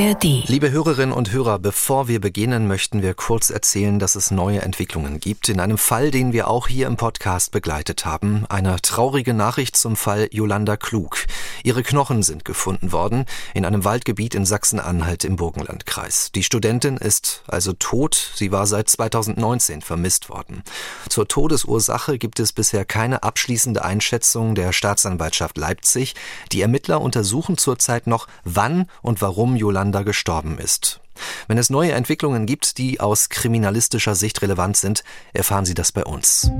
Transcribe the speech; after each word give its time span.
ARD. 0.00 0.48
Liebe 0.48 0.70
Hörerinnen 0.70 1.12
und 1.12 1.30
Hörer, 1.30 1.58
bevor 1.58 2.08
wir 2.08 2.20
beginnen, 2.20 2.66
möchten 2.66 3.02
wir 3.02 3.12
kurz 3.12 3.50
erzählen, 3.50 3.98
dass 3.98 4.14
es 4.14 4.30
neue 4.30 4.62
Entwicklungen 4.62 5.20
gibt. 5.20 5.50
In 5.50 5.60
einem 5.60 5.76
Fall, 5.76 6.10
den 6.10 6.32
wir 6.32 6.48
auch 6.48 6.68
hier 6.68 6.86
im 6.86 6.96
Podcast 6.96 7.52
begleitet 7.52 8.06
haben. 8.06 8.46
Eine 8.48 8.80
traurige 8.80 9.34
Nachricht 9.34 9.76
zum 9.76 9.96
Fall 9.96 10.28
Jolanda 10.30 10.78
Klug. 10.78 11.26
Ihre 11.64 11.82
Knochen 11.82 12.22
sind 12.22 12.46
gefunden 12.46 12.92
worden 12.92 13.26
in 13.52 13.66
einem 13.66 13.84
Waldgebiet 13.84 14.34
in 14.34 14.46
Sachsen-Anhalt 14.46 15.24
im 15.24 15.36
Burgenlandkreis. 15.36 16.32
Die 16.32 16.44
Studentin 16.44 16.96
ist 16.96 17.42
also 17.46 17.74
tot. 17.74 18.32
Sie 18.34 18.52
war 18.52 18.66
seit 18.66 18.88
2019 18.88 19.82
vermisst 19.82 20.30
worden. 20.30 20.62
Zur 21.10 21.28
Todesursache 21.28 22.16
gibt 22.16 22.40
es 22.40 22.52
bisher 22.52 22.86
keine 22.86 23.22
abschließende 23.22 23.84
Einschätzung 23.84 24.54
der 24.54 24.72
Staatsanwaltschaft 24.72 25.58
Leipzig. 25.58 26.14
Die 26.52 26.62
Ermittler 26.62 27.02
untersuchen 27.02 27.58
zurzeit 27.58 28.06
noch, 28.06 28.28
wann 28.44 28.86
und 29.02 29.20
warum 29.20 29.56
Yolanda 29.90 30.02
gestorben 30.02 30.58
ist. 30.58 31.00
Wenn 31.48 31.58
es 31.58 31.68
neue 31.68 31.92
Entwicklungen 31.92 32.46
gibt, 32.46 32.78
die 32.78 33.00
aus 33.00 33.28
kriminalistischer 33.28 34.14
Sicht 34.14 34.40
relevant 34.42 34.76
sind, 34.76 35.02
erfahren 35.32 35.64
Sie 35.64 35.74
das 35.74 35.92
bei 35.92 36.04
uns. 36.04 36.50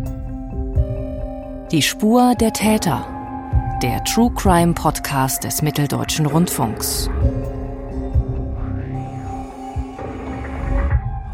Die 1.71 1.83
Spur 1.83 2.35
der 2.35 2.53
Täter. 2.53 3.07
Der 3.83 4.03
True 4.05 4.33
Crime 4.35 4.75
Podcast 4.75 5.45
des 5.45 5.63
Mitteldeutschen 5.63 6.27
Rundfunks. 6.27 7.09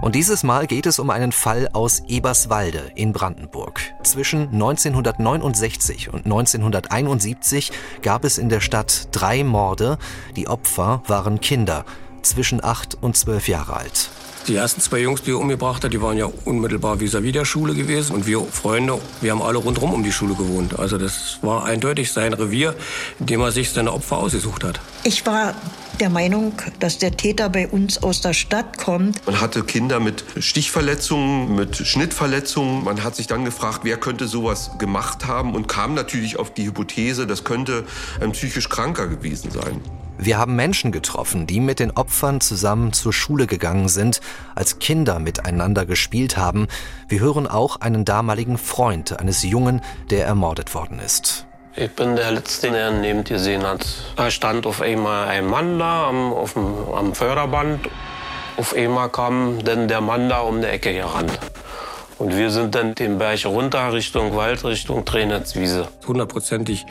Und 0.01 0.15
dieses 0.15 0.43
Mal 0.43 0.67
geht 0.67 0.87
es 0.87 0.99
um 0.99 1.11
einen 1.11 1.33
Fall 1.33 1.69
aus 1.73 2.03
Eberswalde 2.07 2.93
in 2.95 3.13
Brandenburg. 3.13 3.81
Zwischen 4.03 4.49
1969 4.53 6.13
und 6.13 6.27
1971 6.27 7.73
gab 8.03 8.25
es 8.25 8.39
in 8.39 8.49
der 8.49 8.61
Stadt 8.61 9.09
drei 9.13 9.43
Morde. 9.43 9.99
Die 10.37 10.49
Opfer 10.49 11.03
waren 11.07 11.41
Kinder 11.41 11.85
zwischen 12.23 12.63
acht 12.63 12.97
und 13.01 13.17
zwölf 13.17 13.49
Jahre 13.49 13.75
alt. 13.75 14.11
Die 14.49 14.55
ersten 14.55 14.81
zwei 14.81 15.01
Jungs, 15.01 15.23
die 15.23 15.33
er 15.33 15.39
umgebracht 15.39 15.83
hat, 15.83 15.93
die 15.93 16.01
waren 16.01 16.17
ja 16.17 16.31
unmittelbar 16.45 17.01
vis-à-vis 17.01 17.33
der 17.33 17.45
Schule 17.45 17.75
gewesen. 17.75 18.15
Und 18.15 18.29
wir 18.29 18.43
Freunde, 18.43 19.01
wir 19.21 19.33
haben 19.33 19.43
alle 19.43 19.59
rundherum 19.59 19.93
um 19.93 20.05
die 20.05 20.13
Schule 20.13 20.35
gewohnt. 20.35 20.79
Also 20.79 20.99
das 20.99 21.39
war 21.43 21.65
eindeutig 21.65 22.13
sein 22.13 22.33
Revier, 22.33 22.77
in 23.19 23.27
dem 23.27 23.41
er 23.41 23.51
sich 23.51 23.71
seine 23.71 23.93
Opfer 23.93 24.19
ausgesucht 24.19 24.63
hat. 24.63 24.79
Ich 25.03 25.27
war 25.27 25.55
der 26.01 26.11
Meinung, 26.11 26.53
dass 26.81 26.99
der 26.99 27.17
Täter 27.17 27.49
bei 27.49 27.69
uns 27.69 28.03
aus 28.03 28.21
der 28.21 28.33
Stadt 28.33 28.79
kommt. 28.79 29.25
Man 29.27 29.41
hatte 29.41 29.63
Kinder 29.65 30.01
mit 30.01 30.25
Stichverletzungen, 30.39 31.55
mit 31.55 31.77
Schnittverletzungen. 31.77 32.85
Man 32.85 33.03
hat 33.03 33.17
sich 33.17 33.27
dann 33.27 33.45
gefragt, 33.45 33.81
wer 33.83 33.97
könnte 33.97 34.27
sowas 34.27 34.73
gemacht 34.79 35.27
haben 35.27 35.55
und 35.55 35.69
kam 35.69 35.95
natürlich 35.95 36.39
auf 36.39 36.53
die 36.53 36.67
Hypothese, 36.67 37.27
das 37.27 37.45
könnte 37.45 37.85
ein 38.21 38.33
psychisch 38.33 38.69
Kranker 38.69 39.09
gewesen 39.09 39.51
sein. 39.51 39.81
Wir 40.19 40.39
haben 40.39 40.57
Menschen 40.57 40.93
getroffen, 40.93 41.47
die 41.47 41.61
mit 41.61 41.79
den 41.79 41.91
Opfern 41.91 42.41
zusammen 42.41 42.93
zur 42.95 43.13
Schule 43.13 43.47
gegangen 43.47 43.89
sind, 43.89 44.21
als 44.55 44.79
Kinder 44.79 45.19
miteinander 45.19 45.85
gespielt 45.85 46.39
haben. 46.39 46.69
Wir 47.09 47.21
hören 47.21 47.47
auch 47.47 47.81
einen 47.81 48.05
damaligen 48.07 48.57
Freund 48.57 49.19
eines 49.19 49.43
Jungen, 49.43 49.83
der 50.11 50.27
ermordet 50.27 50.75
worden 50.75 51.01
ist. 51.01 51.46
Ich 51.79 51.91
bin 51.91 52.17
der 52.17 52.31
Letzte, 52.31 52.71
der 52.71 52.91
neben 52.91 53.23
dir 53.23 53.37
gesehen 53.37 53.63
hat. 53.63 53.87
Da 54.17 54.31
stand 54.31 54.67
auf 54.67 54.81
einmal 54.81 55.29
ein 55.29 55.47
Mann 55.47 55.79
da 55.79 56.09
am, 56.09 56.33
auf 56.33 56.55
dem, 56.55 56.65
am 56.95 57.15
Förderband. 57.15 57.91
Auf 58.57 58.75
einmal 58.75 59.11
kam 59.11 59.63
dann 59.63 59.87
der 59.87 60.01
Mann 60.01 60.31
da 60.31 60.41
um 60.41 60.63
die 60.63 60.69
Ecke 60.69 60.95
gerannt. 60.95 61.39
Und 62.19 62.35
wir 62.35 62.51
sind 62.51 62.75
dann 62.75 62.95
den 62.95 63.19
Berg 63.19 63.45
runter 63.45 63.93
Richtung 63.93 64.35
Wald, 64.35 64.65
Richtung 64.65 65.05
Trainerswiese. 65.05 65.87
Hundertprozentig 66.07 66.87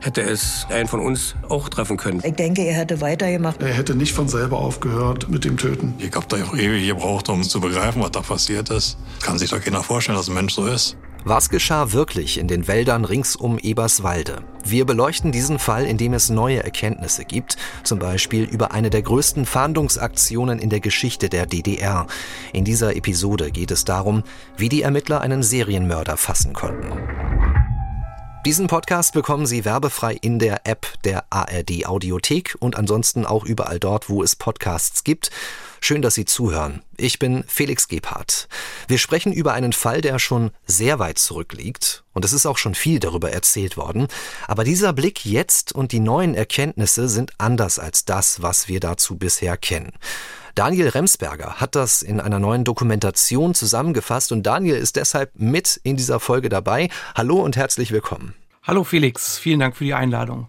hätte 0.00 0.22
es 0.22 0.66
einen 0.68 0.88
von 0.88 0.98
uns 0.98 1.36
auch 1.48 1.68
treffen 1.68 1.96
können. 1.96 2.20
Ich 2.24 2.34
denke, 2.34 2.62
er 2.62 2.74
hätte 2.74 3.00
weitergemacht. 3.00 3.62
Er 3.62 3.72
hätte 3.72 3.94
nicht 3.94 4.14
von 4.14 4.26
selber 4.26 4.58
aufgehört 4.58 5.28
mit 5.28 5.44
dem 5.44 5.56
Töten. 5.56 5.94
Ich 6.00 6.12
habe 6.12 6.26
da 6.28 6.38
auch 6.38 6.56
ewig 6.56 6.88
gebraucht, 6.88 7.28
um 7.28 7.44
zu 7.44 7.60
begreifen, 7.60 8.02
was 8.02 8.10
da 8.10 8.20
passiert 8.20 8.68
ist. 8.70 8.98
Kann 9.22 9.38
sich 9.38 9.50
doch 9.50 9.60
keiner 9.60 9.84
vorstellen, 9.84 10.18
dass 10.18 10.26
ein 10.26 10.34
Mensch 10.34 10.54
so 10.54 10.66
ist. 10.66 10.96
Was 11.26 11.48
geschah 11.48 11.92
wirklich 11.92 12.36
in 12.36 12.48
den 12.48 12.68
Wäldern 12.68 13.06
rings 13.06 13.34
um 13.34 13.58
Eberswalde? 13.58 14.44
Wir 14.62 14.84
beleuchten 14.84 15.32
diesen 15.32 15.58
Fall, 15.58 15.86
indem 15.86 16.12
es 16.12 16.28
neue 16.28 16.62
Erkenntnisse 16.62 17.24
gibt, 17.24 17.56
zum 17.82 17.98
Beispiel 17.98 18.44
über 18.44 18.72
eine 18.72 18.90
der 18.90 19.00
größten 19.00 19.46
Fahndungsaktionen 19.46 20.58
in 20.58 20.68
der 20.68 20.80
Geschichte 20.80 21.30
der 21.30 21.46
DDR. 21.46 22.06
In 22.52 22.64
dieser 22.66 22.94
Episode 22.94 23.50
geht 23.52 23.70
es 23.70 23.86
darum, 23.86 24.22
wie 24.58 24.68
die 24.68 24.82
Ermittler 24.82 25.22
einen 25.22 25.42
Serienmörder 25.42 26.18
fassen 26.18 26.52
konnten. 26.52 26.92
Diesen 28.44 28.66
Podcast 28.66 29.14
bekommen 29.14 29.46
Sie 29.46 29.64
werbefrei 29.64 30.18
in 30.20 30.38
der 30.38 30.66
App 30.66 30.86
der 31.04 31.24
ARD 31.30 31.86
Audiothek 31.86 32.54
und 32.60 32.76
ansonsten 32.76 33.24
auch 33.24 33.46
überall 33.46 33.80
dort, 33.80 34.10
wo 34.10 34.22
es 34.22 34.36
Podcasts 34.36 35.02
gibt. 35.02 35.30
Schön, 35.80 36.02
dass 36.02 36.14
Sie 36.14 36.26
zuhören. 36.26 36.82
Ich 36.98 37.18
bin 37.18 37.44
Felix 37.46 37.88
Gebhardt. 37.88 38.48
Wir 38.86 38.98
sprechen 38.98 39.32
über 39.32 39.54
einen 39.54 39.72
Fall, 39.72 40.02
der 40.02 40.18
schon 40.18 40.50
sehr 40.66 40.98
weit 40.98 41.18
zurückliegt. 41.18 42.04
Und 42.12 42.26
es 42.26 42.34
ist 42.34 42.44
auch 42.44 42.58
schon 42.58 42.74
viel 42.74 42.98
darüber 42.98 43.30
erzählt 43.32 43.78
worden. 43.78 44.08
Aber 44.46 44.62
dieser 44.62 44.92
Blick 44.92 45.24
jetzt 45.24 45.72
und 45.72 45.92
die 45.92 46.00
neuen 46.00 46.34
Erkenntnisse 46.34 47.08
sind 47.08 47.32
anders 47.38 47.78
als 47.78 48.04
das, 48.04 48.42
was 48.42 48.68
wir 48.68 48.78
dazu 48.78 49.16
bisher 49.16 49.56
kennen. 49.56 49.92
Daniel 50.54 50.88
Remsberger 50.88 51.54
hat 51.54 51.74
das 51.74 52.02
in 52.02 52.20
einer 52.20 52.38
neuen 52.38 52.62
Dokumentation 52.62 53.54
zusammengefasst 53.54 54.30
und 54.30 54.44
Daniel 54.44 54.76
ist 54.76 54.94
deshalb 54.94 55.32
mit 55.34 55.80
in 55.82 55.96
dieser 55.96 56.20
Folge 56.20 56.48
dabei. 56.48 56.90
Hallo 57.16 57.40
und 57.40 57.56
herzlich 57.56 57.90
willkommen. 57.90 58.34
Hallo 58.62 58.84
Felix, 58.84 59.36
vielen 59.36 59.58
Dank 59.58 59.76
für 59.76 59.82
die 59.82 59.94
Einladung. 59.94 60.48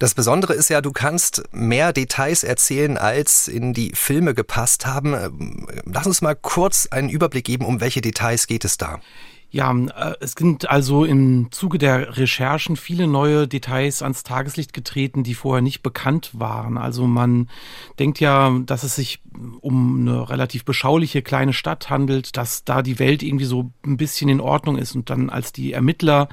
Das 0.00 0.14
Besondere 0.14 0.54
ist 0.54 0.70
ja, 0.70 0.80
du 0.80 0.90
kannst 0.90 1.44
mehr 1.52 1.92
Details 1.92 2.42
erzählen, 2.42 2.98
als 2.98 3.46
in 3.46 3.74
die 3.74 3.92
Filme 3.94 4.34
gepasst 4.34 4.86
haben. 4.86 5.66
Lass 5.84 6.06
uns 6.06 6.20
mal 6.20 6.34
kurz 6.34 6.88
einen 6.90 7.08
Überblick 7.08 7.44
geben, 7.44 7.64
um 7.64 7.80
welche 7.80 8.00
Details 8.00 8.48
geht 8.48 8.64
es 8.64 8.76
da. 8.76 9.00
Ja, 9.50 9.74
äh, 9.74 10.14
es 10.20 10.32
sind 10.32 10.68
also 10.68 11.04
im 11.04 11.50
Zuge 11.50 11.78
der 11.78 12.18
Recherchen 12.18 12.76
viele 12.76 13.06
neue 13.06 13.48
Details 13.48 14.02
ans 14.02 14.22
Tageslicht 14.22 14.74
getreten, 14.74 15.22
die 15.22 15.34
vorher 15.34 15.62
nicht 15.62 15.82
bekannt 15.82 16.30
waren. 16.34 16.76
Also 16.76 17.06
man 17.06 17.48
denkt 17.98 18.20
ja, 18.20 18.58
dass 18.66 18.82
es 18.82 18.96
sich 18.96 19.22
um 19.60 20.00
eine 20.00 20.28
relativ 20.28 20.66
beschauliche 20.66 21.22
kleine 21.22 21.54
Stadt 21.54 21.88
handelt, 21.88 22.36
dass 22.36 22.64
da 22.64 22.82
die 22.82 22.98
Welt 22.98 23.22
irgendwie 23.22 23.46
so 23.46 23.70
ein 23.86 23.96
bisschen 23.96 24.28
in 24.28 24.40
Ordnung 24.40 24.76
ist. 24.76 24.94
Und 24.94 25.08
dann 25.08 25.30
als 25.30 25.52
die 25.52 25.72
Ermittler 25.72 26.28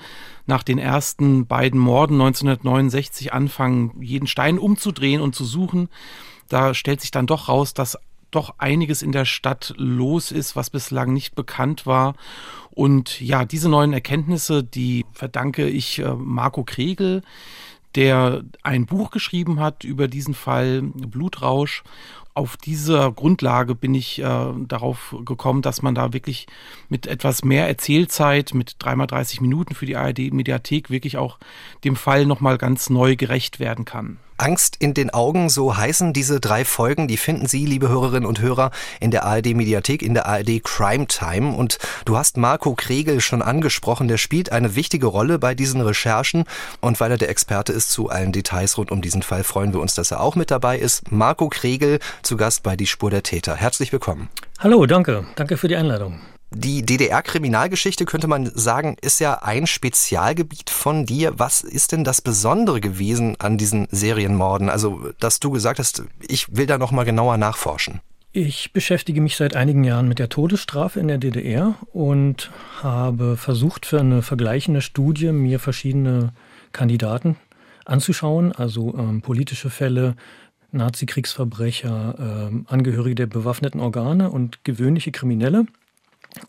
nach 0.46 0.64
den 0.64 0.78
ersten 0.78 1.48
beiden 1.48 1.80
Morden 1.80 2.16
1969 2.16 3.32
anfangen, 3.32 3.94
jeden 4.02 4.28
Stein 4.28 4.60
umzudrehen 4.60 5.22
und 5.22 5.36
zu 5.36 5.46
suchen, 5.46 5.88
da 6.50 6.74
stellt 6.74 7.02
sich 7.02 7.12
dann 7.12 7.28
doch 7.28 7.48
raus, 7.48 7.74
dass 7.74 7.98
doch 8.36 8.56
einiges 8.58 9.02
in 9.02 9.12
der 9.12 9.26
Stadt 9.26 9.74
los 9.78 10.32
ist, 10.32 10.56
was 10.56 10.70
bislang 10.70 11.14
nicht 11.14 11.36
bekannt 11.36 11.86
war. 11.86 12.16
Und 12.76 13.22
ja, 13.22 13.46
diese 13.46 13.70
neuen 13.70 13.94
Erkenntnisse, 13.94 14.64
die 14.64 15.06
verdanke 15.14 15.68
ich 15.68 16.00
äh, 16.00 16.14
Marco 16.14 16.64
Kregel, 16.64 17.24
der 17.96 18.44
ein 18.62 18.86
Buch 18.86 19.10
geschrieben 19.12 19.62
hat 19.62 19.86
über 19.86 20.10
diesen 20.10 20.34
Fall 20.34 20.82
Blutrausch. 20.82 21.84
Auf 22.34 22.58
dieser 22.58 23.14
Grundlage 23.14 23.76
bin 23.76 23.96
ich 23.96 24.20
äh, 24.20 24.24
darauf 24.68 25.16
gekommen, 25.24 25.62
dass 25.62 25.82
man 25.82 25.96
da 25.96 26.12
wirklich 26.12 26.48
mit 26.90 27.08
etwas 27.08 27.46
mehr 27.46 27.66
Erzählzeit, 27.66 28.54
mit 28.54 28.76
dreimal 28.80 29.08
30 29.08 29.40
Minuten 29.40 29.74
für 29.74 29.86
die 29.86 29.96
ARD-Mediathek 29.96 30.90
wirklich 30.90 31.16
auch 31.16 31.40
dem 31.86 31.96
Fall 31.96 32.26
nochmal 32.26 32.58
ganz 32.58 32.90
neu 32.90 33.16
gerecht 33.16 33.62
werden 33.62 33.86
kann. 33.86 34.18
Angst 34.38 34.76
in 34.80 34.94
den 34.94 35.10
Augen, 35.10 35.50
so 35.50 35.78
heißen 35.78 36.14
diese 36.14 36.40
drei 36.40 36.66
Folgen. 36.66 37.08
Die 37.08 37.18
finden 37.18 37.48
Sie, 37.48 37.66
liebe 37.66 37.90
Hörerinnen 37.90 38.28
und 38.28 38.42
Hörer, 38.42 38.72
in 39.00 39.12
der 39.12 39.24
ARD 39.24 39.56
Mediathek, 39.56 40.02
in 40.02 40.14
der 40.14 40.26
ARD 40.26 40.64
Crime 40.64 41.08
Time. 41.08 41.56
Und 41.56 41.78
du 42.06 42.18
hast 42.18 42.38
Marco 42.38 42.76
Kregel 42.76 43.22
schon 43.22 43.42
angesprochen. 43.42 44.08
Der 44.08 44.18
spielt 44.18 44.52
eine 44.52 44.76
wichtige 44.76 45.08
Rolle 45.08 45.40
bei 45.40 45.56
diesen 45.56 45.82
Recherchen. 45.82 46.46
Und 46.82 47.00
weil 47.00 47.12
er 47.12 47.18
der 47.18 47.30
Experte 47.30 47.74
ist 47.74 47.92
zu 47.92 48.10
allen 48.10 48.32
Details 48.32 48.78
rund 48.78 48.92
um 48.92 49.02
diesen 49.02 49.22
Fall, 49.22 49.44
freuen 49.44 49.74
wir 49.74 49.80
uns, 49.80 49.96
dass 49.96 50.12
er 50.12 50.20
auch 50.20 50.36
mit 50.36 50.52
dabei 50.52 50.78
ist. 50.78 51.12
Marco 51.12 51.50
Kregel 51.50 52.00
zu 52.22 52.38
Gast 52.38 52.64
bei 52.64 52.76
Die 52.76 52.88
Spur 52.88 53.10
der 53.10 53.24
Täter. 53.24 53.56
Herzlich 53.56 53.92
willkommen. 53.92 54.30
Hallo, 54.60 54.86
danke. 54.86 55.26
Danke 55.36 55.58
für 55.58 55.68
die 55.68 55.76
Einladung. 55.76 56.20
Die 56.52 56.86
DDR-Kriminalgeschichte, 56.86 58.06
könnte 58.06 58.28
man 58.28 58.50
sagen, 58.54 58.96
ist 59.02 59.20
ja 59.20 59.42
ein 59.42 59.68
Spezialgebiet 59.68 60.70
von 60.70 61.06
dir. 61.06 61.38
Was 61.38 61.62
ist 61.62 61.92
denn 61.92 62.04
das 62.04 62.22
Besondere 62.22 62.80
gewesen 62.80 63.36
an 63.40 63.58
diesen 63.58 63.88
Serienmorden? 63.92 64.70
Also, 64.70 65.12
dass 65.20 65.40
du 65.40 65.52
gesagt 65.52 65.80
hast, 65.80 66.04
ich 66.28 66.56
will 66.56 66.66
da 66.66 66.78
noch 66.78 66.92
mal 66.92 67.04
genauer 67.04 67.38
nachforschen. 67.38 68.00
Ich 68.32 68.74
beschäftige 68.74 69.22
mich 69.22 69.38
seit 69.38 69.56
einigen 69.56 69.84
Jahren 69.84 70.08
mit 70.08 70.20
der 70.20 70.30
Todesstrafe 70.30 71.00
in 71.00 71.08
der 71.08 71.18
DDR 71.18 71.76
und 71.94 72.52
habe 72.84 73.38
versucht, 73.38 73.86
für 73.86 74.02
eine 74.02 74.22
vergleichende 74.22 74.82
Studie 74.82 75.32
mir 75.32 75.60
verschiedene 75.60 76.34
Kandidaten 76.74 77.38
anzuschauen, 77.86 78.52
also 78.52 78.94
ähm, 78.98 79.22
politische 79.22 79.70
Fälle, 79.70 80.16
Nazi-Kriegsverbrecher, 80.72 82.50
ähm, 82.50 82.66
Angehörige 82.68 83.16
der 83.16 83.28
bewaffneten 83.28 83.80
Organe 83.80 84.30
und 84.30 84.64
gewöhnliche 84.66 85.12
Kriminelle 85.12 85.66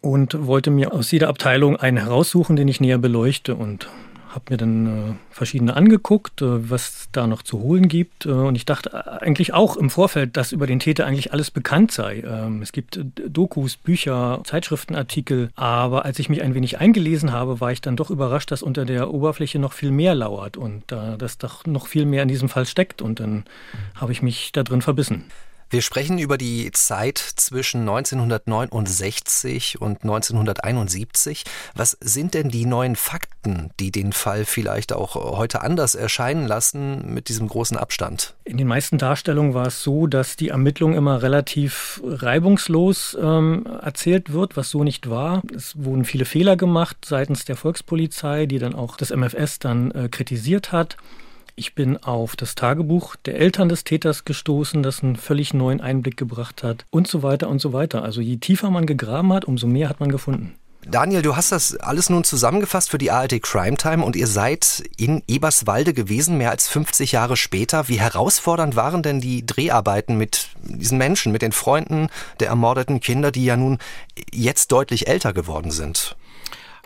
und 0.00 0.46
wollte 0.46 0.70
mir 0.70 0.92
aus 0.92 1.10
jeder 1.10 1.28
Abteilung 1.28 1.76
einen 1.76 1.98
heraussuchen, 1.98 2.56
den 2.56 2.68
ich 2.68 2.80
näher 2.80 2.98
beleuchte 2.98 3.54
und 3.54 3.88
habe 4.36 4.44
mir 4.50 4.56
dann 4.58 4.86
äh, 4.86 5.14
verschiedene 5.30 5.74
angeguckt, 5.74 6.42
äh, 6.42 6.70
was 6.70 7.08
da 7.10 7.26
noch 7.26 7.42
zu 7.42 7.60
holen 7.60 7.88
gibt. 7.88 8.26
Äh, 8.26 8.30
und 8.30 8.54
ich 8.54 8.66
dachte 8.66 9.22
eigentlich 9.22 9.54
auch 9.54 9.76
im 9.76 9.88
Vorfeld, 9.88 10.36
dass 10.36 10.52
über 10.52 10.66
den 10.66 10.78
Täter 10.78 11.06
eigentlich 11.06 11.32
alles 11.32 11.50
bekannt 11.50 11.90
sei. 11.90 12.22
Ähm, 12.26 12.60
es 12.60 12.72
gibt 12.72 13.00
Dokus, 13.26 13.76
Bücher, 13.76 14.42
Zeitschriftenartikel. 14.44 15.50
Aber 15.56 16.04
als 16.04 16.18
ich 16.18 16.28
mich 16.28 16.42
ein 16.42 16.54
wenig 16.54 16.78
eingelesen 16.78 17.32
habe, 17.32 17.60
war 17.60 17.72
ich 17.72 17.80
dann 17.80 17.96
doch 17.96 18.10
überrascht, 18.10 18.50
dass 18.50 18.62
unter 18.62 18.84
der 18.84 19.12
Oberfläche 19.12 19.58
noch 19.58 19.72
viel 19.72 19.90
mehr 19.90 20.14
lauert 20.14 20.56
und 20.56 20.84
dass 20.92 21.38
doch 21.38 21.64
noch 21.64 21.86
viel 21.86 22.04
mehr 22.04 22.22
in 22.22 22.28
diesem 22.28 22.48
Fall 22.48 22.66
steckt. 22.66 23.00
Und 23.00 23.20
dann 23.20 23.44
habe 23.94 24.12
ich 24.12 24.20
mich 24.20 24.52
da 24.52 24.62
drin 24.62 24.82
verbissen. 24.82 25.24
Wir 25.76 25.82
sprechen 25.82 26.18
über 26.18 26.38
die 26.38 26.72
Zeit 26.72 27.18
zwischen 27.18 27.80
1969 27.80 29.78
und 29.78 30.04
1971. 30.04 31.44
Was 31.74 31.98
sind 32.00 32.32
denn 32.32 32.48
die 32.48 32.64
neuen 32.64 32.96
Fakten, 32.96 33.68
die 33.78 33.92
den 33.92 34.14
Fall 34.14 34.46
vielleicht 34.46 34.94
auch 34.94 35.16
heute 35.36 35.60
anders 35.60 35.94
erscheinen 35.94 36.46
lassen 36.46 37.12
mit 37.12 37.28
diesem 37.28 37.46
großen 37.46 37.76
Abstand? 37.76 38.36
In 38.44 38.56
den 38.56 38.68
meisten 38.68 38.96
Darstellungen 38.96 39.52
war 39.52 39.66
es 39.66 39.82
so, 39.82 40.06
dass 40.06 40.36
die 40.36 40.48
Ermittlung 40.48 40.94
immer 40.94 41.20
relativ 41.20 42.00
reibungslos 42.02 43.14
ähm, 43.20 43.66
erzählt 43.66 44.32
wird, 44.32 44.56
was 44.56 44.70
so 44.70 44.82
nicht 44.82 45.10
war. 45.10 45.42
Es 45.54 45.74
wurden 45.76 46.06
viele 46.06 46.24
Fehler 46.24 46.56
gemacht 46.56 46.96
seitens 47.04 47.44
der 47.44 47.56
Volkspolizei, 47.56 48.46
die 48.46 48.58
dann 48.58 48.74
auch 48.74 48.96
das 48.96 49.14
MFS 49.14 49.58
dann 49.58 49.90
äh, 49.90 50.08
kritisiert 50.08 50.72
hat. 50.72 50.96
Ich 51.58 51.74
bin 51.74 51.96
auf 51.96 52.36
das 52.36 52.54
Tagebuch 52.54 53.16
der 53.16 53.36
Eltern 53.36 53.70
des 53.70 53.82
Täters 53.82 54.26
gestoßen, 54.26 54.82
das 54.82 55.02
einen 55.02 55.16
völlig 55.16 55.54
neuen 55.54 55.80
Einblick 55.80 56.18
gebracht 56.18 56.62
hat 56.62 56.84
und 56.90 57.08
so 57.08 57.22
weiter 57.22 57.48
und 57.48 57.62
so 57.62 57.72
weiter. 57.72 58.02
Also 58.02 58.20
je 58.20 58.36
tiefer 58.36 58.68
man 58.68 58.84
gegraben 58.84 59.32
hat, 59.32 59.46
umso 59.46 59.66
mehr 59.66 59.88
hat 59.88 59.98
man 59.98 60.12
gefunden. 60.12 60.54
Daniel, 60.86 61.22
du 61.22 61.34
hast 61.34 61.52
das 61.52 61.74
alles 61.76 62.10
nun 62.10 62.24
zusammengefasst 62.24 62.90
für 62.90 62.98
die 62.98 63.10
ARD 63.10 63.42
Crime 63.42 63.78
Time 63.78 64.04
und 64.04 64.16
ihr 64.16 64.26
seid 64.26 64.84
in 64.98 65.22
Eberswalde 65.26 65.94
gewesen, 65.94 66.36
mehr 66.36 66.50
als 66.50 66.68
50 66.68 67.12
Jahre 67.12 67.38
später. 67.38 67.88
Wie 67.88 67.98
herausfordernd 67.98 68.76
waren 68.76 69.02
denn 69.02 69.22
die 69.22 69.46
Dreharbeiten 69.46 70.18
mit 70.18 70.50
diesen 70.62 70.98
Menschen, 70.98 71.32
mit 71.32 71.40
den 71.40 71.52
Freunden 71.52 72.08
der 72.38 72.48
ermordeten 72.48 73.00
Kinder, 73.00 73.32
die 73.32 73.46
ja 73.46 73.56
nun 73.56 73.78
jetzt 74.30 74.72
deutlich 74.72 75.08
älter 75.08 75.32
geworden 75.32 75.70
sind? 75.70 76.16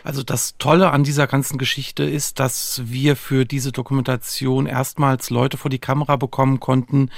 Also 0.03 0.23
das 0.23 0.55
Tolle 0.57 0.91
an 0.91 1.03
dieser 1.03 1.27
ganzen 1.27 1.57
Geschichte 1.57 2.03
ist, 2.03 2.39
dass 2.39 2.81
wir 2.85 3.15
für 3.15 3.45
diese 3.45 3.71
Dokumentation 3.71 4.65
erstmals 4.65 5.29
Leute 5.29 5.57
vor 5.57 5.69
die 5.69 5.79
Kamera 5.79 6.15
bekommen 6.15 6.59
konnten, 6.59 7.09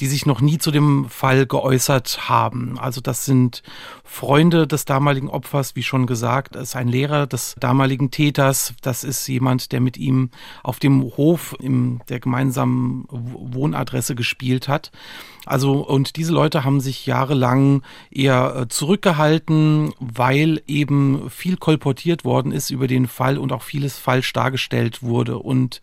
die 0.00 0.06
sich 0.06 0.26
noch 0.26 0.40
nie 0.40 0.58
zu 0.58 0.70
dem 0.70 1.08
Fall 1.08 1.46
geäußert 1.46 2.28
haben. 2.28 2.78
Also 2.78 3.00
das 3.00 3.24
sind 3.24 3.62
Freunde 4.10 4.66
des 4.66 4.86
damaligen 4.86 5.28
Opfers, 5.28 5.76
wie 5.76 5.82
schon 5.82 6.06
gesagt, 6.06 6.56
ist 6.56 6.74
ein 6.74 6.88
Lehrer 6.88 7.26
des 7.26 7.54
damaligen 7.60 8.10
Täters, 8.10 8.72
das 8.80 9.04
ist 9.04 9.28
jemand, 9.28 9.70
der 9.70 9.80
mit 9.80 9.98
ihm 9.98 10.30
auf 10.64 10.78
dem 10.78 11.02
Hof 11.02 11.54
in 11.60 12.00
der 12.08 12.18
gemeinsamen 12.18 13.04
Wohnadresse 13.10 14.14
gespielt 14.14 14.66
hat. 14.66 14.90
Also, 15.44 15.86
und 15.86 16.16
diese 16.16 16.32
Leute 16.32 16.64
haben 16.64 16.80
sich 16.80 17.04
jahrelang 17.04 17.82
eher 18.10 18.56
äh, 18.56 18.68
zurückgehalten, 18.68 19.92
weil 20.00 20.62
eben 20.66 21.28
viel 21.28 21.58
kolportiert 21.58 22.24
worden 22.24 22.50
ist 22.50 22.70
über 22.70 22.86
den 22.86 23.08
Fall 23.08 23.36
und 23.36 23.52
auch 23.52 23.62
vieles 23.62 23.98
falsch 23.98 24.32
dargestellt 24.32 25.02
wurde. 25.02 25.38
Und 25.38 25.80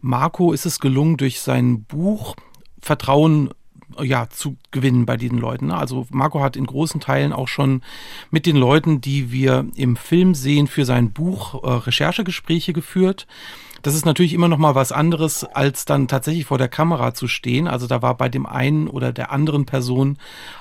Marco 0.00 0.52
ist 0.52 0.64
es 0.64 0.80
gelungen, 0.80 1.18
durch 1.18 1.40
sein 1.40 1.84
Buch 1.84 2.34
Vertrauen 2.80 3.50
ja, 4.00 4.28
zu 4.28 4.56
gewinnen 4.70 5.06
bei 5.06 5.16
diesen 5.16 5.38
Leuten. 5.38 5.70
Also 5.70 6.06
Marco 6.10 6.40
hat 6.40 6.56
in 6.56 6.66
großen 6.66 7.00
Teilen 7.00 7.32
auch 7.32 7.48
schon 7.48 7.82
mit 8.30 8.46
den 8.46 8.56
Leuten, 8.56 9.00
die 9.00 9.32
wir 9.32 9.66
im 9.74 9.96
Film 9.96 10.34
sehen, 10.34 10.66
für 10.66 10.84
sein 10.84 11.12
Buch 11.12 11.62
äh, 11.62 11.70
Recherchegespräche 11.70 12.72
geführt. 12.72 13.26
Das 13.82 13.94
ist 13.94 14.06
natürlich 14.06 14.34
immer 14.34 14.48
noch 14.48 14.58
mal 14.58 14.74
was 14.74 14.90
anderes, 14.90 15.44
als 15.44 15.84
dann 15.84 16.08
tatsächlich 16.08 16.46
vor 16.46 16.58
der 16.58 16.68
Kamera 16.68 17.14
zu 17.14 17.28
stehen. 17.28 17.68
Also 17.68 17.86
da 17.86 18.02
war 18.02 18.16
bei 18.16 18.28
dem 18.28 18.44
einen 18.44 18.88
oder 18.88 19.12
der 19.12 19.30
anderen 19.30 19.66
Person 19.66 20.18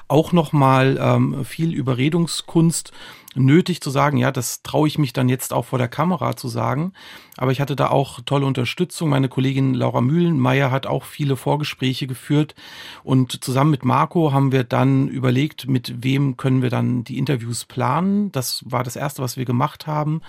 auch 0.07 0.31
noch 0.33 0.53
mal 0.53 0.97
ähm, 1.01 1.43
viel 1.43 1.73
Überredungskunst 1.73 2.91
nötig 3.37 3.81
zu 3.81 3.89
sagen, 3.89 4.17
ja, 4.17 4.31
das 4.31 4.61
traue 4.61 4.87
ich 4.87 4.97
mich 4.97 5.13
dann 5.13 5.29
jetzt 5.29 5.53
auch 5.53 5.65
vor 5.65 5.79
der 5.79 5.87
Kamera 5.87 6.35
zu 6.35 6.47
sagen. 6.47 6.93
Aber 7.37 7.51
ich 7.51 7.61
hatte 7.61 7.75
da 7.75 7.89
auch 7.89 8.19
tolle 8.25 8.45
Unterstützung. 8.45 9.09
Meine 9.09 9.29
Kollegin 9.29 9.73
Laura 9.73 10.01
Mühlenmeier 10.01 10.71
hat 10.71 10.87
auch 10.87 11.03
viele 11.03 11.35
Vorgespräche 11.35 12.07
geführt. 12.07 12.55
Und 13.03 13.43
zusammen 13.43 13.71
mit 13.71 13.85
Marco 13.85 14.33
haben 14.33 14.51
wir 14.51 14.63
dann 14.63 15.07
überlegt, 15.07 15.67
mit 15.67 16.03
wem 16.03 16.37
können 16.37 16.61
wir 16.61 16.69
dann 16.69 17.03
die 17.03 17.17
Interviews 17.17 17.65
planen. 17.65 18.31
Das 18.31 18.63
war 18.65 18.83
das 18.83 18.95
Erste, 18.95 19.21
was 19.21 19.37
wir 19.37 19.45
gemacht 19.45 19.87
haben. 19.87 20.21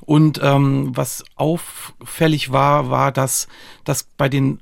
Und 0.00 0.40
ähm, 0.42 0.92
was 0.94 1.24
auffällig 1.36 2.52
war, 2.52 2.90
war, 2.90 3.10
dass, 3.10 3.48
dass 3.84 4.04
bei 4.04 4.28
den 4.28 4.60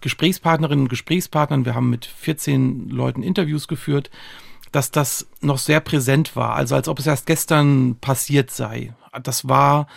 Gesprächspartnerinnen 0.00 0.84
und 0.84 0.88
Gesprächspartnern, 0.88 1.64
wir 1.64 1.74
haben 1.74 1.90
mit 1.90 2.06
14 2.06 2.88
Leuten 2.88 3.22
Interviews 3.22 3.68
geführt, 3.68 4.10
dass 4.72 4.90
das 4.90 5.26
noch 5.40 5.58
sehr 5.58 5.80
präsent 5.80 6.36
war, 6.36 6.54
also 6.54 6.74
als 6.74 6.88
ob 6.88 6.98
es 6.98 7.06
erst 7.06 7.26
gestern 7.26 7.96
passiert 8.00 8.50
sei. 8.50 8.94
Das 9.22 9.48
war 9.48 9.88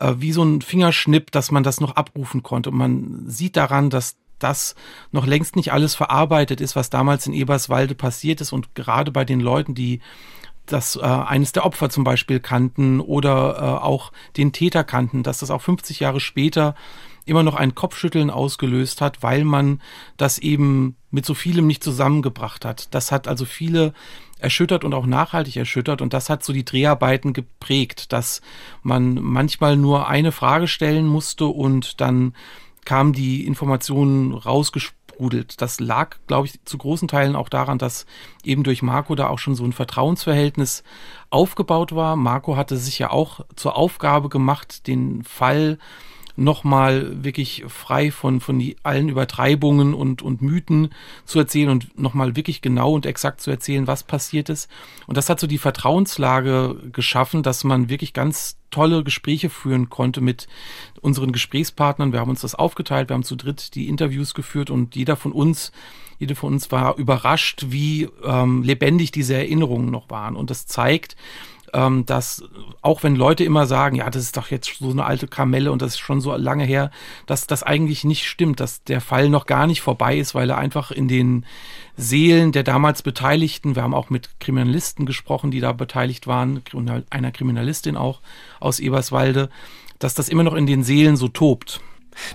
äh, 0.00 0.14
wie 0.16 0.32
so 0.32 0.42
ein 0.42 0.62
Fingerschnipp, 0.62 1.30
dass 1.30 1.50
man 1.50 1.62
das 1.62 1.80
noch 1.80 1.96
abrufen 1.96 2.42
konnte. 2.42 2.70
Und 2.70 2.76
man 2.76 3.24
sieht 3.26 3.56
daran, 3.56 3.90
dass 3.90 4.16
das 4.38 4.74
noch 5.10 5.26
längst 5.26 5.56
nicht 5.56 5.72
alles 5.72 5.94
verarbeitet 5.94 6.60
ist, 6.60 6.74
was 6.74 6.90
damals 6.90 7.26
in 7.26 7.34
Eberswalde 7.34 7.94
passiert 7.94 8.40
ist. 8.40 8.52
Und 8.52 8.74
gerade 8.74 9.12
bei 9.12 9.24
den 9.24 9.40
Leuten, 9.40 9.74
die 9.74 10.00
das 10.66 10.96
äh, 10.96 11.00
eines 11.00 11.52
der 11.52 11.66
Opfer 11.66 11.90
zum 11.90 12.04
Beispiel 12.04 12.40
kannten 12.40 13.00
oder 13.00 13.56
äh, 13.58 13.84
auch 13.84 14.12
den 14.36 14.52
Täter 14.52 14.84
kannten, 14.84 15.22
dass 15.22 15.38
das 15.38 15.50
auch 15.50 15.60
50 15.60 16.00
Jahre 16.00 16.20
später 16.20 16.74
immer 17.24 17.42
noch 17.42 17.54
ein 17.54 17.74
Kopfschütteln 17.74 18.30
ausgelöst 18.30 19.00
hat, 19.00 19.22
weil 19.22 19.44
man 19.44 19.80
das 20.16 20.38
eben 20.38 20.96
mit 21.10 21.26
so 21.26 21.34
vielem 21.34 21.66
nicht 21.66 21.84
zusammengebracht 21.84 22.64
hat. 22.64 22.94
Das 22.94 23.12
hat 23.12 23.28
also 23.28 23.44
viele 23.44 23.92
erschüttert 24.38 24.84
und 24.84 24.92
auch 24.94 25.06
nachhaltig 25.06 25.56
erschüttert 25.56 26.02
und 26.02 26.12
das 26.12 26.28
hat 26.28 26.42
so 26.42 26.52
die 26.52 26.64
Dreharbeiten 26.64 27.32
geprägt, 27.32 28.12
dass 28.12 28.42
man 28.82 29.14
manchmal 29.14 29.76
nur 29.76 30.08
eine 30.08 30.32
Frage 30.32 30.66
stellen 30.66 31.06
musste 31.06 31.46
und 31.46 32.00
dann 32.00 32.34
kam 32.84 33.12
die 33.12 33.46
Information 33.46 34.34
rausgesprudelt. 34.34 35.62
Das 35.62 35.78
lag, 35.78 36.16
glaube 36.26 36.48
ich, 36.48 36.64
zu 36.64 36.78
großen 36.78 37.06
Teilen 37.06 37.36
auch 37.36 37.48
daran, 37.48 37.78
dass 37.78 38.06
eben 38.42 38.64
durch 38.64 38.82
Marco 38.82 39.14
da 39.14 39.28
auch 39.28 39.38
schon 39.38 39.54
so 39.54 39.64
ein 39.64 39.72
Vertrauensverhältnis 39.72 40.82
aufgebaut 41.30 41.94
war. 41.94 42.16
Marco 42.16 42.56
hatte 42.56 42.76
sich 42.76 42.98
ja 42.98 43.10
auch 43.10 43.44
zur 43.54 43.76
Aufgabe 43.76 44.28
gemacht, 44.28 44.88
den 44.88 45.22
Fall 45.22 45.78
nochmal 46.36 47.24
wirklich 47.24 47.64
frei 47.68 48.10
von, 48.10 48.40
von 48.40 48.58
die, 48.58 48.76
allen 48.82 49.08
Übertreibungen 49.08 49.94
und, 49.94 50.22
und 50.22 50.42
Mythen 50.42 50.90
zu 51.24 51.38
erzählen 51.38 51.68
und 51.68 51.98
nochmal 51.98 52.36
wirklich 52.36 52.62
genau 52.62 52.92
und 52.94 53.06
exakt 53.06 53.40
zu 53.40 53.50
erzählen, 53.50 53.86
was 53.86 54.02
passiert 54.02 54.48
ist. 54.48 54.70
Und 55.06 55.16
das 55.16 55.28
hat 55.28 55.40
so 55.40 55.46
die 55.46 55.58
Vertrauenslage 55.58 56.76
geschaffen, 56.92 57.42
dass 57.42 57.64
man 57.64 57.88
wirklich 57.88 58.12
ganz 58.12 58.56
tolle 58.70 59.04
Gespräche 59.04 59.50
führen 59.50 59.90
konnte 59.90 60.20
mit 60.20 60.48
unseren 61.00 61.32
Gesprächspartnern. 61.32 62.12
Wir 62.12 62.20
haben 62.20 62.30
uns 62.30 62.40
das 62.40 62.54
aufgeteilt, 62.54 63.10
wir 63.10 63.14
haben 63.14 63.22
zu 63.22 63.36
dritt 63.36 63.74
die 63.74 63.88
Interviews 63.88 64.34
geführt 64.34 64.70
und 64.70 64.96
jeder 64.96 65.16
von 65.16 65.32
uns, 65.32 65.72
jede 66.18 66.34
von 66.34 66.54
uns 66.54 66.72
war 66.72 66.96
überrascht, 66.96 67.66
wie 67.68 68.08
ähm, 68.24 68.62
lebendig 68.62 69.12
diese 69.12 69.34
Erinnerungen 69.34 69.90
noch 69.90 70.10
waren. 70.10 70.36
Und 70.36 70.50
das 70.50 70.66
zeigt, 70.66 71.16
ähm, 71.72 72.04
dass 72.06 72.44
auch 72.82 73.02
wenn 73.02 73.16
Leute 73.16 73.44
immer 73.44 73.66
sagen, 73.66 73.96
ja, 73.96 74.10
das 74.10 74.22
ist 74.22 74.36
doch 74.36 74.50
jetzt 74.50 74.78
so 74.78 74.90
eine 74.90 75.04
alte 75.04 75.26
Kamelle 75.26 75.72
und 75.72 75.82
das 75.82 75.94
ist 75.94 76.00
schon 76.00 76.20
so 76.20 76.34
lange 76.36 76.64
her, 76.64 76.90
dass 77.26 77.46
das 77.46 77.62
eigentlich 77.62 78.04
nicht 78.04 78.26
stimmt, 78.26 78.60
dass 78.60 78.82
der 78.84 79.00
Fall 79.00 79.28
noch 79.28 79.46
gar 79.46 79.66
nicht 79.66 79.80
vorbei 79.80 80.16
ist, 80.16 80.34
weil 80.34 80.50
er 80.50 80.58
einfach 80.58 80.90
in 80.90 81.08
den 81.08 81.46
Seelen 81.96 82.52
der 82.52 82.62
damals 82.62 83.02
Beteiligten, 83.02 83.76
wir 83.76 83.82
haben 83.82 83.94
auch 83.94 84.10
mit 84.10 84.40
Kriminalisten 84.40 85.06
gesprochen, 85.06 85.50
die 85.50 85.60
da 85.60 85.72
beteiligt 85.72 86.26
waren, 86.26 86.62
einer 87.10 87.32
Kriminalistin 87.32 87.96
auch 87.96 88.20
aus 88.60 88.80
Eberswalde, 88.80 89.50
dass 89.98 90.14
das 90.14 90.28
immer 90.28 90.42
noch 90.42 90.54
in 90.54 90.66
den 90.66 90.82
Seelen 90.82 91.16
so 91.16 91.28
tobt. 91.28 91.80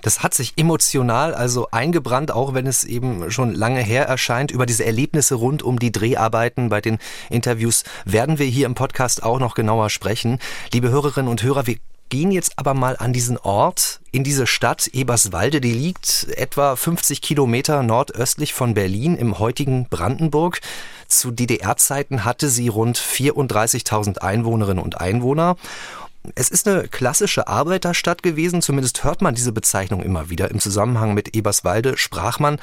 Das 0.02 0.24
hat 0.24 0.34
sich 0.34 0.54
emotional 0.58 1.34
also 1.34 1.68
eingebrannt, 1.72 2.32
auch 2.32 2.54
wenn 2.54 2.68
es 2.68 2.84
eben 2.84 3.32
schon 3.32 3.54
lange 3.54 3.82
her 3.82 4.06
erscheint. 4.06 4.52
Über 4.52 4.66
diese 4.66 4.86
Erlebnisse 4.86 5.36
rund 5.36 5.64
um 5.64 5.80
die 5.80 5.92
Dreharbeiten 5.92 6.70
bei 6.70 6.82
den 6.82 6.98
Interviews 7.30 7.84
werden 8.06 8.40
wir 8.40 8.46
hier 8.46 8.66
im 8.66 8.76
Podcast 8.76 9.24
auch 9.24 9.40
noch 9.40 9.56
genauer 9.56 9.90
sprechen. 9.90 10.40
Liebe 10.72 10.90
Hörerinnen 10.90 11.30
und 11.30 11.44
Hörer, 11.44 11.68
wir 11.68 11.78
gehen 12.10 12.32
jetzt 12.32 12.54
aber 12.58 12.74
mal 12.74 12.96
an 12.98 13.14
diesen 13.14 13.38
Ort, 13.38 14.00
in 14.12 14.24
diese 14.24 14.48
Stadt 14.48 14.88
Eberswalde, 14.88 15.62
die 15.62 15.74
liegt 15.74 16.28
etwa 16.36 16.76
50 16.76 17.22
Kilometer 17.22 17.84
nordöstlich 17.84 18.54
von 18.54 18.74
Berlin 18.74 19.16
im 19.18 19.40
heutigen 19.40 19.88
Brandenburg. 19.90 20.62
Zu 21.08 21.32
DDR-Zeiten 21.32 22.26
hatte 22.26 22.50
sie 22.50 22.68
rund 22.68 22.98
34.000 22.98 24.20
Einwohnerinnen 24.20 24.84
und 24.84 25.00
Einwohner. 25.00 25.58
Es 26.36 26.50
ist 26.50 26.68
eine 26.68 26.88
klassische 26.88 27.48
Arbeiterstadt 27.48 28.24
gewesen, 28.24 28.62
zumindest 28.62 29.04
hört 29.04 29.22
man 29.22 29.36
diese 29.36 29.52
Bezeichnung 29.52 30.02
immer 30.02 30.30
wieder. 30.30 30.52
Im 30.52 30.60
Zusammenhang 30.60 31.14
mit 31.14 31.36
Eberswalde 31.36 31.98
sprach 31.98 32.40
man 32.40 32.60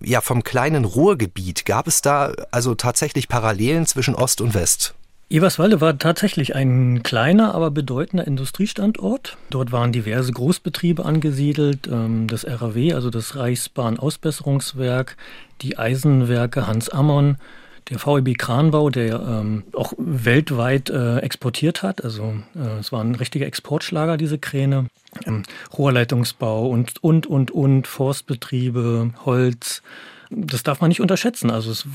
ja 0.00 0.20
vom 0.20 0.44
kleinen 0.44 0.84
Ruhrgebiet. 0.84 1.66
Gab 1.66 1.86
es 1.86 2.02
da 2.02 2.32
also 2.50 2.74
tatsächlich 2.74 3.28
Parallelen 3.28 3.86
zwischen 3.86 4.14
Ost 4.14 4.40
und 4.40 4.54
West? 4.54 4.94
Eberswalde 5.28 5.80
war 5.80 5.98
tatsächlich 5.98 6.54
ein 6.54 7.02
kleiner, 7.02 7.52
aber 7.52 7.72
bedeutender 7.72 8.24
Industriestandort. 8.26 9.36
Dort 9.50 9.72
waren 9.72 9.90
diverse 9.90 10.32
Großbetriebe 10.32 11.04
angesiedelt, 11.04 11.88
ähm, 11.88 12.28
das 12.28 12.46
RAW, 12.46 12.92
also 12.94 13.10
das 13.10 13.34
Reichsbahnausbesserungswerk, 13.34 15.16
die 15.62 15.78
Eisenwerke 15.78 16.68
Hans 16.68 16.88
Ammon, 16.90 17.38
der 17.90 17.98
VEB 18.04 18.36
Kranbau, 18.36 18.90
der 18.90 19.20
ähm, 19.20 19.64
auch 19.72 19.92
weltweit 19.96 20.90
äh, 20.90 21.18
exportiert 21.18 21.82
hat. 21.82 22.02
Also 22.02 22.34
äh, 22.54 22.78
es 22.80 22.90
war 22.90 23.02
ein 23.02 23.14
richtiger 23.14 23.46
Exportschlager, 23.46 24.16
diese 24.16 24.38
Kräne. 24.38 24.86
Ähm, 25.24 25.44
Rohrleitungsbau 25.76 26.68
und, 26.68 27.02
und, 27.02 27.26
und, 27.26 27.50
und, 27.50 27.86
Forstbetriebe, 27.86 29.12
Holz, 29.24 29.82
das 30.30 30.62
darf 30.62 30.80
man 30.80 30.88
nicht 30.88 31.00
unterschätzen. 31.00 31.50
Also 31.50 31.70
es, 31.70 31.86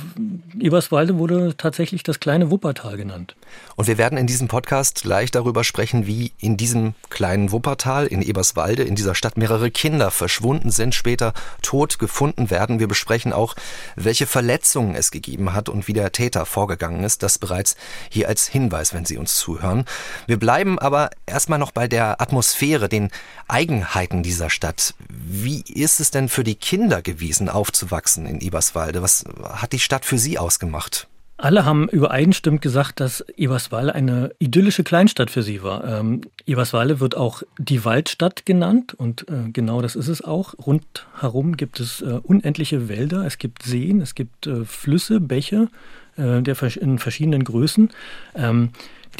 Eberswalde 0.59 1.17
wurde 1.17 1.55
tatsächlich 1.57 2.03
das 2.03 2.19
kleine 2.19 2.51
Wuppertal 2.51 2.97
genannt. 2.97 3.35
Und 3.75 3.87
wir 3.87 3.97
werden 3.97 4.17
in 4.17 4.27
diesem 4.27 4.47
Podcast 4.47 5.03
gleich 5.03 5.31
darüber 5.31 5.63
sprechen, 5.63 6.07
wie 6.07 6.31
in 6.39 6.57
diesem 6.57 6.93
kleinen 7.09 7.51
Wuppertal, 7.51 8.07
in 8.07 8.21
Eberswalde, 8.21 8.83
in 8.83 8.95
dieser 8.95 9.15
Stadt 9.15 9.37
mehrere 9.37 9.71
Kinder 9.71 10.11
verschwunden 10.11 10.71
sind, 10.71 10.95
später 10.95 11.33
tot 11.61 11.99
gefunden 11.99 12.49
werden. 12.49 12.79
Wir 12.79 12.87
besprechen 12.87 13.33
auch, 13.33 13.55
welche 13.95 14.27
Verletzungen 14.27 14.95
es 14.95 15.11
gegeben 15.11 15.53
hat 15.53 15.69
und 15.69 15.87
wie 15.87 15.93
der 15.93 16.11
Täter 16.11 16.45
vorgegangen 16.45 17.03
ist. 17.03 17.23
Das 17.23 17.39
bereits 17.39 17.75
hier 18.09 18.27
als 18.27 18.47
Hinweis, 18.47 18.93
wenn 18.93 19.05
Sie 19.05 19.17
uns 19.17 19.35
zuhören. 19.35 19.85
Wir 20.27 20.39
bleiben 20.39 20.79
aber 20.79 21.09
erstmal 21.25 21.59
noch 21.59 21.71
bei 21.71 21.87
der 21.87 22.21
Atmosphäre, 22.21 22.89
den 22.89 23.09
Eigenheiten 23.47 24.23
dieser 24.23 24.49
Stadt. 24.49 24.93
Wie 25.09 25.61
ist 25.61 25.99
es 25.99 26.11
denn 26.11 26.29
für 26.29 26.43
die 26.43 26.55
Kinder 26.55 27.01
gewesen, 27.01 27.49
aufzuwachsen 27.49 28.20
in 28.25 28.41
Eberswalde? 28.41 29.01
Was 29.01 29.23
hat 29.43 29.73
die 29.73 29.79
Stadt 29.79 30.05
für 30.05 30.17
Sie 30.17 30.37
ausgemacht? 30.37 31.07
Alle 31.41 31.65
haben 31.65 31.89
übereinstimmend 31.89 32.61
gesagt, 32.61 32.99
dass 32.99 33.25
Eberswalde 33.35 33.95
eine 33.95 34.31
idyllische 34.37 34.83
Kleinstadt 34.83 35.31
für 35.31 35.41
sie 35.41 35.63
war. 35.63 35.83
Ähm, 35.83 36.21
Eberswalde 36.45 36.99
wird 36.99 37.17
auch 37.17 37.41
die 37.57 37.83
Waldstadt 37.83 38.45
genannt 38.45 38.93
und 38.93 39.27
äh, 39.27 39.49
genau 39.51 39.81
das 39.81 39.95
ist 39.95 40.07
es 40.07 40.23
auch. 40.23 40.53
Rundherum 40.59 41.57
gibt 41.57 41.79
es 41.79 42.01
äh, 42.01 42.19
unendliche 42.21 42.89
Wälder, 42.89 43.25
es 43.25 43.39
gibt 43.39 43.63
Seen, 43.63 44.01
es 44.01 44.13
gibt 44.13 44.45
äh, 44.45 44.65
Flüsse, 44.65 45.19
Bäche 45.19 45.69
äh, 46.15 46.43
der, 46.43 46.55
in 46.79 46.99
verschiedenen 46.99 47.43
Größen. 47.43 47.89
Ähm, 48.35 48.69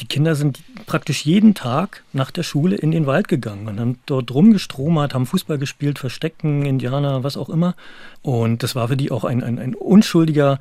die 0.00 0.06
Kinder 0.06 0.34
sind 0.34 0.62
praktisch 0.86 1.24
jeden 1.24 1.54
Tag 1.54 2.02
nach 2.12 2.30
der 2.30 2.42
Schule 2.42 2.76
in 2.76 2.90
den 2.90 3.06
Wald 3.06 3.28
gegangen 3.28 3.68
und 3.68 3.78
haben 3.78 3.98
dort 4.06 4.32
rumgestromert, 4.32 5.14
haben 5.14 5.26
Fußball 5.26 5.58
gespielt, 5.58 5.98
Verstecken, 5.98 6.64
Indianer, 6.64 7.24
was 7.24 7.36
auch 7.36 7.48
immer. 7.48 7.74
Und 8.22 8.62
das 8.62 8.74
war 8.74 8.88
für 8.88 8.96
die 8.96 9.10
auch 9.10 9.24
ein, 9.24 9.42
ein, 9.42 9.58
ein 9.58 9.74
unschuldiger, 9.74 10.58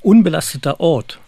unbelasteter 0.00 0.80
Ort. 0.80 1.20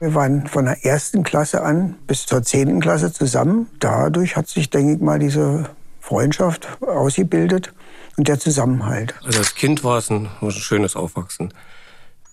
Wir 0.00 0.14
waren 0.14 0.46
von 0.46 0.66
der 0.66 0.84
ersten 0.84 1.24
Klasse 1.24 1.62
an 1.62 1.96
bis 2.06 2.26
zur 2.26 2.42
zehnten 2.42 2.80
Klasse 2.80 3.12
zusammen. 3.12 3.66
Dadurch 3.80 4.36
hat 4.36 4.46
sich, 4.48 4.70
denke 4.70 4.94
ich 4.94 5.00
mal, 5.00 5.18
diese 5.18 5.70
Freundschaft 6.00 6.68
ausgebildet 6.80 7.72
und 8.16 8.28
der 8.28 8.38
Zusammenhalt. 8.38 9.14
Also 9.24 9.40
als 9.40 9.54
Kind 9.54 9.82
war 9.82 9.98
es 9.98 10.10
ein, 10.10 10.28
ein 10.40 10.50
schönes 10.52 10.94
Aufwachsen. 10.94 11.52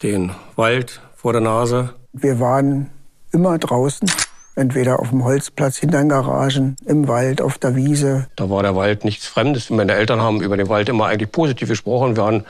Den 0.03 0.31
Wald 0.55 1.01
vor 1.15 1.31
der 1.31 1.41
Nase. 1.41 1.93
Wir 2.13 2.39
waren 2.39 2.89
immer 3.31 3.57
draußen. 3.57 4.09
Entweder 4.55 4.99
auf 4.99 5.09
dem 5.09 5.25
Holzplatz, 5.25 5.77
hinter 5.77 5.99
den 5.99 6.07
Garagen, 6.07 6.77
im 6.85 7.09
Wald, 7.09 7.41
auf 7.41 7.57
der 7.57 7.75
Wiese. 7.75 8.27
Da 8.37 8.49
war 8.49 8.63
der 8.63 8.75
Wald 8.75 9.03
nichts 9.03 9.27
Fremdes. 9.27 9.69
Meine 9.69 9.93
Eltern 9.93 10.21
haben 10.21 10.41
über 10.41 10.55
den 10.55 10.69
Wald 10.69 10.87
immer 10.87 11.07
eigentlich 11.07 11.31
positiv 11.31 11.67
gesprochen. 11.67 12.15
Wir 12.15 12.43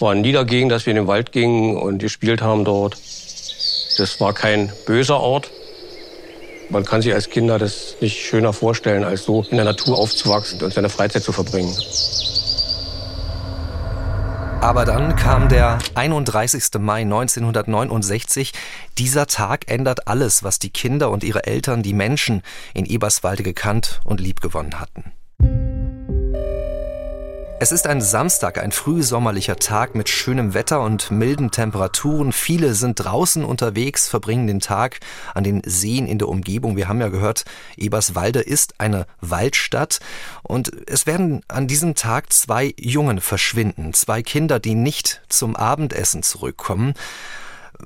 waren, 0.00 0.20
nie 0.20 0.32
dagegen, 0.32 0.68
dass 0.68 0.86
wir 0.86 0.90
in 0.90 0.96
den 0.96 1.06
Wald 1.06 1.30
gingen 1.30 1.76
und 1.76 1.98
gespielt 1.98 2.42
haben 2.42 2.64
dort. 2.64 2.94
Das 2.94 4.20
war 4.20 4.32
kein 4.32 4.72
böser 4.86 5.20
Ort. 5.20 5.50
Man 6.70 6.84
kann 6.84 7.02
sich 7.02 7.14
als 7.14 7.30
Kinder 7.30 7.58
das 7.58 7.96
nicht 8.00 8.18
schöner 8.18 8.52
vorstellen, 8.52 9.04
als 9.04 9.24
so 9.24 9.44
in 9.48 9.56
der 9.56 9.64
Natur 9.64 9.96
aufzuwachsen 9.96 10.60
und 10.60 10.72
seine 10.72 10.88
Freizeit 10.88 11.22
zu 11.22 11.30
verbringen. 11.30 11.72
Aber 14.64 14.86
dann 14.86 15.14
kam 15.14 15.50
der 15.50 15.78
31. 15.94 16.80
Mai 16.80 17.02
1969. 17.02 18.54
Dieser 18.96 19.26
Tag 19.26 19.70
ändert 19.70 20.08
alles, 20.08 20.42
was 20.42 20.58
die 20.58 20.70
Kinder 20.70 21.10
und 21.10 21.22
ihre 21.22 21.44
Eltern, 21.44 21.82
die 21.82 21.92
Menschen 21.92 22.40
in 22.72 22.86
Eberswalde 22.86 23.42
gekannt 23.42 24.00
und 24.04 24.20
liebgewonnen 24.20 24.80
hatten. 24.80 25.12
Es 27.60 27.70
ist 27.70 27.86
ein 27.86 28.00
Samstag, 28.00 28.58
ein 28.58 28.72
frühsommerlicher 28.72 29.56
Tag 29.56 29.94
mit 29.94 30.08
schönem 30.08 30.54
Wetter 30.54 30.82
und 30.82 31.12
milden 31.12 31.52
Temperaturen. 31.52 32.32
Viele 32.32 32.74
sind 32.74 32.96
draußen 32.96 33.44
unterwegs, 33.44 34.08
verbringen 34.08 34.48
den 34.48 34.60
Tag 34.60 34.98
an 35.34 35.44
den 35.44 35.62
Seen 35.64 36.06
in 36.06 36.18
der 36.18 36.28
Umgebung. 36.28 36.76
Wir 36.76 36.88
haben 36.88 37.00
ja 37.00 37.08
gehört, 37.08 37.44
Eberswalde 37.76 38.40
ist 38.40 38.80
eine 38.80 39.06
Waldstadt 39.20 40.00
und 40.42 40.72
es 40.88 41.06
werden 41.06 41.42
an 41.48 41.68
diesem 41.68 41.94
Tag 41.94 42.32
zwei 42.32 42.74
Jungen 42.76 43.20
verschwinden, 43.20 43.94
zwei 43.94 44.22
Kinder, 44.22 44.58
die 44.58 44.74
nicht 44.74 45.22
zum 45.28 45.54
Abendessen 45.54 46.22
zurückkommen. 46.22 46.94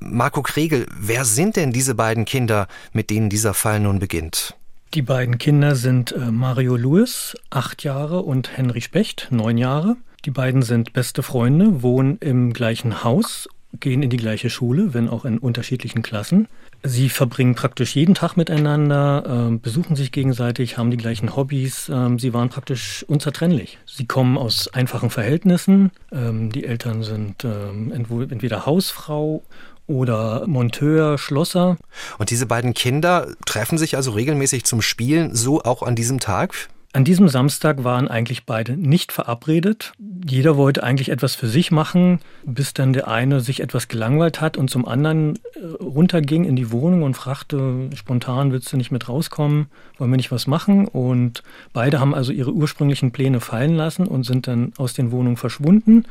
Marco 0.01 0.41
Kregel, 0.41 0.87
wer 0.93 1.25
sind 1.25 1.55
denn 1.55 1.71
diese 1.71 1.95
beiden 1.95 2.25
Kinder, 2.25 2.67
mit 2.91 3.09
denen 3.11 3.29
dieser 3.29 3.53
Fall 3.53 3.79
nun 3.79 3.99
beginnt? 3.99 4.58
Die 4.95 5.03
beiden 5.03 5.37
Kinder 5.37 5.75
sind 5.75 6.13
äh, 6.13 6.31
Mario 6.31 6.75
Lewis, 6.75 7.37
acht 7.51 7.83
Jahre, 7.83 8.23
und 8.23 8.57
Henry 8.57 8.81
Specht, 8.81 9.27
neun 9.29 9.59
Jahre. 9.59 9.97
Die 10.25 10.31
beiden 10.31 10.63
sind 10.63 10.93
beste 10.93 11.21
Freunde, 11.21 11.83
wohnen 11.83 12.17
im 12.21 12.53
gleichen 12.53 13.03
Haus, 13.03 13.47
gehen 13.79 14.01
in 14.01 14.09
die 14.09 14.17
gleiche 14.17 14.49
Schule, 14.49 14.95
wenn 14.95 15.07
auch 15.07 15.25
in 15.25 15.37
unterschiedlichen 15.37 16.01
Klassen. 16.01 16.47
Sie 16.81 17.09
verbringen 17.09 17.53
praktisch 17.53 17.95
jeden 17.95 18.15
Tag 18.15 18.35
miteinander, 18.35 19.51
äh, 19.51 19.57
besuchen 19.57 19.95
sich 19.95 20.11
gegenseitig, 20.11 20.79
haben 20.79 20.89
die 20.89 20.97
gleichen 20.97 21.35
Hobbys. 21.35 21.87
Äh, 21.89 22.17
sie 22.17 22.33
waren 22.33 22.49
praktisch 22.49 23.05
unzertrennlich. 23.07 23.77
Sie 23.85 24.07
kommen 24.07 24.39
aus 24.39 24.69
einfachen 24.69 25.11
Verhältnissen. 25.11 25.91
Ähm, 26.11 26.51
die 26.51 26.65
Eltern 26.65 27.03
sind 27.03 27.43
ähm, 27.43 27.91
entweder 27.91 28.65
Hausfrau 28.65 29.43
oder 29.89 30.47
Monteur, 30.47 31.17
Schlosser. 31.17 31.77
Und 32.17 32.29
diese 32.29 32.45
beiden 32.45 32.73
Kinder 32.73 33.27
treffen 33.45 33.77
sich 33.77 33.95
also 33.95 34.11
regelmäßig 34.11 34.63
zum 34.63 34.81
Spielen, 34.81 35.35
so 35.35 35.61
auch 35.63 35.83
an 35.83 35.95
diesem 35.95 36.19
Tag? 36.19 36.69
An 36.91 37.03
diesem 37.03 37.29
Samstag 37.29 37.83
waren 37.83 38.07
eigentlich 38.07 38.45
beide 38.47 38.75
nicht 38.75 39.11
verabredet. 39.11 39.93
Jeder 40.27 40.57
wollte 40.57 40.81
eigentlich 40.81 41.09
etwas 41.09 41.35
für 41.35 41.47
sich 41.47 41.69
machen, 41.71 42.19
bis 42.45 42.73
dann 42.73 42.93
der 42.93 43.07
eine 43.07 43.41
sich 43.41 43.59
etwas 43.59 43.89
gelangweilt 43.89 44.41
hat 44.41 44.57
und 44.57 44.71
zum 44.71 44.87
anderen 44.87 45.35
äh, 45.35 45.83
runterging 45.83 46.45
in 46.45 46.55
die 46.55 46.71
Wohnung 46.71 47.03
und 47.03 47.13
fragte, 47.13 47.91
spontan 47.93 48.51
willst 48.51 48.73
du 48.73 48.77
nicht 48.77 48.91
mit 48.91 49.07
rauskommen, 49.07 49.67
wollen 49.99 50.09
wir 50.09 50.17
nicht 50.17 50.31
was 50.31 50.47
machen? 50.47 50.87
Und 50.87 51.43
beide 51.73 51.99
haben 51.99 52.15
also 52.15 52.31
ihre 52.31 52.53
ursprünglichen 52.53 53.11
Pläne 53.11 53.39
fallen 53.39 53.75
lassen 53.75 54.07
und 54.07 54.23
sind 54.23 54.47
dann 54.47 54.73
aus 54.77 54.93
den 54.93 55.11
Wohnungen 55.11 55.37
verschwunden 55.37 56.05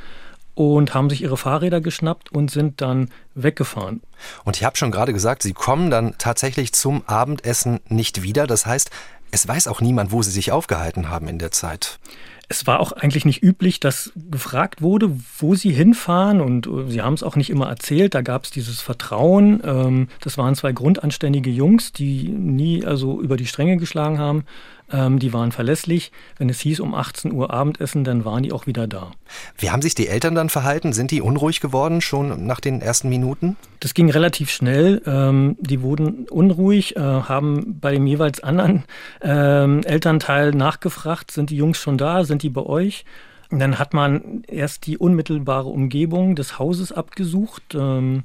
und 0.58 0.92
haben 0.92 1.08
sich 1.08 1.22
ihre 1.22 1.36
Fahrräder 1.36 1.80
geschnappt 1.80 2.32
und 2.32 2.50
sind 2.50 2.80
dann 2.80 3.10
weggefahren. 3.36 4.00
Und 4.44 4.56
ich 4.56 4.64
habe 4.64 4.76
schon 4.76 4.90
gerade 4.90 5.12
gesagt, 5.12 5.44
sie 5.44 5.52
kommen 5.52 5.88
dann 5.88 6.16
tatsächlich 6.18 6.72
zum 6.72 7.04
Abendessen 7.06 7.78
nicht 7.86 8.22
wieder. 8.22 8.48
Das 8.48 8.66
heißt, 8.66 8.90
es 9.30 9.46
weiß 9.46 9.68
auch 9.68 9.80
niemand, 9.80 10.10
wo 10.10 10.20
sie 10.20 10.32
sich 10.32 10.50
aufgehalten 10.50 11.10
haben 11.10 11.28
in 11.28 11.38
der 11.38 11.52
Zeit. 11.52 12.00
Es 12.48 12.66
war 12.66 12.80
auch 12.80 12.90
eigentlich 12.90 13.24
nicht 13.24 13.40
üblich, 13.40 13.78
dass 13.78 14.10
gefragt 14.16 14.82
wurde, 14.82 15.16
wo 15.38 15.54
sie 15.54 15.70
hinfahren 15.70 16.40
und 16.40 16.66
äh, 16.66 16.90
sie 16.90 17.02
haben 17.02 17.14
es 17.14 17.22
auch 17.22 17.36
nicht 17.36 17.50
immer 17.50 17.68
erzählt. 17.68 18.14
Da 18.14 18.22
gab 18.22 18.44
es 18.44 18.50
dieses 18.50 18.80
Vertrauen. 18.80 19.62
Ähm, 19.64 20.08
das 20.22 20.38
waren 20.38 20.56
zwei 20.56 20.72
grundanständige 20.72 21.50
Jungs, 21.50 21.92
die 21.92 22.28
nie 22.28 22.84
also 22.84 23.20
über 23.20 23.36
die 23.36 23.46
Stränge 23.46 23.76
geschlagen 23.76 24.18
haben. 24.18 24.44
Ähm, 24.90 25.18
die 25.18 25.32
waren 25.32 25.52
verlässlich. 25.52 26.12
Wenn 26.38 26.48
es 26.48 26.60
hieß 26.60 26.80
um 26.80 26.94
18 26.94 27.32
Uhr 27.32 27.52
Abendessen, 27.52 28.04
dann 28.04 28.24
waren 28.24 28.42
die 28.42 28.52
auch 28.52 28.66
wieder 28.66 28.86
da. 28.86 29.12
Wie 29.56 29.70
haben 29.70 29.82
sich 29.82 29.94
die 29.94 30.08
Eltern 30.08 30.34
dann 30.34 30.48
verhalten? 30.48 30.92
Sind 30.92 31.10
die 31.10 31.20
unruhig 31.20 31.60
geworden 31.60 32.00
schon 32.00 32.46
nach 32.46 32.60
den 32.60 32.80
ersten 32.80 33.08
Minuten? 33.08 33.56
Das 33.80 33.94
ging 33.94 34.10
relativ 34.10 34.50
schnell. 34.50 35.02
Ähm, 35.06 35.56
die 35.60 35.82
wurden 35.82 36.26
unruhig, 36.28 36.96
äh, 36.96 37.00
haben 37.00 37.78
bei 37.80 37.92
dem 37.92 38.06
jeweils 38.06 38.40
anderen 38.42 38.84
ähm, 39.20 39.82
Elternteil 39.84 40.52
nachgefragt, 40.52 41.30
sind 41.30 41.50
die 41.50 41.56
Jungs 41.56 41.78
schon 41.78 41.98
da, 41.98 42.24
sind 42.24 42.42
die 42.42 42.50
bei 42.50 42.62
euch? 42.62 43.04
Und 43.50 43.60
dann 43.60 43.78
hat 43.78 43.94
man 43.94 44.42
erst 44.46 44.86
die 44.86 44.98
unmittelbare 44.98 45.68
Umgebung 45.68 46.36
des 46.36 46.58
Hauses 46.58 46.92
abgesucht, 46.92 47.74
ähm, 47.74 48.24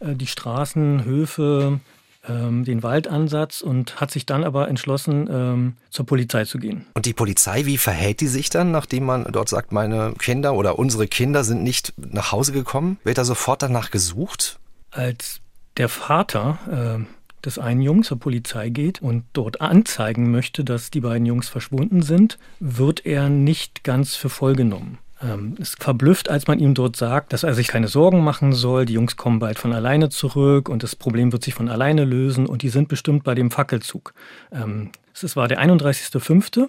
äh, 0.00 0.14
die 0.14 0.26
Straßen, 0.26 1.04
Höfe, 1.04 1.80
ähm, 2.28 2.64
den 2.64 2.82
Waldansatz 2.82 3.60
und 3.60 4.00
hat 4.00 4.10
sich 4.10 4.26
dann 4.26 4.44
aber 4.44 4.68
entschlossen, 4.68 5.28
ähm, 5.30 5.74
zur 5.90 6.06
Polizei 6.06 6.44
zu 6.44 6.58
gehen. 6.58 6.86
Und 6.94 7.06
die 7.06 7.12
Polizei, 7.12 7.66
wie 7.66 7.78
verhält 7.78 8.20
die 8.20 8.26
sich 8.26 8.50
dann, 8.50 8.70
nachdem 8.70 9.04
man 9.04 9.24
dort 9.30 9.48
sagt, 9.48 9.72
meine 9.72 10.14
Kinder 10.18 10.54
oder 10.54 10.78
unsere 10.78 11.06
Kinder 11.06 11.44
sind 11.44 11.62
nicht 11.62 11.92
nach 11.96 12.32
Hause 12.32 12.52
gekommen? 12.52 12.98
Wird 13.04 13.18
da 13.18 13.24
sofort 13.24 13.62
danach 13.62 13.90
gesucht? 13.90 14.58
Als 14.90 15.40
der 15.76 15.88
Vater 15.88 16.58
äh, 16.98 17.44
des 17.44 17.58
einen 17.58 17.80
Jungs 17.80 18.08
zur 18.08 18.18
Polizei 18.18 18.70
geht 18.70 19.00
und 19.00 19.24
dort 19.32 19.60
anzeigen 19.60 20.30
möchte, 20.30 20.64
dass 20.64 20.90
die 20.90 21.00
beiden 21.00 21.26
Jungs 21.26 21.48
verschwunden 21.48 22.02
sind, 22.02 22.38
wird 22.60 23.06
er 23.06 23.28
nicht 23.28 23.84
ganz 23.84 24.16
für 24.16 24.28
voll 24.28 24.54
genommen. 24.54 24.98
Ähm, 25.22 25.54
ist 25.58 25.82
verblüfft, 25.82 26.28
als 26.28 26.46
man 26.46 26.58
ihm 26.58 26.74
dort 26.74 26.96
sagt, 26.96 27.32
dass 27.32 27.42
er 27.42 27.54
sich 27.54 27.68
keine 27.68 27.88
Sorgen 27.88 28.22
machen 28.22 28.52
soll, 28.52 28.84
die 28.84 28.92
Jungs 28.92 29.16
kommen 29.16 29.38
bald 29.38 29.58
von 29.58 29.72
alleine 29.72 30.10
zurück 30.10 30.68
und 30.68 30.82
das 30.82 30.94
Problem 30.94 31.32
wird 31.32 31.42
sich 31.42 31.54
von 31.54 31.70
alleine 31.70 32.04
lösen 32.04 32.44
und 32.44 32.60
die 32.60 32.68
sind 32.68 32.88
bestimmt 32.88 33.24
bei 33.24 33.34
dem 33.34 33.50
Fackelzug. 33.50 34.12
Ähm, 34.52 34.90
es 35.14 35.34
war 35.34 35.48
der 35.48 35.60
31.05., 35.60 36.68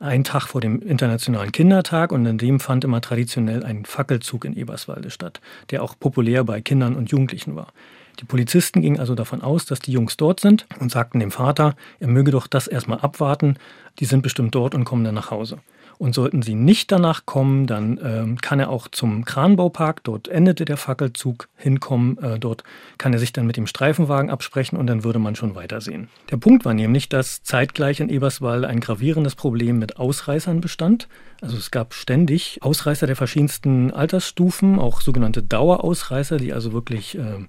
ein 0.00 0.22
Tag 0.22 0.46
vor 0.46 0.60
dem 0.60 0.80
Internationalen 0.80 1.50
Kindertag 1.50 2.12
und 2.12 2.24
in 2.24 2.38
dem 2.38 2.60
fand 2.60 2.84
immer 2.84 3.00
traditionell 3.00 3.64
ein 3.64 3.84
Fackelzug 3.84 4.44
in 4.44 4.56
Eberswalde 4.56 5.10
statt, 5.10 5.40
der 5.70 5.82
auch 5.82 5.98
populär 5.98 6.44
bei 6.44 6.60
Kindern 6.60 6.94
und 6.94 7.10
Jugendlichen 7.10 7.56
war. 7.56 7.72
Die 8.20 8.24
Polizisten 8.24 8.80
gingen 8.80 8.98
also 8.98 9.14
davon 9.14 9.42
aus, 9.42 9.64
dass 9.64 9.80
die 9.80 9.92
Jungs 9.92 10.16
dort 10.16 10.40
sind 10.40 10.66
und 10.80 10.90
sagten 10.90 11.20
dem 11.20 11.30
Vater, 11.30 11.74
er 12.00 12.08
möge 12.08 12.30
doch 12.30 12.46
das 12.46 12.66
erstmal 12.66 13.00
abwarten, 13.00 13.56
die 13.98 14.04
sind 14.04 14.22
bestimmt 14.22 14.54
dort 14.54 14.74
und 14.74 14.84
kommen 14.84 15.04
dann 15.04 15.14
nach 15.14 15.30
Hause. 15.30 15.58
Und 15.98 16.14
sollten 16.14 16.42
sie 16.42 16.54
nicht 16.54 16.92
danach 16.92 17.26
kommen, 17.26 17.66
dann 17.66 17.98
äh, 17.98 18.40
kann 18.40 18.60
er 18.60 18.70
auch 18.70 18.86
zum 18.86 19.24
Kranbaupark, 19.24 20.04
dort 20.04 20.28
endete 20.28 20.64
der 20.64 20.76
Fackelzug, 20.76 21.48
hinkommen. 21.56 22.16
Äh, 22.18 22.38
dort 22.38 22.62
kann 22.98 23.12
er 23.12 23.18
sich 23.18 23.32
dann 23.32 23.48
mit 23.48 23.56
dem 23.56 23.66
Streifenwagen 23.66 24.30
absprechen 24.30 24.78
und 24.78 24.86
dann 24.86 25.02
würde 25.02 25.18
man 25.18 25.34
schon 25.34 25.56
weitersehen. 25.56 26.08
Der 26.30 26.36
Punkt 26.36 26.64
war 26.64 26.72
nämlich, 26.72 27.08
dass 27.08 27.42
zeitgleich 27.42 27.98
in 27.98 28.10
Eberswald 28.10 28.64
ein 28.64 28.78
gravierendes 28.78 29.34
Problem 29.34 29.80
mit 29.80 29.98
Ausreißern 29.98 30.60
bestand. 30.60 31.08
Also 31.40 31.56
es 31.56 31.72
gab 31.72 31.94
ständig 31.94 32.60
Ausreißer 32.62 33.08
der 33.08 33.16
verschiedensten 33.16 33.90
Altersstufen, 33.90 34.78
auch 34.78 35.00
sogenannte 35.00 35.42
Dauerausreißer, 35.42 36.36
die 36.36 36.52
also 36.52 36.72
wirklich 36.72 37.18
äh, 37.18 37.44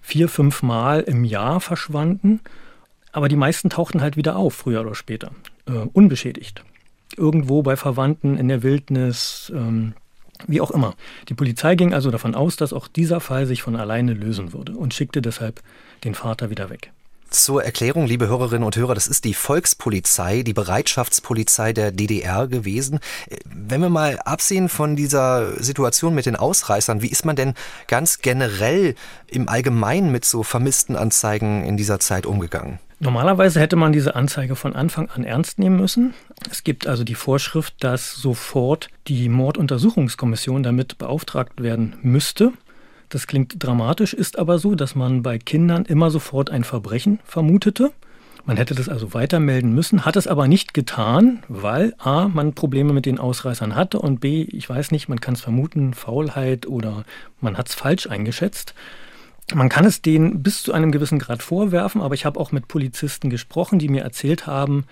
vier, 0.00 0.28
fünf 0.28 0.64
Mal 0.64 1.02
im 1.02 1.22
Jahr 1.22 1.60
verschwanden. 1.60 2.40
Aber 3.12 3.28
die 3.28 3.36
meisten 3.36 3.70
tauchten 3.70 4.00
halt 4.00 4.16
wieder 4.16 4.34
auf, 4.34 4.54
früher 4.54 4.80
oder 4.80 4.96
später, 4.96 5.30
äh, 5.68 5.86
unbeschädigt 5.92 6.64
irgendwo 7.16 7.62
bei 7.62 7.76
Verwandten 7.76 8.36
in 8.36 8.48
der 8.48 8.62
Wildnis, 8.62 9.52
ähm, 9.54 9.94
wie 10.46 10.60
auch 10.60 10.70
immer. 10.70 10.94
Die 11.28 11.34
Polizei 11.34 11.74
ging 11.74 11.94
also 11.94 12.10
davon 12.10 12.34
aus, 12.34 12.56
dass 12.56 12.72
auch 12.72 12.88
dieser 12.88 13.20
Fall 13.20 13.46
sich 13.46 13.62
von 13.62 13.76
alleine 13.76 14.12
lösen 14.12 14.52
würde 14.52 14.72
und 14.72 14.94
schickte 14.94 15.22
deshalb 15.22 15.62
den 16.04 16.14
Vater 16.14 16.50
wieder 16.50 16.70
weg. 16.70 16.92
Zur 17.28 17.64
Erklärung, 17.64 18.06
liebe 18.06 18.28
Hörerinnen 18.28 18.62
und 18.62 18.76
Hörer, 18.76 18.94
das 18.94 19.08
ist 19.08 19.24
die 19.24 19.34
Volkspolizei, 19.34 20.42
die 20.42 20.52
Bereitschaftspolizei 20.52 21.72
der 21.72 21.90
DDR 21.90 22.46
gewesen. 22.46 23.00
Wenn 23.44 23.80
wir 23.80 23.88
mal 23.88 24.20
absehen 24.20 24.68
von 24.68 24.94
dieser 24.94 25.60
Situation 25.62 26.14
mit 26.14 26.26
den 26.26 26.36
Ausreißern, 26.36 27.02
wie 27.02 27.08
ist 27.08 27.24
man 27.24 27.34
denn 27.34 27.54
ganz 27.88 28.20
generell 28.20 28.94
im 29.26 29.48
Allgemeinen 29.48 30.12
mit 30.12 30.24
so 30.24 30.44
vermissten 30.44 30.94
Anzeigen 30.94 31.64
in 31.64 31.76
dieser 31.76 31.98
Zeit 31.98 32.26
umgegangen? 32.26 32.78
Normalerweise 32.98 33.60
hätte 33.60 33.76
man 33.76 33.92
diese 33.92 34.14
Anzeige 34.14 34.56
von 34.56 34.74
Anfang 34.74 35.10
an 35.10 35.24
ernst 35.24 35.58
nehmen 35.58 35.76
müssen. 35.76 36.14
Es 36.50 36.64
gibt 36.64 36.86
also 36.86 37.04
die 37.04 37.14
Vorschrift, 37.14 37.74
dass 37.80 38.14
sofort 38.14 38.88
die 39.06 39.28
Morduntersuchungskommission 39.28 40.62
damit 40.62 40.96
beauftragt 40.96 41.62
werden 41.62 41.96
müsste. 42.02 42.52
Das 43.10 43.26
klingt 43.26 43.62
dramatisch, 43.62 44.14
ist 44.14 44.38
aber 44.38 44.58
so, 44.58 44.74
dass 44.74 44.94
man 44.94 45.22
bei 45.22 45.38
Kindern 45.38 45.84
immer 45.84 46.10
sofort 46.10 46.50
ein 46.50 46.64
Verbrechen 46.64 47.20
vermutete. 47.24 47.92
Man 48.46 48.56
hätte 48.56 48.74
das 48.74 48.88
also 48.88 49.12
weitermelden 49.12 49.74
müssen, 49.74 50.04
hat 50.04 50.16
es 50.16 50.28
aber 50.28 50.46
nicht 50.46 50.72
getan, 50.72 51.42
weil 51.48 51.94
a, 51.98 52.28
man 52.28 52.54
Probleme 52.54 52.92
mit 52.92 53.04
den 53.04 53.18
Ausreißern 53.18 53.74
hatte 53.74 53.98
und 53.98 54.20
b, 54.20 54.42
ich 54.42 54.68
weiß 54.70 54.92
nicht, 54.92 55.08
man 55.08 55.20
kann 55.20 55.34
es 55.34 55.40
vermuten, 55.40 55.94
Faulheit 55.94 56.66
oder 56.66 57.04
man 57.40 57.58
hat 57.58 57.68
es 57.68 57.74
falsch 57.74 58.06
eingeschätzt. 58.06 58.72
Man 59.54 59.68
kann 59.68 59.84
es 59.84 60.02
denen 60.02 60.42
bis 60.42 60.64
zu 60.64 60.72
einem 60.72 60.90
gewissen 60.90 61.20
Grad 61.20 61.40
vorwerfen, 61.42 62.00
aber 62.00 62.14
ich 62.14 62.24
habe 62.24 62.40
auch 62.40 62.50
mit 62.50 62.66
Polizisten 62.66 63.30
gesprochen, 63.30 63.78
die 63.78 63.88
mir 63.88 64.02
erzählt 64.02 64.46
haben, 64.46 64.86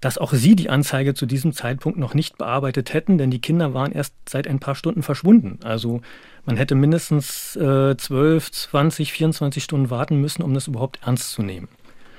dass 0.00 0.18
auch 0.18 0.32
sie 0.32 0.56
die 0.56 0.68
Anzeige 0.68 1.14
zu 1.14 1.24
diesem 1.24 1.52
Zeitpunkt 1.52 1.98
noch 1.98 2.12
nicht 2.12 2.36
bearbeitet 2.36 2.92
hätten, 2.92 3.16
denn 3.16 3.30
die 3.30 3.40
Kinder 3.40 3.74
waren 3.74 3.92
erst 3.92 4.14
seit 4.28 4.48
ein 4.48 4.58
paar 4.58 4.74
Stunden 4.74 5.02
verschwunden. 5.02 5.60
Also 5.62 6.00
man 6.44 6.56
hätte 6.56 6.74
mindestens 6.74 7.56
äh, 7.56 7.96
12, 7.96 8.50
20, 8.50 9.12
24 9.12 9.62
Stunden 9.62 9.88
warten 9.88 10.20
müssen, 10.20 10.42
um 10.42 10.52
das 10.52 10.66
überhaupt 10.66 11.00
ernst 11.04 11.30
zu 11.30 11.42
nehmen. 11.42 11.68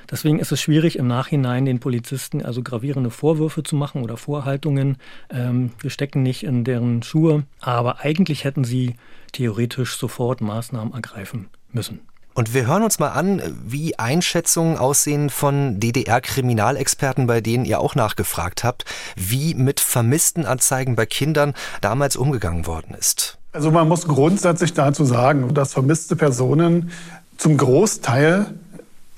Deswegen 0.09 0.39
ist 0.39 0.53
es 0.53 0.61
schwierig, 0.61 0.97
im 0.97 1.07
Nachhinein 1.07 1.65
den 1.65 1.79
Polizisten 1.79 2.41
also 2.41 2.63
gravierende 2.63 3.09
Vorwürfe 3.11 3.61
zu 3.61 3.75
machen 3.75 4.03
oder 4.03 4.15
Vorhaltungen. 4.15 4.97
Ähm, 5.29 5.71
wir 5.81 5.89
stecken 5.89 6.23
nicht 6.23 6.43
in 6.43 6.63
deren 6.63 7.03
Schuhe, 7.03 7.43
aber 7.59 7.99
eigentlich 7.99 8.45
hätten 8.45 8.63
sie 8.63 8.95
theoretisch 9.33 9.97
sofort 9.97 10.39
Maßnahmen 10.39 10.93
ergreifen 10.93 11.49
müssen. 11.71 11.99
Und 12.37 12.53
wir 12.53 12.67
hören 12.67 12.83
uns 12.83 12.99
mal 12.99 13.09
an, 13.09 13.41
wie 13.65 13.97
Einschätzungen 13.97 14.77
aussehen 14.77 15.31
von 15.31 15.79
DDR-Kriminalexperten, 15.79 17.25
bei 17.25 17.41
denen 17.41 17.65
ihr 17.65 17.79
auch 17.79 17.95
nachgefragt 17.95 18.63
habt, 18.63 18.85
wie 19.15 19.55
mit 19.55 19.79
vermissten 19.79 20.45
Anzeigen 20.45 20.95
bei 20.95 21.07
Kindern 21.07 21.55
damals 21.81 22.15
umgegangen 22.15 22.67
worden 22.67 22.93
ist. 22.93 23.39
Also 23.53 23.71
man 23.71 23.87
muss 23.87 24.07
grundsätzlich 24.07 24.75
dazu 24.75 25.03
sagen, 25.03 25.51
dass 25.55 25.73
vermisste 25.73 26.15
Personen 26.15 26.91
zum 27.37 27.57
Großteil 27.57 28.53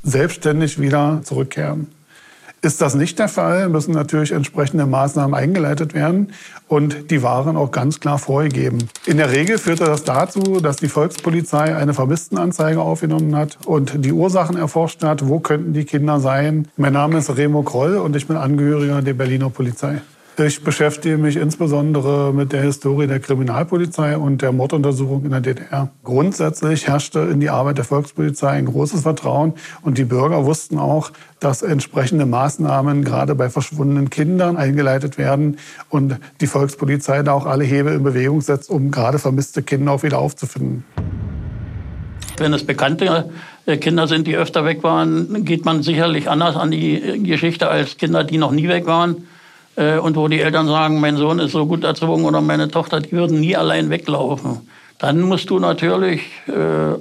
selbstständig 0.01 0.79
wieder 0.79 1.19
zurückkehren. 1.25 1.91
Ist 2.61 2.81
das 2.81 2.93
nicht 2.93 3.17
der 3.19 3.29
Fall, 3.29 3.69
müssen 3.69 3.93
natürlich 3.93 4.33
entsprechende 4.33 4.85
Maßnahmen 4.85 5.33
eingeleitet 5.33 5.93
werden 5.93 6.33
und 6.67 7.09
die 7.09 7.23
waren 7.23 7.55
auch 7.55 7.71
ganz 7.71 8.01
klar 8.01 8.19
vorgegeben. 8.19 8.79
In 9.05 9.15
der 9.15 9.31
Regel 9.31 9.57
führte 9.57 9.85
das 9.85 10.03
dazu, 10.03 10.59
dass 10.59 10.75
die 10.75 10.89
Volkspolizei 10.89 11.75
eine 11.75 11.93
Vermisstenanzeige 11.93 12.81
aufgenommen 12.81 13.33
hat 13.33 13.57
und 13.65 14.03
die 14.03 14.11
Ursachen 14.11 14.57
erforscht 14.57 15.01
hat, 15.03 15.25
wo 15.27 15.39
könnten 15.39 15.71
die 15.71 15.85
Kinder 15.85 16.19
sein. 16.19 16.67
Mein 16.75 16.93
Name 16.93 17.19
ist 17.19 17.35
Remo 17.37 17.63
Kroll 17.63 17.95
und 17.95 18.15
ich 18.17 18.27
bin 18.27 18.35
Angehöriger 18.35 19.01
der 19.01 19.13
Berliner 19.13 19.49
Polizei. 19.49 20.01
Ich 20.39 20.63
beschäftige 20.63 21.17
mich 21.17 21.35
insbesondere 21.35 22.33
mit 22.33 22.53
der 22.53 22.61
Historie 22.61 23.07
der 23.07 23.19
Kriminalpolizei 23.19 24.15
und 24.15 24.41
der 24.41 24.53
Morduntersuchung 24.53 25.25
in 25.25 25.31
der 25.31 25.41
DDR. 25.41 25.89
Grundsätzlich 26.05 26.87
herrschte 26.87 27.19
in 27.19 27.41
die 27.41 27.49
Arbeit 27.49 27.77
der 27.77 27.83
Volkspolizei 27.83 28.51
ein 28.51 28.65
großes 28.65 29.01
Vertrauen 29.01 29.55
und 29.81 29.97
die 29.97 30.05
Bürger 30.05 30.45
wussten 30.45 30.77
auch, 30.77 31.11
dass 31.41 31.61
entsprechende 31.61 32.25
Maßnahmen 32.25 33.03
gerade 33.03 33.35
bei 33.35 33.49
verschwundenen 33.49 34.09
Kindern 34.09 34.55
eingeleitet 34.55 35.17
werden 35.17 35.57
und 35.89 36.17
die 36.39 36.47
Volkspolizei 36.47 37.21
da 37.21 37.33
auch 37.33 37.45
alle 37.45 37.65
Hebel 37.65 37.93
in 37.93 38.03
Bewegung 38.03 38.39
setzt, 38.39 38.69
um 38.69 38.91
gerade 38.91 39.19
vermisste 39.19 39.61
Kinder 39.61 39.91
auch 39.91 40.03
wieder 40.03 40.19
aufzufinden. 40.19 40.85
Wenn 42.37 42.53
es 42.53 42.65
bekannte 42.65 43.29
äh, 43.65 43.75
Kinder 43.75 44.07
sind, 44.07 44.25
die 44.25 44.37
öfter 44.37 44.63
weg 44.63 44.83
waren, 44.83 45.43
geht 45.43 45.65
man 45.65 45.83
sicherlich 45.83 46.29
anders 46.29 46.55
an 46.55 46.71
die 46.71 47.23
Geschichte 47.23 47.67
als 47.67 47.97
Kinder, 47.97 48.23
die 48.23 48.37
noch 48.37 48.51
nie 48.51 48.69
weg 48.69 48.85
waren. 48.85 49.27
Äh, 49.75 49.97
und 49.97 50.15
wo 50.15 50.27
die 50.27 50.41
Eltern 50.41 50.67
sagen, 50.67 50.99
mein 50.99 51.17
Sohn 51.17 51.39
ist 51.39 51.51
so 51.51 51.65
gut 51.65 51.83
erzogen 51.83 52.25
oder 52.25 52.41
meine 52.41 52.69
Tochter, 52.69 52.99
die 52.99 53.11
würden 53.11 53.39
nie 53.39 53.55
allein 53.55 53.89
weglaufen. 53.89 54.67
Dann 54.99 55.21
musst 55.21 55.49
du 55.49 55.59
natürlich 55.59 56.21
äh, 56.47 56.51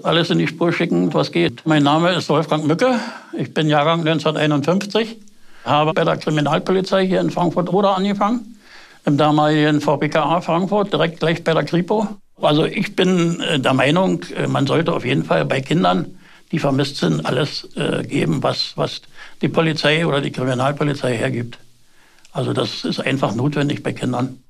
alles 0.05 0.31
in 0.31 0.39
die 0.39 0.47
Spur 0.47 0.73
schicken, 0.73 1.13
was 1.13 1.33
geht. 1.33 1.63
Mein 1.67 1.83
Name 1.83 2.13
ist 2.13 2.29
Wolfgang 2.29 2.65
Mücke. 2.65 2.95
Ich 3.37 3.53
bin 3.53 3.69
Jahrgang 3.69 4.01
1951. 4.01 5.17
Habe 5.65 5.93
bei 5.95 6.05
der 6.05 6.17
Kriminalpolizei 6.17 7.07
hier 7.07 7.21
in 7.21 7.31
Frankfurt-Oder 7.31 7.97
angefangen. 7.97 8.57
Im 9.05 9.17
damaligen 9.17 9.81
VPKA 9.81 10.41
Frankfurt, 10.43 10.93
direkt 10.93 11.19
gleich 11.19 11.43
bei 11.43 11.55
der 11.55 11.65
Kripo. 11.65 12.07
Also 12.41 12.67
ich 12.67 12.95
bin 12.95 13.41
äh, 13.41 13.59
der 13.59 13.75
Meinung, 13.75 14.23
äh, 14.37 14.47
man 14.47 14.67
sollte 14.67 14.93
auf 14.93 15.05
jeden 15.05 15.25
Fall 15.25 15.45
bei 15.45 15.61
Kindern, 15.61 16.07
die 16.53 16.61
vermisst 16.61 16.99
sind, 16.99 17.27
alles 17.27 17.69
äh, 17.75 18.05
geben, 18.05 18.43
was, 18.43 18.75
was 18.77 19.03
die 19.43 19.49
Polizei 19.49 20.07
oder 20.07 20.21
die 20.21 20.31
Kriminalpolizei 20.31 21.17
hergibt. 21.17 21.59
Also 22.39 22.53
das 22.53 22.85
ist 22.85 23.01
einfach 23.01 23.35
notwendig 23.35 23.83
bei 23.83 23.93
Kindern. 23.93 24.45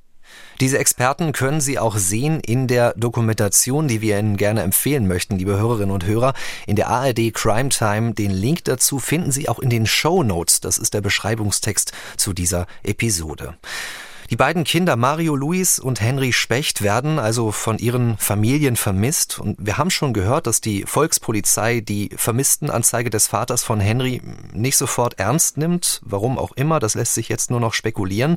Diese 0.60 0.78
Experten 0.78 1.32
können 1.32 1.62
Sie 1.62 1.78
auch 1.78 1.96
sehen 1.96 2.38
in 2.40 2.66
der 2.66 2.92
Dokumentation, 2.98 3.88
die 3.88 4.02
wir 4.02 4.18
Ihnen 4.18 4.36
gerne 4.36 4.60
empfehlen 4.60 5.08
möchten, 5.08 5.38
liebe 5.38 5.56
Hörerinnen 5.56 5.90
und 5.90 6.04
Hörer. 6.04 6.34
In 6.66 6.76
der 6.76 6.88
ARD 6.88 7.32
Crime 7.32 7.70
Time. 7.70 8.12
Den 8.12 8.30
Link 8.30 8.64
dazu 8.64 8.98
finden 8.98 9.32
Sie 9.32 9.48
auch 9.48 9.58
in 9.58 9.70
den 9.70 9.86
Show 9.86 10.22
Notes. 10.22 10.60
Das 10.60 10.76
ist 10.76 10.92
der 10.92 11.00
Beschreibungstext 11.00 11.92
zu 12.18 12.34
dieser 12.34 12.66
Episode. 12.82 13.56
Die 14.30 14.36
beiden 14.36 14.64
Kinder 14.64 14.96
Mario 14.96 15.34
Luis 15.34 15.78
und 15.78 16.02
Henry 16.02 16.34
Specht 16.34 16.82
werden 16.82 17.18
also 17.18 17.50
von 17.50 17.78
ihren 17.78 18.18
Familien 18.18 18.76
vermisst. 18.76 19.38
Und 19.38 19.56
wir 19.58 19.78
haben 19.78 19.90
schon 19.90 20.12
gehört, 20.12 20.46
dass 20.46 20.60
die 20.60 20.84
Volkspolizei 20.86 21.80
die 21.80 22.10
Vermisstenanzeige 22.14 23.08
des 23.08 23.26
Vaters 23.26 23.64
von 23.64 23.80
Henry 23.80 24.20
nicht 24.52 24.76
sofort 24.76 25.18
ernst 25.18 25.56
nimmt. 25.56 26.02
Warum 26.04 26.38
auch 26.38 26.52
immer, 26.52 26.78
das 26.78 26.94
lässt 26.94 27.14
sich 27.14 27.30
jetzt 27.30 27.50
nur 27.50 27.60
noch 27.60 27.72
spekulieren. 27.72 28.36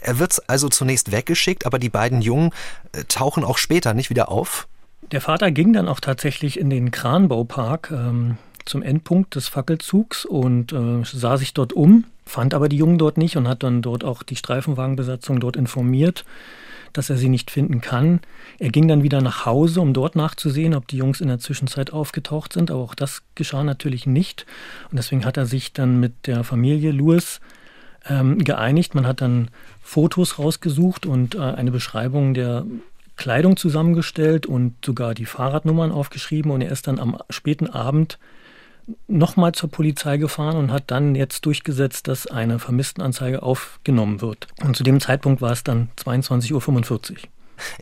Er 0.00 0.18
wird 0.18 0.42
also 0.48 0.68
zunächst 0.68 1.12
weggeschickt, 1.12 1.64
aber 1.64 1.78
die 1.78 1.90
beiden 1.90 2.22
Jungen 2.22 2.50
äh, 2.92 3.04
tauchen 3.04 3.44
auch 3.44 3.58
später 3.58 3.94
nicht 3.94 4.10
wieder 4.10 4.30
auf. 4.30 4.66
Der 5.12 5.20
Vater 5.20 5.52
ging 5.52 5.72
dann 5.72 5.88
auch 5.88 6.00
tatsächlich 6.00 6.58
in 6.58 6.70
den 6.70 6.90
Kranbaupark 6.90 7.92
ähm, 7.92 8.36
zum 8.66 8.82
Endpunkt 8.82 9.34
des 9.34 9.48
Fackelzugs 9.48 10.24
und 10.24 10.72
äh, 10.72 11.04
sah 11.04 11.36
sich 11.36 11.54
dort 11.54 11.72
um 11.72 12.04
fand 12.30 12.54
aber 12.54 12.68
die 12.68 12.76
Jungen 12.76 12.96
dort 12.96 13.18
nicht 13.18 13.36
und 13.36 13.48
hat 13.48 13.62
dann 13.62 13.82
dort 13.82 14.04
auch 14.04 14.22
die 14.22 14.36
Streifenwagenbesatzung 14.36 15.40
dort 15.40 15.56
informiert, 15.56 16.24
dass 16.92 17.10
er 17.10 17.16
sie 17.16 17.28
nicht 17.28 17.50
finden 17.50 17.80
kann. 17.80 18.20
Er 18.58 18.70
ging 18.70 18.88
dann 18.88 19.02
wieder 19.02 19.20
nach 19.20 19.46
Hause, 19.46 19.80
um 19.80 19.92
dort 19.92 20.16
nachzusehen, 20.16 20.74
ob 20.74 20.86
die 20.88 20.96
Jungs 20.96 21.20
in 21.20 21.28
der 21.28 21.40
Zwischenzeit 21.40 21.92
aufgetaucht 21.92 22.52
sind, 22.52 22.70
aber 22.70 22.80
auch 22.80 22.94
das 22.94 23.22
geschah 23.34 23.64
natürlich 23.64 24.06
nicht. 24.06 24.46
Und 24.90 24.96
deswegen 24.96 25.24
hat 25.24 25.36
er 25.36 25.46
sich 25.46 25.72
dann 25.72 26.00
mit 26.00 26.26
der 26.26 26.44
Familie 26.44 26.92
Louis 26.92 27.40
ähm, 28.08 28.38
geeinigt. 28.38 28.94
Man 28.94 29.06
hat 29.06 29.20
dann 29.20 29.50
Fotos 29.82 30.38
rausgesucht 30.38 31.06
und 31.06 31.34
äh, 31.34 31.40
eine 31.40 31.72
Beschreibung 31.72 32.34
der 32.34 32.64
Kleidung 33.16 33.56
zusammengestellt 33.56 34.46
und 34.46 34.84
sogar 34.84 35.14
die 35.14 35.26
Fahrradnummern 35.26 35.92
aufgeschrieben. 35.92 36.50
Und 36.50 36.60
er 36.60 36.70
ist 36.70 36.86
dann 36.86 36.98
am 36.98 37.18
späten 37.28 37.68
Abend 37.68 38.18
nochmal 39.08 39.52
zur 39.52 39.70
Polizei 39.70 40.16
gefahren 40.16 40.56
und 40.56 40.72
hat 40.72 40.84
dann 40.90 41.14
jetzt 41.14 41.46
durchgesetzt, 41.46 42.08
dass 42.08 42.26
eine 42.26 42.58
Vermisstenanzeige 42.58 43.42
aufgenommen 43.42 44.20
wird. 44.20 44.48
Und 44.62 44.76
zu 44.76 44.82
dem 44.82 45.00
Zeitpunkt 45.00 45.40
war 45.40 45.52
es 45.52 45.64
dann 45.64 45.90
22.45 46.04 47.10
Uhr. 47.10 47.18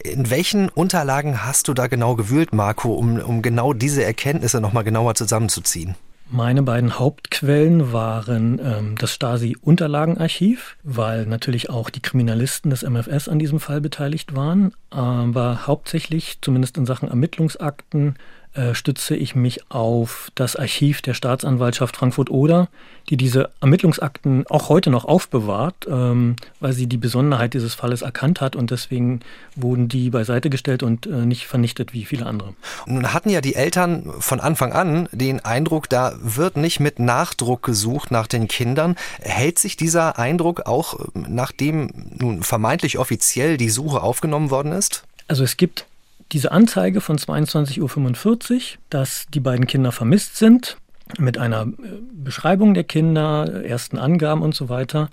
In 0.02 0.30
welchen 0.30 0.68
Unterlagen 0.68 1.44
hast 1.44 1.68
du 1.68 1.74
da 1.74 1.86
genau 1.86 2.16
gewühlt, 2.16 2.52
Marco, 2.52 2.92
um, 2.94 3.20
um 3.20 3.42
genau 3.42 3.72
diese 3.72 4.04
Erkenntnisse 4.04 4.60
nochmal 4.60 4.84
genauer 4.84 5.14
zusammenzuziehen? 5.14 5.94
Meine 6.30 6.62
beiden 6.62 6.98
Hauptquellen 6.98 7.90
waren 7.90 8.60
ähm, 8.62 8.96
das 8.98 9.14
Stasi-Unterlagenarchiv, 9.14 10.76
weil 10.82 11.24
natürlich 11.24 11.70
auch 11.70 11.88
die 11.88 12.02
Kriminalisten 12.02 12.70
des 12.70 12.82
MFS 12.82 13.30
an 13.30 13.38
diesem 13.38 13.60
Fall 13.60 13.80
beteiligt 13.80 14.36
waren, 14.36 14.74
aber 14.90 15.66
hauptsächlich, 15.66 16.38
zumindest 16.42 16.76
in 16.76 16.84
Sachen 16.84 17.08
Ermittlungsakten, 17.08 18.16
äh, 18.58 18.74
stütze 18.74 19.14
ich 19.14 19.36
mich 19.36 19.70
auf 19.70 20.32
das 20.34 20.56
Archiv 20.56 21.00
der 21.00 21.14
Staatsanwaltschaft 21.14 21.96
Frankfurt-Oder, 21.96 22.68
die 23.08 23.16
diese 23.16 23.50
Ermittlungsakten 23.60 24.48
auch 24.48 24.68
heute 24.68 24.90
noch 24.90 25.04
aufbewahrt, 25.04 25.86
ähm, 25.88 26.34
weil 26.58 26.72
sie 26.72 26.88
die 26.88 26.96
Besonderheit 26.96 27.54
dieses 27.54 27.74
Falles 27.74 28.02
erkannt 28.02 28.40
hat 28.40 28.56
und 28.56 28.72
deswegen 28.72 29.20
wurden 29.54 29.86
die 29.86 30.10
beiseite 30.10 30.50
gestellt 30.50 30.82
und 30.82 31.06
äh, 31.06 31.24
nicht 31.24 31.46
vernichtet 31.46 31.92
wie 31.92 32.04
viele 32.04 32.26
andere. 32.26 32.54
Nun 32.86 33.12
hatten 33.14 33.30
ja 33.30 33.40
die 33.40 33.54
Eltern 33.54 34.12
von 34.18 34.40
Anfang 34.40 34.72
an 34.72 35.08
den 35.12 35.38
Eindruck, 35.44 35.88
da 35.88 36.14
wird 36.20 36.56
nicht 36.56 36.80
mit 36.80 36.98
Nachdruck 36.98 37.62
gesucht 37.62 38.10
nach 38.10 38.26
den 38.26 38.48
Kindern. 38.48 38.96
Hält 39.20 39.60
sich 39.60 39.76
dieser 39.76 40.18
Eindruck 40.18 40.66
auch, 40.66 40.98
nachdem 41.14 42.10
nun 42.18 42.42
vermeintlich 42.42 42.98
offiziell 42.98 43.56
die 43.56 43.70
Suche 43.70 44.02
aufgenommen 44.02 44.50
worden 44.50 44.72
ist? 44.72 45.04
Also 45.28 45.44
es 45.44 45.56
gibt 45.56 45.86
diese 46.32 46.52
Anzeige 46.52 47.00
von 47.00 47.16
22.45 47.16 48.54
Uhr, 48.54 48.60
dass 48.90 49.26
die 49.32 49.40
beiden 49.40 49.66
Kinder 49.66 49.92
vermisst 49.92 50.36
sind, 50.36 50.76
mit 51.18 51.38
einer 51.38 51.62
äh, 51.62 51.72
Beschreibung 52.12 52.74
der 52.74 52.84
Kinder, 52.84 53.64
ersten 53.64 53.98
Angaben 53.98 54.42
und 54.42 54.54
so 54.54 54.68
weiter. 54.68 55.08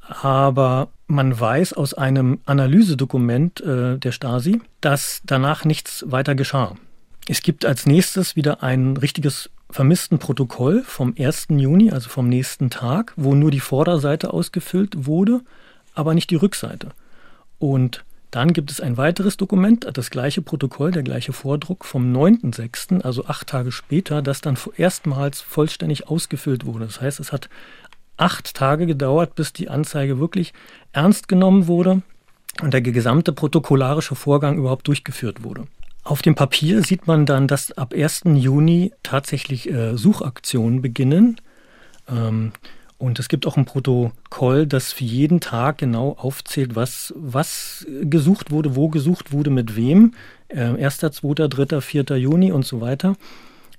Aber 0.00 0.88
man 1.06 1.38
weiß 1.38 1.74
aus 1.74 1.94
einem 1.94 2.40
Analysedokument 2.44 3.60
äh, 3.60 3.98
der 3.98 4.12
Stasi, 4.12 4.60
dass 4.80 5.20
danach 5.24 5.64
nichts 5.64 6.04
weiter 6.08 6.34
geschah. 6.34 6.74
Es 7.28 7.42
gibt 7.42 7.66
als 7.66 7.86
nächstes 7.86 8.36
wieder 8.36 8.62
ein 8.62 8.96
richtiges 8.96 9.50
Vermisstenprotokoll 9.70 10.82
vom 10.82 11.14
1. 11.18 11.48
Juni, 11.50 11.90
also 11.90 12.08
vom 12.08 12.28
nächsten 12.28 12.70
Tag, 12.70 13.12
wo 13.16 13.34
nur 13.34 13.50
die 13.50 13.60
Vorderseite 13.60 14.32
ausgefüllt 14.32 15.06
wurde, 15.06 15.42
aber 15.94 16.14
nicht 16.14 16.30
die 16.30 16.36
Rückseite. 16.36 16.88
Und 17.58 18.04
dann 18.30 18.52
gibt 18.52 18.70
es 18.70 18.80
ein 18.80 18.96
weiteres 18.96 19.36
Dokument, 19.36 19.88
das 19.92 20.10
gleiche 20.10 20.42
Protokoll, 20.42 20.90
der 20.90 21.02
gleiche 21.02 21.32
Vordruck 21.32 21.84
vom 21.84 22.12
9.6., 22.14 23.02
also 23.02 23.24
acht 23.24 23.46
Tage 23.46 23.72
später, 23.72 24.20
das 24.20 24.40
dann 24.40 24.58
erstmals 24.76 25.40
vollständig 25.40 26.08
ausgefüllt 26.08 26.66
wurde. 26.66 26.86
Das 26.86 27.00
heißt, 27.00 27.20
es 27.20 27.32
hat 27.32 27.48
acht 28.18 28.54
Tage 28.54 28.86
gedauert, 28.86 29.34
bis 29.34 29.52
die 29.52 29.70
Anzeige 29.70 30.18
wirklich 30.18 30.52
ernst 30.92 31.28
genommen 31.28 31.66
wurde 31.68 32.02
und 32.60 32.74
der 32.74 32.82
gesamte 32.82 33.32
protokollarische 33.32 34.14
Vorgang 34.14 34.58
überhaupt 34.58 34.88
durchgeführt 34.88 35.42
wurde. 35.44 35.66
Auf 36.04 36.22
dem 36.22 36.34
Papier 36.34 36.82
sieht 36.82 37.06
man 37.06 37.26
dann, 37.26 37.46
dass 37.46 37.72
ab 37.72 37.94
1. 37.94 38.22
Juni 38.34 38.92
tatsächlich 39.02 39.70
äh, 39.70 39.96
Suchaktionen 39.96 40.82
beginnen. 40.82 41.40
Ähm, 42.08 42.52
und 42.98 43.20
es 43.20 43.28
gibt 43.28 43.46
auch 43.46 43.56
ein 43.56 43.64
Protokoll, 43.64 44.66
das 44.66 44.92
für 44.92 45.04
jeden 45.04 45.40
Tag 45.40 45.78
genau 45.78 46.16
aufzählt, 46.18 46.74
was, 46.74 47.14
was 47.16 47.86
gesucht 48.02 48.50
wurde, 48.50 48.74
wo 48.74 48.88
gesucht 48.88 49.32
wurde, 49.32 49.50
mit 49.50 49.76
wem. 49.76 50.14
Äh, 50.48 50.84
1., 50.84 50.98
2., 50.98 51.46
3., 51.46 51.80
4. 51.80 52.04
Juni 52.16 52.50
und 52.50 52.66
so 52.66 52.80
weiter. 52.80 53.14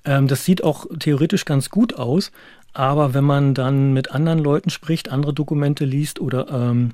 Ähm, 0.05 0.27
das 0.27 0.45
sieht 0.45 0.63
auch 0.63 0.85
theoretisch 0.99 1.43
ganz 1.43 1.69
gut 1.69 1.95
aus, 1.95 2.31
aber 2.71 3.13
wenn 3.13 3.25
man 3.25 3.53
dann 3.53 3.91
mit 3.91 4.11
anderen 4.11 4.39
Leuten 4.39 4.69
spricht, 4.69 5.09
andere 5.09 5.33
Dokumente 5.33 5.83
liest 5.83 6.21
oder 6.21 6.49
ähm, 6.49 6.91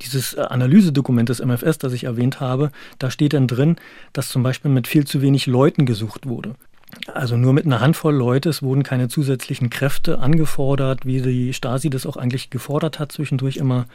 dieses 0.00 0.38
Analysedokument 0.38 1.28
des 1.28 1.44
MFS, 1.44 1.76
das 1.76 1.92
ich 1.92 2.04
erwähnt 2.04 2.40
habe, 2.40 2.70
da 2.98 3.10
steht 3.10 3.34
dann 3.34 3.46
drin, 3.46 3.76
dass 4.14 4.30
zum 4.30 4.42
Beispiel 4.42 4.70
mit 4.70 4.86
viel 4.86 5.06
zu 5.06 5.20
wenig 5.20 5.46
Leuten 5.46 5.84
gesucht 5.84 6.26
wurde. 6.26 6.54
Also 7.12 7.36
nur 7.36 7.52
mit 7.52 7.66
einer 7.66 7.80
Handvoll 7.80 8.14
Leute, 8.14 8.48
es 8.48 8.62
wurden 8.62 8.82
keine 8.82 9.08
zusätzlichen 9.08 9.70
Kräfte 9.70 10.18
angefordert, 10.18 11.04
wie 11.06 11.20
die 11.20 11.52
Stasi 11.52 11.90
das 11.90 12.06
auch 12.06 12.16
eigentlich 12.16 12.50
gefordert 12.50 12.98
hat 12.98 13.12
zwischendurch 13.12 13.56
immer. 13.56 13.86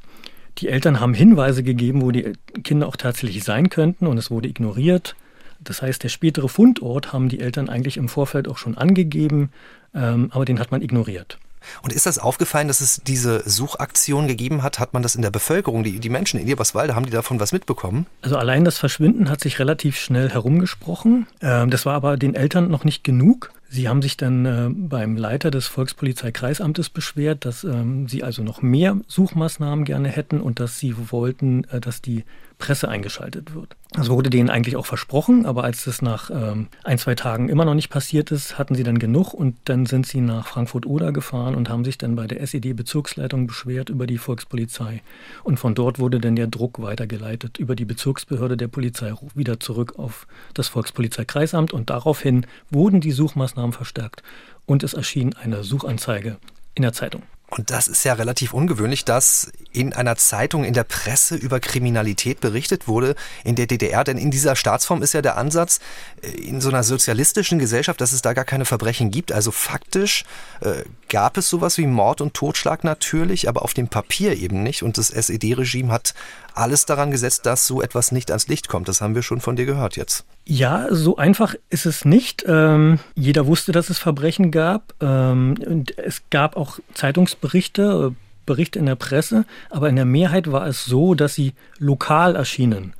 Die 0.60 0.70
Eltern 0.70 1.00
haben 1.00 1.14
Hinweise 1.14 1.64
gegeben, 1.64 2.02
wo 2.02 2.12
die 2.12 2.34
Kinder 2.64 2.88
auch 2.88 2.96
tatsächlich 2.96 3.44
sein 3.44 3.70
könnten 3.70 4.08
und 4.08 4.18
es 4.18 4.32
wurde 4.32 4.48
ignoriert. 4.48 5.16
Das 5.60 5.82
heißt, 5.82 6.04
der 6.04 6.10
spätere 6.10 6.50
Fundort 6.50 7.14
haben 7.14 7.30
die 7.30 7.40
Eltern 7.40 7.70
eigentlich 7.70 7.98
im 7.98 8.10
Vorfeld 8.10 8.48
auch 8.48 8.58
schon 8.58 8.78
angegeben, 8.78 9.52
ähm, 9.94 10.30
aber 10.32 10.46
den 10.46 10.60
hat 10.60 10.72
man 10.72 10.82
ignoriert. 10.82 11.38
Und 11.82 11.94
ist 11.94 12.06
das 12.06 12.20
aufgefallen, 12.20 12.68
dass 12.68 12.82
es 12.82 13.02
diese 13.06 13.48
Suchaktion 13.48 14.28
gegeben 14.28 14.64
hat? 14.64 14.80
Hat 14.80 14.94
man 14.94 15.04
das 15.04 15.16
in 15.16 15.22
der 15.22 15.32
Bevölkerung, 15.32 15.84
die, 15.84 16.00
die 16.00 16.10
Menschen 16.10 16.40
in 16.40 16.48
Eberswalde, 16.48 16.96
haben 16.96 17.06
die 17.06 17.12
davon 17.12 17.40
was 17.40 17.52
mitbekommen? 17.52 18.06
Also 18.22 18.38
allein 18.38 18.66
das 18.66 18.78
Verschwinden 18.78 19.30
hat 19.30 19.42
sich 19.42 19.60
relativ 19.60 19.98
schnell 19.98 20.30
herumgesprochen. 20.30 21.28
Ähm, 21.42 21.70
das 21.70 21.86
war 21.86 21.94
aber 21.94 22.18
den 22.18 22.36
Eltern 22.36 22.70
noch 22.70 22.84
nicht 22.84 23.04
genug. 23.04 23.52
Sie 23.70 23.90
haben 23.90 24.02
sich 24.02 24.16
dann 24.16 24.46
äh, 24.46 24.70
beim 24.70 25.18
Leiter 25.18 25.52
des 25.52 25.68
Volkspolizeikreisamtes 25.68 26.90
beschwert, 26.90 27.44
dass 27.44 27.64
ähm, 27.64 28.08
sie 28.08 28.24
also 28.24 28.42
noch 28.42 28.62
mehr 28.62 28.98
Suchmaßnahmen 29.08 29.84
gerne 29.84 30.08
hätten 30.08 30.40
und 30.40 30.60
dass 30.60 30.80
sie 30.80 30.96
wollten, 31.12 31.66
äh, 31.66 31.82
dass 31.82 32.02
die 32.02 32.24
Presse 32.58 32.90
eingeschaltet 32.90 33.54
wird. 33.54 33.76
Das 33.92 34.10
wurde 34.10 34.30
denen 34.30 34.50
eigentlich 34.50 34.76
auch 34.76 34.86
versprochen, 34.86 35.46
aber 35.46 35.64
als 35.64 35.86
das 35.86 36.02
nach 36.02 36.30
ähm, 36.30 36.68
ein, 36.84 36.98
zwei 36.98 37.16
Tagen 37.16 37.50
immer 37.50 37.66
noch 37.66 37.76
nicht 37.76 37.90
passiert 37.90 38.32
ist, 38.32 38.58
hatten 38.58 38.76
sie 38.76 38.84
dann 38.84 39.00
genug 39.00 39.34
und 39.34 39.58
dann 39.66 39.86
sind 39.86 40.08
sie 40.08 40.22
nach 40.22 40.48
Frankfurt-Oder 40.48 41.12
gefahren 41.12 41.56
und 41.56 41.70
haben 41.70 41.86
sich 41.86 41.98
dann 41.98 42.16
bei 42.16 42.28
der 42.28 42.42
SED-Bezirksleitung 42.42 43.48
beschwert 43.48 43.90
über 43.90 44.08
die 44.08 44.18
Volkspolizei. 44.18 45.02
Und 45.44 45.60
von 45.60 45.76
dort 45.76 46.00
wurde 46.00 46.20
dann 46.20 46.36
der 46.36 46.48
Druck 46.48 46.82
weitergeleitet 46.82 47.60
über 47.60 47.76
die 47.76 47.86
Bezirksbehörde 47.86 48.58
der 48.58 48.68
Polizei 48.68 49.14
wieder 49.36 49.60
zurück 49.60 49.98
auf 49.98 50.28
das 50.54 50.68
Volkspolizeikreisamt 50.68 51.74
und 51.74 51.90
daraufhin 51.90 52.46
wurden 52.70 53.02
die 53.02 53.12
Suchmaßnahmen 53.12 53.74
verstärkt 53.74 54.24
und 54.66 54.84
es 54.84 54.94
erschien 54.94 55.36
eine 55.36 55.64
Suchanzeige 55.64 56.38
in 56.76 56.82
der 56.82 56.94
Zeitung. 56.94 57.24
Und 57.50 57.72
das 57.72 57.88
ist 57.88 58.04
ja 58.04 58.14
relativ 58.14 58.54
ungewöhnlich, 58.54 59.06
dass 59.06 59.50
in 59.72 59.94
einer 59.94 60.18
Zeitung 60.18 60.66
in 60.66 60.74
der 60.74 60.84
Presse 60.84 61.36
über 61.36 61.62
Kriminalität 61.62 62.42
berichtet 62.42 62.90
wurde 62.90 63.16
in 63.46 63.56
der 63.56 63.68
DDR. 63.68 64.04
Denn 64.04 64.18
in 64.18 64.32
dieser 64.32 64.58
Staatsform 64.58 65.02
ist 65.02 65.14
ja 65.14 65.22
der 65.22 65.38
Ansatz, 65.38 65.80
äh, 66.22 66.30
in 66.30 66.60
so 66.60 66.68
einer 66.70 66.84
sozialistischen 66.84 67.58
Gesellschaft, 67.58 68.02
dass 68.02 68.12
es 68.12 68.22
da 68.22 68.34
gar 68.34 68.44
keine 68.44 68.66
Verbrechen 68.66 69.12
gibt. 69.12 69.32
Also 69.32 69.52
faktisch 69.52 70.26
äh, 70.60 70.84
gab 71.10 71.38
es 71.38 71.50
sowas 71.50 71.78
wie 71.78 71.88
Mord 71.88 72.22
und 72.22 72.34
Totschlag 72.34 72.84
natürlich, 72.84 73.50
aber 73.50 73.64
auf 73.64 73.74
dem 73.74 73.88
Papier 73.88 74.38
eben 74.38 74.64
nicht. 74.64 74.84
Und 74.84 74.98
das 74.98 75.10
SED-Regime 75.10 75.92
hat 75.92 76.14
alles 76.54 76.86
daran 76.86 77.12
gesetzt, 77.12 77.46
dass 77.46 77.68
so 77.68 77.82
etwas 77.82 78.12
nicht 78.12 78.32
ans 78.32 78.48
Licht 78.48 78.68
kommt. 78.68 78.88
Das 78.88 79.02
haben 79.02 79.16
wir 79.16 79.24
schon 79.24 79.42
von 79.42 79.56
dir 79.56 79.66
gehört 79.66 79.96
jetzt. 79.96 80.26
Ja, 80.46 80.88
so 80.92 81.18
einfach 81.18 81.56
ist 81.70 81.86
es 81.86 82.06
nicht. 82.06 82.46
Ähm, 82.48 83.00
jeder 83.16 83.48
wusste, 83.48 83.72
dass 83.72 83.90
es 83.90 84.00
Verbrechen 84.00 84.52
gab. 84.52 84.94
Ähm, 85.02 85.56
und 85.66 85.98
es 85.98 86.22
gab 86.30 86.56
auch 86.56 86.80
Zeitungsberichte, 86.94 88.16
Berichte 88.46 88.80
in 88.80 88.86
der 88.86 88.96
Presse, 88.96 89.46
aber 89.70 89.90
in 89.90 89.96
der 89.96 90.06
Mehrheit 90.06 90.52
war 90.52 90.66
es 90.66 90.86
so, 90.86 91.14
dass 91.14 91.36
sie 91.36 91.54
lokal 91.78 92.36
erschienen. 92.36 92.94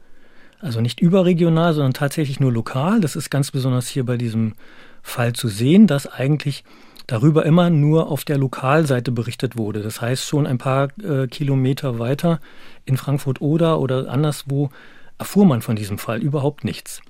Also 0.60 0.82
nicht 0.82 1.00
überregional, 1.00 1.74
sondern 1.74 1.94
tatsächlich 1.94 2.40
nur 2.40 2.52
lokal. 2.52 3.00
Das 3.00 3.16
ist 3.16 3.30
ganz 3.30 3.52
besonders 3.52 3.88
hier 3.88 4.06
bei 4.06 4.18
diesem 4.18 4.54
Fall 5.02 5.34
zu 5.34 5.48
sehen, 5.48 5.88
dass 5.88 6.08
eigentlich 6.08 6.64
darüber 7.08 7.46
immer 7.46 7.70
nur 7.70 8.12
auf 8.12 8.26
der 8.26 8.38
Lokalseite 8.38 9.12
berichtet 9.12 9.58
wurde. 9.58 9.82
Das 9.82 10.02
heißt, 10.02 10.26
schon 10.26 10.46
ein 10.46 10.58
paar 10.58 10.90
äh, 11.00 11.28
Kilometer 11.28 12.00
weiter 12.00 12.40
in 12.86 12.98
Frankfurt-Oder 12.98 13.80
oder 13.80 14.10
anderswo 14.10 14.70
erfuhr 15.18 15.46
man 15.46 15.62
von 15.62 15.76
diesem 15.76 15.98
Fall 15.98 16.22
überhaupt 16.22 16.64
nichts. 16.64 17.02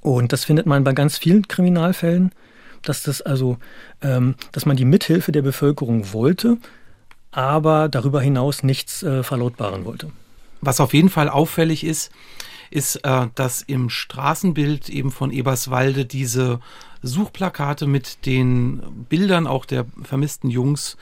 Und 0.00 0.32
das 0.32 0.44
findet 0.44 0.66
man 0.66 0.84
bei 0.84 0.92
ganz 0.92 1.18
vielen 1.18 1.46
Kriminalfällen, 1.46 2.32
dass 2.82 3.02
das 3.02 3.22
also, 3.22 3.58
ähm, 4.02 4.34
dass 4.52 4.66
man 4.66 4.76
die 4.76 4.84
Mithilfe 4.84 5.32
der 5.32 5.42
Bevölkerung 5.42 6.12
wollte, 6.12 6.56
aber 7.30 7.88
darüber 7.88 8.20
hinaus 8.20 8.62
nichts 8.62 9.02
äh, 9.02 9.22
verlautbaren 9.22 9.84
wollte. 9.84 10.10
Was 10.60 10.80
auf 10.80 10.94
jeden 10.94 11.08
Fall 11.08 11.28
auffällig 11.28 11.84
ist, 11.84 12.10
ist, 12.70 12.96
äh, 12.96 13.26
dass 13.34 13.62
im 13.62 13.90
Straßenbild 13.90 14.88
eben 14.88 15.10
von 15.10 15.30
Eberswalde 15.30 16.04
diese 16.04 16.60
Suchplakate 17.02 17.86
mit 17.86 18.26
den 18.26 18.82
Bildern 19.08 19.46
auch 19.46 19.64
der 19.64 19.86
vermissten 20.02 20.50
Jungs 20.50 20.96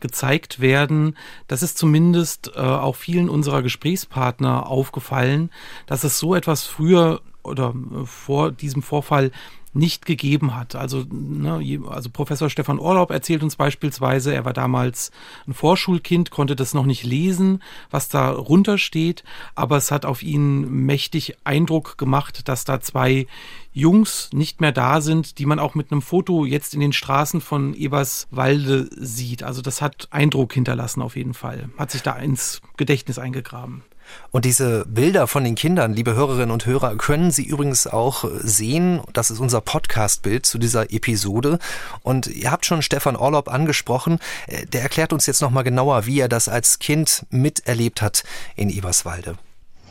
gezeigt 0.00 0.60
werden. 0.60 1.16
Das 1.46 1.62
ist 1.62 1.78
zumindest 1.78 2.52
äh, 2.56 2.60
auch 2.60 2.96
vielen 2.96 3.28
unserer 3.28 3.62
Gesprächspartner 3.62 4.66
aufgefallen, 4.66 5.50
dass 5.86 6.04
es 6.04 6.18
so 6.18 6.34
etwas 6.34 6.64
früher 6.64 7.20
oder 7.42 7.74
äh, 7.74 8.06
vor 8.06 8.50
diesem 8.50 8.82
Vorfall 8.82 9.30
nicht 9.72 10.04
gegeben 10.04 10.56
hat. 10.56 10.74
Also, 10.74 11.04
ne, 11.10 11.80
also 11.88 12.10
Professor 12.10 12.50
Stefan 12.50 12.80
Orlaub 12.80 13.10
erzählt 13.10 13.44
uns 13.44 13.54
beispielsweise, 13.54 14.34
er 14.34 14.44
war 14.44 14.52
damals 14.52 15.12
ein 15.46 15.54
Vorschulkind, 15.54 16.30
konnte 16.30 16.56
das 16.56 16.74
noch 16.74 16.86
nicht 16.86 17.04
lesen, 17.04 17.62
was 17.90 18.08
da 18.08 18.30
runtersteht, 18.30 19.22
aber 19.54 19.76
es 19.76 19.92
hat 19.92 20.04
auf 20.04 20.22
ihn 20.24 20.86
mächtig 20.86 21.36
Eindruck 21.44 21.98
gemacht, 21.98 22.48
dass 22.48 22.64
da 22.64 22.80
zwei 22.80 23.28
Jungs 23.72 24.30
nicht 24.32 24.60
mehr 24.60 24.72
da 24.72 25.00
sind, 25.00 25.38
die 25.38 25.46
man 25.46 25.58
auch 25.58 25.74
mit 25.74 25.92
einem 25.92 26.02
Foto 26.02 26.44
jetzt 26.44 26.74
in 26.74 26.80
den 26.80 26.92
Straßen 26.92 27.40
von 27.40 27.74
Eberswalde 27.74 28.88
sieht. 28.96 29.42
Also 29.42 29.62
das 29.62 29.80
hat 29.80 30.08
Eindruck 30.10 30.52
hinterlassen 30.52 31.02
auf 31.02 31.16
jeden 31.16 31.34
Fall, 31.34 31.70
hat 31.78 31.90
sich 31.90 32.02
da 32.02 32.16
ins 32.16 32.60
Gedächtnis 32.76 33.18
eingegraben. 33.18 33.82
Und 34.30 34.44
diese 34.44 34.84
Bilder 34.86 35.26
von 35.26 35.44
den 35.44 35.54
Kindern, 35.54 35.92
liebe 35.92 36.14
Hörerinnen 36.14 36.50
und 36.50 36.66
Hörer, 36.66 36.96
können 36.96 37.30
Sie 37.30 37.44
übrigens 37.44 37.86
auch 37.86 38.24
sehen. 38.40 39.00
Das 39.12 39.30
ist 39.30 39.40
unser 39.40 39.60
Podcast-Bild 39.60 40.46
zu 40.46 40.58
dieser 40.58 40.92
Episode. 40.92 41.58
Und 42.02 42.26
ihr 42.26 42.50
habt 42.50 42.66
schon 42.66 42.82
Stefan 42.82 43.16
Orlob 43.16 43.48
angesprochen. 43.48 44.18
Äh, 44.46 44.66
der 44.66 44.82
erklärt 44.82 45.12
uns 45.12 45.26
jetzt 45.26 45.42
nochmal 45.42 45.64
genauer, 45.64 46.06
wie 46.06 46.20
er 46.20 46.28
das 46.28 46.48
als 46.48 46.78
Kind 46.78 47.24
miterlebt 47.30 48.02
hat 48.02 48.24
in 48.56 48.70
Eberswalde 48.70 49.36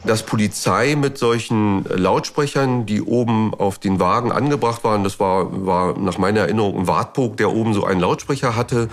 dass 0.04 0.24
Polizei 0.24 0.96
mit 0.96 1.18
solchen 1.18 1.84
Lautsprechern, 1.86 2.86
die 2.86 3.02
oben 3.02 3.54
auf 3.54 3.80
den 3.80 4.00
Wagen 4.00 4.32
angebracht 4.32 4.84
waren, 4.84 5.04
das 5.04 5.20
war, 5.20 5.66
war 5.66 5.98
nach 5.98 6.18
meiner 6.18 6.42
Erinnerung 6.42 6.80
ein 6.80 6.88
Wartburg, 6.88 7.38
der 7.38 7.52
oben 7.52 7.74
so 7.74 7.84
einen 7.84 8.00
Lautsprecher 8.00 8.56
hatte, 8.56 8.90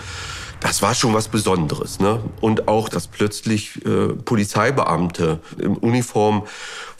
das 0.59 0.81
war 0.81 0.95
schon 0.95 1.13
was 1.13 1.27
Besonderes. 1.27 1.99
Ne? 1.99 2.19
Und 2.41 2.67
auch, 2.67 2.89
dass 2.89 3.07
plötzlich 3.07 3.85
äh, 3.85 4.09
Polizeibeamte 4.13 5.39
in 5.57 5.75
Uniform 5.77 6.43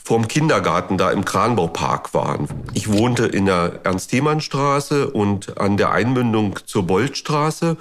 vorm 0.08 0.26
Kindergarten 0.26 0.96
da 0.96 1.10
im 1.10 1.26
Kranbaupark 1.26 2.14
waren. 2.14 2.48
Ich 2.72 2.90
wohnte 2.90 3.26
in 3.26 3.44
der 3.44 3.80
Ernst-Thiemann-Straße 3.84 5.10
und 5.10 5.58
an 5.58 5.76
der 5.76 5.90
Einmündung 5.90 6.58
zur 6.64 6.84
Boltstraße. 6.84 7.76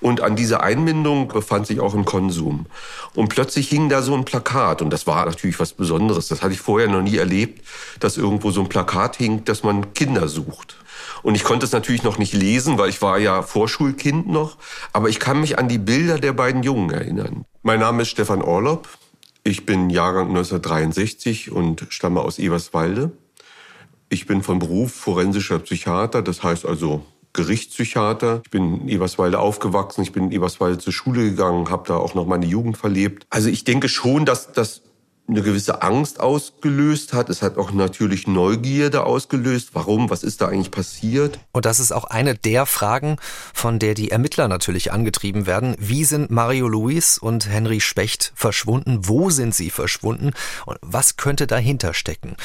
Und 0.00 0.22
an 0.22 0.34
dieser 0.34 0.62
Einmündung 0.62 1.28
befand 1.28 1.66
sich 1.66 1.80
auch 1.80 1.94
ein 1.94 2.06
Konsum. 2.06 2.64
Und 3.14 3.28
plötzlich 3.28 3.68
hing 3.68 3.90
da 3.90 4.00
so 4.00 4.14
ein 4.14 4.24
Plakat. 4.24 4.80
Und 4.80 4.90
das 4.90 5.06
war 5.06 5.26
natürlich 5.26 5.60
was 5.60 5.74
Besonderes. 5.74 6.28
Das 6.28 6.40
hatte 6.40 6.54
ich 6.54 6.60
vorher 6.60 6.88
noch 6.88 7.02
nie 7.02 7.18
erlebt, 7.18 7.62
dass 8.00 8.16
irgendwo 8.16 8.50
so 8.50 8.62
ein 8.62 8.70
Plakat 8.70 9.16
hing, 9.16 9.44
dass 9.44 9.62
man 9.62 9.92
Kinder 9.92 10.28
sucht. 10.28 10.76
Und 11.22 11.34
ich 11.34 11.44
konnte 11.44 11.66
es 11.66 11.72
natürlich 11.72 12.02
noch 12.02 12.18
nicht 12.18 12.32
lesen, 12.32 12.78
weil 12.78 12.90
ich 12.90 13.02
war 13.02 13.18
ja 13.18 13.42
Vorschulkind 13.42 14.28
noch. 14.28 14.56
Aber 14.92 15.08
ich 15.08 15.20
kann 15.20 15.40
mich 15.40 15.58
an 15.58 15.68
die 15.68 15.78
Bilder 15.78 16.18
der 16.18 16.32
beiden 16.32 16.62
Jungen 16.62 16.90
erinnern. 16.90 17.44
Mein 17.62 17.80
Name 17.80 18.02
ist 18.02 18.08
Stefan 18.08 18.42
Orlob. 18.42 18.88
Ich 19.44 19.66
bin 19.66 19.90
Jahrgang 19.90 20.28
1963 20.28 21.50
und 21.52 21.86
stamme 21.88 22.20
aus 22.20 22.38
Eberswalde. 22.38 23.12
Ich 24.08 24.26
bin 24.26 24.42
von 24.42 24.58
Beruf 24.58 24.92
forensischer 24.92 25.58
Psychiater, 25.58 26.22
das 26.22 26.42
heißt 26.42 26.64
also 26.66 27.04
Gerichtspsychiater. 27.34 28.42
Ich 28.44 28.50
bin 28.50 28.82
in 28.82 28.88
Eberswalde 28.88 29.38
aufgewachsen, 29.38 30.02
ich 30.02 30.12
bin 30.12 30.24
in 30.24 30.32
Eberswalde 30.32 30.78
zur 30.78 30.92
Schule 30.92 31.24
gegangen, 31.24 31.70
habe 31.70 31.86
da 31.86 31.96
auch 31.96 32.14
noch 32.14 32.26
meine 32.26 32.46
Jugend 32.46 32.76
verlebt. 32.76 33.26
Also 33.30 33.48
ich 33.48 33.64
denke 33.64 33.88
schon, 33.88 34.24
dass 34.24 34.52
das 34.52 34.82
eine 35.28 35.42
gewisse 35.42 35.82
Angst 35.82 36.20
ausgelöst 36.20 37.12
hat. 37.12 37.28
Es 37.28 37.42
hat 37.42 37.58
auch 37.58 37.70
natürlich 37.70 38.26
Neugierde 38.26 39.04
ausgelöst. 39.04 39.70
Warum? 39.74 40.08
Was 40.08 40.22
ist 40.22 40.40
da 40.40 40.48
eigentlich 40.48 40.70
passiert? 40.70 41.38
Und 41.52 41.66
das 41.66 41.80
ist 41.80 41.92
auch 41.92 42.04
eine 42.04 42.34
der 42.34 42.64
Fragen, 42.64 43.16
von 43.52 43.78
der 43.78 43.94
die 43.94 44.10
Ermittler 44.10 44.48
natürlich 44.48 44.90
angetrieben 44.90 45.46
werden. 45.46 45.76
Wie 45.78 46.04
sind 46.04 46.30
Mario 46.30 46.66
Luis 46.66 47.18
und 47.18 47.48
Henry 47.48 47.80
Specht 47.80 48.32
verschwunden? 48.34 49.00
Wo 49.02 49.28
sind 49.28 49.54
sie 49.54 49.70
verschwunden? 49.70 50.32
Und 50.64 50.78
was 50.80 51.16
könnte 51.18 51.46
dahinter 51.46 51.92
stecken? 51.92 52.36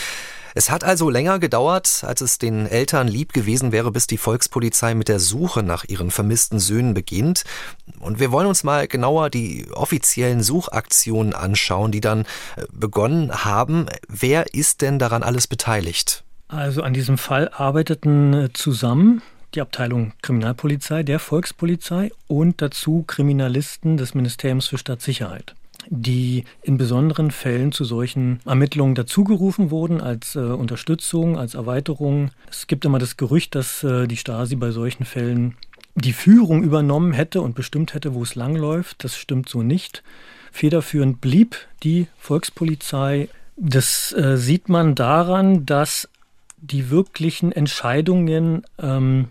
Es 0.56 0.70
hat 0.70 0.84
also 0.84 1.10
länger 1.10 1.40
gedauert, 1.40 2.04
als 2.06 2.22
es 2.22 2.38
den 2.38 2.68
Eltern 2.68 3.08
lieb 3.08 3.34
gewesen 3.34 3.72
wäre, 3.72 3.92
bis 3.92 4.08
die 4.08 4.18
Volkspolizei 4.18 4.94
mit 4.94 5.08
der 5.08 5.20
Suche 5.20 5.64
nach 5.64 5.84
ihren 5.86 6.12
vermissten 6.12 6.60
Söhnen 6.60 6.94
beginnt. 6.94 7.44
Und 8.00 8.20
wir 8.20 8.32
wollen 8.32 8.48
uns 8.48 8.64
mal 8.64 8.88
genauer 8.88 9.30
die 9.30 9.68
offiziellen 9.72 10.44
Suchaktionen 10.44 11.34
anschauen, 11.34 11.92
die 11.92 12.02
dann 12.02 12.22
äh, 12.56 12.66
begonnen 12.72 13.46
haben. 13.46 13.88
Wer 14.08 14.54
ist 14.54 14.82
denn 14.82 15.00
daran 15.00 15.24
alles 15.24 15.48
beteiligt? 15.48 16.24
Also 16.48 16.84
an 16.84 16.94
diesem 16.94 17.18
Fall 17.18 17.50
arbeiteten 17.50 18.34
äh, 18.34 18.54
zusammen 18.54 19.22
die 19.56 19.62
Abteilung 19.62 20.14
Kriminalpolizei, 20.22 21.04
der 21.04 21.20
Volkspolizei 21.20 22.12
und 22.28 22.62
dazu 22.62 23.04
Kriminalisten 23.06 23.98
des 23.98 24.14
Ministeriums 24.16 24.68
für 24.68 24.78
Stadtsicherheit 24.78 25.56
die 25.90 26.46
in 26.62 26.78
besonderen 26.78 27.32
Fällen 27.32 27.72
zu 27.72 27.84
solchen 27.84 28.40
Ermittlungen 28.46 28.96
dazugerufen 28.96 29.72
wurden 29.72 30.02
als 30.02 30.36
äh, 30.36 30.40
Unterstützung, 30.40 31.38
als 31.38 31.56
Erweiterung. 31.56 32.32
Es 32.50 32.68
gibt 32.68 32.86
immer 32.86 33.00
das 33.00 33.18
Gerücht, 33.18 33.56
dass 33.56 33.84
äh, 33.84 34.08
die 34.08 34.18
Stasi 34.18 34.56
bei 34.56 34.72
solchen 34.72 35.06
Fällen 35.06 35.56
die 35.96 36.14
Führung 36.14 36.64
übernommen 36.64 37.14
hätte 37.14 37.42
und 37.42 37.56
bestimmt 37.56 37.94
hätte, 37.94 38.14
wo 38.14 38.24
es 38.24 38.36
langläuft. 38.36 39.04
Das 39.04 39.16
stimmt 39.16 39.50
so 39.50 39.62
nicht. 39.62 40.04
Federführend 40.52 41.22
blieb 41.22 41.56
die 41.84 42.08
Volkspolizei. 42.18 43.30
Das 43.56 44.12
äh, 44.14 44.38
sieht 44.38 44.70
man 44.70 44.96
daran, 44.96 45.66
dass 45.66 46.10
die 46.58 46.90
wirklichen 46.90 47.52
Entscheidungen 47.52 48.64
ähm, 48.80 49.30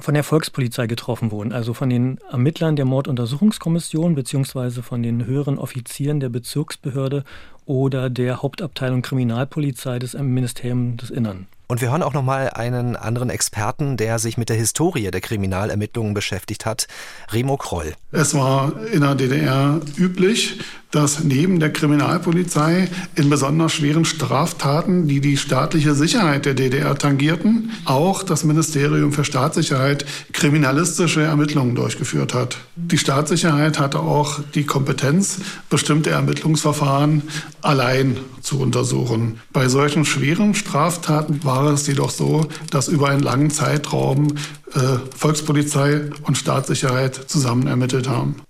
von 0.00 0.14
der 0.14 0.24
Volkspolizei 0.24 0.86
getroffen 0.86 1.30
wurden, 1.30 1.52
also 1.52 1.72
von 1.72 1.88
den 1.88 2.18
Ermittlern 2.30 2.76
der 2.76 2.84
Morduntersuchungskommission 2.84 4.14
beziehungsweise 4.14 4.82
von 4.82 5.02
den 5.02 5.26
höheren 5.26 5.58
Offizieren 5.58 6.20
der 6.20 6.28
Bezirksbehörde 6.28 7.24
oder 7.66 8.10
der 8.10 8.42
Hauptabteilung 8.42 9.02
Kriminalpolizei 9.02 9.98
des 9.98 10.14
Ministeriums 10.14 10.96
des 10.98 11.10
Innern. 11.10 11.46
Und 11.68 11.80
wir 11.80 11.90
hören 11.90 12.02
auch 12.02 12.12
noch 12.12 12.22
mal 12.22 12.50
einen 12.50 12.94
anderen 12.94 13.28
Experten, 13.28 13.96
der 13.96 14.18
sich 14.20 14.38
mit 14.38 14.48
der 14.48 14.56
Historie 14.56 15.10
der 15.10 15.20
Kriminalermittlungen 15.20 16.14
beschäftigt 16.14 16.64
hat, 16.64 16.86
Remo 17.32 17.56
Kroll. 17.56 17.94
Es 18.12 18.34
war 18.34 18.72
in 18.92 19.00
der 19.00 19.16
DDR 19.16 19.80
üblich, 19.96 20.60
dass 20.92 21.24
neben 21.24 21.58
der 21.58 21.72
Kriminalpolizei 21.72 22.88
in 23.16 23.28
besonders 23.28 23.72
schweren 23.72 24.04
Straftaten, 24.04 25.08
die 25.08 25.20
die 25.20 25.36
staatliche 25.36 25.94
Sicherheit 25.94 26.46
der 26.46 26.54
DDR 26.54 26.96
tangierten, 26.96 27.72
auch 27.84 28.22
das 28.22 28.44
Ministerium 28.44 29.12
für 29.12 29.24
Staatssicherheit 29.24 30.06
kriminalistische 30.32 31.22
Ermittlungen 31.22 31.74
durchgeführt 31.74 32.32
hat. 32.32 32.58
Die 32.76 32.98
Staatssicherheit 32.98 33.78
hatte 33.78 34.00
auch 34.00 34.40
die 34.54 34.64
Kompetenz, 34.64 35.40
bestimmte 35.68 36.10
Ermittlungsverfahren 36.10 37.22
allein 37.60 38.18
zu 38.40 38.60
untersuchen. 38.60 39.40
Bei 39.52 39.68
solchen 39.68 40.04
schweren 40.04 40.54
Straftaten 40.54 41.42
war 41.42 41.55
es 41.64 41.86
jedoch 41.86 42.10
so, 42.10 42.46
dass 42.70 42.88
über 42.88 43.08
einen 43.08 43.22
langen 43.22 43.50
Zeitraum 43.50 44.36
äh, 44.74 44.80
Volkspolizei 45.16 46.10
und 46.22 46.36
Staatssicherheit 46.36 47.14
zusammen 47.14 47.66
ermittelt 47.66 48.08
haben. 48.08 48.42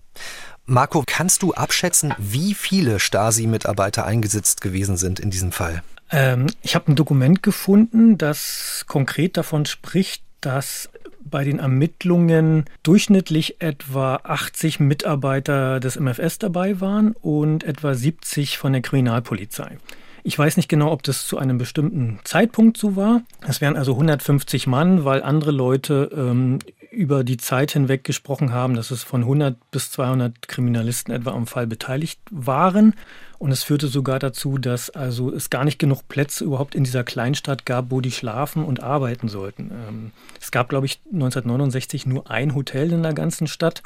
Marco, 0.66 1.04
kannst 1.06 1.42
du 1.42 1.54
abschätzen, 1.54 2.12
wie 2.18 2.54
viele 2.54 2.98
Stasi-Mitarbeiter 2.98 4.04
eingesetzt 4.04 4.60
gewesen 4.60 4.96
sind 4.96 5.20
in 5.20 5.30
diesem 5.30 5.52
Fall? 5.52 5.82
Ähm, 6.10 6.46
ich 6.62 6.74
habe 6.74 6.90
ein 6.90 6.96
Dokument 6.96 7.42
gefunden, 7.42 8.18
das 8.18 8.84
konkret 8.88 9.36
davon 9.36 9.66
spricht, 9.66 10.22
dass 10.40 10.88
bei 11.28 11.44
den 11.44 11.58
Ermittlungen 11.58 12.64
durchschnittlich 12.82 13.60
etwa 13.60 14.20
80 14.22 14.80
Mitarbeiter 14.80 15.80
des 15.80 15.98
MFS 15.98 16.38
dabei 16.38 16.80
waren 16.80 17.12
und 17.12 17.64
etwa 17.64 17.94
70 17.94 18.58
von 18.58 18.72
der 18.72 18.82
Kriminalpolizei. 18.82 19.78
Ich 20.26 20.36
weiß 20.36 20.56
nicht 20.56 20.68
genau, 20.68 20.90
ob 20.90 21.04
das 21.04 21.24
zu 21.28 21.38
einem 21.38 21.56
bestimmten 21.56 22.18
Zeitpunkt 22.24 22.76
so 22.76 22.96
war. 22.96 23.22
Es 23.46 23.60
wären 23.60 23.76
also 23.76 23.92
150 23.92 24.66
Mann, 24.66 25.04
weil 25.04 25.22
andere 25.22 25.52
Leute 25.52 26.10
ähm, 26.12 26.58
über 26.90 27.22
die 27.22 27.36
Zeit 27.36 27.70
hinweg 27.70 28.02
gesprochen 28.02 28.52
haben, 28.52 28.74
dass 28.74 28.90
es 28.90 29.04
von 29.04 29.20
100 29.20 29.56
bis 29.70 29.92
200 29.92 30.48
Kriminalisten 30.48 31.14
etwa 31.14 31.30
am 31.30 31.46
Fall 31.46 31.68
beteiligt 31.68 32.18
waren. 32.32 32.94
Und 33.38 33.52
es 33.52 33.62
führte 33.62 33.86
sogar 33.86 34.18
dazu, 34.18 34.58
dass 34.58 34.90
also 34.90 35.32
es 35.32 35.48
gar 35.48 35.64
nicht 35.64 35.78
genug 35.78 36.08
Plätze 36.08 36.42
überhaupt 36.42 36.74
in 36.74 36.82
dieser 36.82 37.04
Kleinstadt 37.04 37.64
gab, 37.64 37.92
wo 37.92 38.00
die 38.00 38.10
schlafen 38.10 38.64
und 38.64 38.82
arbeiten 38.82 39.28
sollten. 39.28 39.70
Ähm, 39.70 40.10
es 40.40 40.50
gab, 40.50 40.68
glaube 40.68 40.86
ich, 40.86 40.98
1969 41.12 42.04
nur 42.04 42.28
ein 42.28 42.56
Hotel 42.56 42.90
in 42.90 43.04
der 43.04 43.14
ganzen 43.14 43.46
Stadt, 43.46 43.84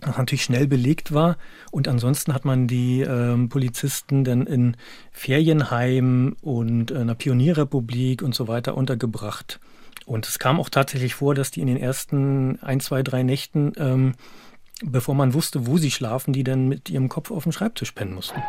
das 0.00 0.18
natürlich 0.18 0.44
schnell 0.44 0.66
belegt 0.66 1.12
war. 1.12 1.36
Und 1.70 1.88
ansonsten 1.88 2.34
hat 2.34 2.44
man 2.44 2.66
die 2.66 3.00
ähm, 3.00 3.48
Polizisten 3.48 4.24
dann 4.24 4.46
in 4.46 4.76
Ferienheimen 5.12 6.34
und 6.42 6.90
äh, 6.90 6.98
einer 6.98 7.14
Pionierrepublik 7.14 8.22
und 8.22 8.34
so 8.34 8.48
weiter 8.48 8.76
untergebracht. 8.76 9.60
Und 10.06 10.26
es 10.26 10.38
kam 10.38 10.60
auch 10.60 10.68
tatsächlich 10.68 11.14
vor, 11.14 11.34
dass 11.34 11.50
die 11.50 11.60
in 11.60 11.66
den 11.66 11.78
ersten 11.78 12.58
ein, 12.60 12.80
zwei, 12.80 13.02
drei 13.02 13.22
Nächten, 13.22 13.72
ähm, 13.76 14.14
bevor 14.82 15.14
man 15.14 15.34
wusste, 15.34 15.66
wo 15.66 15.78
sie 15.78 15.90
schlafen, 15.90 16.32
die 16.32 16.44
dann 16.44 16.68
mit 16.68 16.90
ihrem 16.90 17.08
Kopf 17.08 17.30
auf 17.30 17.44
dem 17.44 17.52
Schreibtisch 17.52 17.92
pennen 17.92 18.14
mussten. 18.14 18.42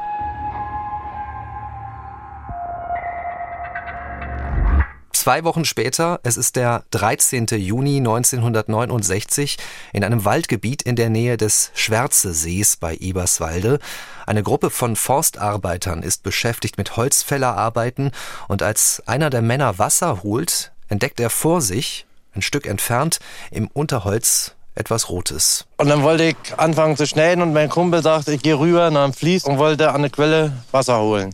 Zwei 5.26 5.44
Wochen 5.44 5.66
später, 5.66 6.20
es 6.22 6.38
ist 6.38 6.56
der 6.56 6.84
13. 6.92 7.48
Juni 7.48 7.98
1969, 7.98 9.58
in 9.92 10.04
einem 10.04 10.24
Waldgebiet 10.24 10.84
in 10.84 10.96
der 10.96 11.10
Nähe 11.10 11.36
des 11.36 11.72
Schwärzesees 11.74 12.78
bei 12.78 12.96
Eberswalde. 12.98 13.80
Eine 14.28 14.44
Gruppe 14.44 14.70
von 14.70 14.96
Forstarbeitern 14.96 16.04
ist 16.04 16.22
beschäftigt 16.22 16.78
mit 16.78 16.96
Holzfällerarbeiten 16.96 18.12
und 18.48 18.62
als 18.62 19.02
einer 19.08 19.32
der 19.32 19.42
Männer 19.42 19.80
Wasser 19.80 20.22
holt, 20.22 20.72
entdeckt 20.90 21.20
er 21.20 21.32
vor 21.32 21.60
sich, 21.60 22.06
ein 22.36 22.44
Stück 22.44 22.68
entfernt, 22.68 23.18
im 23.50 23.66
Unterholz 23.74 24.54
etwas 24.76 25.10
Rotes. 25.10 25.66
Und 25.78 25.90
dann 25.90 26.04
wollte 26.04 26.26
ich 26.26 26.36
anfangen 26.58 26.98
zu 26.98 27.08
schneiden 27.08 27.42
und 27.42 27.52
mein 27.52 27.70
Kumpel 27.70 28.04
sagte, 28.04 28.32
ich 28.32 28.44
gehe 28.44 28.60
rüber 28.60 28.92
nach 28.92 29.06
dem 29.06 29.14
Fließ 29.14 29.46
und 29.46 29.58
wollte 29.58 29.92
an 29.92 30.04
der 30.04 30.12
Quelle 30.12 30.54
Wasser 30.70 31.00
holen. 31.00 31.34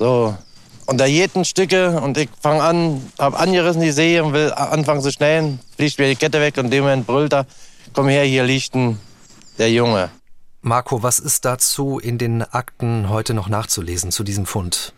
So, 0.00 0.36
und 0.92 0.98
da 0.98 1.06
jeden 1.06 1.46
Stücke 1.46 1.98
und 2.02 2.18
ich 2.18 2.28
fange 2.38 2.62
an, 2.62 3.02
habe 3.18 3.38
angerissen 3.38 3.80
die 3.80 3.92
See 3.92 4.20
und 4.20 4.34
will 4.34 4.52
anfangen 4.52 5.00
zu 5.00 5.10
schnellen, 5.10 5.58
fliegt 5.74 5.98
mir 5.98 6.06
die 6.06 6.16
Kette 6.16 6.38
weg 6.38 6.58
und 6.58 6.66
in 6.66 6.70
dem 6.70 6.84
Moment 6.84 7.06
brüllt 7.06 7.32
er, 7.32 7.46
komm 7.94 8.08
her, 8.08 8.24
hier 8.24 8.44
liegt 8.44 8.74
ein, 8.74 8.98
der 9.56 9.72
Junge. 9.72 10.10
Marco, 10.60 11.02
was 11.02 11.18
ist 11.18 11.46
dazu 11.46 11.98
in 11.98 12.18
den 12.18 12.42
Akten 12.42 13.08
heute 13.08 13.32
noch 13.32 13.48
nachzulesen 13.48 14.12
zu 14.12 14.22
diesem 14.22 14.44
Fund? 14.44 14.92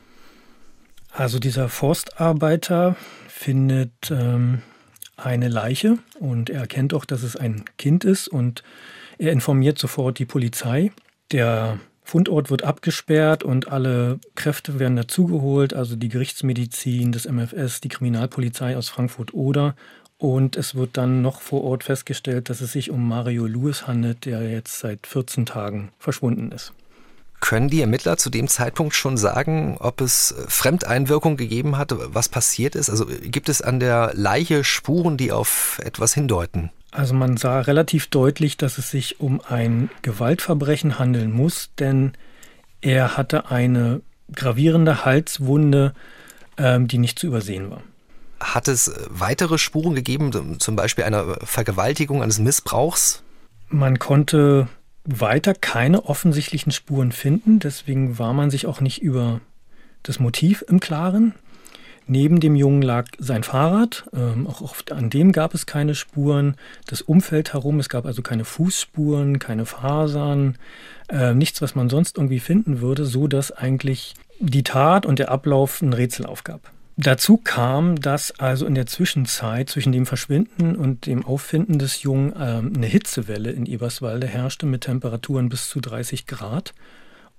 Also 1.13 1.39
dieser 1.39 1.69
Forstarbeiter 1.69 2.97
findet 3.29 4.11
ähm, 4.11 4.63
eine 5.17 5.47
Leiche 5.47 5.99
und 6.19 6.51
er 6.51 6.63
erkennt 6.63 6.93
auch, 6.93 7.05
dass 7.05 7.23
es 7.23 7.37
ein 7.37 7.67
Kind 7.79 8.03
ist 8.03 8.27
und 8.27 8.65
er 9.17 9.31
informiert 9.31 9.79
sofort 9.79 10.19
die 10.19 10.27
Polizei. 10.27 10.91
Der 11.31 11.79
Fundort 12.07 12.51
wird 12.51 12.63
abgesperrt 12.63 13.43
und 13.43 13.69
alle 13.69 14.21
Kräfte 14.35 14.79
werden 14.79 14.95
dazugeholt, 14.95 15.73
also 15.73 15.97
die 15.97 16.11
Gerichtsmedizin, 16.11 17.13
das 17.13 17.25
MFS, 17.27 17.81
die 17.81 17.89
Kriminalpolizei 17.89 18.77
aus 18.77 18.91
Frankfurt-Oder. 18.91 19.75
Und 20.19 20.57
es 20.57 20.75
wird 20.75 20.97
dann 20.97 21.23
noch 21.23 21.41
vor 21.41 21.65
Ort 21.65 21.83
festgestellt, 21.83 22.51
dass 22.51 22.61
es 22.61 22.73
sich 22.73 22.91
um 22.91 23.09
Mario 23.09 23.47
Lewis 23.47 23.87
handelt, 23.87 24.27
der 24.27 24.49
jetzt 24.49 24.79
seit 24.79 25.07
14 25.07 25.47
Tagen 25.47 25.91
verschwunden 25.99 26.53
ist. 26.53 26.73
Können 27.45 27.69
die 27.69 27.83
Ermittler 27.83 28.17
zu 28.17 28.31
dem 28.31 28.49
Zeitpunkt 28.49 28.95
schon 28.95 29.19
sagen, 29.19 29.77
ob 29.79 30.01
es 30.01 30.35
Fremdeinwirkung 30.49 31.37
gegeben 31.37 31.77
hat, 31.77 31.95
was 31.95 32.31
passiert 32.31 32.75
ist? 32.75 32.89
Also 32.89 33.05
gibt 33.05 33.51
es 33.51 33.61
an 33.61 33.81
der 33.81 34.13
Leiche 34.15 34.65
Spuren, 34.65 35.19
die 35.19 35.31
auf 35.31 35.79
etwas 35.85 36.15
hindeuten? 36.15 36.71
Also 36.91 37.13
man 37.13 37.37
sah 37.37 37.61
relativ 37.61 38.07
deutlich, 38.07 38.57
dass 38.57 38.79
es 38.79 38.91
sich 38.91 39.21
um 39.21 39.43
ein 39.47 39.91
Gewaltverbrechen 40.01 40.99
handeln 40.99 41.33
muss, 41.33 41.69
denn 41.79 42.13
er 42.81 43.19
hatte 43.19 43.51
eine 43.51 44.01
gravierende 44.35 45.05
Halswunde, 45.05 45.93
ähm, 46.57 46.89
die 46.89 46.97
nicht 46.97 47.19
zu 47.19 47.27
übersehen 47.27 47.71
war. 47.71 47.83
Hat 48.41 48.69
es 48.69 48.91
weitere 49.11 49.59
Spuren 49.59 49.95
gegeben, 49.95 50.59
zum 50.61 50.77
Beispiel 50.77 51.05
einer 51.05 51.37
Vergewaltigung, 51.45 52.23
eines 52.23 52.39
Missbrauchs? 52.39 53.23
Man 53.69 53.99
konnte 53.99 54.69
weiter 55.05 55.55
keine 55.55 56.07
offensichtlichen 56.07 56.73
Spuren 56.73 57.13
finden, 57.13 57.59
deswegen 57.59 58.19
war 58.19 58.33
man 58.33 58.51
sich 58.51 58.67
auch 58.67 58.81
nicht 58.81 59.03
über 59.03 59.41
das 60.03 60.19
Motiv 60.19 60.65
im 60.69 60.81
Klaren. 60.81 61.35
Neben 62.07 62.39
dem 62.39 62.55
Jungen 62.55 62.83
lag 62.83 63.07
sein 63.19 63.45
Fahrrad, 63.45 64.05
ähm, 64.13 64.47
auch 64.47 64.61
oft 64.61 64.93
an 64.93 65.09
dem 65.09 65.33
gab 65.33 65.55
es 65.55 65.65
keine 65.65 65.95
Spuren. 65.95 66.57
Das 66.87 67.01
Umfeld 67.01 67.55
herum, 67.55 67.81
es 67.81 67.89
gab 67.89 68.05
also 68.05 68.21
keine 68.21 68.45
Fußspuren, 68.45 69.39
keine 69.39 69.65
Fasern, 69.65 70.59
äh, 71.09 71.33
nichts, 71.33 71.63
was 71.63 71.75
man 71.75 71.89
sonst 71.89 72.19
irgendwie 72.19 72.41
finden 72.41 72.83
würde, 72.83 73.07
so 73.07 73.27
dass 73.27 73.53
eigentlich 73.53 74.15
die 74.39 74.63
Tat 74.63 75.07
und 75.07 75.19
der 75.19 75.31
Ablauf 75.31 75.81
ein 75.81 75.95
Rätsel 75.95 76.27
aufgab. 76.27 76.71
Dazu 76.97 77.39
kam, 77.39 78.01
dass 78.01 78.39
also 78.39 78.67
in 78.67 78.77
der 78.77 78.87
Zwischenzeit 78.87 79.69
zwischen 79.69 79.91
dem 79.91 80.07
Verschwinden 80.07 80.77
und 80.77 81.07
dem 81.07 81.25
Auffinden 81.25 81.79
des 81.79 82.03
Jungen 82.03 82.33
ähm, 82.39 82.73
eine 82.77 82.87
Hitzewelle 82.87 83.51
in 83.51 83.67
Eberswalde 83.67 84.29
herrschte 84.29 84.67
mit 84.67 84.83
Temperaturen 84.83 85.49
bis 85.49 85.69
zu 85.69 85.81
30 85.81 86.27
Grad. 86.27 86.73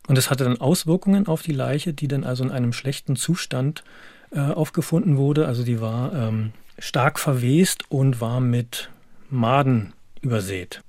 Und 0.08 0.18
es 0.18 0.30
hatte 0.30 0.44
dann 0.44 0.60
Auswirkungen 0.60 1.28
auf 1.28 1.42
die 1.42 1.54
Leiche, 1.54 1.94
die 1.94 2.08
dann 2.08 2.26
also 2.26 2.44
in 2.44 2.52
einem 2.52 2.74
schlechten 2.74 3.16
Zustand 3.16 3.84
äh, 4.32 4.40
aufgefunden 4.40 5.16
wurde. 5.16 5.48
Also 5.48 5.64
die 5.64 5.80
war 5.80 6.14
ähm, 6.14 6.52
stark 6.78 7.18
verwest 7.18 7.90
und 7.90 8.20
war 8.20 8.42
mit 8.42 8.90
Maden 9.30 9.94
übersät. 10.22 10.82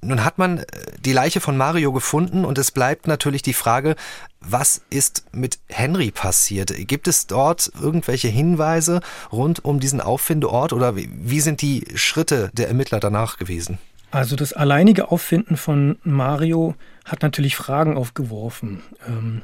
Nun 0.00 0.24
hat 0.24 0.38
man 0.38 0.58
äh, 0.58 0.64
die 1.00 1.12
Leiche 1.12 1.40
von 1.40 1.56
Mario 1.56 1.92
gefunden 1.92 2.44
und 2.44 2.58
es 2.58 2.70
bleibt 2.70 3.06
natürlich 3.06 3.42
die 3.42 3.54
Frage, 3.54 3.96
was 4.40 4.82
ist 4.90 5.24
mit 5.32 5.58
Henry 5.68 6.10
passiert? 6.10 6.72
Gibt 6.86 7.08
es 7.08 7.26
dort 7.26 7.72
irgendwelche 7.80 8.28
Hinweise 8.28 9.00
rund 9.32 9.64
um 9.64 9.80
diesen 9.80 10.00
Auffindeort 10.00 10.72
oder 10.72 10.94
wie 10.96 11.40
sind 11.40 11.60
die 11.60 11.86
Schritte 11.94 12.50
der 12.52 12.68
Ermittler 12.68 13.00
danach 13.00 13.36
gewesen? 13.38 13.78
Also 14.10 14.36
das 14.36 14.52
alleinige 14.52 15.10
Auffinden 15.10 15.56
von 15.56 15.98
Mario 16.02 16.74
hat 17.04 17.22
natürlich 17.22 17.56
Fragen 17.56 17.96
aufgeworfen. 17.96 18.82
Ähm, 19.06 19.42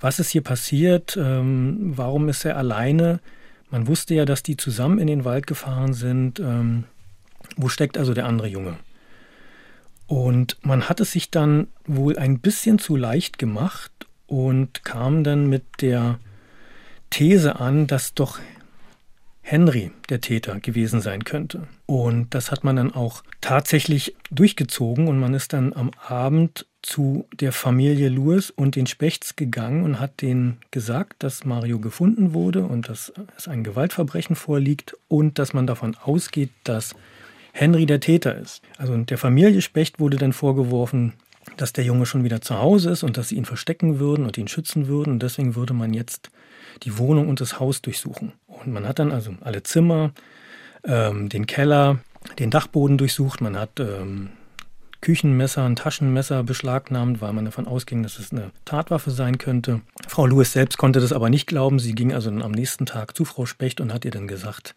was 0.00 0.18
ist 0.18 0.30
hier 0.30 0.42
passiert? 0.42 1.16
Ähm, 1.16 1.92
warum 1.96 2.28
ist 2.28 2.44
er 2.44 2.56
alleine? 2.56 3.20
Man 3.70 3.86
wusste 3.86 4.14
ja, 4.14 4.24
dass 4.24 4.42
die 4.42 4.56
zusammen 4.56 4.98
in 4.98 5.06
den 5.06 5.24
Wald 5.24 5.46
gefahren 5.46 5.94
sind. 5.94 6.40
Ähm, 6.40 6.84
wo 7.56 7.68
steckt 7.68 7.96
also 7.96 8.12
der 8.12 8.26
andere 8.26 8.48
Junge? 8.48 8.76
Und 10.12 10.58
man 10.60 10.90
hat 10.90 11.00
es 11.00 11.12
sich 11.12 11.30
dann 11.30 11.68
wohl 11.86 12.18
ein 12.18 12.40
bisschen 12.40 12.78
zu 12.78 12.96
leicht 12.96 13.38
gemacht 13.38 13.90
und 14.26 14.84
kam 14.84 15.24
dann 15.24 15.48
mit 15.48 15.64
der 15.80 16.18
These 17.08 17.58
an, 17.58 17.86
dass 17.86 18.12
doch 18.12 18.38
Henry 19.40 19.90
der 20.10 20.20
Täter 20.20 20.60
gewesen 20.60 21.00
sein 21.00 21.24
könnte. 21.24 21.66
Und 21.86 22.34
das 22.34 22.50
hat 22.50 22.62
man 22.62 22.76
dann 22.76 22.92
auch 22.92 23.22
tatsächlich 23.40 24.14
durchgezogen 24.30 25.08
und 25.08 25.18
man 25.18 25.32
ist 25.32 25.54
dann 25.54 25.72
am 25.72 25.92
Abend 26.06 26.66
zu 26.82 27.26
der 27.40 27.52
Familie 27.52 28.10
Lewis 28.10 28.50
und 28.50 28.76
den 28.76 28.86
Spechts 28.86 29.34
gegangen 29.34 29.82
und 29.82 29.98
hat 29.98 30.20
denen 30.20 30.58
gesagt, 30.72 31.22
dass 31.22 31.46
Mario 31.46 31.78
gefunden 31.78 32.34
wurde 32.34 32.64
und 32.66 32.90
dass 32.90 33.14
es 33.38 33.48
ein 33.48 33.64
Gewaltverbrechen 33.64 34.36
vorliegt 34.36 34.94
und 35.08 35.38
dass 35.38 35.54
man 35.54 35.66
davon 35.66 35.96
ausgeht, 35.96 36.50
dass 36.64 36.94
Henry 37.52 37.86
der 37.86 38.00
Täter 38.00 38.36
ist. 38.36 38.62
Also 38.78 38.96
der 38.96 39.18
Familie 39.18 39.60
Specht 39.62 40.00
wurde 40.00 40.16
dann 40.16 40.32
vorgeworfen, 40.32 41.12
dass 41.56 41.72
der 41.72 41.84
Junge 41.84 42.06
schon 42.06 42.24
wieder 42.24 42.40
zu 42.40 42.58
Hause 42.58 42.90
ist 42.90 43.02
und 43.02 43.16
dass 43.16 43.28
sie 43.28 43.36
ihn 43.36 43.44
verstecken 43.44 43.98
würden 43.98 44.24
und 44.24 44.38
ihn 44.38 44.48
schützen 44.48 44.88
würden. 44.88 45.12
Und 45.12 45.22
deswegen 45.22 45.54
würde 45.54 45.74
man 45.74 45.92
jetzt 45.92 46.30
die 46.82 46.98
Wohnung 46.98 47.28
und 47.28 47.40
das 47.40 47.60
Haus 47.60 47.82
durchsuchen. 47.82 48.32
Und 48.46 48.72
man 48.72 48.86
hat 48.86 48.98
dann 48.98 49.12
also 49.12 49.34
alle 49.40 49.62
Zimmer, 49.62 50.12
ähm, 50.84 51.28
den 51.28 51.46
Keller, 51.46 51.98
den 52.38 52.50
Dachboden 52.50 52.98
durchsucht. 52.98 53.40
Man 53.40 53.58
hat 53.58 53.80
ähm, 53.80 54.30
Küchenmesser, 55.02 55.64
ein 55.64 55.76
Taschenmesser 55.76 56.44
beschlagnahmt, 56.44 57.20
weil 57.20 57.34
man 57.34 57.44
davon 57.44 57.66
ausging, 57.66 58.02
dass 58.02 58.18
es 58.18 58.32
eine 58.32 58.52
Tatwaffe 58.64 59.10
sein 59.10 59.36
könnte. 59.36 59.82
Frau 60.08 60.26
Lewis 60.26 60.52
selbst 60.52 60.78
konnte 60.78 61.00
das 61.00 61.12
aber 61.12 61.28
nicht 61.28 61.46
glauben. 61.46 61.78
Sie 61.78 61.94
ging 61.94 62.14
also 62.14 62.30
am 62.30 62.52
nächsten 62.52 62.86
Tag 62.86 63.14
zu 63.16 63.24
Frau 63.24 63.44
Specht 63.44 63.80
und 63.80 63.92
hat 63.92 64.04
ihr 64.04 64.12
dann 64.12 64.28
gesagt, 64.28 64.74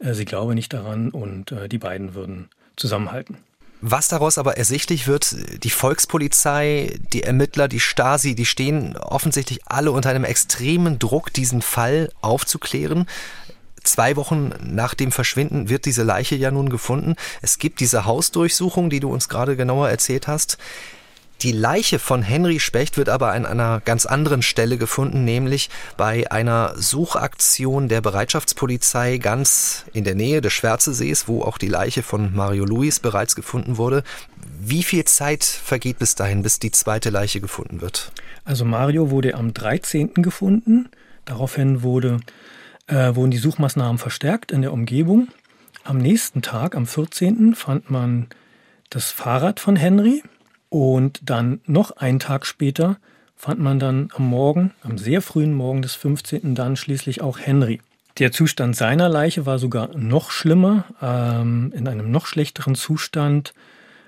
äh, 0.00 0.12
sie 0.12 0.26
glaube 0.26 0.54
nicht 0.54 0.72
daran 0.72 1.10
und 1.10 1.52
äh, 1.52 1.68
die 1.68 1.78
beiden 1.78 2.14
würden 2.14 2.48
zusammenhalten. 2.76 3.38
Was 3.80 4.08
daraus 4.08 4.38
aber 4.38 4.58
ersichtlich 4.58 5.06
wird, 5.06 5.36
die 5.62 5.70
Volkspolizei, 5.70 6.98
die 7.12 7.22
Ermittler, 7.22 7.68
die 7.68 7.78
Stasi, 7.78 8.34
die 8.34 8.46
stehen 8.46 8.96
offensichtlich 8.96 9.60
alle 9.66 9.92
unter 9.92 10.10
einem 10.10 10.24
extremen 10.24 10.98
Druck, 10.98 11.32
diesen 11.32 11.62
Fall 11.62 12.10
aufzuklären. 12.20 13.06
Zwei 13.82 14.16
Wochen 14.16 14.52
nach 14.62 14.94
dem 14.94 15.12
Verschwinden 15.12 15.68
wird 15.68 15.84
diese 15.84 16.02
Leiche 16.02 16.36
ja 16.36 16.50
nun 16.50 16.68
gefunden. 16.68 17.14
Es 17.42 17.58
gibt 17.58 17.80
diese 17.80 18.04
Hausdurchsuchung, 18.04 18.90
die 18.90 19.00
du 19.00 19.10
uns 19.12 19.28
gerade 19.28 19.56
genauer 19.56 19.88
erzählt 19.88 20.26
hast. 20.26 20.58
Die 21.42 21.52
Leiche 21.52 22.00
von 22.00 22.22
Henry 22.22 22.58
Specht 22.58 22.96
wird 22.96 23.08
aber 23.08 23.30
an 23.30 23.46
einer 23.46 23.80
ganz 23.84 24.06
anderen 24.06 24.42
Stelle 24.42 24.76
gefunden, 24.76 25.24
nämlich 25.24 25.70
bei 25.96 26.28
einer 26.32 26.72
Suchaktion 26.76 27.88
der 27.88 28.00
Bereitschaftspolizei 28.00 29.18
ganz 29.18 29.84
in 29.92 30.02
der 30.02 30.16
Nähe 30.16 30.40
des 30.40 30.52
Schwärzesees, 30.52 31.28
wo 31.28 31.42
auch 31.42 31.56
die 31.56 31.68
Leiche 31.68 32.02
von 32.02 32.34
Mario 32.34 32.64
Luis 32.64 32.98
bereits 32.98 33.36
gefunden 33.36 33.76
wurde. 33.76 34.02
Wie 34.60 34.82
viel 34.82 35.04
Zeit 35.04 35.44
vergeht 35.44 36.00
bis 36.00 36.16
dahin, 36.16 36.42
bis 36.42 36.58
die 36.58 36.72
zweite 36.72 37.10
Leiche 37.10 37.40
gefunden 37.40 37.80
wird? 37.80 38.10
Also 38.44 38.64
Mario 38.64 39.10
wurde 39.10 39.34
am 39.34 39.54
13. 39.54 40.14
gefunden. 40.14 40.88
Daraufhin 41.24 41.82
wurde, 41.84 42.18
äh, 42.88 43.14
wurden 43.14 43.30
die 43.30 43.38
Suchmaßnahmen 43.38 43.98
verstärkt 43.98 44.52
in 44.52 44.62
der 44.62 44.72
Umgebung. 44.72 45.28
Am 45.84 45.98
nächsten 45.98 46.42
Tag, 46.42 46.74
am 46.74 46.86
14., 46.86 47.54
fand 47.54 47.90
man 47.90 48.26
das 48.90 49.10
Fahrrad 49.10 49.60
von 49.60 49.76
Henry 49.76 50.22
und 50.68 51.20
dann 51.22 51.60
noch 51.66 51.92
einen 51.92 52.18
Tag 52.18 52.44
später 52.46 52.98
fand 53.36 53.60
man 53.60 53.78
dann 53.78 54.08
am 54.14 54.28
Morgen, 54.28 54.72
am 54.82 54.98
sehr 54.98 55.22
frühen 55.22 55.54
Morgen 55.54 55.80
des 55.80 55.94
15. 55.94 56.56
dann 56.56 56.76
schließlich 56.76 57.22
auch 57.22 57.38
Henry. 57.38 57.80
Der 58.18 58.32
Zustand 58.32 58.74
seiner 58.74 59.08
Leiche 59.08 59.46
war 59.46 59.60
sogar 59.60 59.96
noch 59.96 60.32
schlimmer, 60.32 60.84
ähm, 61.00 61.72
in 61.74 61.86
einem 61.86 62.10
noch 62.10 62.26
schlechteren 62.26 62.74
Zustand. 62.74 63.54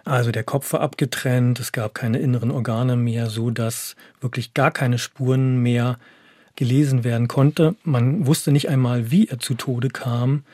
Also 0.05 0.33
der 0.33 0.43
Kopf 0.43 0.73
war 0.73 0.81
abgetrennt, 0.81 1.61
es 1.61 1.71
gab 1.71 1.94
keine 1.94 2.19
inneren 2.19 2.50
Organe 2.50 2.96
mehr, 2.96 3.31
so 3.31 3.50
dass 3.50 3.94
wirklich 4.21 4.52
gar 4.52 4.73
keine 4.73 4.98
Spuren 4.98 5.63
mehr 5.63 5.98
gelesen 6.57 7.05
werden 7.05 7.29
konnte. 7.29 7.75
Man 7.85 8.27
wusste 8.27 8.53
nicht 8.53 8.69
einmal, 8.69 9.11
wie 9.11 9.29
er 9.29 9.38
zu 9.38 9.55
Tode 9.55 9.88
kam, 9.88 10.44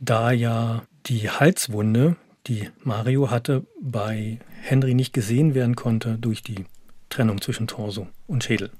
da 0.00 0.32
ja 0.32 0.82
die 1.06 1.30
Halswunde, 1.30 2.16
die 2.46 2.68
Mario 2.82 3.30
hatte, 3.30 3.64
bei 3.80 4.38
Henry 4.62 4.94
nicht 4.94 5.12
gesehen 5.12 5.54
werden 5.54 5.76
konnte 5.76 6.18
durch 6.18 6.42
die 6.42 6.64
Trennung 7.08 7.40
zwischen 7.40 7.66
Torso 7.66 8.08
und 8.26 8.44
Schädel. 8.44 8.70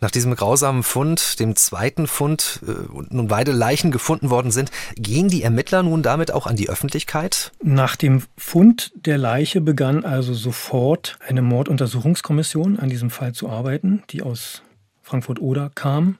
Nach 0.00 0.10
diesem 0.10 0.34
grausamen 0.34 0.82
Fund, 0.82 1.40
dem 1.40 1.56
zweiten 1.56 2.06
Fund, 2.06 2.60
äh, 2.66 2.92
und 2.92 3.14
nun 3.14 3.28
beide 3.28 3.52
Leichen 3.52 3.90
gefunden 3.90 4.28
worden 4.28 4.50
sind, 4.50 4.70
gehen 4.96 5.28
die 5.28 5.42
Ermittler 5.42 5.82
nun 5.82 6.02
damit 6.02 6.32
auch 6.32 6.46
an 6.46 6.56
die 6.56 6.68
Öffentlichkeit? 6.68 7.52
Nach 7.62 7.96
dem 7.96 8.22
Fund 8.36 8.92
der 8.94 9.16
Leiche 9.16 9.62
begann 9.62 10.04
also 10.04 10.34
sofort 10.34 11.18
eine 11.26 11.40
Morduntersuchungskommission 11.40 12.78
an 12.78 12.90
diesem 12.90 13.08
Fall 13.08 13.32
zu 13.32 13.48
arbeiten, 13.48 14.02
die 14.10 14.20
aus 14.20 14.62
Frankfurt-Oder 15.06 15.70
kam. 15.74 16.18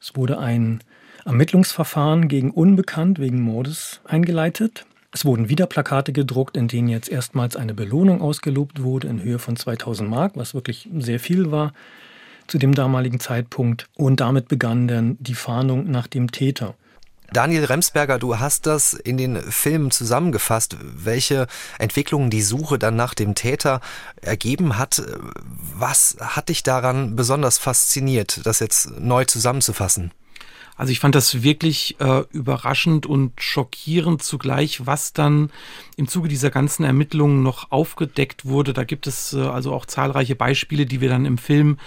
Es 0.00 0.14
wurde 0.14 0.38
ein 0.38 0.78
Ermittlungsverfahren 1.24 2.28
gegen 2.28 2.52
Unbekannt 2.52 3.18
wegen 3.18 3.42
Mordes 3.42 4.00
eingeleitet. 4.04 4.86
Es 5.12 5.24
wurden 5.24 5.48
wieder 5.48 5.66
Plakate 5.66 6.12
gedruckt, 6.12 6.56
in 6.56 6.68
denen 6.68 6.88
jetzt 6.88 7.08
erstmals 7.08 7.56
eine 7.56 7.74
Belohnung 7.74 8.22
ausgelobt 8.22 8.82
wurde 8.82 9.08
in 9.08 9.22
Höhe 9.22 9.40
von 9.40 9.56
2000 9.56 10.08
Mark, 10.08 10.32
was 10.36 10.54
wirklich 10.54 10.88
sehr 10.96 11.18
viel 11.18 11.50
war 11.50 11.72
zu 12.46 12.58
dem 12.58 12.74
damaligen 12.74 13.18
Zeitpunkt. 13.18 13.88
Und 13.96 14.20
damit 14.20 14.46
begann 14.46 14.86
dann 14.86 15.16
die 15.18 15.34
Fahndung 15.34 15.90
nach 15.90 16.06
dem 16.06 16.30
Täter. 16.30 16.76
Daniel 17.30 17.66
Remsberger, 17.66 18.18
du 18.18 18.38
hast 18.38 18.66
das 18.66 18.94
in 18.94 19.18
den 19.18 19.36
Filmen 19.36 19.90
zusammengefasst, 19.90 20.76
welche 20.80 21.46
Entwicklungen 21.78 22.30
die 22.30 22.40
Suche 22.40 22.78
dann 22.78 22.96
nach 22.96 23.12
dem 23.12 23.34
Täter 23.34 23.80
ergeben 24.22 24.78
hat. 24.78 25.02
Was 25.76 26.16
hat 26.20 26.48
dich 26.48 26.62
daran 26.62 27.16
besonders 27.16 27.58
fasziniert, 27.58 28.40
das 28.46 28.60
jetzt 28.60 28.98
neu 28.98 29.26
zusammenzufassen? 29.26 30.12
Also 30.78 30.92
ich 30.92 31.00
fand 31.00 31.16
das 31.16 31.42
wirklich 31.42 31.96
äh, 31.98 32.22
überraschend 32.30 33.04
und 33.04 33.32
schockierend 33.42 34.22
zugleich, 34.22 34.86
was 34.86 35.12
dann 35.12 35.50
im 35.96 36.06
Zuge 36.06 36.28
dieser 36.28 36.50
ganzen 36.50 36.84
Ermittlungen 36.84 37.42
noch 37.42 37.72
aufgedeckt 37.72 38.44
wurde. 38.44 38.72
Da 38.72 38.84
gibt 38.84 39.08
es 39.08 39.32
äh, 39.32 39.40
also 39.40 39.74
auch 39.74 39.86
zahlreiche 39.86 40.36
Beispiele, 40.36 40.86
die 40.86 41.00
wir 41.00 41.08
dann 41.08 41.26
im 41.26 41.36
Film 41.36 41.78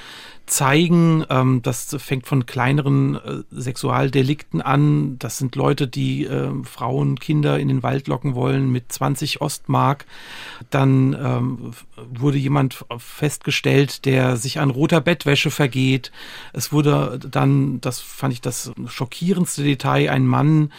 zeigen. 0.51 1.25
Ähm, 1.29 1.61
das 1.61 1.95
fängt 1.97 2.27
von 2.27 2.45
kleineren 2.45 3.15
äh, 3.15 3.43
Sexualdelikten 3.51 4.61
an. 4.61 5.17
Das 5.17 5.37
sind 5.37 5.55
Leute, 5.55 5.87
die 5.87 6.25
äh, 6.25 6.51
Frauen, 6.65 7.19
Kinder 7.19 7.57
in 7.57 7.69
den 7.69 7.83
Wald 7.83 8.09
locken 8.09 8.35
wollen 8.35 8.69
mit 8.69 8.91
20 8.91 9.39
Ostmark. 9.39 10.05
Dann 10.69 11.13
ähm, 11.13 11.71
wurde 12.13 12.37
jemand 12.37 12.85
festgestellt, 12.97 14.05
der 14.05 14.35
sich 14.35 14.59
an 14.59 14.71
roter 14.71 14.99
Bettwäsche 14.99 15.51
vergeht. 15.51 16.11
Es 16.51 16.73
wurde 16.73 17.17
dann, 17.17 17.79
das 17.79 18.01
fand 18.01 18.33
ich 18.33 18.41
das 18.41 18.73
schockierendste 18.87 19.63
Detail, 19.63 20.09
ein 20.09 20.27
Mann, 20.27 20.73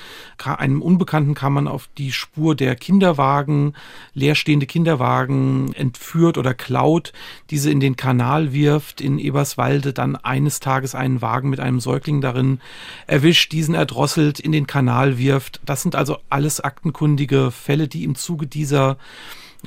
einem 0.44 0.82
Unbekannten 0.82 1.34
kam 1.34 1.54
man 1.54 1.68
auf 1.68 1.88
die 1.96 2.12
Spur 2.12 2.54
der 2.54 2.74
Kinderwagen, 2.74 3.74
leerstehende 4.12 4.66
Kinderwagen 4.66 5.72
entführt 5.72 6.36
oder 6.36 6.52
klaut, 6.52 7.14
diese 7.48 7.70
in 7.70 7.80
den 7.80 7.96
Kanal 7.96 8.52
wirft 8.52 9.00
in 9.00 9.18
Eberswalde 9.18 9.61
Walde 9.62 9.92
dann 9.92 10.16
eines 10.16 10.58
Tages 10.58 10.96
einen 10.96 11.22
Wagen 11.22 11.48
mit 11.48 11.60
einem 11.60 11.78
Säugling 11.78 12.20
darin 12.20 12.60
erwischt, 13.06 13.52
diesen 13.52 13.76
erdrosselt, 13.76 14.40
in 14.40 14.50
den 14.50 14.66
Kanal 14.66 15.18
wirft. 15.18 15.60
Das 15.64 15.82
sind 15.82 15.94
also 15.94 16.18
alles 16.30 16.60
aktenkundige 16.60 17.52
Fälle, 17.52 17.86
die 17.86 18.02
im 18.02 18.16
Zuge 18.16 18.48
dieser 18.48 18.96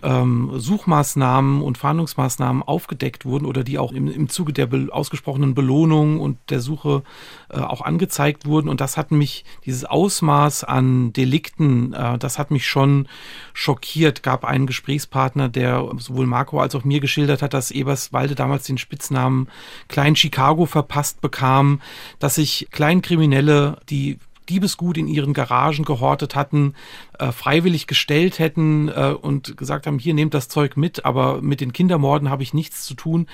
ähm, 0.04 0.52
Suchmaßnahmen 0.56 1.62
und 1.62 1.78
Fahndungsmaßnahmen 1.78 2.64
aufgedeckt 2.64 3.26
wurden 3.26 3.46
oder 3.46 3.64
die 3.64 3.80
auch 3.80 3.92
im, 3.92 4.08
im 4.08 4.30
Zuge 4.30 4.54
der 4.54 4.66
be 4.66 4.88
ausgesprochenen 4.92 5.56
Belohnung 5.56 6.20
und 6.20 6.38
der 6.50 6.60
Suche 6.60 7.04
äh, 7.50 7.60
auch 7.60 7.82
angezeigt 7.82 8.46
wurden. 8.46 8.70
Und 8.70 8.82
das 8.82 8.98
hat 8.98 9.12
mich, 9.12 9.46
dieses 9.66 9.86
Ausmaß 9.86 10.64
an 10.64 11.14
Delikten, 11.14 11.94
äh, 11.94 12.18
das 12.18 12.38
hat 12.40 12.52
mich 12.52 12.68
schon 12.68 13.08
schockiert. 13.54 14.24
Gab 14.24 14.46
einen 14.46 14.68
Gesprächspartner, 14.68 15.50
der 15.50 15.90
sowohl 15.98 16.26
Marco 16.26 16.60
als 16.60 16.76
auch 16.76 16.84
mir 16.84 17.00
geschildert 17.00 17.42
hat, 17.42 17.54
dass 17.54 17.72
Eberswalde 17.72 18.36
damals 18.36 18.66
den 18.66 18.78
Spitznamen 18.78 19.48
Klein 19.88 20.16
Chicago 20.16 20.66
verpasst 20.66 21.22
bekam, 21.22 21.82
dass 22.20 22.36
sich 22.36 22.68
Kleinkriminelle, 22.72 23.78
die 23.90 24.20
Diebesgut 24.50 24.98
in 24.98 25.08
ihren 25.08 25.34
Garagen 25.34 25.86
gehortet 25.86 26.36
hatten, 26.36 26.74
äh, 27.20 27.32
freiwillig 27.32 27.88
gestellt 27.88 28.40
hätten 28.40 28.90
äh, 28.90 29.16
und 29.20 29.58
gesagt 29.58 29.88
haben, 29.88 30.00
hier 30.00 30.14
nehmt 30.14 30.34
das 30.34 30.48
Zeug 30.48 30.78
mit, 30.78 31.06
aber 31.06 31.42
mit 31.42 31.62
den 31.62 31.74
Kindermorden 31.74 32.30
habe 32.30 32.44
ich 32.44 32.54
nichts 32.54 32.86
zu 32.86 32.94
tun. 32.94 33.28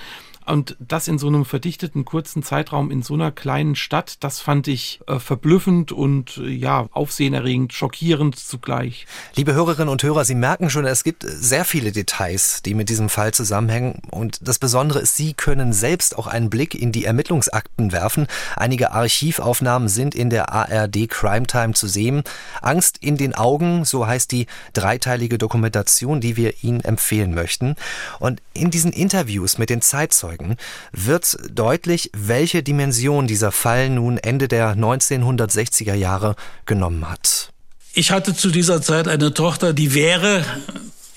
Und 0.46 0.76
das 0.80 1.08
in 1.08 1.18
so 1.18 1.28
einem 1.28 1.44
verdichteten, 1.44 2.04
kurzen 2.04 2.42
Zeitraum 2.42 2.90
in 2.90 3.02
so 3.02 3.14
einer 3.14 3.30
kleinen 3.30 3.76
Stadt, 3.76 4.22
das 4.24 4.40
fand 4.40 4.68
ich 4.68 5.00
äh, 5.06 5.18
verblüffend 5.18 5.92
und 5.92 6.38
äh, 6.38 6.48
ja, 6.48 6.88
aufsehenerregend, 6.92 7.72
schockierend 7.72 8.36
zugleich. 8.36 9.06
Liebe 9.36 9.54
Hörerinnen 9.54 9.88
und 9.88 10.02
Hörer, 10.02 10.24
Sie 10.24 10.34
merken 10.34 10.70
schon, 10.70 10.84
es 10.84 11.04
gibt 11.04 11.24
sehr 11.26 11.64
viele 11.64 11.92
Details, 11.92 12.62
die 12.62 12.74
mit 12.74 12.88
diesem 12.88 13.08
Fall 13.08 13.32
zusammenhängen. 13.32 14.02
Und 14.10 14.46
das 14.46 14.58
Besondere 14.58 15.00
ist, 15.00 15.16
Sie 15.16 15.34
können 15.34 15.72
selbst 15.72 16.18
auch 16.18 16.26
einen 16.26 16.50
Blick 16.50 16.74
in 16.74 16.90
die 16.92 17.04
Ermittlungsakten 17.04 17.92
werfen. 17.92 18.26
Einige 18.56 18.92
Archivaufnahmen 18.92 19.88
sind 19.88 20.14
in 20.14 20.30
der 20.30 20.52
ARD 20.52 21.08
Crime 21.08 21.46
Time 21.46 21.74
zu 21.74 21.86
sehen. 21.86 22.24
Angst 22.60 22.98
in 23.00 23.16
den 23.16 23.34
Augen, 23.34 23.84
so 23.84 24.06
heißt 24.06 24.32
die 24.32 24.46
dreiteilige 24.72 25.38
Dokumentation, 25.38 26.20
die 26.20 26.36
wir 26.36 26.62
Ihnen 26.62 26.80
empfehlen 26.80 27.34
möchten. 27.34 27.76
Und 28.18 28.42
in 28.54 28.70
diesen 28.70 28.92
Interviews 28.92 29.58
mit 29.58 29.70
den 29.70 29.80
Zeitzeugen 29.80 30.31
Zeitzeugen 30.32 30.56
wird 30.92 31.36
deutlich, 31.50 32.10
welche 32.14 32.62
Dimension 32.62 33.26
dieser 33.26 33.52
Fall 33.52 33.90
nun 33.90 34.18
Ende 34.18 34.48
der 34.48 34.76
1960er 34.76 35.94
Jahre 35.94 36.36
genommen 36.66 37.08
hat. 37.08 37.52
Ich 37.94 38.10
hatte 38.10 38.34
zu 38.34 38.50
dieser 38.50 38.80
Zeit 38.80 39.08
eine 39.08 39.34
Tochter, 39.34 39.72
die 39.72 39.94
wäre 39.94 40.44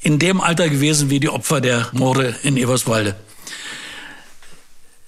in 0.01 0.19
dem 0.19 0.41
Alter 0.41 0.69
gewesen 0.69 1.09
wie 1.09 1.19
die 1.19 1.29
Opfer 1.29 1.61
der 1.61 1.87
Morde 1.93 2.35
in 2.43 2.57
Eberswalde. 2.57 3.15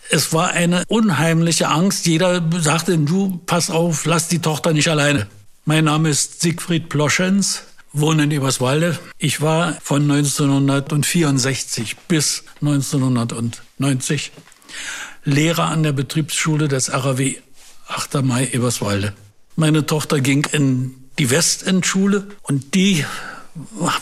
Es 0.10 0.32
war 0.32 0.52
eine 0.52 0.84
unheimliche 0.88 1.68
Angst. 1.68 2.06
Jeder 2.06 2.42
sagte, 2.60 2.98
du, 2.98 3.42
pass 3.46 3.70
auf, 3.70 4.06
lass 4.06 4.30
die 4.30 4.40
Tochter 4.40 4.72
nicht 4.72 4.88
alleine. 4.88 5.28
Mein 5.66 5.84
Name 5.84 6.10
ist 6.10 6.42
Siegfried 6.42 6.88
Ploschens 6.88 7.64
wohne 8.00 8.24
in 8.24 8.32
Eberswalde. 8.32 8.98
Ich 9.18 9.42
war 9.42 9.78
von 9.82 10.04
1964 10.04 11.98
bis 12.08 12.44
1990 12.62 14.32
Lehrer 15.24 15.66
an 15.66 15.84
der 15.84 15.92
Betriebsschule 15.92 16.68
des 16.68 16.92
RAW 16.92 17.36
8. 17.88 18.24
Mai 18.24 18.50
Eberswalde. 18.52 19.14
Meine 19.56 19.86
Tochter 19.86 20.22
ging 20.22 20.48
in 20.52 20.96
die 21.20 21.30
Westendschule 21.30 22.28
und 22.44 22.76
die 22.76 23.06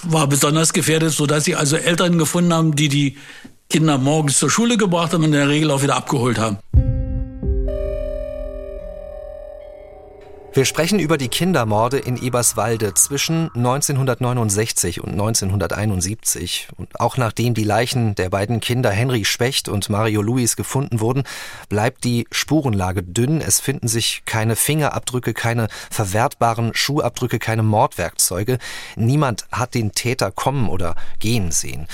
war 0.04 0.28
besonders 0.28 0.74
gefährdet, 0.74 1.14
sodass 1.14 1.46
sie 1.46 1.56
also 1.56 1.78
Eltern 1.78 2.18
gefunden 2.18 2.54
haben, 2.54 2.76
die 2.76 2.90
die 2.90 3.18
Kinder 3.70 3.98
morgens 3.98 4.40
zur 4.40 4.50
Schule 4.50 4.78
gebracht 4.78 5.14
haben 5.14 5.24
und 5.24 5.26
in 5.26 5.32
der 5.32 5.50
Regel 5.50 5.72
auch 5.72 5.82
wieder 5.82 5.96
abgeholt 5.96 6.38
haben. 6.38 6.58
Wir 10.56 10.64
sprechen 10.64 11.00
über 11.00 11.18
die 11.18 11.28
Kindermorde 11.28 11.98
in 11.98 12.16
Eberswalde 12.16 12.94
zwischen 12.94 13.54
1969 13.56 15.02
und 15.04 15.12
1971. 15.12 16.70
Und 16.78 16.98
auch 16.98 17.18
nachdem 17.18 17.54
die 17.54 17.66
Leichen 17.66 18.16
der 18.16 18.30
beiden 18.30 18.62
Kinder 18.62 18.90
Henry 18.90 19.26
Specht 19.26 19.68
und 19.68 19.90
Mario 19.90 20.22
Luis 20.22 20.56
gefunden 20.56 21.02
wurden, 21.02 21.24
bleibt 21.68 22.06
die 22.06 22.26
Spurenlage 22.32 23.04
dünn. 23.04 23.42
Es 23.42 23.60
finden 23.60 23.90
sich 23.90 24.24
keine 24.26 24.56
Fingerabdrücke, 24.56 25.34
keine 25.34 25.68
verwertbaren 25.92 26.74
Schuhabdrücke, 26.74 27.38
keine 27.38 27.64
Mordwerkzeuge. 27.64 28.58
Niemand 28.96 29.48
hat 29.52 29.74
den 29.74 29.92
Täter 29.92 30.32
kommen 30.32 30.70
oder 30.70 30.96
gehen 31.20 31.52
sehen. 31.52 31.86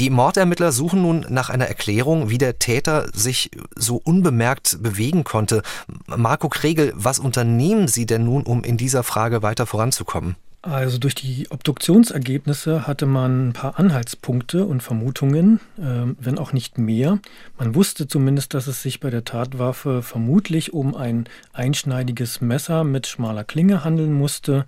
Die 0.00 0.08
Mordermittler 0.08 0.72
suchen 0.72 1.02
nun 1.02 1.26
nach 1.28 1.50
einer 1.50 1.66
Erklärung, 1.66 2.30
wie 2.30 2.38
der 2.38 2.58
Täter 2.58 3.10
sich 3.12 3.50
so 3.76 4.00
unbemerkt 4.02 4.82
bewegen 4.82 5.24
konnte. 5.24 5.60
Marco 6.06 6.48
Kregel, 6.48 6.94
was 6.96 7.18
unternehmen 7.18 7.86
Sie 7.86 8.06
denn 8.06 8.24
nun, 8.24 8.44
um 8.44 8.64
in 8.64 8.78
dieser 8.78 9.02
Frage 9.02 9.42
weiter 9.42 9.66
voranzukommen? 9.66 10.36
Also 10.62 10.96
durch 10.96 11.14
die 11.14 11.46
Obduktionsergebnisse 11.50 12.86
hatte 12.86 13.04
man 13.04 13.48
ein 13.48 13.52
paar 13.52 13.78
Anhaltspunkte 13.78 14.64
und 14.64 14.82
Vermutungen, 14.82 15.60
äh, 15.78 16.14
wenn 16.18 16.38
auch 16.38 16.54
nicht 16.54 16.78
mehr. 16.78 17.18
Man 17.58 17.74
wusste 17.74 18.08
zumindest, 18.08 18.54
dass 18.54 18.66
es 18.66 18.82
sich 18.82 19.00
bei 19.00 19.10
der 19.10 19.24
Tatwaffe 19.24 20.02
vermutlich 20.02 20.72
um 20.72 20.94
ein 20.94 21.26
einschneidiges 21.52 22.40
Messer 22.40 22.84
mit 22.84 23.06
schmaler 23.06 23.44
Klinge 23.44 23.84
handeln 23.84 24.14
musste 24.14 24.64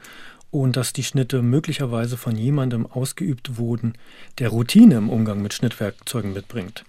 und 0.53 0.77
dass 0.77 0.93
die 0.93 1.03
Schnitte 1.03 1.43
möglicherweise 1.43 2.17
von 2.17 2.37
jemandem 2.37 2.87
ausgeübt 2.87 3.57
wurden, 3.57 3.95
der 4.39 4.51
Routine 4.51 4.97
im 4.97 5.11
Umgang 5.11 5.43
mit 5.43 5.55
Schnittwerkzeugen 5.55 6.35
mitbringt. 6.35 6.85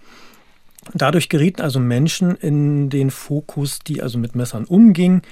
Dadurch 0.92 1.30
gerieten 1.30 1.62
also 1.62 1.80
Menschen 1.80 2.36
in 2.36 2.90
den 2.90 3.10
Fokus, 3.10 3.78
die 3.78 4.02
also 4.02 4.18
mit 4.18 4.34
Messern 4.34 4.66
umgingen. 4.66 5.22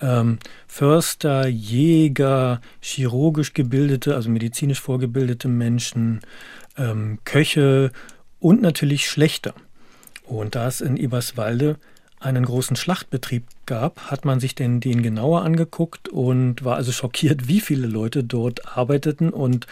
Ähm, 0.00 0.38
Förster, 0.66 1.46
Jäger, 1.46 2.62
chirurgisch 2.80 3.52
gebildete, 3.52 4.14
also 4.14 4.30
medizinisch 4.30 4.80
vorgebildete 4.80 5.48
Menschen, 5.48 6.20
ähm, 6.78 7.18
Köche 7.24 7.92
und 8.40 8.62
natürlich 8.62 9.08
Schlechter. 9.08 9.52
Und 10.24 10.54
da 10.54 10.66
es 10.68 10.80
in 10.80 10.96
Eberswalde 10.96 11.76
einen 12.18 12.46
großen 12.46 12.76
Schlachtbetrieb 12.76 13.44
gab, 13.66 14.10
hat 14.10 14.24
man 14.24 14.40
sich 14.40 14.54
denn 14.54 14.80
den 14.80 15.02
genauer 15.02 15.42
angeguckt 15.42 16.08
und 16.08 16.64
war 16.64 16.76
also 16.76 16.92
schockiert, 16.92 17.48
wie 17.48 17.60
viele 17.60 17.86
Leute 17.86 18.24
dort 18.24 18.76
arbeiteten 18.76 19.30
und 19.30 19.66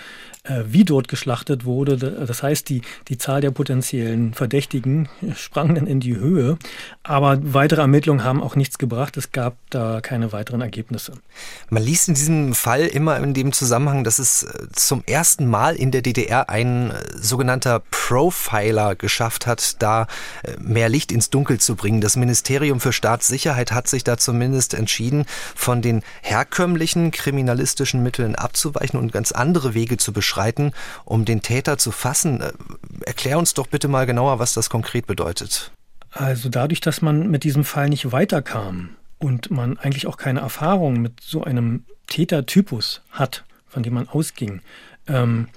äh, 0.45 0.63
wie 0.67 0.85
dort 0.85 1.09
geschlachtet 1.09 1.65
wurde. 1.65 1.97
Das 1.97 2.43
heißt, 2.43 2.69
die, 2.69 2.83
die 3.09 3.19
Zahl 3.19 3.41
der 3.41 3.53
potenziellen 3.53 4.35
Verdächtigen 4.35 5.09
sprang 5.37 5.75
dann 5.75 5.87
in 5.87 6.01
die 6.01 6.17
Höhe. 6.17 6.59
Aber 7.03 7.39
weitere 7.43 7.81
Ermittlungen 7.81 8.25
haben 8.25 8.43
auch 8.43 8.57
nichts 8.57 8.79
gebracht. 8.79 9.17
Es 9.17 9.33
gab 9.33 9.57
da 9.71 10.01
keine 10.01 10.33
weiteren 10.33 10.61
Ergebnisse. 10.61 11.13
Man 11.71 11.83
liest 11.83 12.09
in 12.09 12.15
diesem 12.15 12.55
Fall 12.55 12.87
immer 12.87 13.19
in 13.19 13.35
dem 13.35 13.53
Zusammenhang, 13.53 14.05
dass 14.05 14.19
es 14.19 14.43
äh, 14.43 14.67
zum 14.73 15.05
ersten 15.07 15.47
Mal 15.47 15.77
in 15.77 15.91
der 15.91 16.03
DDR 16.03 16.49
ein 16.49 16.91
äh, 16.91 16.95
sogenannter 17.17 17.81
Profiler 17.91 18.97
geschafft 18.97 19.47
hat, 19.47 19.81
da 19.83 20.07
äh, 20.43 20.57
mehr 20.59 20.89
Licht 20.89 21.13
ins 21.13 21.31
Dunkel 21.31 21.59
zu 21.61 21.77
bringen. 21.77 22.01
Das 22.01 22.17
Ministerium 22.17 22.81
für 22.81 22.93
Staatssicherheit 22.93 23.73
hat 23.73 23.82
sich 23.89 24.05
da 24.05 24.17
zumindest 24.19 24.75
entschieden, 24.75 25.27
von 25.55 25.83
den 25.83 26.03
herkömmlichen 26.23 27.11
kriminalistischen 27.11 28.03
Mitteln 28.03 28.35
abzuweichen 28.35 28.99
und 28.99 29.13
ganz 29.13 29.33
andere 29.33 29.75
Wege 29.75 29.97
zu 29.97 30.13
beschreiten, 30.13 30.73
um 31.05 31.25
den 31.25 31.43
Täter 31.43 31.79
zu 31.79 31.91
fassen. 31.93 32.41
Äh, 32.41 32.53
erklär 33.05 33.39
uns 33.39 33.55
doch 33.55 33.67
bitte 33.67 33.89
mal 33.89 34.07
genauer, 34.07 34.39
was 34.39 34.55
das 34.55 34.71
konkret 34.71 35.07
bedeutet. 35.07 35.73
Also 36.11 36.49
dadurch, 36.49 36.81
dass 36.81 37.01
man 37.01 37.31
mit 37.31 37.45
diesem 37.45 37.65
Fall 37.65 37.89
nicht 37.89 38.13
weiterkam 38.13 38.91
und 39.19 39.51
man 39.51 39.79
eigentlich 39.79 40.07
auch 40.07 40.19
keine 40.19 40.41
Erfahrung 40.41 41.01
mit 41.01 41.21
so 41.21 41.43
einem 41.43 41.85
Tätertypus 42.07 43.01
hat, 43.11 43.45
von 43.69 43.83
dem 43.83 43.95
man 43.95 44.09
ausging. 44.09 44.61
Ähm, 45.07 45.49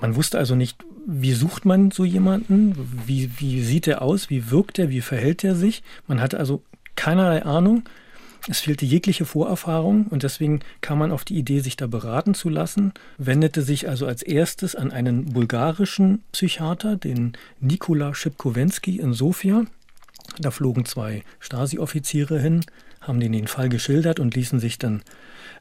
man 0.00 0.16
wusste 0.16 0.38
also 0.38 0.54
nicht, 0.54 0.82
wie 1.06 1.32
sucht 1.32 1.64
man 1.64 1.90
so 1.90 2.04
jemanden, 2.04 2.74
wie, 3.06 3.30
wie 3.38 3.62
sieht 3.62 3.86
er 3.86 4.02
aus, 4.02 4.30
wie 4.30 4.50
wirkt 4.50 4.78
er, 4.78 4.90
wie 4.90 5.00
verhält 5.00 5.42
er 5.42 5.54
sich. 5.54 5.82
Man 6.06 6.20
hatte 6.20 6.38
also 6.38 6.62
keinerlei 6.98 7.44
Ahnung. 7.44 7.84
Es 8.48 8.60
fehlte 8.60 8.84
jegliche 8.84 9.24
Vorerfahrung 9.24 10.06
und 10.08 10.24
deswegen 10.24 10.60
kam 10.80 10.98
man 10.98 11.12
auf 11.12 11.24
die 11.24 11.36
Idee, 11.36 11.60
sich 11.60 11.76
da 11.76 11.86
beraten 11.86 12.34
zu 12.34 12.48
lassen, 12.48 12.92
wendete 13.18 13.62
sich 13.62 13.88
also 13.88 14.06
als 14.06 14.22
erstes 14.22 14.74
an 14.74 14.90
einen 14.90 15.26
bulgarischen 15.26 16.24
Psychiater, 16.32 16.96
den 16.96 17.34
Nikola 17.60 18.14
Schipkowensky 18.14 18.98
in 18.98 19.12
Sofia. 19.12 19.64
Da 20.40 20.50
flogen 20.50 20.86
zwei 20.86 21.22
Stasi-Offiziere 21.40 22.40
hin, 22.40 22.64
haben 23.00 23.20
denen 23.20 23.34
den 23.34 23.48
Fall 23.48 23.68
geschildert 23.68 24.18
und 24.18 24.34
ließen 24.34 24.58
sich 24.58 24.78
dann 24.78 25.02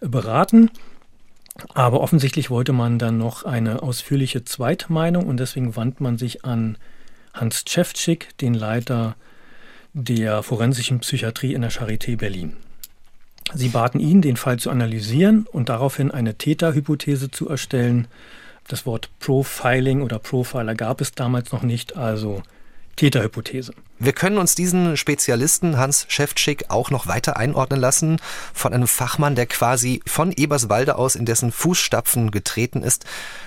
beraten. 0.01 0.71
Aber 1.73 2.01
offensichtlich 2.01 2.49
wollte 2.49 2.73
man 2.73 2.97
dann 2.97 3.17
noch 3.17 3.43
eine 3.43 3.83
ausführliche 3.83 4.43
Zweitmeinung 4.43 5.27
und 5.27 5.39
deswegen 5.39 5.75
wandte 5.75 6.01
man 6.01 6.17
sich 6.17 6.45
an 6.45 6.77
Hans 7.33 7.63
Cevcik, 7.67 8.35
den 8.39 8.55
Leiter 8.55 9.15
der 9.93 10.43
forensischen 10.43 10.99
Psychiatrie 10.99 11.53
in 11.53 11.61
der 11.61 11.71
Charité 11.71 12.17
Berlin. 12.17 12.53
Sie 13.53 13.69
baten 13.69 13.99
ihn, 13.99 14.21
den 14.21 14.35
Fall 14.35 14.59
zu 14.59 14.69
analysieren 14.69 15.47
und 15.51 15.69
daraufhin 15.69 16.11
eine 16.11 16.35
Täterhypothese 16.35 17.31
zu 17.31 17.47
erstellen. 17.47 18.07
Das 18.67 18.85
Wort 18.85 19.09
Profiling 19.19 20.01
oder 20.01 20.19
Profiler 20.19 20.75
gab 20.75 20.99
es 20.99 21.13
damals 21.13 21.51
noch 21.51 21.63
nicht, 21.63 21.95
also 21.95 22.43
Täterhypothese. 22.97 23.73
Wir 23.99 24.13
können 24.13 24.37
uns 24.37 24.53
diesen 24.53 24.95
Spezialisten 24.95 25.79
Hans 25.79 26.05
Schäftschick 26.07 26.65
auch 26.69 26.91
noch 26.91 27.07
weiter 27.07 27.37
einordnen 27.37 27.79
lassen 27.79 28.17
von 28.53 28.71
einem 28.71 28.87
Fachmann, 28.87 29.33
der 29.33 29.47
quasi 29.47 30.03
von 30.05 30.31
Eberswalde 30.31 30.97
aus 30.97 31.15
in 31.15 31.25
dessen 31.25 31.51
Fußstapfen 31.51 32.29
getreten 32.29 32.83
ist. 32.83 33.05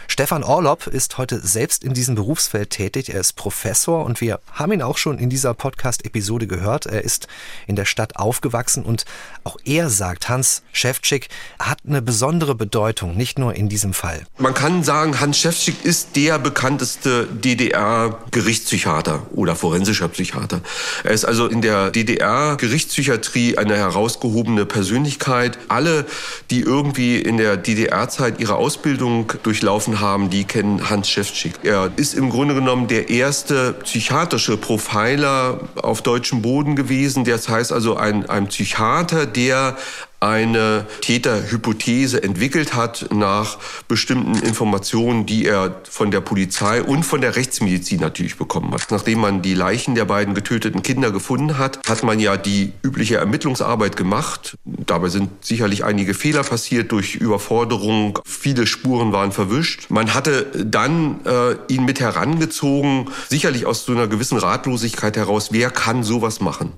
Stefan 0.09 0.43
Orlob 0.43 0.89
ist 0.89 1.19
heute 1.19 1.39
selbst 1.39 1.85
in 1.85 1.95
diesem 1.95 2.17
Berufsfeld 2.17 2.71
tätig. 2.71 3.15
Er 3.15 3.21
ist 3.21 3.35
Professor 3.35 4.05
und 4.05 4.21
wir 4.21 4.41
haben 4.53 4.73
ihn 4.73 4.83
auch 4.83 4.99
schon 4.99 5.21
in 5.21 5.31
dieser 5.31 5.55
Podcast-Episode 5.55 6.49
gehört. 6.49 6.87
Er 6.87 7.05
ist 7.05 7.29
in 7.69 7.77
der 7.77 7.85
Stadt 7.85 8.17
aufgewachsen 8.17 8.83
und 8.83 9.05
auch 9.45 9.57
er 9.65 9.89
sagt, 9.89 10.29
Hans 10.29 10.63
Schäftschick 10.73 11.29
hat 11.61 11.79
eine 11.87 12.03
besondere 12.03 12.57
Bedeutung, 12.57 13.17
nicht 13.17 13.39
nur 13.39 13.55
in 13.55 13.69
diesem 13.69 13.95
Fall. 13.95 14.25
Man 14.37 14.55
kann 14.55 14.83
sagen, 14.83 15.21
Hans 15.21 15.39
Schäftschick 15.39 15.85
ist 15.85 16.17
der 16.17 16.41
bekannteste 16.41 17.29
DDR-Gerichtspsychiater 17.29 19.29
oder 19.31 19.55
forensischer 19.55 20.09
Psychiater. 20.09 20.40
Psychiater. 20.41 20.61
Er 21.05 21.11
ist 21.11 21.25
also 21.25 21.47
in 21.47 21.63
der 21.63 21.91
DDR-Gerichtspsychiatrie 21.91 23.59
eine 23.59 23.77
herausgehobene 23.77 24.67
Persönlichkeit. 24.67 25.59
Alle, 25.69 26.07
die 26.51 26.61
irgendwie 26.61 27.21
in 27.21 27.37
der 27.37 27.57
DDR-Zeit 27.57 28.41
ihre 28.41 28.57
Ausbildung 28.57 29.33
durchlaufen 29.43 30.01
haben, 30.01 30.31
die 30.31 30.45
kennen 30.45 30.91
Hans 30.91 31.09
Schäftschick. 31.09 31.55
Er 31.63 31.91
ist 31.97 32.15
im 32.15 32.31
Grunde 32.31 32.55
genommen 32.55 32.89
der 32.89 33.11
erste 33.11 33.75
psychiatrische 33.85 34.57
Profiler 34.57 35.61
auf 35.77 36.03
deutschem 36.03 36.43
Boden 36.43 36.77
gewesen. 36.77 37.25
Das 37.25 37.49
heißt 37.49 37.73
also 37.73 37.97
ein, 37.97 38.29
ein 38.29 38.49
Psychiater, 38.49 39.27
der 39.27 39.77
eine 40.21 40.87
Täterhypothese 41.01 42.23
entwickelt 42.23 42.75
hat 42.75 43.09
nach 43.13 43.59
bestimmten 43.89 44.35
Informationen, 44.35 45.25
die 45.25 45.47
er 45.47 45.81
von 45.89 46.11
der 46.11 46.21
Polizei 46.21 46.83
und 46.83 47.05
von 47.05 47.23
der 47.23 47.37
Rechtsmedizin 47.37 48.01
natürlich 48.01 48.37
bekommen 48.37 48.73
hat. 48.73 48.91
Nachdem 48.91 49.21
man 49.21 49.41
die 49.41 49.55
Leichen 49.55 49.95
der 49.95 50.05
beiden 50.05 50.35
getöteten 50.35 50.83
Kinder 50.83 51.11
gefunden 51.11 51.57
hat, 51.57 51.81
hat 51.89 52.03
man 52.03 52.21
ja 52.21 52.37
die 52.37 52.73
übliche 52.83 53.17
Ermittlungsarbeit 53.17 53.97
gemacht. 53.97 54.59
Dabei 54.65 55.09
sind 55.09 55.31
sicherlich 55.45 55.85
einige 55.85 56.13
Fehler 56.13 56.43
passiert 56.43 56.93
durch 56.93 57.15
Überforderung. 57.15 58.19
Viele 58.27 58.67
Spuren 58.67 59.13
waren 59.13 59.33
verwischt. 59.33 59.87
Man 59.89 60.13
hatte 60.13 60.47
dann 60.65 61.25
äh, 61.25 61.73
ihn 61.73 61.87
mit 61.87 62.01
herangezogen, 62.01 63.09
sicherlich 63.29 63.65
aus 63.65 63.87
so 63.87 63.93
einer 63.93 64.07
gewissen 64.07 64.39
Ratlosigkeit 64.39 65.17
heraus, 65.17 65.49
wer 65.53 65.71
kann 65.71 66.03
sowas 66.03 66.41
machen? 66.41 66.73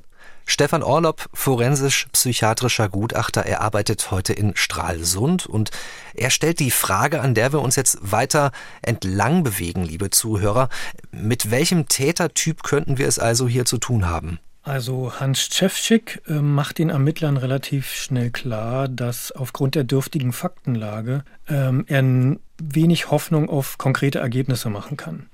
Stefan 0.44 0.82
Orlob, 0.82 1.28
forensisch-psychiatrischer 1.32 2.88
Gutachter, 2.88 3.46
er 3.46 3.60
arbeitet 3.60 4.10
heute 4.10 4.32
in 4.32 4.56
Stralsund 4.56 5.46
und 5.46 5.70
er 6.14 6.30
stellt 6.30 6.60
die 6.60 6.70
Frage, 6.70 7.20
an 7.20 7.34
der 7.34 7.52
wir 7.52 7.60
uns 7.60 7.76
jetzt 7.76 7.98
weiter 8.02 8.52
entlang 8.82 9.42
bewegen, 9.42 9.84
liebe 9.84 10.10
Zuhörer. 10.10 10.68
Mit 11.10 11.50
welchem 11.50 11.88
Tätertyp 11.88 12.62
könnten 12.62 12.98
wir 12.98 13.08
es 13.08 13.18
also 13.18 13.48
hier 13.48 13.64
zu 13.64 13.78
tun 13.78 14.08
haben? 14.08 14.38
Also 14.64 15.12
Hans 15.18 15.48
Cevcik 15.50 16.22
äh, 16.28 16.34
macht 16.34 16.78
den 16.78 16.90
Ermittlern 16.90 17.36
relativ 17.36 17.92
schnell 17.92 18.30
klar, 18.30 18.86
dass 18.86 19.32
aufgrund 19.32 19.74
der 19.74 19.82
dürftigen 19.82 20.32
Faktenlage 20.32 21.24
ähm, 21.48 21.84
er 21.88 22.36
wenig 22.62 23.10
Hoffnung 23.10 23.50
auf 23.50 23.76
konkrete 23.76 24.20
Ergebnisse 24.20 24.70
machen 24.70 24.96
kann. 24.96 25.26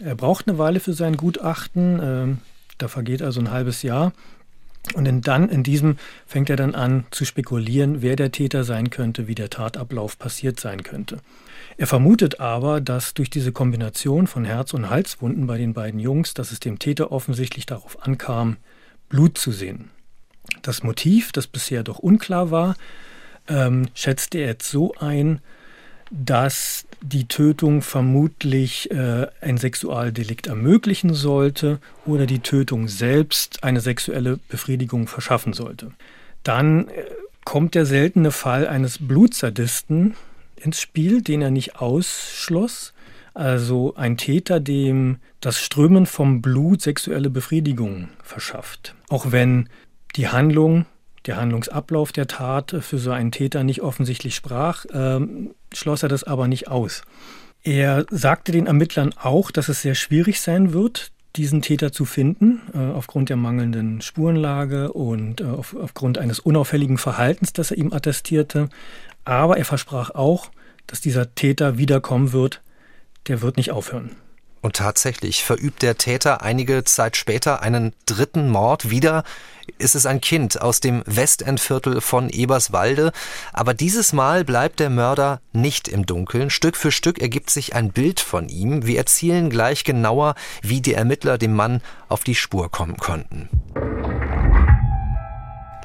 Er 0.00 0.14
braucht 0.14 0.46
eine 0.46 0.58
Weile 0.58 0.78
für 0.78 0.92
sein 0.92 1.16
Gutachten, 1.16 1.98
äh, 1.98 2.36
da 2.78 2.88
vergeht 2.88 3.22
also 3.22 3.40
ein 3.40 3.50
halbes 3.50 3.82
Jahr. 3.82 4.12
Und 4.94 5.06
in 5.06 5.20
dann 5.20 5.48
in 5.48 5.62
diesem 5.62 5.98
fängt 6.26 6.50
er 6.50 6.56
dann 6.56 6.74
an 6.74 7.04
zu 7.10 7.24
spekulieren, 7.24 8.02
wer 8.02 8.16
der 8.16 8.32
Täter 8.32 8.64
sein 8.64 8.90
könnte, 8.90 9.26
wie 9.26 9.34
der 9.34 9.50
Tatablauf 9.50 10.18
passiert 10.18 10.60
sein 10.60 10.82
könnte. 10.82 11.18
Er 11.76 11.86
vermutet 11.86 12.40
aber, 12.40 12.80
dass 12.80 13.14
durch 13.14 13.28
diese 13.28 13.52
Kombination 13.52 14.26
von 14.26 14.44
Herz- 14.44 14.74
und 14.74 14.88
Halswunden 14.88 15.46
bei 15.46 15.58
den 15.58 15.74
beiden 15.74 16.00
Jungs, 16.00 16.34
dass 16.34 16.52
es 16.52 16.60
dem 16.60 16.78
Täter 16.78 17.12
offensichtlich 17.12 17.66
darauf 17.66 18.02
ankam, 18.02 18.56
Blut 19.08 19.38
zu 19.38 19.52
sehen. 19.52 19.90
Das 20.62 20.82
Motiv, 20.82 21.32
das 21.32 21.46
bisher 21.46 21.82
doch 21.82 21.98
unklar 21.98 22.50
war, 22.50 22.76
ähm, 23.48 23.88
schätzte 23.94 24.38
er 24.38 24.46
jetzt 24.46 24.70
so 24.70 24.94
ein, 24.94 25.40
dass 26.10 26.86
die 27.02 27.28
Tötung 27.28 27.82
vermutlich 27.82 28.90
äh, 28.90 29.26
ein 29.40 29.58
Sexualdelikt 29.58 30.46
ermöglichen 30.46 31.14
sollte 31.14 31.78
oder 32.04 32.26
die 32.26 32.40
Tötung 32.40 32.88
selbst 32.88 33.64
eine 33.64 33.80
sexuelle 33.80 34.38
Befriedigung 34.48 35.06
verschaffen 35.06 35.52
sollte. 35.52 35.92
Dann 36.42 36.88
äh, 36.88 37.04
kommt 37.44 37.74
der 37.74 37.86
seltene 37.86 38.30
Fall 38.30 38.66
eines 38.66 38.98
Blutsadisten 38.98 40.14
ins 40.56 40.80
Spiel, 40.80 41.22
den 41.22 41.42
er 41.42 41.50
nicht 41.50 41.76
ausschloss. 41.76 42.92
Also 43.34 43.94
ein 43.96 44.16
Täter, 44.16 44.60
dem 44.60 45.18
das 45.40 45.60
Strömen 45.60 46.06
vom 46.06 46.40
Blut 46.40 46.80
sexuelle 46.80 47.30
Befriedigung 47.30 48.08
verschafft. 48.22 48.94
Auch 49.08 49.30
wenn 49.32 49.68
die 50.16 50.28
Handlung 50.28 50.86
der 51.26 51.36
Handlungsablauf 51.36 52.12
der 52.12 52.26
Tat 52.26 52.76
für 52.80 52.98
so 52.98 53.10
einen 53.10 53.32
Täter 53.32 53.64
nicht 53.64 53.82
offensichtlich 53.82 54.34
sprach, 54.34 54.84
ähm, 54.92 55.54
schloss 55.72 56.02
er 56.02 56.08
das 56.08 56.24
aber 56.24 56.48
nicht 56.48 56.68
aus. 56.68 57.02
Er 57.62 58.06
sagte 58.10 58.52
den 58.52 58.66
Ermittlern 58.66 59.12
auch, 59.20 59.50
dass 59.50 59.68
es 59.68 59.82
sehr 59.82 59.94
schwierig 59.94 60.40
sein 60.40 60.72
wird, 60.72 61.10
diesen 61.36 61.62
Täter 61.62 61.92
zu 61.92 62.04
finden, 62.04 62.62
äh, 62.72 62.78
aufgrund 62.78 63.28
der 63.28 63.36
mangelnden 63.36 64.00
Spurenlage 64.00 64.92
und 64.92 65.40
äh, 65.40 65.44
auf, 65.44 65.76
aufgrund 65.76 66.18
eines 66.18 66.38
unauffälligen 66.38 66.98
Verhaltens, 66.98 67.52
das 67.52 67.70
er 67.70 67.78
ihm 67.78 67.92
attestierte. 67.92 68.68
Aber 69.24 69.58
er 69.58 69.64
versprach 69.64 70.10
auch, 70.10 70.50
dass 70.86 71.00
dieser 71.00 71.34
Täter 71.34 71.78
wiederkommen 71.78 72.32
wird. 72.32 72.62
Der 73.26 73.42
wird 73.42 73.56
nicht 73.56 73.72
aufhören. 73.72 74.12
Und 74.66 74.74
tatsächlich 74.74 75.44
verübt 75.44 75.82
der 75.82 75.96
Täter 75.96 76.42
einige 76.42 76.82
Zeit 76.82 77.16
später 77.16 77.62
einen 77.62 77.92
dritten 78.04 78.50
Mord. 78.50 78.90
Wieder 78.90 79.22
ist 79.78 79.94
es 79.94 80.06
ein 80.06 80.20
Kind 80.20 80.60
aus 80.60 80.80
dem 80.80 81.04
Westendviertel 81.06 82.00
von 82.00 82.28
Eberswalde. 82.28 83.12
Aber 83.52 83.74
dieses 83.74 84.12
Mal 84.12 84.44
bleibt 84.44 84.80
der 84.80 84.90
Mörder 84.90 85.40
nicht 85.52 85.86
im 85.86 86.04
Dunkeln. 86.04 86.50
Stück 86.50 86.76
für 86.76 86.90
Stück 86.90 87.20
ergibt 87.20 87.50
sich 87.50 87.76
ein 87.76 87.92
Bild 87.92 88.18
von 88.18 88.48
ihm. 88.48 88.84
Wir 88.84 88.98
erzählen 88.98 89.50
gleich 89.50 89.84
genauer, 89.84 90.34
wie 90.62 90.80
die 90.80 90.94
Ermittler 90.94 91.38
dem 91.38 91.54
Mann 91.54 91.80
auf 92.08 92.24
die 92.24 92.34
Spur 92.34 92.68
kommen 92.68 92.96
konnten. 92.96 93.48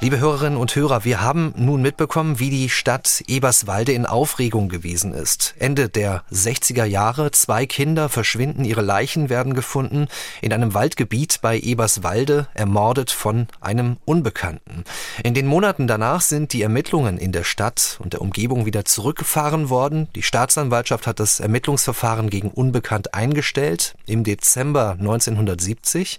Liebe 0.04 0.18
Hörerinnen 0.18 0.58
und 0.58 0.76
Hörer, 0.76 1.06
wir 1.06 1.22
haben 1.22 1.54
nun 1.56 1.84
mitbekommen, 1.84 2.39
wie 2.39 2.49
die 2.49 2.70
Stadt 2.70 3.24
Eberswalde 3.28 3.91
in 3.91 4.08
Aufregung 4.08 4.68
gewesen 4.68 5.14
ist. 5.14 5.54
Ende 5.60 5.89
der 5.89 6.24
60er 6.32 6.86
Jahre, 6.86 7.30
zwei 7.30 7.68
Kinder 7.68 8.10
verschwinden, 8.10 8.66
ihre 8.66 8.82
Leichen 8.82 9.30
werden 9.30 9.54
gefunden 9.54 10.08
in 10.41 10.54
einem 10.54 10.74
Waldgebiet 10.74 11.38
bei 11.43 11.60
Eberswalde, 11.60 12.47
ermordet 12.56 13.12
von 13.12 13.45
einem 13.60 13.97
Unbekannten. 14.04 14.86
In 15.24 15.36
den 15.36 15.45
Monaten 15.45 15.86
danach 15.86 16.22
sind 16.22 16.54
die 16.54 16.64
Ermittlungen 16.64 17.20
in 17.20 17.32
der 17.32 17.43
Stadt 17.43 17.99
und 18.02 18.14
der 18.14 18.22
Umgebung 18.22 18.66
wieder 18.66 18.86
zurückgefahren 18.86 19.70
worden. 19.70 20.08
Die 20.16 20.24
Staatsanwaltschaft 20.24 21.06
hat 21.06 21.20
das 21.20 21.39
Ermittlungsverfahren 21.39 22.32
gegen 22.32 22.49
Unbekannt 22.49 23.14
eingestellt 23.14 23.93
im 24.08 24.24
Dezember 24.24 24.93
1970. 24.99 26.18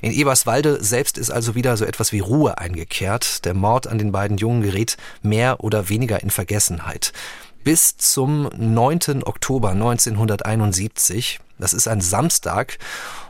In 0.00 0.12
Eberswalde 0.12 0.82
selbst 0.82 1.18
ist 1.18 1.30
also 1.30 1.54
wieder 1.54 1.76
so 1.76 1.84
etwas 1.84 2.12
wie 2.12 2.20
Ruhe 2.20 2.58
eingekehrt. 2.58 3.44
Der 3.44 3.54
Mord 3.54 3.86
an 3.86 3.98
den 3.98 4.12
beiden 4.12 4.36
Jungen 4.36 4.62
gerät 4.62 4.96
mehr 5.22 5.64
oder 5.64 5.88
weniger 5.88 6.22
in 6.22 6.30
Vergessenheit. 6.30 7.12
Bis 7.64 7.96
zum 7.96 8.48
9. 8.56 9.24
Oktober 9.24 9.70
1971, 9.70 11.40
das 11.58 11.74
ist 11.74 11.88
ein 11.88 12.00
Samstag, 12.00 12.78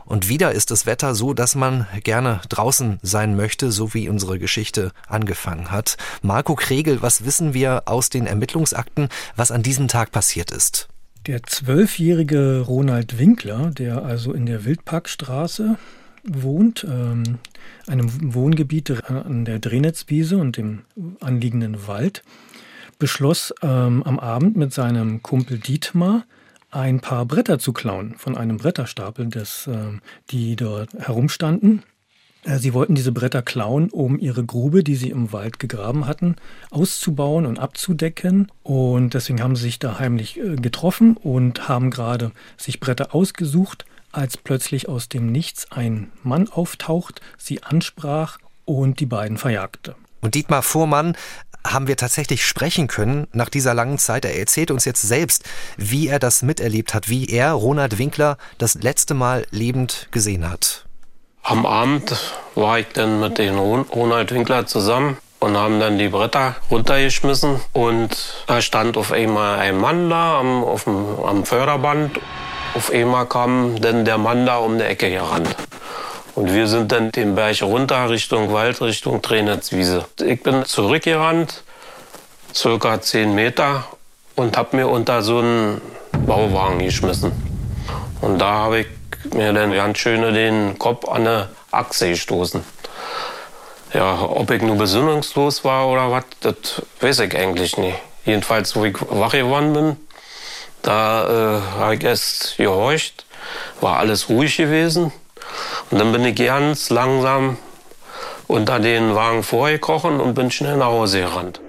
und 0.05 0.29
wieder 0.29 0.53
ist 0.53 0.71
das 0.71 0.85
Wetter 0.85 1.13
so, 1.13 1.33
dass 1.33 1.55
man 1.55 1.87
gerne 2.03 2.41
draußen 2.47 2.99
sein 3.01 3.35
möchte, 3.35 3.71
so 3.71 3.93
wie 3.93 4.07
unsere 4.07 4.39
Geschichte 4.39 4.91
angefangen 5.07 5.71
hat. 5.71 5.97
Marco 6.21 6.55
Kregel, 6.55 7.01
was 7.01 7.25
wissen 7.25 7.53
wir 7.53 7.83
aus 7.85 8.09
den 8.09 8.27
Ermittlungsakten, 8.27 9.09
was 9.35 9.51
an 9.51 9.63
diesem 9.63 9.87
Tag 9.87 10.11
passiert 10.11 10.51
ist? 10.51 10.87
Der 11.27 11.43
zwölfjährige 11.43 12.61
Ronald 12.61 13.19
Winkler, 13.19 13.71
der 13.71 14.03
also 14.03 14.31
in 14.31 14.45
der 14.45 14.63
Wildparkstraße 14.63 15.77
wohnt, 16.23 16.85
ähm, 16.89 17.39
einem 17.87 18.33
Wohngebiet 18.33 19.09
an 19.09 19.45
der 19.45 19.59
Drenetzwiese 19.59 20.37
und 20.37 20.57
dem 20.57 20.81
anliegenden 21.19 21.87
Wald, 21.87 22.23
beschloss 22.97 23.53
ähm, 23.61 24.03
am 24.03 24.19
Abend 24.19 24.57
mit 24.57 24.73
seinem 24.73 25.23
Kumpel 25.23 25.57
Dietmar 25.57 26.25
ein 26.71 26.99
paar 26.99 27.25
Bretter 27.25 27.57
zu 27.57 27.73
klauen 27.73 28.15
von 28.17 28.37
einem 28.37 28.57
Bretterstapel, 28.57 29.27
des, 29.27 29.67
äh, 29.67 29.97
die 30.29 30.55
dort 30.55 30.93
herumstanden. 30.93 31.83
Äh, 32.43 32.57
sie 32.57 32.73
wollten 32.73 32.95
diese 32.95 33.11
Bretter 33.11 33.41
klauen, 33.41 33.89
um 33.89 34.19
ihre 34.19 34.45
Grube, 34.45 34.83
die 34.83 34.95
sie 34.95 35.09
im 35.09 35.31
Wald 35.31 35.59
gegraben 35.59 36.05
hatten, 36.07 36.35
auszubauen 36.69 37.45
und 37.45 37.59
abzudecken. 37.59 38.51
Und 38.63 39.13
deswegen 39.13 39.41
haben 39.41 39.55
sie 39.55 39.63
sich 39.63 39.79
da 39.79 39.99
heimlich 39.99 40.39
äh, 40.39 40.55
getroffen 40.55 41.17
und 41.17 41.67
haben 41.67 41.89
gerade 41.89 42.31
sich 42.57 42.79
Bretter 42.79 43.15
ausgesucht, 43.15 43.85
als 44.11 44.37
plötzlich 44.37 44.89
aus 44.89 45.09
dem 45.09 45.31
Nichts 45.31 45.71
ein 45.71 46.11
Mann 46.23 46.47
auftaucht, 46.49 47.21
sie 47.37 47.63
ansprach 47.63 48.37
und 48.65 48.99
die 48.99 49.05
beiden 49.05 49.37
verjagte. 49.37 49.95
Und 50.21 50.35
Dietmar 50.35 50.63
Fuhrmann 50.63 51.15
haben 51.65 51.87
wir 51.87 51.97
tatsächlich 51.97 52.45
sprechen 52.45 52.87
können 52.87 53.27
nach 53.33 53.49
dieser 53.49 53.73
langen 53.73 53.97
Zeit. 53.97 54.25
Er 54.25 54.37
erzählt 54.37 54.71
uns 54.71 54.85
jetzt 54.85 55.01
selbst, 55.01 55.43
wie 55.77 56.07
er 56.07 56.19
das 56.19 56.41
miterlebt 56.41 56.93
hat, 56.93 57.09
wie 57.09 57.27
er 57.27 57.51
Ronald 57.51 57.97
Winkler 57.97 58.37
das 58.57 58.75
letzte 58.75 59.13
Mal 59.13 59.45
lebend 59.51 60.07
gesehen 60.11 60.49
hat. 60.49 60.85
Am 61.43 61.65
Abend 61.65 62.15
war 62.55 62.79
ich 62.79 62.87
dann 62.93 63.19
mit 63.19 63.37
dem 63.37 63.57
Ronald 63.57 64.31
Winkler 64.31 64.65
zusammen 64.65 65.17
und 65.39 65.57
haben 65.57 65.79
dann 65.79 65.97
die 65.97 66.09
Bretter 66.09 66.55
runtergeschmissen 66.69 67.59
und 67.73 68.43
da 68.47 68.61
stand 68.61 68.97
auf 68.97 69.11
einmal 69.11 69.59
ein 69.59 69.77
Mann 69.77 70.09
da 70.09 70.39
am, 70.39 70.63
auf 70.63 70.83
dem, 70.83 71.19
am 71.23 71.45
Förderband 71.45 72.19
auf 72.75 72.91
einmal 72.91 73.25
kam 73.25 73.79
dann 73.81 74.05
der 74.05 74.17
Mann 74.17 74.45
da 74.45 74.57
um 74.57 74.77
die 74.77 74.83
Ecke 74.83 75.09
gerannt. 75.09 75.55
Und 76.35 76.53
wir 76.53 76.67
sind 76.67 76.91
dann 76.91 77.11
den 77.11 77.35
Berg 77.35 77.61
runter 77.61 78.09
Richtung 78.09 78.53
Wald, 78.53 78.81
Richtung 78.81 79.21
Trainetzwiese. 79.21 80.05
Ich 80.21 80.41
bin 80.41 80.63
zurückgerannt, 80.65 81.63
circa 82.53 83.01
10 83.01 83.35
Meter, 83.35 83.85
und 84.35 84.55
habe 84.55 84.77
mir 84.77 84.87
unter 84.87 85.21
so 85.21 85.39
einen 85.39 85.81
Bauwagen 86.25 86.79
geschmissen. 86.79 87.31
Und 88.21 88.39
da 88.39 88.51
habe 88.51 88.79
ich 88.79 88.87
mir 89.33 89.51
dann 89.51 89.73
ganz 89.73 89.97
schön 89.97 90.21
den 90.33 90.79
Kopf 90.79 91.07
an 91.09 91.27
eine 91.27 91.49
Achse 91.71 92.09
gestoßen. 92.09 92.63
Ja, 93.93 94.21
ob 94.21 94.49
ich 94.51 94.61
nur 94.61 94.77
besinnungslos 94.77 95.65
war 95.65 95.89
oder 95.89 96.11
was, 96.11 96.23
das 96.41 96.81
weiß 97.01 97.19
ich 97.19 97.35
eigentlich 97.35 97.77
nicht. 97.77 97.97
Jedenfalls, 98.23 98.75
wo 98.75 98.85
ich 98.85 98.95
wach 99.09 99.31
geworden 99.31 99.73
bin, 99.73 99.97
da 100.81 101.57
äh, 101.57 101.79
habe 101.79 101.95
ich 101.95 102.03
erst 102.03 102.57
gehorcht, 102.57 103.25
war 103.81 103.97
alles 103.97 104.29
ruhig 104.29 104.57
gewesen. 104.57 105.11
Und 105.91 105.99
dann 105.99 106.11
bin 106.11 106.25
ich 106.25 106.35
ganz 106.35 106.89
langsam 106.89 107.57
unter 108.47 108.79
den 108.79 109.15
Wagen 109.15 109.43
vorgekrochen 109.43 110.19
und 110.19 110.33
bin 110.33 110.51
schnell 110.51 110.77
nach 110.77 110.87
Hause 110.87 111.21
gerannt. 111.21 111.59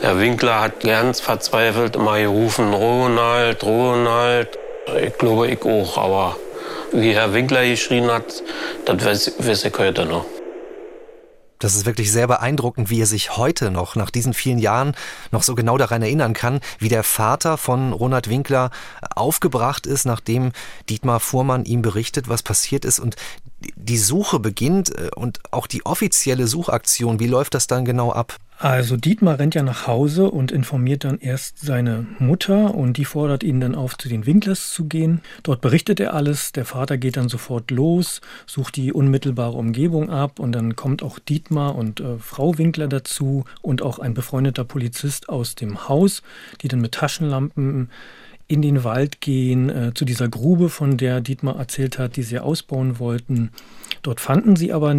Herr 0.00 0.18
Winkler 0.18 0.60
hat 0.60 0.80
ganz 0.80 1.20
verzweifelt 1.20 1.96
immer 1.96 2.18
gerufen, 2.18 2.74
Ronald, 2.74 3.62
Ronald. 3.64 4.58
Ich 5.02 5.16
glaube, 5.16 5.48
ich 5.48 5.62
auch, 5.64 5.96
aber 5.96 6.36
wie 6.92 7.14
Herr 7.14 7.32
Winkler 7.32 7.64
geschrien 7.64 8.10
hat, 8.10 8.42
das 8.84 9.04
weiß, 9.04 9.32
weiß 9.38 9.64
ich 9.64 9.78
heute 9.78 10.04
noch. 10.04 10.26
Das 11.58 11.74
ist 11.74 11.86
wirklich 11.86 12.10
sehr 12.10 12.26
beeindruckend, 12.26 12.90
wie 12.90 13.00
er 13.00 13.06
sich 13.06 13.36
heute 13.36 13.70
noch, 13.70 13.96
nach 13.96 14.10
diesen 14.10 14.34
vielen 14.34 14.58
Jahren, 14.58 14.94
noch 15.30 15.42
so 15.42 15.54
genau 15.54 15.78
daran 15.78 16.02
erinnern 16.02 16.34
kann, 16.34 16.60
wie 16.78 16.88
der 16.88 17.04
Vater 17.04 17.56
von 17.56 17.92
Ronald 17.92 18.28
Winkler 18.28 18.70
aufgebracht 19.14 19.86
ist, 19.86 20.04
nachdem 20.04 20.52
Dietmar 20.88 21.20
Fuhrmann 21.20 21.64
ihm 21.64 21.82
berichtet, 21.82 22.28
was 22.28 22.42
passiert 22.42 22.84
ist. 22.84 22.98
Und 22.98 23.16
die 23.76 23.98
Suche 23.98 24.40
beginnt 24.40 24.90
äh, 24.94 25.10
und 25.14 25.40
auch 25.50 25.66
die 25.66 25.86
offizielle 25.86 26.46
Suchaktion, 26.46 27.20
wie 27.20 27.28
läuft 27.28 27.54
das 27.54 27.66
dann 27.66 27.84
genau 27.84 28.12
ab? 28.12 28.36
Also 28.56 28.96
Dietmar 28.96 29.40
rennt 29.40 29.56
ja 29.56 29.62
nach 29.62 29.88
Hause 29.88 30.30
und 30.30 30.52
informiert 30.52 31.02
dann 31.04 31.18
erst 31.18 31.58
seine 31.58 32.06
Mutter 32.20 32.74
und 32.74 32.96
die 32.96 33.04
fordert 33.04 33.42
ihn 33.42 33.60
dann 33.60 33.74
auf, 33.74 33.98
zu 33.98 34.08
den 34.08 34.26
Winklers 34.26 34.70
zu 34.70 34.84
gehen. 34.84 35.22
Dort 35.42 35.60
berichtet 35.60 35.98
er 35.98 36.14
alles, 36.14 36.52
der 36.52 36.64
Vater 36.64 36.96
geht 36.96 37.16
dann 37.16 37.28
sofort 37.28 37.72
los, 37.72 38.20
sucht 38.46 38.76
die 38.76 38.92
unmittelbare 38.92 39.56
Umgebung 39.56 40.08
ab 40.08 40.38
und 40.38 40.52
dann 40.52 40.76
kommt 40.76 41.02
auch 41.02 41.18
Dietmar 41.18 41.74
und 41.74 42.00
äh, 42.00 42.18
Frau 42.18 42.56
Winkler 42.56 42.86
dazu 42.86 43.44
und 43.60 43.82
auch 43.82 43.98
ein 43.98 44.14
befreundeter 44.14 44.64
Polizist 44.64 45.28
aus 45.28 45.56
dem 45.56 45.88
Haus, 45.88 46.22
die 46.62 46.68
dann 46.68 46.80
mit 46.80 46.92
Taschenlampen 46.92 47.90
in 48.46 48.62
den 48.62 48.84
Wald 48.84 49.20
gehen, 49.20 49.70
äh, 49.70 49.92
zu 49.94 50.04
dieser 50.04 50.28
Grube, 50.28 50.68
von 50.68 50.96
der 50.96 51.20
Dietmar 51.20 51.56
erzählt 51.56 51.98
hat, 51.98 52.16
die 52.16 52.22
sie 52.22 52.38
ausbauen 52.38 52.98
wollten. 52.98 53.50
Dort 54.02 54.20
fanden 54.20 54.54
sie 54.54 54.72
aber 54.72 54.94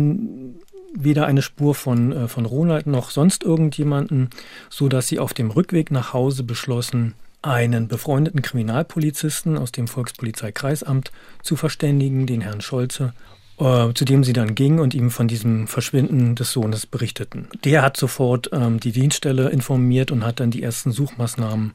weder 0.97 1.25
eine 1.25 1.41
Spur 1.41 1.75
von, 1.75 2.11
äh, 2.11 2.27
von 2.27 2.45
Ronald 2.45 2.87
noch 2.87 3.09
sonst 3.09 3.43
irgendjemanden, 3.43 4.29
so 4.69 4.87
dass 4.87 5.07
sie 5.07 5.19
auf 5.19 5.33
dem 5.33 5.51
Rückweg 5.51 5.91
nach 5.91 6.13
Hause 6.13 6.43
beschlossen, 6.43 7.13
einen 7.41 7.87
befreundeten 7.87 8.41
Kriminalpolizisten 8.41 9.57
aus 9.57 9.71
dem 9.71 9.87
Volkspolizeikreisamt 9.87 11.11
zu 11.43 11.55
verständigen, 11.55 12.25
den 12.25 12.41
Herrn 12.41 12.61
Scholze, 12.61 13.13
äh, 13.59 13.93
zu 13.93 14.03
dem 14.03 14.23
sie 14.23 14.33
dann 14.33 14.55
gingen 14.55 14.79
und 14.79 14.93
ihm 14.93 15.11
von 15.11 15.27
diesem 15.27 15.67
Verschwinden 15.67 16.35
des 16.35 16.51
Sohnes 16.51 16.87
berichteten. 16.87 17.47
Der 17.63 17.83
hat 17.83 17.97
sofort 17.97 18.49
ähm, 18.51 18.79
die 18.79 18.91
Dienststelle 18.91 19.49
informiert 19.49 20.11
und 20.11 20.25
hat 20.25 20.39
dann 20.39 20.51
die 20.51 20.63
ersten 20.63 20.91
Suchmaßnahmen 20.91 21.73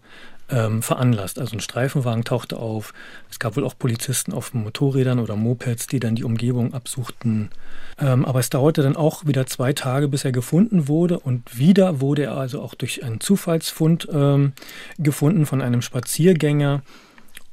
ähm, 0.50 0.82
veranlasst. 0.82 1.38
Also 1.38 1.56
ein 1.56 1.60
Streifenwagen 1.60 2.24
tauchte 2.24 2.56
auf. 2.56 2.92
Es 3.30 3.38
gab 3.38 3.56
wohl 3.56 3.64
auch 3.64 3.78
Polizisten 3.78 4.32
auf 4.32 4.54
Motorrädern 4.54 5.18
oder 5.18 5.36
Mopeds, 5.36 5.86
die 5.86 6.00
dann 6.00 6.14
die 6.14 6.24
Umgebung 6.24 6.74
absuchten. 6.74 7.50
Ähm, 7.98 8.24
aber 8.24 8.40
es 8.40 8.50
dauerte 8.50 8.82
dann 8.82 8.96
auch 8.96 9.26
wieder 9.26 9.46
zwei 9.46 9.72
Tage, 9.72 10.08
bis 10.08 10.24
er 10.24 10.32
gefunden 10.32 10.88
wurde. 10.88 11.18
Und 11.18 11.58
wieder 11.58 12.00
wurde 12.00 12.24
er 12.24 12.36
also 12.36 12.60
auch 12.60 12.74
durch 12.74 13.04
einen 13.04 13.20
Zufallsfund 13.20 14.08
ähm, 14.12 14.52
gefunden 14.98 15.46
von 15.46 15.62
einem 15.62 15.82
Spaziergänger. 15.82 16.82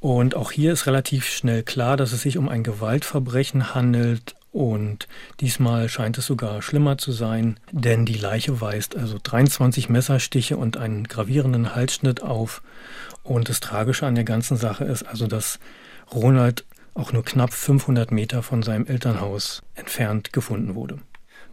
Und 0.00 0.36
auch 0.36 0.52
hier 0.52 0.72
ist 0.72 0.86
relativ 0.86 1.26
schnell 1.26 1.62
klar, 1.62 1.96
dass 1.96 2.12
es 2.12 2.22
sich 2.22 2.38
um 2.38 2.48
ein 2.48 2.62
Gewaltverbrechen 2.62 3.74
handelt. 3.74 4.36
Und 4.52 5.08
diesmal 5.40 5.88
scheint 5.88 6.18
es 6.18 6.26
sogar 6.26 6.62
schlimmer 6.62 6.96
zu 6.98 7.12
sein, 7.12 7.60
denn 7.70 8.06
die 8.06 8.14
Leiche 8.14 8.60
weist 8.60 8.96
also 8.96 9.18
23 9.22 9.88
Messerstiche 9.88 10.56
und 10.56 10.76
einen 10.76 11.04
gravierenden 11.04 11.74
Halsschnitt 11.74 12.22
auf. 12.22 12.62
Und 13.22 13.48
das 13.48 13.60
Tragische 13.60 14.06
an 14.06 14.14
der 14.14 14.24
ganzen 14.24 14.56
Sache 14.56 14.84
ist 14.84 15.02
also, 15.02 15.26
dass 15.26 15.58
Ronald 16.12 16.64
auch 16.94 17.12
nur 17.12 17.24
knapp 17.24 17.52
500 17.52 18.10
Meter 18.10 18.42
von 18.42 18.62
seinem 18.62 18.86
Elternhaus 18.86 19.62
entfernt 19.74 20.32
gefunden 20.32 20.74
wurde. 20.74 20.98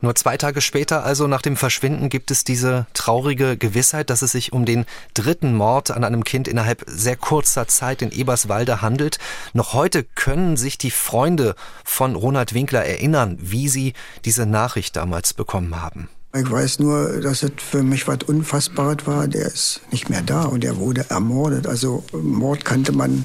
Nur 0.01 0.13
zwei 0.15 0.37
Tage 0.37 0.61
später, 0.61 1.03
also 1.03 1.27
nach 1.27 1.41
dem 1.41 1.55
Verschwinden, 1.55 2.09
gibt 2.09 2.29
es 2.29 2.43
diese 2.43 2.85
traurige 2.93 3.57
Gewissheit, 3.57 4.09
dass 4.09 4.21
es 4.21 4.33
sich 4.33 4.53
um 4.53 4.65
den 4.65 4.85
dritten 5.13 5.55
Mord 5.55 5.91
an 5.91 6.03
einem 6.03 6.23
Kind 6.23 6.47
innerhalb 6.47 6.83
sehr 6.87 7.15
kurzer 7.15 7.67
Zeit 7.67 8.01
in 8.01 8.11
Eberswalde 8.11 8.81
handelt. 8.81 9.17
Noch 9.53 9.73
heute 9.73 10.03
können 10.03 10.57
sich 10.57 10.77
die 10.77 10.91
Freunde 10.91 11.55
von 11.83 12.15
Ronald 12.15 12.53
Winkler 12.53 12.85
erinnern, 12.85 13.37
wie 13.39 13.69
sie 13.69 13.93
diese 14.25 14.45
Nachricht 14.45 14.95
damals 14.95 15.33
bekommen 15.33 15.81
haben. 15.81 16.09
Ich 16.35 16.51
weiß 16.51 16.79
nur, 16.79 17.21
dass 17.21 17.43
es 17.43 17.51
für 17.57 17.81
mich 17.81 18.09
was 18.09 18.19
Unfassbares 18.27 19.07
war. 19.07 19.27
Der 19.27 19.45
ist 19.45 19.79
nicht 19.91 20.09
mehr 20.09 20.21
da 20.21 20.43
und 20.43 20.65
er 20.65 20.75
wurde 20.77 21.05
ermordet. 21.09 21.65
Also 21.65 22.03
Mord 22.11 22.65
kannte 22.65 22.91
man 22.91 23.23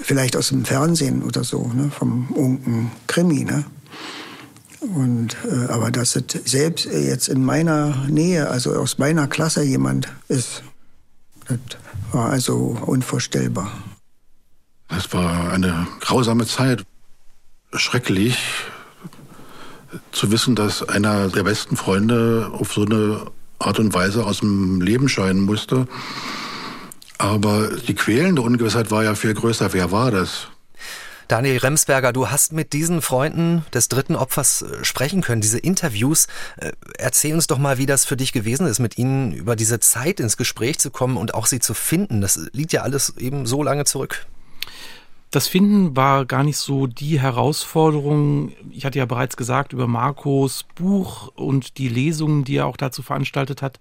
vielleicht 0.00 0.36
aus 0.36 0.48
dem 0.48 0.64
Fernsehen 0.64 1.22
oder 1.22 1.44
so, 1.44 1.70
ne, 1.72 1.92
vom 1.96 2.28
unken 2.32 2.90
Krimi. 3.06 3.44
Ne? 3.44 3.64
Und, 4.82 5.36
äh, 5.44 5.70
aber 5.70 5.90
dass 5.90 6.16
es 6.16 6.24
selbst 6.44 6.86
jetzt 6.86 7.28
in 7.28 7.44
meiner 7.44 8.04
Nähe, 8.08 8.48
also 8.48 8.74
aus 8.74 8.98
meiner 8.98 9.28
Klasse 9.28 9.62
jemand 9.62 10.08
ist, 10.28 10.64
das 11.46 11.58
war 12.10 12.30
also 12.30 12.76
unvorstellbar. 12.84 13.70
Das 14.88 15.12
war 15.12 15.52
eine 15.52 15.86
grausame 16.00 16.46
Zeit. 16.46 16.84
Schrecklich 17.74 18.36
zu 20.10 20.30
wissen, 20.30 20.54
dass 20.54 20.86
einer 20.86 21.28
der 21.28 21.44
besten 21.44 21.76
Freunde 21.76 22.50
auf 22.52 22.72
so 22.72 22.84
eine 22.84 23.26
Art 23.58 23.78
und 23.78 23.94
Weise 23.94 24.26
aus 24.26 24.40
dem 24.40 24.80
Leben 24.80 25.08
scheinen 25.08 25.40
musste. 25.40 25.86
Aber 27.18 27.68
die 27.68 27.94
quälende 27.94 28.42
Ungewissheit 28.42 28.90
war 28.90 29.04
ja 29.04 29.14
viel 29.14 29.32
größer. 29.32 29.72
Wer 29.72 29.92
war 29.92 30.10
das? 30.10 30.48
Daniel 31.32 31.56
Remsberger, 31.56 32.12
du 32.12 32.28
hast 32.28 32.52
mit 32.52 32.74
diesen 32.74 33.00
Freunden 33.00 33.64
des 33.72 33.88
dritten 33.88 34.16
Opfers 34.16 34.60
äh, 34.60 34.84
sprechen 34.84 35.22
können, 35.22 35.40
diese 35.40 35.58
Interviews. 35.58 36.26
Äh, 36.58 36.72
erzähl 36.98 37.32
uns 37.32 37.46
doch 37.46 37.56
mal, 37.56 37.78
wie 37.78 37.86
das 37.86 38.04
für 38.04 38.18
dich 38.18 38.34
gewesen 38.34 38.66
ist, 38.66 38.80
mit 38.80 38.98
ihnen 38.98 39.32
über 39.32 39.56
diese 39.56 39.80
Zeit 39.80 40.20
ins 40.20 40.36
Gespräch 40.36 40.78
zu 40.78 40.90
kommen 40.90 41.16
und 41.16 41.32
auch 41.32 41.46
sie 41.46 41.58
zu 41.58 41.72
finden. 41.72 42.20
Das 42.20 42.38
liegt 42.52 42.74
ja 42.74 42.82
alles 42.82 43.16
eben 43.16 43.46
so 43.46 43.62
lange 43.62 43.86
zurück. 43.86 44.26
Das 45.30 45.48
Finden 45.48 45.96
war 45.96 46.26
gar 46.26 46.44
nicht 46.44 46.58
so 46.58 46.86
die 46.86 47.18
Herausforderung. 47.18 48.52
Ich 48.70 48.84
hatte 48.84 48.98
ja 48.98 49.06
bereits 49.06 49.38
gesagt 49.38 49.72
über 49.72 49.86
Marcos 49.86 50.66
Buch 50.74 51.28
und 51.28 51.78
die 51.78 51.88
Lesungen, 51.88 52.44
die 52.44 52.56
er 52.56 52.66
auch 52.66 52.76
dazu 52.76 53.00
veranstaltet 53.00 53.62
hat. 53.62 53.80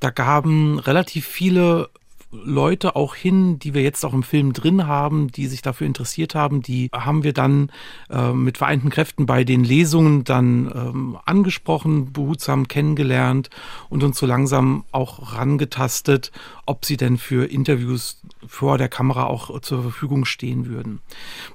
Da 0.00 0.08
gaben 0.08 0.78
relativ 0.78 1.26
viele 1.26 1.90
Leute 2.30 2.94
auch 2.94 3.14
hin, 3.14 3.58
die 3.58 3.72
wir 3.72 3.82
jetzt 3.82 4.04
auch 4.04 4.12
im 4.12 4.22
Film 4.22 4.52
drin 4.52 4.86
haben, 4.86 5.28
die 5.32 5.46
sich 5.46 5.62
dafür 5.62 5.86
interessiert 5.86 6.34
haben. 6.34 6.60
Die 6.60 6.90
haben 6.92 7.24
wir 7.24 7.32
dann 7.32 7.72
äh, 8.10 8.32
mit 8.32 8.58
vereinten 8.58 8.90
Kräften 8.90 9.24
bei 9.24 9.44
den 9.44 9.64
Lesungen 9.64 10.24
dann 10.24 10.70
ähm, 10.74 11.18
angesprochen, 11.24 12.12
behutsam 12.12 12.68
kennengelernt 12.68 13.48
und 13.88 14.04
uns 14.04 14.18
so 14.18 14.26
langsam 14.26 14.84
auch 14.92 15.34
rangetastet, 15.36 16.30
ob 16.66 16.84
sie 16.84 16.98
denn 16.98 17.16
für 17.16 17.50
Interviews 17.50 18.20
vor 18.46 18.76
der 18.76 18.90
Kamera 18.90 19.24
auch 19.24 19.60
zur 19.60 19.82
Verfügung 19.82 20.26
stehen 20.26 20.66
würden. 20.66 21.00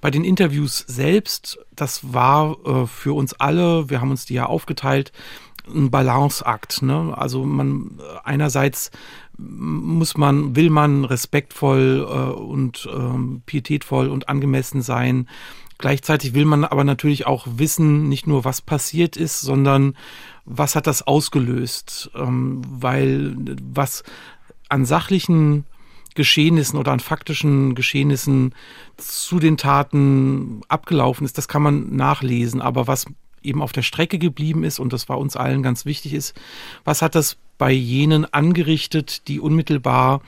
Bei 0.02 0.10
den 0.10 0.24
Interviews 0.24 0.80
selbst, 0.88 1.60
das 1.76 2.14
war 2.14 2.58
äh, 2.66 2.88
für 2.88 3.14
uns 3.14 3.34
alle, 3.34 3.92
wir 3.92 4.02
haben 4.02 4.12
uns 4.12 4.26
die 4.26 4.34
ja 4.34 4.48
aufgeteilt, 4.48 5.12
ein 5.68 5.92
Balanceakt. 5.92 6.82
Ne? 6.82 7.14
Also 7.16 7.44
man 7.46 8.00
einerseits 8.24 8.92
muss 9.38 10.18
man, 10.18 10.56
will 10.56 10.70
man 10.70 11.06
respektvoll 11.06 12.08
äh, 12.08 12.40
und 12.40 12.88
ähm, 12.94 13.42
pietätvoll 13.46 14.10
und 14.10 14.30
angemessen 14.30 14.82
sein. 14.82 15.28
Gleichzeitig 15.78 16.34
will 16.34 16.46
man 16.46 16.64
aber 16.64 16.84
natürlich 16.84 17.26
auch 17.26 17.48
wissen, 17.56 18.08
nicht 18.08 18.28
nur 18.28 18.46
was 18.46 18.62
passiert 18.62 19.18
ist, 19.18 19.42
sondern 19.42 19.96
was 20.46 20.76
hat 20.76 20.88
das 20.88 21.02
ausgelöst, 21.02 22.12
ähm, 22.16 22.62
weil 22.68 23.36
was 23.62 24.04
an 24.70 24.86
sachlichen 24.86 25.66
Geschehnissen 26.16 26.78
oder 26.78 26.92
an 26.92 27.00
faktischen 27.00 27.76
Geschehnissen 27.76 28.54
zu 28.98 29.40
den 29.40 29.58
Taten 29.58 30.62
abgelaufen 30.68 31.26
ist, 31.26 31.38
das 31.38 31.48
kann 31.48 31.64
man 31.64 31.96
nachlesen. 31.96 32.62
Aber 32.62 32.88
was 32.88 33.08
eben 33.44 33.62
auf 33.62 33.72
der 33.72 33.82
Strecke 33.82 34.20
geblieben 34.20 34.64
ist, 34.64 34.80
und 34.80 34.94
das 34.94 35.10
war 35.10 35.18
uns 35.20 35.36
allen 35.36 35.64
ganz 35.64 35.86
wichtig 35.86 36.14
ist, 36.14 36.40
was 36.84 37.02
hat 37.02 37.16
das 37.16 37.38
bei 37.58 37.72
jenen 37.72 38.26
angerichtet, 38.34 39.28
die 39.28 39.40
unmittelbar 39.40 40.22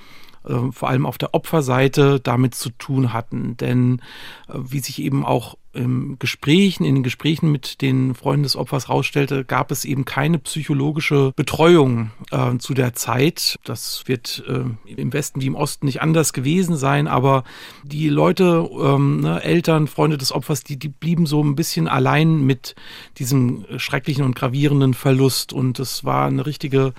äh, 0.45 0.71
vor 0.71 0.89
allem 0.89 1.05
auf 1.05 1.17
der 1.17 1.33
Opferseite 1.33 2.19
damit 2.19 2.55
zu 2.55 2.69
tun 2.69 3.13
hatten. 3.13 3.57
Denn 3.57 4.01
äh, 4.47 4.53
wie 4.57 4.79
sich 4.79 5.01
eben 5.01 5.25
auch 5.25 5.57
im 5.75 6.17
Gesprächen, 6.19 6.85
in 6.85 6.95
den 6.95 7.03
Gesprächen 7.03 7.51
mit 7.51 7.81
den 7.81 8.15
Freunden 8.15 8.43
des 8.43 8.55
Opfers 8.55 8.89
rausstellte, 8.89 9.45
gab 9.45 9.71
es 9.71 9.85
eben 9.85 10.05
keine 10.05 10.39
psychologische 10.39 11.33
Betreuung 11.35 12.11
äh, 12.31 12.57
zu 12.57 12.73
der 12.73 12.93
Zeit. 12.93 13.57
Das 13.63 14.03
wird 14.07 14.43
äh, 14.47 14.91
im 14.91 15.13
Westen 15.13 15.41
wie 15.41 15.47
im 15.47 15.55
Osten 15.55 15.85
nicht 15.85 16.01
anders 16.01 16.33
gewesen 16.33 16.75
sein, 16.77 17.07
aber 17.07 17.43
die 17.83 18.09
Leute, 18.09 18.69
ähm, 18.81 19.21
ne, 19.21 19.43
Eltern, 19.43 19.87
Freunde 19.87 20.17
des 20.17 20.31
Opfers, 20.31 20.63
die, 20.63 20.77
die 20.77 20.89
blieben 20.89 21.25
so 21.25 21.43
ein 21.43 21.55
bisschen 21.55 21.87
allein 21.87 22.45
mit 22.45 22.75
diesem 23.17 23.65
schrecklichen 23.77 24.23
und 24.23 24.35
gravierenden 24.35 24.93
Verlust 24.93 25.53
und 25.53 25.79
es 25.79 26.03
war 26.03 26.27
eine 26.27 26.45
richtige 26.45 26.93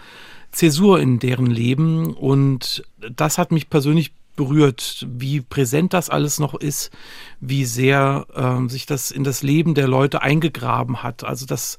Zäsur 0.53 1.01
in 1.01 1.19
deren 1.19 1.47
Leben 1.47 2.15
und 2.15 2.85
das 2.99 3.39
hat 3.39 3.53
mich 3.53 3.69
persönlich 3.69 4.13
berührt, 4.37 5.07
wie 5.11 5.41
präsent 5.41 5.93
das 5.93 6.11
alles 6.11 6.39
noch 6.39 6.55
ist, 6.55 6.91
wie 7.41 7.65
sehr 7.65 8.27
äh, 8.35 8.69
sich 8.69 8.87
das 8.87 9.11
in 9.11 9.25
das 9.25 9.43
Leben 9.43 9.75
der 9.75 9.89
Leute 9.89 10.23
eingegraben 10.23 11.03
hat. 11.03 11.25
Also 11.25 11.47
das 11.47 11.79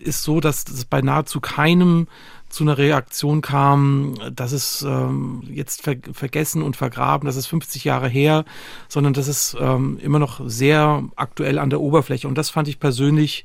ist 0.00 0.22
so, 0.22 0.40
dass 0.40 0.64
es 0.68 0.84
bei 0.84 1.02
nahezu 1.02 1.40
keinem 1.40 2.06
zu 2.50 2.64
einer 2.64 2.78
Reaktion 2.78 3.42
kam, 3.42 4.14
das 4.34 4.50
ist 4.50 4.82
ähm, 4.82 5.42
jetzt 5.48 5.82
ver 5.82 5.96
vergessen 6.12 6.62
und 6.62 6.76
vergraben, 6.76 7.26
das 7.26 7.36
ist 7.36 7.46
50 7.46 7.84
Jahre 7.84 8.08
her, 8.08 8.44
sondern 8.88 9.12
das 9.12 9.28
ist 9.28 9.56
ähm, 9.60 9.98
immer 10.02 10.18
noch 10.18 10.40
sehr 10.44 11.04
aktuell 11.14 11.60
an 11.60 11.70
der 11.70 11.80
Oberfläche. 11.80 12.26
Und 12.26 12.36
das 12.36 12.50
fand 12.50 12.66
ich 12.66 12.80
persönlich 12.80 13.44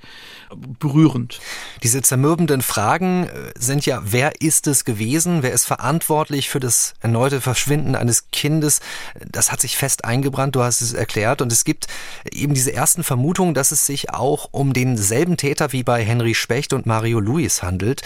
berührend. 0.80 1.40
Diese 1.84 2.02
zermürbenden 2.02 2.62
Fragen 2.62 3.28
äh, 3.28 3.52
sind 3.58 3.86
ja, 3.86 4.02
wer 4.04 4.42
ist 4.42 4.68
es 4.68 4.86
gewesen? 4.86 5.44
Wer 5.44 5.52
ist 5.52 5.66
verantwortlich 5.66 6.50
für 6.50 6.60
das 6.60 6.94
erneute 7.00 7.42
Verschwinden 7.42 7.96
eines 7.96 8.30
Kindes? 8.32 8.82
Das 9.32 9.52
hat 9.52 9.62
sich 9.62 9.78
fest 9.78 10.06
eingebrannt, 10.06 10.56
du 10.56 10.64
hast 10.64 10.82
es 10.82 10.94
erklärt. 10.94 11.42
Und 11.42 11.52
es 11.52 11.64
gibt 11.66 11.88
eben 12.32 12.54
diese 12.54 12.74
ersten 12.74 13.04
Vermutungen, 13.04 13.54
dass 13.54 13.72
es 13.72 13.86
sich 13.86 14.12
auch 14.12 14.50
um 14.52 14.74
denselben 14.74 15.38
Täter 15.38 15.72
wie 15.72 15.84
bei 15.84 16.04
Henry 16.04 16.36
Specht 16.36 16.74
und 16.74 16.86
Mario 16.86 17.20
Luis 17.20 17.64
handelt. 17.64 18.02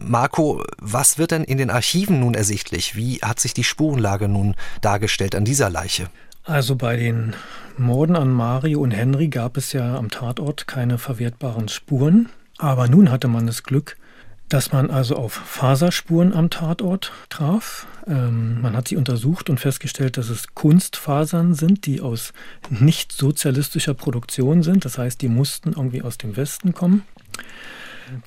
Marco, 0.00 0.62
was 0.78 1.18
wird 1.18 1.30
denn 1.30 1.44
in 1.44 1.58
den 1.58 1.70
Archiven 1.70 2.20
nun 2.20 2.34
ersichtlich? 2.34 2.96
Wie 2.96 3.18
hat 3.18 3.40
sich 3.40 3.54
die 3.54 3.64
Spurenlage 3.64 4.28
nun 4.28 4.54
dargestellt 4.80 5.34
an 5.34 5.44
dieser 5.44 5.70
Leiche? 5.70 6.08
Also 6.44 6.76
bei 6.76 6.96
den 6.96 7.34
Morden 7.78 8.16
an 8.16 8.30
Mario 8.30 8.80
und 8.80 8.90
Henry 8.90 9.28
gab 9.28 9.56
es 9.56 9.72
ja 9.72 9.96
am 9.96 10.10
Tatort 10.10 10.66
keine 10.66 10.98
verwertbaren 10.98 11.68
Spuren. 11.68 12.28
Aber 12.58 12.86
nun 12.86 13.10
hatte 13.10 13.28
man 13.28 13.46
das 13.46 13.62
Glück, 13.62 13.96
dass 14.48 14.70
man 14.70 14.90
also 14.90 15.16
auf 15.16 15.32
Faserspuren 15.32 16.34
am 16.34 16.50
Tatort 16.50 17.12
traf. 17.30 17.86
Ähm, 18.06 18.60
man 18.60 18.76
hat 18.76 18.88
sie 18.88 18.96
untersucht 18.96 19.48
und 19.48 19.58
festgestellt, 19.58 20.18
dass 20.18 20.28
es 20.28 20.54
Kunstfasern 20.54 21.54
sind, 21.54 21.86
die 21.86 22.02
aus 22.02 22.34
nicht 22.68 23.12
sozialistischer 23.12 23.94
Produktion 23.94 24.62
sind. 24.62 24.84
Das 24.84 24.98
heißt, 24.98 25.22
die 25.22 25.28
mussten 25.28 25.70
irgendwie 25.72 26.02
aus 26.02 26.18
dem 26.18 26.36
Westen 26.36 26.74
kommen. 26.74 27.04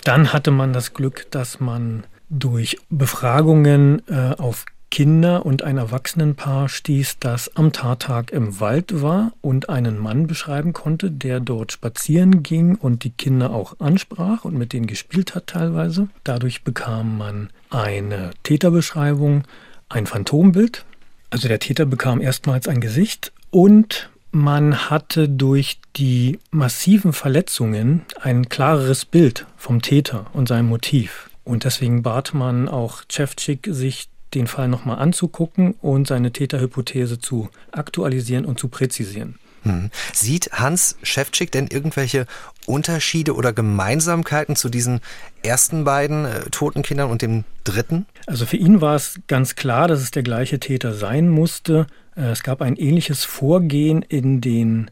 Dann 0.04 0.34
hatte 0.34 0.50
man 0.50 0.74
das 0.74 0.94
Glück, 0.94 1.28
dass 1.30 1.60
man 1.60 2.04
durch 2.30 2.78
Befragungen 2.90 4.02
äh, 4.10 4.34
auf 4.38 4.66
Kinder 4.90 5.46
und 5.46 5.64
ein 5.64 5.78
Erwachsenenpaar 5.78 6.70
stieß, 6.70 7.20
das 7.20 7.56
am 7.56 7.72
Tattag 7.74 8.32
im 8.32 8.60
Wald 8.60 9.02
war 9.02 9.34
und 9.42 9.70
einen 9.70 9.98
Mann 10.00 10.28
beschreiben 10.28 10.74
konnte, 10.74 11.12
der 11.12 11.40
dort 11.40 11.72
spazieren 11.72 12.42
ging 12.42 12.76
und 12.76 13.04
die 13.04 13.12
Kinder 13.12 13.52
auch 13.52 13.80
ansprach 13.80 14.46
und 14.46 14.58
mit 14.58 14.74
denen 14.74 14.88
gespielt 14.88 15.36
hat 15.36 15.48
teilweise. 15.48 16.08
Dadurch 16.24 16.64
bekam 16.64 17.18
man 17.18 17.50
eine 17.70 18.32
Täterbeschreibung, 18.44 19.44
ein 19.90 20.06
Phantombild. 20.06 20.86
Also 21.30 21.48
der 21.48 21.60
Täter 21.60 21.86
bekam 21.86 22.22
erstmals 22.22 22.68
ein 22.68 22.82
Gesicht 22.82 23.34
und 23.52 24.10
man 24.32 24.90
hatte 24.90 25.30
durch 25.30 25.80
die 25.96 26.40
massiven 26.52 27.14
Verletzungen 27.14 28.04
ein 28.22 28.50
klareres 28.50 29.06
Bild 29.06 29.46
vom 29.58 29.82
Täter 29.82 30.28
und 30.34 30.48
seinem 30.48 30.70
Motiv. 30.70 31.30
Und 31.44 31.64
deswegen 31.64 32.04
bat 32.04 32.34
man 32.34 32.68
auch 32.68 33.04
Chefchik, 33.10 33.68
sich 33.72 34.10
den 34.34 34.48
Fall 34.48 34.68
nochmal 34.68 35.00
anzugucken 35.00 35.74
und 35.82 36.08
seine 36.08 36.32
Täterhypothese 36.32 37.20
zu 37.20 37.50
aktualisieren 37.72 38.46
und 38.46 38.60
zu 38.60 38.68
präzisieren. 38.68 39.36
Hm. 39.64 39.90
Sieht 40.14 40.52
Hans 40.54 40.98
Schäfczyk 41.04 41.52
denn 41.52 41.68
irgendwelche 41.68 42.26
Unterschiede 42.66 43.36
oder 43.36 43.54
Gemeinsamkeiten 43.54 44.56
zu 44.56 44.70
diesen 44.70 45.02
ersten 45.44 45.84
beiden 45.84 46.26
äh, 46.26 46.42
toten 46.52 46.84
Kindern 46.84 47.10
und 47.10 47.22
dem 47.22 47.44
dritten? 47.64 48.06
Also 48.28 48.46
für 48.46 48.58
ihn 48.58 48.82
war 48.82 48.96
es 48.96 49.20
ganz 49.28 49.56
klar, 49.56 49.88
dass 49.88 50.02
es 50.02 50.12
der 50.12 50.24
gleiche 50.24 50.60
Täter 50.60 50.94
sein 50.94 51.30
musste. 51.30 51.88
Äh, 52.16 52.32
es 52.32 52.44
gab 52.44 52.62
ein 52.62 52.76
ähnliches 52.76 53.24
Vorgehen 53.24 54.02
in 54.04 54.42
den 54.42 54.92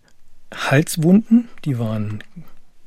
Halswunden, 0.54 1.50
die 1.66 1.80
waren 1.80 2.24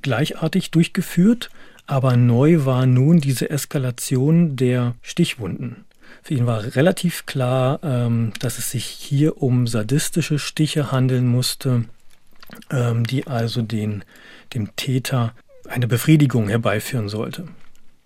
gleichartig 0.03 0.71
durchgeführt, 0.71 1.51
aber 1.87 2.17
neu 2.17 2.65
war 2.65 2.87
nun 2.87 3.21
diese 3.21 3.51
Eskalation 3.51 4.57
der 4.57 4.95
Stichwunden. 5.03 5.85
Für 6.23 6.35
ihn 6.35 6.47
war 6.47 6.77
relativ 6.77 7.27
klar, 7.27 7.81
ähm, 7.83 8.33
dass 8.41 8.59
es 8.59 8.71
sich 8.71 8.85
hier 8.85 9.43
um 9.43 9.67
sadistische 9.67 10.39
Stiche 10.39 10.93
handeln 10.93 11.27
musste, 11.27 11.85
ähm, 12.71 13.07
die 13.07 13.27
also 13.27 13.63
den, 13.63 14.05
dem 14.55 14.75
Täter 14.77 15.35
eine 15.69 15.89
Befriedigung 15.89 16.49
herbeiführen 16.49 17.09
sollte. 17.09 17.49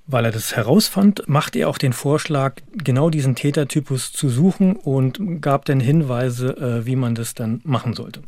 Weil 0.06 0.24
er 0.24 0.32
das 0.32 0.56
herausfand, 0.56 1.22
machte 1.26 1.60
er 1.60 1.68
auch 1.68 1.78
den 1.78 1.92
Vorschlag, 1.92 2.56
genau 2.72 3.08
diesen 3.08 3.36
Tätertypus 3.36 4.12
zu 4.12 4.28
suchen 4.28 4.74
und 4.74 5.40
gab 5.40 5.64
dann 5.64 5.80
Hinweise, 5.80 6.56
äh, 6.56 6.86
wie 6.86 6.96
man 6.96 7.14
das 7.14 7.34
dann 7.34 7.60
machen 7.64 7.94
sollte. 7.94 8.22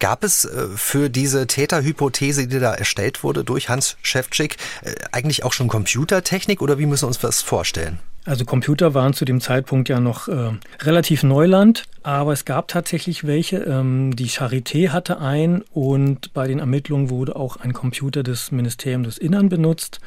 Gab 0.00 0.24
es 0.24 0.44
äh, 0.44 0.68
für 0.74 1.10
diese 1.10 1.46
Täterhypothese, 1.46 2.46
die 2.48 2.58
da 2.58 2.74
erstellt 2.74 3.22
wurde 3.22 3.44
durch 3.44 3.68
Hans 3.68 3.96
Schäfczyk, 4.02 4.56
äh, 4.82 4.94
eigentlich 5.12 5.44
auch 5.44 5.52
schon 5.52 5.68
Computertechnik 5.68 6.62
oder 6.62 6.78
wie 6.78 6.86
müssen 6.86 7.04
wir 7.04 7.08
uns 7.08 7.18
das 7.18 7.42
vorstellen? 7.42 7.98
Also 8.24 8.44
Computer 8.44 8.94
waren 8.94 9.14
zu 9.14 9.24
dem 9.24 9.40
Zeitpunkt 9.40 9.88
ja 9.88 9.98
noch 9.98 10.28
äh, 10.28 10.52
relativ 10.80 11.24
Neuland, 11.24 11.84
aber 12.04 12.32
es 12.32 12.44
gab 12.44 12.68
tatsächlich 12.68 13.26
welche. 13.26 13.58
Ähm, 13.58 14.14
die 14.14 14.28
Charité 14.28 14.90
hatte 14.90 15.18
ein 15.18 15.62
und 15.72 16.32
bei 16.32 16.46
den 16.46 16.60
Ermittlungen 16.60 17.10
wurde 17.10 17.34
auch 17.34 17.56
ein 17.56 17.72
Computer 17.72 18.22
des 18.22 18.52
Ministeriums 18.52 19.06
des 19.06 19.18
Innern 19.18 19.48
benutzt. 19.48 20.00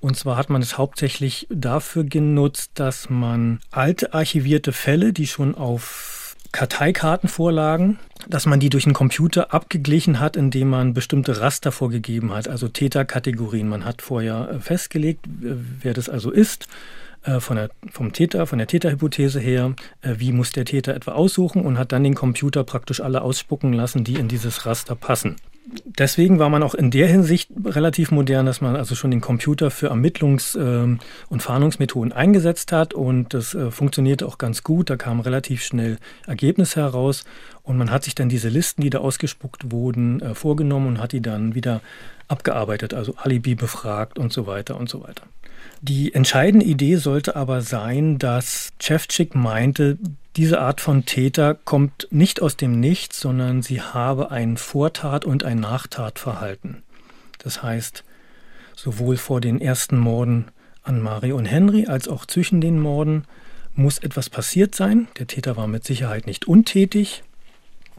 Und 0.00 0.16
zwar 0.16 0.38
hat 0.38 0.48
man 0.48 0.62
es 0.62 0.78
hauptsächlich 0.78 1.46
dafür 1.50 2.04
genutzt, 2.04 2.70
dass 2.74 3.10
man 3.10 3.60
alte 3.70 4.14
archivierte 4.14 4.72
Fälle, 4.72 5.12
die 5.12 5.26
schon 5.26 5.54
auf 5.54 6.36
Karteikarten 6.52 7.28
vorlagen, 7.28 7.98
dass 8.26 8.46
man 8.46 8.58
die 8.58 8.70
durch 8.70 8.86
einen 8.86 8.94
Computer 8.94 9.52
abgeglichen 9.52 10.18
hat, 10.18 10.36
indem 10.36 10.70
man 10.70 10.94
bestimmte 10.94 11.42
Raster 11.42 11.70
vorgegeben 11.70 12.32
hat, 12.32 12.48
also 12.48 12.68
Täterkategorien. 12.68 13.68
Man 13.68 13.84
hat 13.84 14.00
vorher 14.00 14.48
äh, 14.50 14.60
festgelegt, 14.60 15.26
wer 15.28 15.92
das 15.92 16.08
also 16.08 16.30
ist 16.30 16.66
von 17.40 17.56
der, 17.56 17.70
vom 17.90 18.12
Täter, 18.12 18.46
von 18.46 18.58
der 18.58 18.66
Täterhypothese 18.66 19.40
her, 19.40 19.74
äh, 20.02 20.14
wie 20.18 20.32
muss 20.32 20.52
der 20.52 20.64
Täter 20.64 20.94
etwa 20.94 21.12
aussuchen 21.12 21.62
und 21.62 21.78
hat 21.78 21.92
dann 21.92 22.04
den 22.04 22.14
Computer 22.14 22.64
praktisch 22.64 23.00
alle 23.00 23.22
ausspucken 23.22 23.72
lassen, 23.72 24.04
die 24.04 24.14
in 24.14 24.28
dieses 24.28 24.66
Raster 24.66 24.94
passen. 24.94 25.36
Deswegen 25.84 26.38
war 26.38 26.48
man 26.48 26.62
auch 26.62 26.74
in 26.74 26.90
der 26.90 27.06
Hinsicht 27.06 27.50
relativ 27.64 28.10
modern, 28.10 28.46
dass 28.46 28.60
man 28.60 28.74
also 28.74 28.94
schon 28.94 29.10
den 29.10 29.20
Computer 29.20 29.70
für 29.70 29.92
Ermittlungs- 29.92 30.58
ähm, 30.58 30.98
und 31.28 31.42
Fahndungsmethoden 31.42 32.12
eingesetzt 32.12 32.72
hat 32.72 32.94
und 32.94 33.34
das 33.34 33.54
äh, 33.54 33.70
funktionierte 33.70 34.26
auch 34.26 34.38
ganz 34.38 34.64
gut. 34.64 34.90
Da 34.90 34.96
kamen 34.96 35.20
relativ 35.20 35.62
schnell 35.62 35.98
Ergebnisse 36.26 36.80
heraus 36.80 37.24
und 37.62 37.76
man 37.76 37.90
hat 37.90 38.04
sich 38.04 38.14
dann 38.14 38.30
diese 38.30 38.48
Listen, 38.48 38.80
die 38.80 38.90
da 38.90 38.98
ausgespuckt 38.98 39.70
wurden, 39.70 40.34
vorgenommen 40.34 40.88
und 40.88 40.98
hat 40.98 41.12
die 41.12 41.20
dann 41.20 41.54
wieder 41.54 41.82
abgearbeitet, 42.26 42.94
also 42.94 43.14
Alibi 43.16 43.54
befragt 43.54 44.18
und 44.18 44.32
so 44.32 44.46
weiter 44.46 44.76
und 44.76 44.88
so 44.88 45.02
weiter. 45.02 45.24
Die 45.82 46.14
entscheidende 46.14 46.66
Idee 46.66 46.96
sollte 46.96 47.36
aber 47.36 47.62
sein, 47.62 48.18
dass 48.18 48.70
Chevchik 48.78 49.34
meinte, 49.34 49.98
diese 50.36 50.60
Art 50.60 50.80
von 50.80 51.06
Täter 51.06 51.54
kommt 51.54 52.06
nicht 52.10 52.40
aus 52.42 52.56
dem 52.56 52.78
Nichts, 52.78 53.20
sondern 53.20 53.62
sie 53.62 53.80
habe 53.80 54.30
ein 54.30 54.56
Vortat- 54.56 55.24
und 55.24 55.44
ein 55.44 55.58
Nachtatverhalten. 55.58 56.82
Das 57.38 57.62
heißt, 57.62 58.04
sowohl 58.76 59.16
vor 59.16 59.40
den 59.40 59.60
ersten 59.60 59.98
Morden 59.98 60.46
an 60.82 61.00
Mario 61.00 61.36
und 61.36 61.46
Henry 61.46 61.86
als 61.86 62.08
auch 62.08 62.26
zwischen 62.26 62.60
den 62.60 62.78
Morden 62.78 63.24
muss 63.74 63.98
etwas 63.98 64.30
passiert 64.30 64.74
sein. 64.74 65.08
Der 65.18 65.26
Täter 65.26 65.56
war 65.56 65.66
mit 65.66 65.84
Sicherheit 65.84 66.26
nicht 66.26 66.46
untätig. 66.46 67.22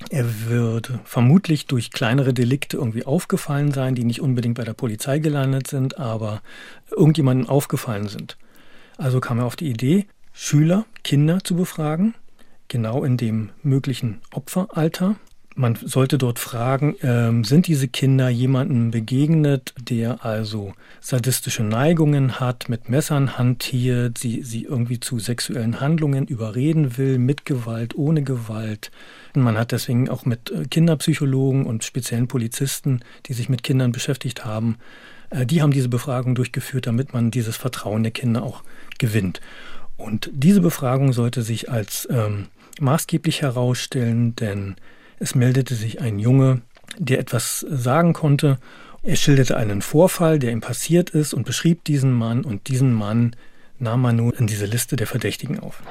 Er 0.10 0.46
würde 0.46 1.00
vermutlich 1.04 1.68
durch 1.68 1.92
kleinere 1.92 2.34
Delikte 2.34 2.78
irgendwie 2.78 3.06
aufgefallen 3.06 3.72
sein, 3.72 3.96
die 3.96 4.04
nicht 4.04 4.22
unbedingt 4.22 4.56
bei 4.56 4.64
der 4.64 4.74
Polizei 4.74 5.20
gelandet 5.20 5.68
sind, 5.68 5.98
aber 6.00 6.42
irgendjemandem 6.90 7.50
aufgefallen 7.50 8.08
sind. 8.08 8.38
Also 8.98 9.20
kam 9.20 9.40
er 9.40 9.46
auf 9.46 9.56
die 9.56 9.70
Idee, 9.70 10.06
Schüler, 10.34 10.86
Kinder 11.04 11.44
zu 11.44 11.56
befragen, 11.56 12.14
genau 12.68 13.04
in 13.04 13.18
dem 13.18 13.50
möglichen 13.64 14.22
Opferalter. 14.34 15.16
Man 15.56 15.76
sollte 15.76 16.18
dort 16.18 16.40
fragen, 16.40 16.96
äh, 17.02 17.44
sind 17.44 17.68
diese 17.68 17.90
Kinder 17.90 18.30
jemandem 18.30 18.92
begegnet, 18.92 19.74
der 19.78 20.24
also 20.24 20.74
sadistische 21.02 21.64
Neigungen 21.64 22.40
hat, 22.40 22.70
mit 22.70 22.90
Messern 22.90 23.38
hantiert, 23.38 24.18
sie, 24.18 24.44
sie 24.44 24.64
irgendwie 24.64 25.02
zu 25.02 25.20
sexuellen 25.20 25.82
Handlungen 25.82 26.26
überreden 26.26 26.98
will, 26.98 27.18
mit 27.18 27.46
Gewalt, 27.46 27.96
ohne 27.96 28.24
Gewalt, 28.24 28.92
man 29.36 29.58
hat 29.58 29.72
deswegen 29.72 30.10
auch 30.10 30.26
mit 30.26 30.52
äh, 30.52 30.66
Kinderpsychologen 30.66 31.66
und 31.66 31.84
speziellen 31.84 32.28
Polizisten, 32.28 33.02
die 33.26 33.34
sich 33.34 33.50
mit 33.50 33.64
Kindern 33.64 33.92
beschäftigt 33.92 34.46
haben, 34.46 34.78
äh, 35.30 35.46
die 35.46 35.62
haben 35.62 35.72
diese 35.72 35.90
Befragung 35.90 36.36
durchgeführt, 36.36 36.88
damit 36.88 37.14
man 37.14 37.32
dieses 37.32 37.58
Vertrauen 37.58 38.04
der 38.04 38.12
Kinder 38.12 38.44
auch 38.44 38.64
gewinnt. 39.00 39.42
Und 39.98 40.30
diese 40.34 40.62
Befragung 40.62 41.14
sollte 41.14 41.42
sich 41.44 41.70
als 41.70 42.08
ähm, 42.12 42.48
maßgeblich 42.80 43.42
herausstellen, 43.42 44.36
denn 44.36 44.76
es 45.20 45.36
meldete 45.36 45.76
sich 45.76 46.02
ein 46.02 46.20
Junge, 46.20 46.62
der 46.98 47.20
etwas 47.20 47.66
sagen 47.70 48.14
konnte. 48.14 48.58
Er 49.04 49.16
schilderte 49.16 49.58
einen 49.58 49.82
Vorfall, 49.82 50.40
der 50.40 50.52
ihm 50.52 50.62
passiert 50.62 51.12
ist 51.12 51.34
und 51.34 51.46
beschrieb 51.46 51.84
diesen 51.86 52.12
Mann 52.12 52.44
und 52.44 52.68
diesen 52.68 52.94
Mann 52.94 53.36
nahm 53.80 54.02
man 54.02 54.16
nun 54.16 54.32
in 54.34 54.48
diese 54.48 54.66
Liste 54.66 54.96
der 54.96 55.08
Verdächtigen 55.08 55.60
auf. 55.60 55.82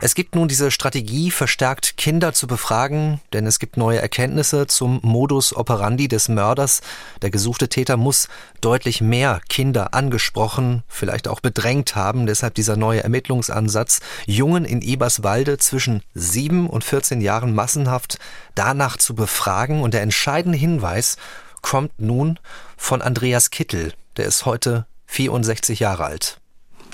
Es 0.00 0.14
gibt 0.14 0.34
nun 0.34 0.48
diese 0.48 0.70
Strategie, 0.70 1.30
verstärkt 1.30 1.96
Kinder 1.96 2.32
zu 2.32 2.46
befragen, 2.46 3.20
denn 3.32 3.46
es 3.46 3.58
gibt 3.58 3.76
neue 3.76 4.00
Erkenntnisse 4.00 4.66
zum 4.66 5.00
Modus 5.02 5.54
operandi 5.54 6.08
des 6.08 6.28
Mörders. 6.28 6.82
Der 7.22 7.30
gesuchte 7.30 7.68
Täter 7.68 7.96
muss 7.96 8.28
deutlich 8.60 9.00
mehr 9.00 9.40
Kinder 9.48 9.94
angesprochen, 9.94 10.82
vielleicht 10.88 11.28
auch 11.28 11.40
bedrängt 11.40 11.96
haben, 11.96 12.26
deshalb 12.26 12.54
dieser 12.54 12.76
neue 12.76 13.02
Ermittlungsansatz, 13.02 14.00
Jungen 14.26 14.64
in 14.64 14.82
Eberswalde 14.82 15.58
zwischen 15.58 16.02
sieben 16.12 16.68
und 16.68 16.84
14 16.84 17.20
Jahren 17.20 17.54
massenhaft 17.54 18.18
danach 18.54 18.96
zu 18.96 19.14
befragen. 19.14 19.80
Und 19.80 19.94
der 19.94 20.02
entscheidende 20.02 20.58
Hinweis 20.58 21.16
kommt 21.62 21.98
nun 21.98 22.38
von 22.76 23.00
Andreas 23.00 23.50
Kittel, 23.50 23.94
der 24.16 24.26
ist 24.26 24.44
heute 24.44 24.86
64 25.06 25.80
Jahre 25.80 26.04
alt. 26.04 26.40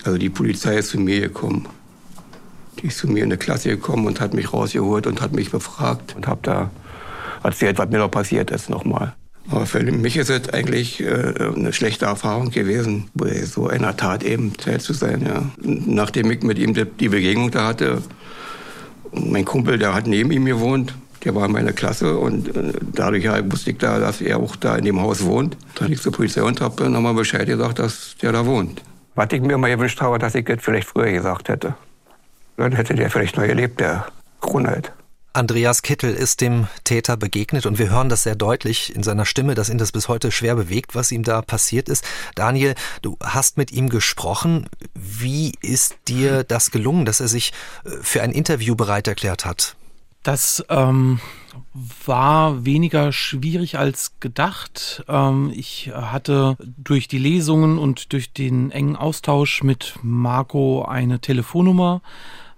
Also 0.04 0.16
die 0.16 0.30
Polizei 0.30 0.76
ist 0.76 0.90
zu 0.90 1.00
mir 1.00 1.20
gekommen 1.20 1.68
die 2.78 2.86
ist 2.86 2.98
zu 2.98 3.08
mir 3.08 3.24
in 3.24 3.30
die 3.30 3.36
Klasse 3.36 3.70
gekommen 3.70 4.06
und 4.06 4.20
hat 4.20 4.34
mich 4.34 4.52
rausgeholt 4.52 5.06
und 5.06 5.20
hat 5.20 5.32
mich 5.32 5.50
befragt 5.50 6.14
und 6.16 6.26
habe 6.26 6.40
da 6.42 6.70
erzählt, 7.42 7.78
was 7.78 7.90
mir 7.90 7.98
noch 7.98 8.10
passiert 8.10 8.50
ist 8.50 8.70
nochmal. 8.70 9.14
Aber 9.50 9.66
für 9.66 9.82
mich 9.82 10.16
ist 10.16 10.30
es 10.30 10.48
eigentlich 10.50 11.00
äh, 11.00 11.34
eine 11.56 11.72
schlechte 11.72 12.04
Erfahrung 12.04 12.50
gewesen, 12.50 13.08
bei 13.14 13.42
so 13.42 13.66
einer 13.66 13.96
Tat 13.96 14.22
eben 14.22 14.56
teil 14.56 14.80
zu 14.80 14.92
sein. 14.92 15.22
Ja. 15.26 15.42
Nachdem 15.60 16.30
ich 16.30 16.42
mit 16.42 16.58
ihm 16.58 16.74
die 16.74 17.08
Begegnung 17.08 17.50
da 17.50 17.66
hatte, 17.66 18.02
mein 19.12 19.44
Kumpel, 19.44 19.78
der 19.78 19.94
hat 19.94 20.06
neben 20.06 20.30
ihm 20.30 20.44
gewohnt, 20.44 20.94
der 21.24 21.34
war 21.34 21.46
in 21.46 21.52
meiner 21.52 21.72
Klasse 21.72 22.16
und 22.16 22.54
äh, 22.54 22.72
dadurch 22.94 23.26
wusste 23.50 23.72
ich 23.72 23.78
da, 23.78 23.98
dass 23.98 24.20
er 24.20 24.38
auch 24.38 24.56
da 24.56 24.76
in 24.76 24.84
dem 24.84 25.00
Haus 25.00 25.24
wohnt. 25.24 25.56
Da 25.74 25.86
ich 25.86 26.00
zur 26.00 26.12
Polizei 26.12 26.42
und 26.42 26.60
habe 26.60 26.88
nochmal 26.88 27.14
Bescheid 27.14 27.46
gesagt, 27.46 27.78
dass 27.78 28.16
der 28.22 28.32
da 28.32 28.46
wohnt. 28.46 28.82
Was 29.16 29.28
ich 29.32 29.42
mir 29.42 29.58
mal 29.58 29.74
gewünscht 29.74 30.00
habe, 30.00 30.18
dass 30.18 30.34
ich 30.34 30.44
das 30.44 30.62
vielleicht 30.62 30.88
früher 30.88 31.10
gesagt 31.10 31.48
hätte. 31.48 31.74
Dann 32.60 32.72
hätte 32.72 32.94
der 32.94 33.10
vielleicht 33.10 33.38
noch 33.38 33.46
gelebt, 33.46 33.80
der 33.80 34.04
Kronheit. 34.42 34.92
Andreas 35.32 35.80
Kittel 35.80 36.12
ist 36.12 36.42
dem 36.42 36.66
Täter 36.84 37.16
begegnet 37.16 37.64
und 37.64 37.78
wir 37.78 37.88
hören 37.88 38.10
das 38.10 38.24
sehr 38.24 38.34
deutlich 38.34 38.94
in 38.94 39.02
seiner 39.02 39.24
Stimme, 39.24 39.54
dass 39.54 39.70
ihn 39.70 39.78
das 39.78 39.92
bis 39.92 40.08
heute 40.08 40.30
schwer 40.30 40.56
bewegt, 40.56 40.94
was 40.94 41.10
ihm 41.10 41.22
da 41.22 41.40
passiert 41.40 41.88
ist. 41.88 42.04
Daniel, 42.34 42.74
du 43.00 43.16
hast 43.22 43.56
mit 43.56 43.72
ihm 43.72 43.88
gesprochen. 43.88 44.68
Wie 44.92 45.54
ist 45.62 45.96
dir 46.06 46.44
das 46.44 46.70
gelungen, 46.70 47.06
dass 47.06 47.20
er 47.20 47.28
sich 47.28 47.54
äh, 47.84 47.90
für 48.02 48.20
ein 48.20 48.32
Interview 48.32 48.74
bereit 48.74 49.08
erklärt 49.08 49.46
hat? 49.46 49.74
Das 50.22 50.62
ähm, 50.68 51.18
war 52.04 52.66
weniger 52.66 53.10
schwierig 53.10 53.78
als 53.78 54.20
gedacht. 54.20 55.02
Ähm, 55.08 55.50
ich 55.54 55.92
hatte 55.94 56.58
durch 56.60 57.08
die 57.08 57.18
Lesungen 57.18 57.78
und 57.78 58.12
durch 58.12 58.34
den 58.34 58.70
engen 58.70 58.96
Austausch 58.96 59.62
mit 59.62 59.94
Marco 60.02 60.84
eine 60.84 61.20
Telefonnummer 61.20 62.02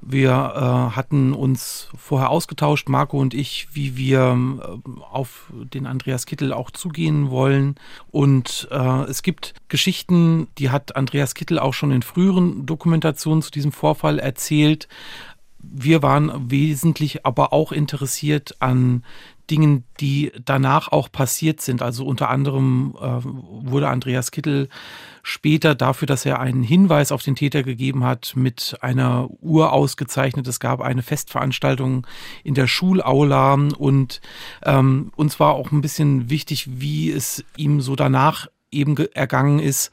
wir 0.05 0.31
äh, 0.31 0.97
hatten 0.97 1.33
uns 1.33 1.89
vorher 1.97 2.31
ausgetauscht, 2.31 2.89
Marco 2.89 3.19
und 3.19 3.35
ich, 3.35 3.69
wie 3.73 3.97
wir 3.97 4.37
äh, 4.61 5.01
auf 5.01 5.53
den 5.53 5.87
Andreas 5.87 6.27
Kittel 6.27 6.53
auch 6.53 6.73
zugehen 6.73 7.31
wollen. 7.31 7.77
Und 8.11 8.69
äh, 8.73 9.05
es 9.05 9.23
gibt 9.23 9.55
Geschichten, 9.69 10.49
die 10.59 10.71
hat 10.71 10.97
Andreas 10.97 11.35
Kittel 11.35 11.61
auch 11.61 11.73
schon 11.73 11.93
in 11.93 12.03
früheren 12.03 12.67
Dokumentationen 12.67 13.43
zu 13.43 13.53
diesem 13.53 13.71
Vorfall 13.71 14.19
erzählt. 14.19 14.89
Wir 15.61 16.03
waren 16.03 16.51
wesentlich 16.51 17.25
aber 17.25 17.53
auch 17.53 17.71
interessiert 17.71 18.57
an 18.59 19.05
Dingen, 19.51 19.85
die 20.01 20.33
danach 20.45 20.89
auch 20.89 21.11
passiert 21.11 21.61
sind. 21.61 21.83
Also 21.83 22.07
unter 22.07 22.31
anderem 22.31 22.95
äh, 23.01 23.21
wurde 23.23 23.89
Andreas 23.89 24.31
Kittel 24.31 24.69
später 25.23 25.75
dafür, 25.75 26.07
dass 26.07 26.25
er 26.25 26.41
einen 26.41 26.63
Hinweis 26.63 27.13
auf 27.13 27.23
den 27.23 27.37
Täter 27.37 27.63
gegeben 27.63 28.05
hat, 28.05 28.33
mit 28.35 28.77
einer 28.81 29.29
Uhr 29.41 29.73
ausgezeichnet. 29.73 30.47
Es 30.49 30.61
gab 30.61 30.81
eine 30.81 31.03
Festveranstaltung 31.03 32.07
in 32.45 32.55
der 32.55 32.67
Schulaula 32.67 33.55
und 33.55 34.21
ähm, 34.65 35.13
uns 35.17 35.39
war 35.39 35.55
auch 35.55 35.73
ein 35.73 35.81
bisschen 35.81 36.31
wichtig, 36.31 36.81
wie 36.81 37.11
es 37.11 37.45
ihm 37.57 37.81
so 37.81 37.97
danach 37.97 38.49
eben 38.71 38.97
ergangen 38.97 39.59
ist 39.59 39.93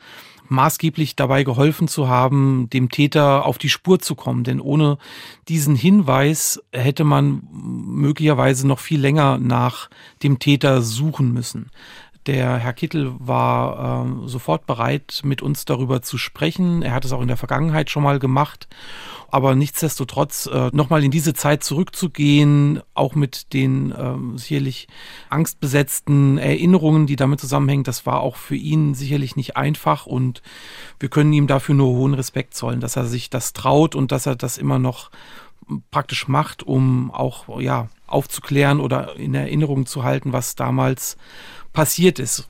maßgeblich 0.49 1.15
dabei 1.15 1.43
geholfen 1.43 1.87
zu 1.87 2.07
haben, 2.07 2.69
dem 2.71 2.89
Täter 2.89 3.45
auf 3.45 3.57
die 3.57 3.69
Spur 3.69 3.99
zu 3.99 4.15
kommen. 4.15 4.43
Denn 4.43 4.59
ohne 4.59 4.97
diesen 5.47 5.75
Hinweis 5.75 6.61
hätte 6.71 7.03
man 7.03 7.47
möglicherweise 7.51 8.67
noch 8.67 8.79
viel 8.79 8.99
länger 8.99 9.37
nach 9.37 9.89
dem 10.23 10.39
Täter 10.39 10.81
suchen 10.81 11.33
müssen. 11.33 11.71
Der 12.25 12.57
Herr 12.57 12.73
Kittel 12.73 13.13
war 13.17 14.05
äh, 14.05 14.27
sofort 14.27 14.65
bereit, 14.65 15.21
mit 15.23 15.41
uns 15.41 15.65
darüber 15.65 16.01
zu 16.01 16.17
sprechen. 16.17 16.81
Er 16.81 16.93
hat 16.93 17.05
es 17.05 17.11
auch 17.11 17.21
in 17.21 17.27
der 17.27 17.37
Vergangenheit 17.37 17.89
schon 17.89 18.03
mal 18.03 18.19
gemacht. 18.19 18.67
Aber 19.31 19.55
nichtsdestotrotz 19.55 20.47
äh, 20.47 20.69
nochmal 20.73 21.03
in 21.03 21.11
diese 21.11 21.33
Zeit 21.33 21.63
zurückzugehen, 21.63 22.81
auch 22.93 23.15
mit 23.15 23.53
den 23.53 23.91
äh, 23.91 24.37
sicherlich 24.37 24.87
angstbesetzten 25.29 26.37
Erinnerungen, 26.37 27.07
die 27.07 27.15
damit 27.15 27.39
zusammenhängen, 27.39 27.83
das 27.83 28.05
war 28.05 28.21
auch 28.21 28.35
für 28.35 28.55
ihn 28.55 28.95
sicherlich 28.95 29.35
nicht 29.35 29.55
einfach. 29.55 30.05
Und 30.05 30.41
wir 30.99 31.09
können 31.09 31.31
ihm 31.31 31.47
dafür 31.47 31.75
nur 31.75 31.89
hohen 31.89 32.15
Respekt 32.15 32.53
zollen, 32.53 32.79
dass 32.79 32.95
er 32.95 33.05
sich 33.05 33.29
das 33.29 33.53
traut 33.53 33.95
und 33.95 34.11
dass 34.11 34.25
er 34.25 34.35
das 34.35 34.57
immer 34.57 34.79
noch 34.79 35.11
praktisch 35.91 36.27
macht, 36.27 36.63
um 36.63 37.11
auch 37.11 37.59
ja 37.59 37.87
aufzuklären 38.07 38.79
oder 38.79 39.15
in 39.15 39.35
Erinnerung 39.35 39.85
zu 39.85 40.03
halten, 40.03 40.33
was 40.33 40.55
damals 40.55 41.17
passiert 41.79 42.19
ist. 42.19 42.45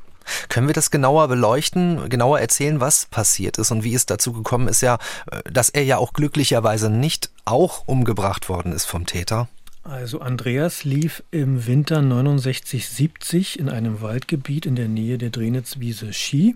Können 0.47 0.67
wir 0.67 0.73
das 0.73 0.91
genauer 0.91 1.27
beleuchten, 1.27 2.09
genauer 2.09 2.39
erzählen, 2.39 2.79
was 2.79 3.05
passiert 3.05 3.57
ist 3.57 3.71
und 3.71 3.83
wie 3.83 3.93
es 3.93 4.05
dazu 4.05 4.33
gekommen 4.33 4.67
ist, 4.67 4.81
ja, 4.81 4.97
äh, 5.31 5.41
dass 5.51 5.69
er 5.69 5.83
ja 5.83 5.97
auch 5.97 6.13
glücklicherweise 6.13 6.89
nicht 6.89 7.29
auch 7.45 7.87
umgebracht 7.87 8.49
worden 8.49 8.71
ist 8.71 8.85
vom 8.85 9.05
Täter? 9.05 9.47
Also 9.83 10.19
Andreas 10.19 10.83
lief 10.83 11.23
im 11.31 11.65
Winter 11.65 11.99
69-70 11.99 13.57
in 13.57 13.69
einem 13.69 14.01
Waldgebiet 14.01 14.65
in 14.65 14.75
der 14.75 14.87
Nähe 14.87 15.17
der 15.17 15.29
Drenitzwiese 15.29 16.13
Ski, 16.13 16.55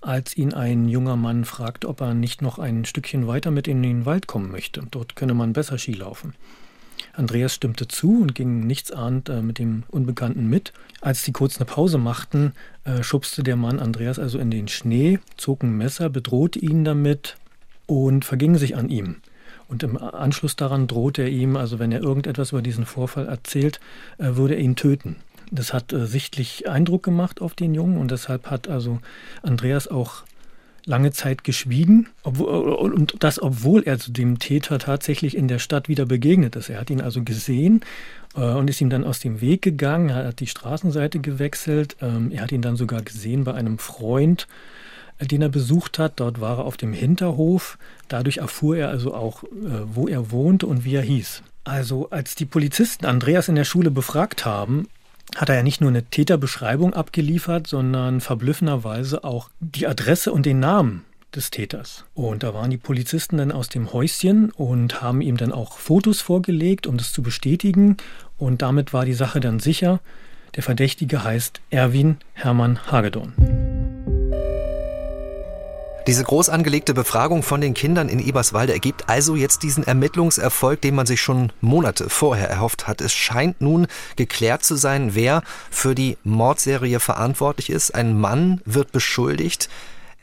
als 0.00 0.36
ihn 0.36 0.52
ein 0.52 0.88
junger 0.88 1.16
Mann 1.16 1.44
fragte, 1.44 1.88
ob 1.88 2.02
er 2.02 2.12
nicht 2.12 2.42
noch 2.42 2.58
ein 2.58 2.84
Stückchen 2.84 3.26
weiter 3.26 3.50
mit 3.50 3.68
in 3.68 3.82
den 3.82 4.04
Wald 4.04 4.26
kommen 4.26 4.50
möchte. 4.50 4.82
Dort 4.90 5.16
könne 5.16 5.34
man 5.34 5.54
besser 5.54 5.78
Ski 5.78 5.92
laufen. 5.92 6.34
Andreas 7.16 7.54
stimmte 7.54 7.86
zu 7.88 8.20
und 8.20 8.34
ging 8.34 8.66
nichtsahnd 8.66 9.28
äh, 9.28 9.42
mit 9.42 9.58
dem 9.58 9.84
Unbekannten 9.88 10.48
mit. 10.48 10.72
Als 11.00 11.22
sie 11.22 11.32
kurz 11.32 11.56
eine 11.56 11.66
Pause 11.66 11.98
machten, 11.98 12.52
äh, 12.84 13.02
schubste 13.02 13.42
der 13.42 13.56
Mann 13.56 13.78
Andreas 13.78 14.18
also 14.18 14.38
in 14.38 14.50
den 14.50 14.68
Schnee, 14.68 15.20
zog 15.36 15.62
ein 15.62 15.76
Messer, 15.76 16.10
bedrohte 16.10 16.58
ihn 16.58 16.84
damit 16.84 17.36
und 17.86 18.24
verging 18.24 18.56
sich 18.56 18.76
an 18.76 18.88
ihm. 18.88 19.16
Und 19.68 19.82
im 19.82 19.96
Anschluss 19.96 20.56
daran 20.56 20.86
drohte 20.86 21.22
er 21.22 21.28
ihm, 21.28 21.56
also 21.56 21.78
wenn 21.78 21.92
er 21.92 22.02
irgendetwas 22.02 22.52
über 22.52 22.62
diesen 22.62 22.86
Vorfall 22.86 23.26
erzählt, 23.26 23.80
äh, 24.18 24.36
würde 24.36 24.54
er 24.54 24.60
ihn 24.60 24.76
töten. 24.76 25.16
Das 25.50 25.72
hat 25.72 25.92
äh, 25.92 26.06
sichtlich 26.06 26.68
Eindruck 26.68 27.02
gemacht 27.02 27.40
auf 27.40 27.54
den 27.54 27.74
Jungen 27.74 27.98
und 27.98 28.10
deshalb 28.10 28.50
hat 28.50 28.68
also 28.68 29.00
Andreas 29.42 29.88
auch 29.88 30.24
lange 30.86 31.12
Zeit 31.12 31.44
geschwiegen, 31.44 32.08
obwohl, 32.22 32.48
und 32.48 33.16
das, 33.20 33.40
obwohl 33.40 33.82
er 33.84 33.98
zu 33.98 34.12
dem 34.12 34.38
Täter 34.38 34.78
tatsächlich 34.78 35.36
in 35.36 35.48
der 35.48 35.58
Stadt 35.58 35.88
wieder 35.88 36.06
begegnet 36.06 36.56
ist. 36.56 36.68
Er 36.68 36.80
hat 36.80 36.90
ihn 36.90 37.00
also 37.00 37.22
gesehen 37.22 37.80
äh, 38.36 38.40
und 38.40 38.68
ist 38.68 38.80
ihm 38.80 38.90
dann 38.90 39.04
aus 39.04 39.20
dem 39.20 39.40
Weg 39.40 39.62
gegangen, 39.62 40.10
er 40.10 40.26
hat 40.26 40.40
die 40.40 40.46
Straßenseite 40.46 41.20
gewechselt, 41.20 41.96
ähm, 42.00 42.30
er 42.32 42.42
hat 42.42 42.52
ihn 42.52 42.62
dann 42.62 42.76
sogar 42.76 43.02
gesehen 43.02 43.44
bei 43.44 43.54
einem 43.54 43.78
Freund, 43.78 44.46
äh, 45.18 45.26
den 45.26 45.42
er 45.42 45.48
besucht 45.48 45.98
hat. 45.98 46.20
Dort 46.20 46.40
war 46.40 46.58
er 46.58 46.64
auf 46.64 46.76
dem 46.76 46.92
Hinterhof. 46.92 47.78
Dadurch 48.08 48.38
erfuhr 48.38 48.76
er 48.76 48.88
also 48.88 49.14
auch, 49.14 49.44
äh, 49.44 49.48
wo 49.86 50.08
er 50.08 50.30
wohnte 50.30 50.66
und 50.66 50.84
wie 50.84 50.94
er 50.94 51.02
hieß. 51.02 51.42
Also 51.64 52.10
als 52.10 52.34
die 52.34 52.44
Polizisten 52.44 53.06
Andreas 53.06 53.48
in 53.48 53.54
der 53.54 53.64
Schule 53.64 53.90
befragt 53.90 54.44
haben, 54.44 54.86
hat 55.36 55.48
er 55.48 55.56
ja 55.56 55.62
nicht 55.62 55.80
nur 55.80 55.90
eine 55.90 56.04
Täterbeschreibung 56.04 56.94
abgeliefert, 56.94 57.66
sondern 57.66 58.20
verblüffenderweise 58.20 59.24
auch 59.24 59.50
die 59.60 59.86
Adresse 59.86 60.32
und 60.32 60.46
den 60.46 60.60
Namen 60.60 61.04
des 61.34 61.50
Täters. 61.50 62.04
Und 62.14 62.42
da 62.42 62.54
waren 62.54 62.70
die 62.70 62.76
Polizisten 62.76 63.38
dann 63.38 63.52
aus 63.52 63.68
dem 63.68 63.92
Häuschen 63.92 64.50
und 64.50 65.02
haben 65.02 65.20
ihm 65.20 65.36
dann 65.36 65.52
auch 65.52 65.78
Fotos 65.78 66.20
vorgelegt, 66.20 66.86
um 66.86 66.96
das 66.96 67.12
zu 67.12 67.22
bestätigen. 67.22 67.96
Und 68.38 68.62
damit 68.62 68.92
war 68.92 69.04
die 69.04 69.14
Sache 69.14 69.40
dann 69.40 69.58
sicher. 69.58 70.00
Der 70.54 70.62
Verdächtige 70.62 71.24
heißt 71.24 71.60
Erwin 71.70 72.18
Hermann 72.34 72.90
Hagedorn. 72.90 73.63
Diese 76.06 76.22
groß 76.22 76.50
angelegte 76.50 76.92
Befragung 76.92 77.42
von 77.42 77.62
den 77.62 77.72
Kindern 77.72 78.10
in 78.10 78.18
Eberswalde 78.18 78.74
ergibt 78.74 79.08
also 79.08 79.36
jetzt 79.36 79.62
diesen 79.62 79.84
Ermittlungserfolg, 79.84 80.82
den 80.82 80.94
man 80.94 81.06
sich 81.06 81.22
schon 81.22 81.50
Monate 81.62 82.10
vorher 82.10 82.50
erhofft 82.50 82.86
hat. 82.86 83.00
Es 83.00 83.14
scheint 83.14 83.62
nun 83.62 83.86
geklärt 84.16 84.64
zu 84.64 84.76
sein, 84.76 85.14
wer 85.14 85.42
für 85.70 85.94
die 85.94 86.18
Mordserie 86.22 87.00
verantwortlich 87.00 87.70
ist. 87.70 87.94
Ein 87.94 88.20
Mann 88.20 88.60
wird 88.66 88.92
beschuldigt. 88.92 89.70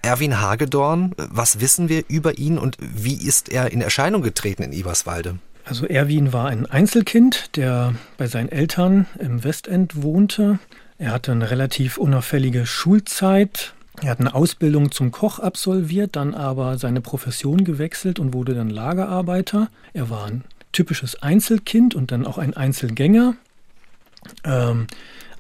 Erwin 0.04 0.40
Hagedorn, 0.40 1.16
was 1.18 1.62
wissen 1.62 1.90
wir 1.90 2.04
über 2.08 2.38
ihn 2.38 2.60
und 2.60 2.78
wie 2.80 3.16
ist 3.16 3.50
er 3.50 3.72
in 3.72 3.82
Erscheinung 3.82 4.22
getreten 4.22 4.62
in 4.62 4.74
Eberswalde? 4.74 5.40
Also 5.66 5.88
Erwin 5.88 6.32
war 6.32 6.48
ein 6.48 6.68
Einzelkind, 6.68 7.56
der 7.56 7.96
bei 8.18 8.28
seinen 8.28 8.50
Eltern 8.50 9.08
im 9.18 9.44
Westend 9.44 10.04
wohnte. 10.04 10.60
Er 11.00 11.12
hatte 11.12 11.32
eine 11.32 11.50
relativ 11.50 11.98
unauffällige 11.98 12.68
Schulzeit, 12.68 13.74
er 14.00 14.10
hat 14.10 14.20
eine 14.20 14.34
Ausbildung 14.34 14.92
zum 14.92 15.12
Koch 15.12 15.40
absolviert, 15.40 16.16
dann 16.16 16.34
aber 16.34 16.78
seine 16.78 17.02
Profession 17.02 17.64
gewechselt 17.64 18.20
und 18.20 18.34
wurde 18.34 18.56
dann 18.56 18.70
Lagerarbeiter. 18.70 19.70
Er 19.94 20.10
war 20.10 20.26
ein 20.26 20.44
typisches 20.72 21.22
Einzelkind 21.22 21.94
und 21.94 22.12
dann 22.12 22.26
auch 22.26 22.38
ein 22.38 22.56
Einzelgänger. 22.56 23.36
Ähm, 24.46 24.88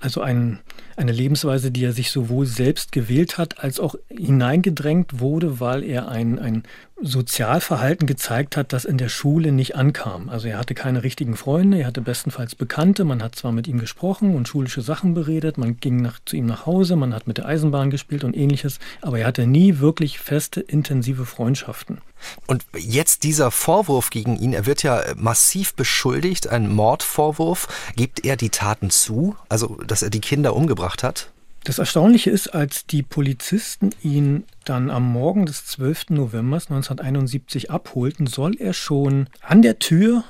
also 0.01 0.21
ein 0.21 0.59
eine 1.01 1.11
Lebensweise, 1.11 1.71
die 1.71 1.83
er 1.83 1.93
sich 1.93 2.11
sowohl 2.11 2.45
selbst 2.45 2.91
gewählt 2.91 3.37
hat, 3.37 3.63
als 3.63 3.79
auch 3.79 3.95
hineingedrängt 4.09 5.19
wurde, 5.19 5.59
weil 5.59 5.83
er 5.83 6.07
ein, 6.09 6.39
ein 6.39 6.63
Sozialverhalten 7.03 8.07
gezeigt 8.07 8.57
hat, 8.57 8.73
das 8.73 8.85
in 8.85 8.97
der 8.97 9.09
Schule 9.09 9.51
nicht 9.51 9.75
ankam. 9.75 10.29
Also 10.29 10.47
er 10.47 10.57
hatte 10.57 10.75
keine 10.75 11.03
richtigen 11.03 11.35
Freunde, 11.35 11.79
er 11.79 11.87
hatte 11.87 12.01
bestenfalls 12.01 12.55
Bekannte, 12.55 13.03
man 13.03 13.23
hat 13.23 13.35
zwar 13.35 13.51
mit 13.51 13.67
ihm 13.67 13.79
gesprochen 13.79 14.35
und 14.35 14.47
schulische 14.47 14.81
Sachen 14.81 15.13
beredet, 15.13 15.57
man 15.57 15.77
ging 15.77 16.01
nach, 16.01 16.19
zu 16.25 16.35
ihm 16.35 16.45
nach 16.45 16.65
Hause, 16.65 16.95
man 16.95 17.13
hat 17.13 17.27
mit 17.27 17.37
der 17.37 17.45
Eisenbahn 17.45 17.89
gespielt 17.89 18.23
und 18.23 18.35
ähnliches, 18.35 18.79
aber 19.01 19.19
er 19.19 19.27
hatte 19.27 19.47
nie 19.47 19.79
wirklich 19.79 20.19
feste, 20.19 20.61
intensive 20.61 21.25
Freundschaften. 21.25 21.99
Und 22.47 22.65
jetzt 22.77 23.23
dieser 23.23 23.49
Vorwurf 23.51 24.11
gegen 24.11 24.37
ihn, 24.37 24.53
er 24.53 24.65
wird 24.65 24.83
ja 24.83 25.01
massiv 25.15 25.73
beschuldigt, 25.73 26.47
ein 26.47 26.71
Mordvorwurf. 26.71 27.67
Gibt 27.95 28.23
er 28.25 28.37
die 28.37 28.49
Taten 28.49 28.91
zu, 28.91 29.35
also 29.49 29.77
dass 29.87 30.03
er 30.03 30.11
die 30.11 30.21
Kinder 30.21 30.55
umgebracht 30.55 31.03
hat? 31.03 31.31
Das 31.63 31.77
Erstaunliche 31.77 32.31
ist, 32.31 32.47
als 32.47 32.87
die 32.87 33.03
Polizisten 33.03 33.91
ihn 34.01 34.45
dann 34.65 34.89
am 34.89 35.11
Morgen 35.11 35.45
des 35.45 35.65
12. 35.67 36.09
November 36.09 36.55
1971 36.55 37.69
abholten, 37.69 38.25
soll 38.25 38.55
er 38.57 38.73
schon 38.73 39.27
an 39.41 39.61
der 39.61 39.77
Tür 39.77 40.23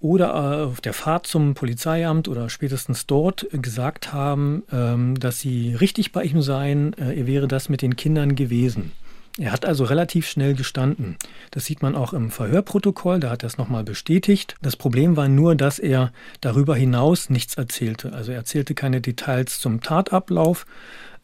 oder 0.00 0.64
auf 0.64 0.80
der 0.80 0.94
Fahrt 0.94 1.26
zum 1.26 1.52
Polizeiamt 1.52 2.28
oder 2.28 2.48
spätestens 2.48 3.06
dort 3.06 3.46
gesagt 3.52 4.14
haben, 4.14 4.62
ähm, 4.72 5.20
dass 5.20 5.40
sie 5.40 5.74
richtig 5.74 6.12
bei 6.12 6.24
ihm 6.24 6.40
seien, 6.40 6.94
äh, 6.94 7.14
er 7.14 7.26
wäre 7.26 7.46
das 7.46 7.68
mit 7.68 7.82
den 7.82 7.96
Kindern 7.96 8.34
gewesen. 8.34 8.92
Er 9.38 9.52
hat 9.52 9.64
also 9.64 9.84
relativ 9.84 10.28
schnell 10.28 10.54
gestanden. 10.54 11.16
Das 11.50 11.64
sieht 11.64 11.82
man 11.82 11.94
auch 11.94 12.12
im 12.12 12.30
Verhörprotokoll, 12.30 13.20
da 13.20 13.30
hat 13.30 13.44
er 13.44 13.46
es 13.46 13.58
nochmal 13.58 13.84
bestätigt. 13.84 14.56
Das 14.60 14.76
Problem 14.76 15.16
war 15.16 15.28
nur, 15.28 15.54
dass 15.54 15.78
er 15.78 16.12
darüber 16.40 16.74
hinaus 16.74 17.30
nichts 17.30 17.54
erzählte. 17.54 18.12
Also 18.12 18.32
er 18.32 18.38
erzählte 18.38 18.74
keine 18.74 19.00
Details 19.00 19.60
zum 19.60 19.80
Tatablauf. 19.80 20.66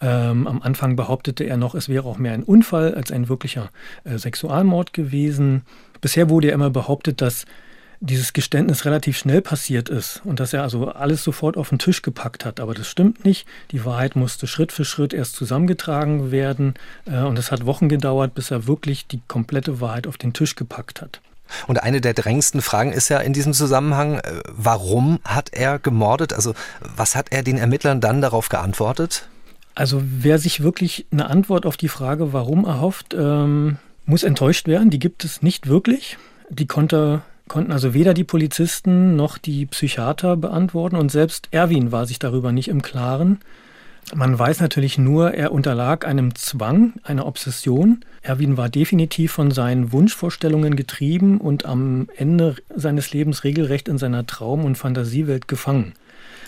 Ähm, 0.01 0.47
am 0.47 0.63
Anfang 0.63 0.95
behauptete 0.95 1.45
er 1.45 1.57
noch, 1.57 1.75
es 1.75 1.89
wäre 1.89 2.07
auch 2.07 2.19
mehr 2.19 2.33
ein 2.33 2.43
Unfall 2.43 2.95
als 2.95 3.11
ein 3.11 3.29
wirklicher 3.29 3.71
äh, 4.05 4.19
Sexualmord 4.19 4.93
gewesen. 4.93 5.63
Bisher 6.01 6.29
wurde 6.29 6.49
ja 6.49 6.55
immer 6.55 6.71
behauptet, 6.71 7.21
dass 7.21 7.47
dieses 8.01 8.33
Geständnis 8.33 8.85
relativ 8.85 9.19
schnell 9.19 9.41
passiert 9.41 9.89
ist 9.89 10.21
und 10.25 10.41
dass 10.41 10.53
er 10.53 10.63
also 10.63 10.89
alles 10.89 11.23
sofort 11.23 11.57
auf 11.57 11.71
den 11.71 11.79
Tisch 11.79 12.03
gepackt 12.03 12.45
hat. 12.45 12.61
Aber 12.61 12.75
das 12.75 12.89
stimmt 12.89 13.25
nicht. 13.25 13.47
Die 13.71 13.85
Wahrheit 13.85 14.17
musste 14.17 14.47
Schritt 14.47 14.73
für 14.73 14.85
Schritt 14.85 15.13
erst 15.13 15.37
zusammengetragen 15.37 16.31
werden 16.31 16.75
äh, 17.07 17.21
und 17.21 17.39
es 17.39 17.51
hat 17.51 17.67
Wochen 17.67 17.89
gedauert, 17.89 18.35
bis 18.35 18.51
er 18.51 18.67
wirklich 18.67 19.07
die 19.07 19.21
komplette 19.29 19.81
Wahrheit 19.81 20.07
auf 20.07 20.19
den 20.19 20.33
Tisch 20.33 20.55
gepackt 20.55 21.01
hat. 21.01 21.21
Und 21.67 21.83
eine 21.83 22.01
der 22.01 22.15
drängendsten 22.15 22.61
Fragen 22.61 22.93
ist 22.93 23.09
ja 23.09 23.19
in 23.19 23.33
diesem 23.33 23.53
Zusammenhang, 23.53 24.19
äh, 24.19 24.41
warum 24.49 25.21
hat 25.25 25.51
er 25.53 25.79
gemordet? 25.79 26.33
Also 26.33 26.55
was 26.81 27.15
hat 27.15 27.29
er 27.31 27.43
den 27.43 27.59
Ermittlern 27.59 28.01
dann 28.01 28.21
darauf 28.21 28.49
geantwortet? 28.49 29.29
Also 29.75 30.03
wer 30.03 30.39
sich 30.39 30.63
wirklich 30.63 31.07
eine 31.13 31.29
Antwort 31.29 31.67
auf 31.67 31.77
die 31.77 31.89
Frage, 31.89 32.33
warum 32.33 32.65
erhofft, 32.65 33.15
ähm, 33.15 33.77
muss 34.07 34.23
enttäuscht 34.23 34.69
werden. 34.69 34.91
Die 34.91 34.99
gibt 34.99 35.25
es 35.25 35.43
nicht 35.43 35.67
wirklich. 35.67 36.17
Die 36.49 36.67
konnte 36.67 37.23
konnten 37.49 37.73
also 37.73 37.95
weder 37.95 38.15
die 38.15 38.25
Polizisten 38.25 39.17
noch 39.17 39.39
die 39.39 39.67
Psychiater 39.67 40.37
beantworten 40.37 40.97
und 40.97 41.11
selbst 41.11 41.49
Erwin 41.51 41.93
war 41.93 42.07
sich 42.07 42.19
darüber 42.19 42.53
nicht 42.53 42.69
im 42.69 42.83
Klaren. 42.83 43.39
Man 44.15 44.39
weiß 44.39 44.61
natürlich 44.61 44.99
nur, 44.99 45.35
er 45.35 45.51
unterlag 45.51 46.07
einem 46.07 46.37
Zwang, 46.37 46.95
einer 47.03 47.27
Obsession. 47.27 48.05
Erwin 48.23 48.57
war 48.57 48.69
definitiv 48.69 49.33
von 49.33 49.51
seinen 49.51 49.91
Wunschvorstellungen 49.91 50.77
getrieben 50.77 51.39
und 51.39 51.67
am 51.67 52.09
Ende 52.17 52.55
seines 52.75 53.13
Lebens 53.13 53.43
regelrecht 53.43 53.89
in 53.89 53.99
seiner 53.99 54.25
Traum- 54.25 54.65
und 54.65 54.77
Fantasiewelt 54.77 55.49
gefangen. 55.49 55.95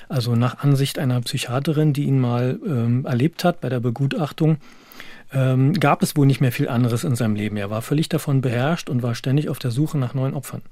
Also 0.09 0.37
nach 0.37 0.61
Ansicht 0.61 1.01
einer 1.01 1.21
Psychiaterin, 1.21 1.93
die 1.93 2.05
ihn 2.05 2.21
mal 2.21 2.61
ähm, 2.65 3.05
erlebt 3.05 3.43
hat 3.43 3.61
bei 3.61 3.69
der 3.69 3.81
Begutachtung, 3.81 4.59
ähm, 5.33 5.75
gab 5.75 6.03
es 6.03 6.17
wohl 6.17 6.27
nicht 6.27 6.41
mehr 6.41 6.53
viel 6.53 6.69
anderes 6.69 7.03
in 7.03 7.17
seinem 7.17 7.35
Leben. 7.35 7.57
Er 7.57 7.71
war 7.71 7.83
völlig 7.83 8.09
davon 8.09 8.41
beherrscht 8.41 8.89
und 8.89 9.03
war 9.03 9.17
ständig 9.17 9.49
auf 9.49 9.59
der 9.59 9.73
Suche 9.73 9.99
nach 9.99 10.15
neuen 10.15 10.35
Opfern. 10.35 10.63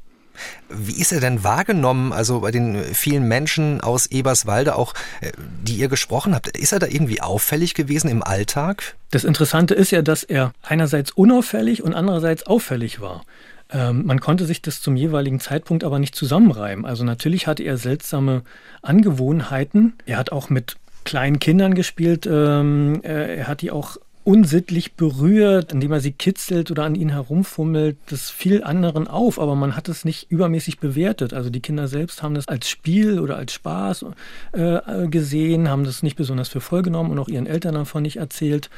Wie 0.69 1.01
ist 1.01 1.13
er 1.13 1.21
denn 1.21 1.45
wahrgenommen, 1.45 2.13
also 2.13 2.41
bei 2.41 2.51
den 2.51 2.83
vielen 2.95 3.29
Menschen 3.29 3.81
aus 3.81 4.07
Eberswalde, 4.07 4.77
auch 4.77 4.95
äh, 5.21 5.33
die 5.63 5.77
ihr 5.77 5.89
gesprochen 5.89 6.35
habt? 6.35 6.57
Ist 6.57 6.73
er 6.73 6.79
da 6.79 6.87
irgendwie 6.87 7.21
auffällig 7.21 7.75
gewesen 7.75 8.09
im 8.09 8.23
Alltag? 8.23 8.97
Das 9.11 9.25
Interessante 9.25 9.75
ist 9.75 9.91
ja, 9.91 10.03
dass 10.03 10.23
er 10.23 10.53
einerseits 10.63 11.13
unauffällig 11.13 11.83
und 11.83 11.95
andererseits 11.95 12.47
auffällig 12.47 13.01
war. 13.01 13.23
Ähm, 13.71 14.07
man 14.07 14.21
konnte 14.21 14.47
sich 14.47 14.63
das 14.63 14.81
zum 14.81 14.97
jeweiligen 14.97 15.41
Zeitpunkt 15.41 15.85
aber 15.85 15.99
nicht 15.99 16.15
zusammenreimen. 16.15 16.85
Also 16.85 17.05
natürlich 17.05 17.47
hatte 17.47 17.63
er 17.63 17.77
seltsame 17.77 18.43
Angewohnheiten. 18.83 19.95
Er 20.07 20.19
hat 20.19 20.31
auch 20.31 20.51
mit 20.51 20.77
kleinen 21.05 21.39
Kindern 21.39 21.75
gespielt. 21.75 22.27
Ähm, 22.31 23.01
äh, 23.03 23.39
er 23.39 23.49
hat 23.49 23.63
die 23.63 23.71
auch 23.71 23.97
unsittlich 24.27 24.95
berührt, 24.95 25.73
indem 25.73 25.93
er 25.93 26.01
sie 26.01 26.11
kitzelt 26.11 26.73
oder 26.73 26.83
an 26.83 26.97
ihnen 26.97 27.11
herumfummelt. 27.11 27.97
Das 28.07 28.29
fiel 28.29 28.65
anderen 28.65 29.07
auf, 29.07 29.39
aber 29.39 29.55
man 29.55 29.77
hat 29.77 29.89
es 29.89 30.05
nicht 30.05 30.33
übermäßig 30.33 30.81
bewertet. 30.81 31.33
Also 31.33 31.49
die 31.49 31.61
Kinder 31.61 31.87
selbst 31.87 32.25
haben 32.25 32.35
das 32.35 32.49
als 32.49 32.69
Spiel 32.69 33.21
oder 33.21 33.37
als 33.37 33.53
Spaß 33.53 34.05
äh, 34.51 35.07
gesehen, 35.07 35.69
haben 35.71 35.85
das 35.85 36.03
nicht 36.03 36.17
besonders 36.17 36.49
für 36.49 36.61
voll 36.61 36.83
genommen 36.83 37.13
und 37.13 37.21
auch 37.21 37.29
ihren 37.29 37.47
Eltern 37.47 37.77
davon 37.77 38.03
nicht 38.03 38.17
erzählt. 38.17 38.69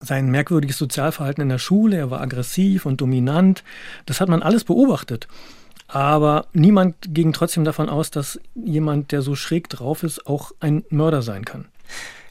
Sein 0.00 0.28
merkwürdiges 0.28 0.76
Sozialverhalten 0.76 1.40
in 1.40 1.50
der 1.50 1.58
Schule, 1.58 1.96
er 1.96 2.10
war 2.10 2.20
aggressiv 2.20 2.84
und 2.84 3.00
dominant, 3.00 3.62
das 4.06 4.20
hat 4.20 4.28
man 4.28 4.42
alles 4.42 4.64
beobachtet. 4.64 5.28
Aber 5.86 6.46
niemand 6.52 6.96
ging 7.14 7.32
trotzdem 7.32 7.62
davon 7.62 7.88
aus, 7.88 8.10
dass 8.10 8.40
jemand, 8.56 9.12
der 9.12 9.22
so 9.22 9.36
schräg 9.36 9.68
drauf 9.68 10.02
ist, 10.02 10.26
auch 10.26 10.50
ein 10.58 10.82
Mörder 10.90 11.22
sein 11.22 11.44
kann. 11.44 11.66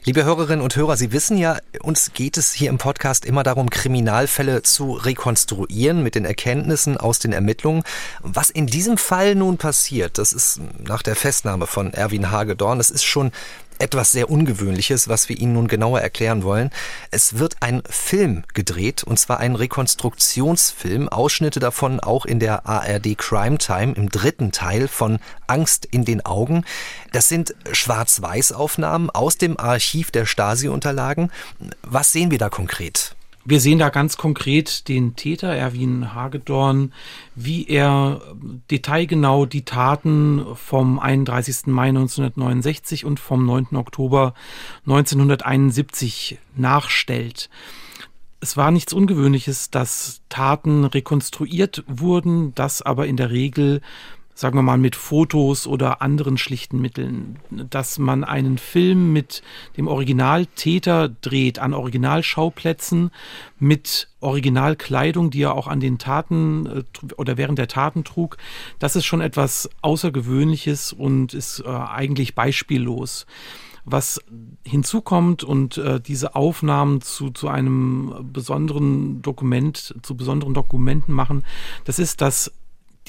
Liebe 0.06 0.24
Hörerinnen 0.24 0.60
und 0.60 0.76
Hörer, 0.76 0.96
Sie 0.96 1.10
wissen 1.10 1.36
ja, 1.36 1.58
uns 1.82 2.12
geht 2.14 2.36
es 2.36 2.52
hier 2.52 2.70
im 2.70 2.78
Podcast 2.78 3.24
immer 3.24 3.42
darum, 3.42 3.70
Kriminalfälle 3.70 4.62
zu 4.62 4.92
rekonstruieren 4.92 6.00
mit 6.04 6.14
den 6.14 6.24
Erkenntnissen 6.24 6.96
aus 6.96 7.18
den 7.18 7.32
Ermittlungen. 7.32 7.82
Was 8.22 8.50
in 8.50 8.68
diesem 8.68 8.98
Fall 8.98 9.34
nun 9.34 9.58
passiert, 9.58 10.18
das 10.18 10.32
ist 10.32 10.60
nach 10.78 11.02
der 11.02 11.16
Festnahme 11.16 11.66
von 11.66 11.92
Erwin 11.92 12.30
Hagedorn, 12.30 12.78
das 12.78 12.90
ist 12.90 13.02
schon 13.02 13.32
etwas 13.78 14.12
sehr 14.12 14.30
Ungewöhnliches, 14.30 15.08
was 15.08 15.28
wir 15.28 15.38
Ihnen 15.38 15.54
nun 15.54 15.68
genauer 15.68 16.00
erklären 16.00 16.42
wollen. 16.42 16.70
Es 17.10 17.38
wird 17.38 17.56
ein 17.60 17.82
Film 17.88 18.44
gedreht, 18.54 19.04
und 19.04 19.18
zwar 19.18 19.40
ein 19.40 19.56
Rekonstruktionsfilm, 19.56 21.08
Ausschnitte 21.08 21.60
davon 21.60 22.00
auch 22.00 22.26
in 22.26 22.38
der 22.40 22.66
ARD 22.66 23.16
Crime 23.18 23.58
Time 23.58 23.94
im 23.94 24.08
dritten 24.08 24.52
Teil 24.52 24.88
von 24.88 25.18
Angst 25.46 25.86
in 25.86 26.04
den 26.04 26.24
Augen. 26.24 26.64
Das 27.12 27.28
sind 27.28 27.54
Schwarz-Weiß-Aufnahmen 27.72 29.10
aus 29.10 29.38
dem 29.38 29.58
Archiv 29.58 30.10
der 30.10 30.26
Stasi-Unterlagen. 30.26 31.30
Was 31.82 32.12
sehen 32.12 32.30
wir 32.30 32.38
da 32.38 32.48
konkret? 32.48 33.15
Wir 33.48 33.60
sehen 33.60 33.78
da 33.78 33.90
ganz 33.90 34.16
konkret 34.16 34.88
den 34.88 35.14
Täter, 35.14 35.54
Erwin 35.54 36.14
Hagedorn, 36.14 36.92
wie 37.36 37.68
er 37.68 38.20
detailgenau 38.72 39.46
die 39.46 39.64
Taten 39.64 40.44
vom 40.56 40.98
31. 40.98 41.66
Mai 41.66 41.90
1969 41.90 43.04
und 43.04 43.20
vom 43.20 43.46
9. 43.46 43.76
Oktober 43.76 44.34
1971 44.86 46.38
nachstellt. 46.56 47.48
Es 48.40 48.56
war 48.56 48.72
nichts 48.72 48.92
Ungewöhnliches, 48.92 49.70
dass 49.70 50.22
Taten 50.28 50.84
rekonstruiert 50.84 51.84
wurden, 51.86 52.52
das 52.56 52.82
aber 52.82 53.06
in 53.06 53.16
der 53.16 53.30
Regel 53.30 53.80
sagen 54.36 54.58
wir 54.58 54.62
mal, 54.62 54.76
mit 54.76 54.96
Fotos 54.96 55.66
oder 55.66 56.02
anderen 56.02 56.36
schlichten 56.36 56.78
Mitteln, 56.78 57.38
dass 57.50 57.98
man 57.98 58.22
einen 58.22 58.58
Film 58.58 59.14
mit 59.14 59.42
dem 59.78 59.88
Originaltäter 59.88 61.08
dreht, 61.08 61.58
an 61.58 61.72
Originalschauplätzen, 61.72 63.12
mit 63.58 64.08
Originalkleidung, 64.20 65.30
die 65.30 65.40
er 65.40 65.54
auch 65.54 65.68
an 65.68 65.80
den 65.80 65.96
Taten 65.96 66.66
äh, 66.66 67.14
oder 67.16 67.38
während 67.38 67.58
der 67.58 67.66
Taten 67.66 68.04
trug, 68.04 68.36
das 68.78 68.94
ist 68.94 69.06
schon 69.06 69.22
etwas 69.22 69.70
Außergewöhnliches 69.80 70.92
und 70.92 71.32
ist 71.32 71.64
äh, 71.64 71.70
eigentlich 71.70 72.34
beispiellos. 72.34 73.24
Was 73.86 74.20
hinzukommt 74.64 75.44
und 75.44 75.78
äh, 75.78 75.98
diese 75.98 76.34
Aufnahmen 76.34 77.00
zu, 77.00 77.30
zu 77.30 77.48
einem 77.48 78.30
besonderen 78.32 79.22
Dokument, 79.22 79.94
zu 80.02 80.14
besonderen 80.14 80.52
Dokumenten 80.52 81.14
machen, 81.14 81.42
das 81.84 81.98
ist, 81.98 82.20
dass 82.20 82.52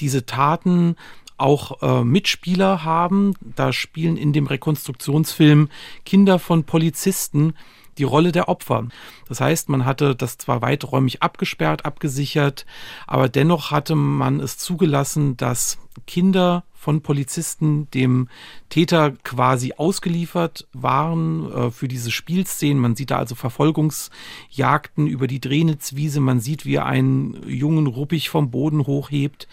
diese 0.00 0.26
Taten 0.26 0.96
auch 1.36 1.82
äh, 1.82 2.04
Mitspieler 2.04 2.84
haben. 2.84 3.34
Da 3.40 3.72
spielen 3.72 4.16
in 4.16 4.32
dem 4.32 4.46
Rekonstruktionsfilm 4.46 5.68
Kinder 6.04 6.38
von 6.38 6.64
Polizisten 6.64 7.54
die 7.96 8.04
Rolle 8.04 8.32
der 8.32 8.48
Opfer. 8.48 8.88
Das 9.28 9.40
heißt, 9.40 9.68
man 9.68 9.84
hatte 9.84 10.14
das 10.14 10.38
zwar 10.38 10.62
weiträumig 10.62 11.22
abgesperrt, 11.22 11.84
abgesichert, 11.84 12.64
aber 13.06 13.28
dennoch 13.28 13.70
hatte 13.70 13.94
man 13.94 14.40
es 14.40 14.56
zugelassen, 14.56 15.36
dass 15.36 15.78
Kinder 16.06 16.64
von 16.78 17.02
Polizisten 17.02 17.90
dem 17.90 18.28
Täter 18.68 19.10
quasi 19.24 19.74
ausgeliefert 19.76 20.68
waren 20.72 21.50
äh, 21.50 21.70
für 21.72 21.88
diese 21.88 22.12
Spielszenen. 22.12 22.78
Man 22.80 22.94
sieht 22.94 23.10
da 23.10 23.18
also 23.18 23.34
Verfolgungsjagden 23.34 25.08
über 25.08 25.26
die 25.26 25.40
Drehnitzwiese. 25.40 26.20
Man 26.20 26.40
sieht, 26.40 26.64
wie 26.64 26.76
er 26.76 26.86
einen 26.86 27.42
Jungen 27.48 27.88
ruppig 27.88 28.28
vom 28.30 28.52
Boden 28.52 28.86
hochhebt 28.86 29.48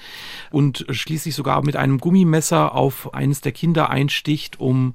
und 0.51 0.85
schließlich 0.89 1.33
sogar 1.33 1.65
mit 1.65 1.75
einem 1.75 1.97
Gummimesser 1.97 2.75
auf 2.75 3.13
eines 3.15 3.41
der 3.41 3.53
Kinder 3.53 3.89
einsticht, 3.89 4.59
um 4.59 4.93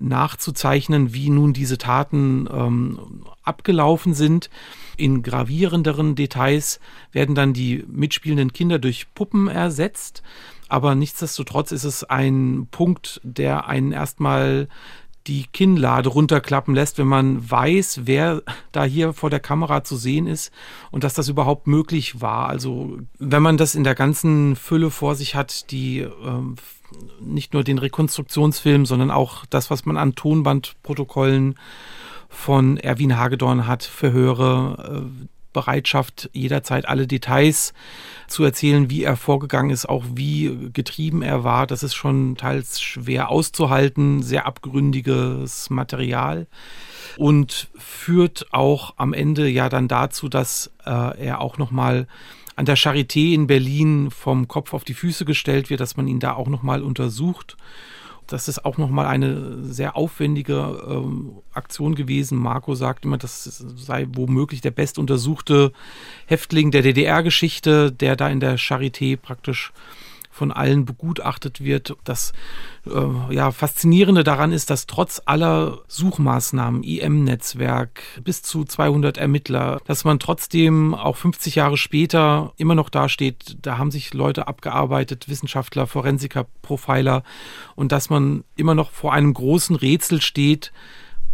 nachzuzeichnen, 0.00 1.14
wie 1.14 1.30
nun 1.30 1.52
diese 1.52 1.78
Taten 1.78 2.48
ähm, 2.52 3.24
abgelaufen 3.44 4.14
sind. 4.14 4.50
In 4.96 5.22
gravierenderen 5.22 6.16
Details 6.16 6.80
werden 7.12 7.36
dann 7.36 7.52
die 7.52 7.84
mitspielenden 7.86 8.52
Kinder 8.52 8.80
durch 8.80 9.06
Puppen 9.14 9.46
ersetzt. 9.46 10.24
Aber 10.68 10.94
nichtsdestotrotz 10.94 11.72
ist 11.72 11.84
es 11.84 12.04
ein 12.04 12.68
Punkt, 12.70 13.20
der 13.24 13.66
einen 13.66 13.92
erstmal 13.92 14.68
die 15.28 15.46
Kinnlade 15.52 16.08
runterklappen 16.08 16.74
lässt, 16.74 16.96
wenn 16.96 17.06
man 17.06 17.50
weiß, 17.50 18.02
wer 18.04 18.42
da 18.72 18.84
hier 18.84 19.12
vor 19.12 19.28
der 19.30 19.40
Kamera 19.40 19.84
zu 19.84 19.96
sehen 19.96 20.26
ist 20.26 20.52
und 20.90 21.04
dass 21.04 21.14
das 21.14 21.28
überhaupt 21.28 21.66
möglich 21.66 22.20
war. 22.20 22.48
Also 22.48 22.98
wenn 23.18 23.42
man 23.42 23.58
das 23.58 23.74
in 23.74 23.84
der 23.84 23.94
ganzen 23.94 24.56
Fülle 24.56 24.90
vor 24.90 25.14
sich 25.14 25.34
hat, 25.34 25.70
die 25.70 26.00
äh, 26.00 26.10
nicht 27.20 27.52
nur 27.52 27.62
den 27.62 27.78
Rekonstruktionsfilm, 27.78 28.86
sondern 28.86 29.10
auch 29.10 29.44
das, 29.46 29.70
was 29.70 29.84
man 29.84 29.98
an 29.98 30.14
Tonbandprotokollen 30.14 31.56
von 32.30 32.78
Erwin 32.78 33.16
Hagedorn 33.18 33.66
hat, 33.66 33.82
Verhöre, 33.82 35.04
äh, 35.04 35.26
Bereitschaft, 35.58 36.30
jederzeit 36.32 36.86
alle 36.86 37.08
Details 37.08 37.72
zu 38.28 38.44
erzählen, 38.44 38.90
wie 38.90 39.02
er 39.02 39.16
vorgegangen 39.16 39.70
ist, 39.70 39.88
auch 39.88 40.04
wie 40.14 40.70
getrieben 40.72 41.22
er 41.22 41.42
war. 41.42 41.66
Das 41.66 41.82
ist 41.82 41.94
schon 41.94 42.36
teils 42.36 42.80
schwer 42.80 43.28
auszuhalten, 43.28 44.22
sehr 44.22 44.46
abgründiges 44.46 45.68
Material 45.70 46.46
und 47.16 47.70
führt 47.76 48.46
auch 48.52 48.94
am 48.98 49.12
Ende 49.12 49.48
ja 49.48 49.68
dann 49.68 49.88
dazu, 49.88 50.28
dass 50.28 50.70
äh, 50.86 51.26
er 51.26 51.40
auch 51.40 51.58
noch 51.58 51.72
mal 51.72 52.06
an 52.54 52.64
der 52.64 52.76
Charité 52.76 53.34
in 53.34 53.48
Berlin 53.48 54.10
vom 54.12 54.46
Kopf 54.46 54.74
auf 54.74 54.84
die 54.84 54.94
Füße 54.94 55.24
gestellt 55.24 55.70
wird, 55.70 55.80
dass 55.80 55.96
man 55.96 56.06
ihn 56.06 56.20
da 56.20 56.34
auch 56.34 56.48
noch 56.48 56.62
mal 56.62 56.82
untersucht 56.82 57.56
das 58.28 58.46
ist 58.46 58.64
auch 58.64 58.78
nochmal 58.78 59.06
eine 59.06 59.64
sehr 59.64 59.96
aufwendige 59.96 60.82
ähm, 60.88 61.38
Aktion 61.52 61.94
gewesen. 61.94 62.38
Marco 62.38 62.74
sagt 62.74 63.04
immer, 63.04 63.18
das 63.18 63.44
sei 63.76 64.06
womöglich 64.12 64.60
der 64.60 64.70
bestuntersuchte 64.70 65.72
Häftling 66.26 66.70
der 66.70 66.82
DDR-Geschichte, 66.82 67.90
der 67.90 68.16
da 68.16 68.28
in 68.28 68.40
der 68.40 68.58
Charité 68.58 69.16
praktisch 69.16 69.72
von 70.38 70.52
allen 70.52 70.84
begutachtet 70.84 71.62
wird. 71.62 71.96
Das 72.04 72.32
äh, 72.86 73.34
ja, 73.34 73.50
Faszinierende 73.50 74.22
daran 74.22 74.52
ist, 74.52 74.70
dass 74.70 74.86
trotz 74.86 75.20
aller 75.26 75.80
Suchmaßnahmen, 75.88 76.84
IM-Netzwerk, 76.84 78.00
bis 78.22 78.42
zu 78.42 78.64
200 78.64 79.18
Ermittler, 79.18 79.80
dass 79.86 80.04
man 80.04 80.20
trotzdem 80.20 80.94
auch 80.94 81.16
50 81.16 81.56
Jahre 81.56 81.76
später 81.76 82.52
immer 82.56 82.76
noch 82.76 82.88
dasteht, 82.88 83.58
da 83.62 83.78
haben 83.78 83.90
sich 83.90 84.14
Leute 84.14 84.46
abgearbeitet, 84.46 85.28
Wissenschaftler, 85.28 85.86
Forensiker, 85.86 86.46
Profiler 86.62 87.24
und 87.74 87.90
dass 87.90 88.08
man 88.08 88.44
immer 88.54 88.76
noch 88.76 88.92
vor 88.92 89.12
einem 89.12 89.34
großen 89.34 89.74
Rätsel 89.74 90.22
steht, 90.22 90.72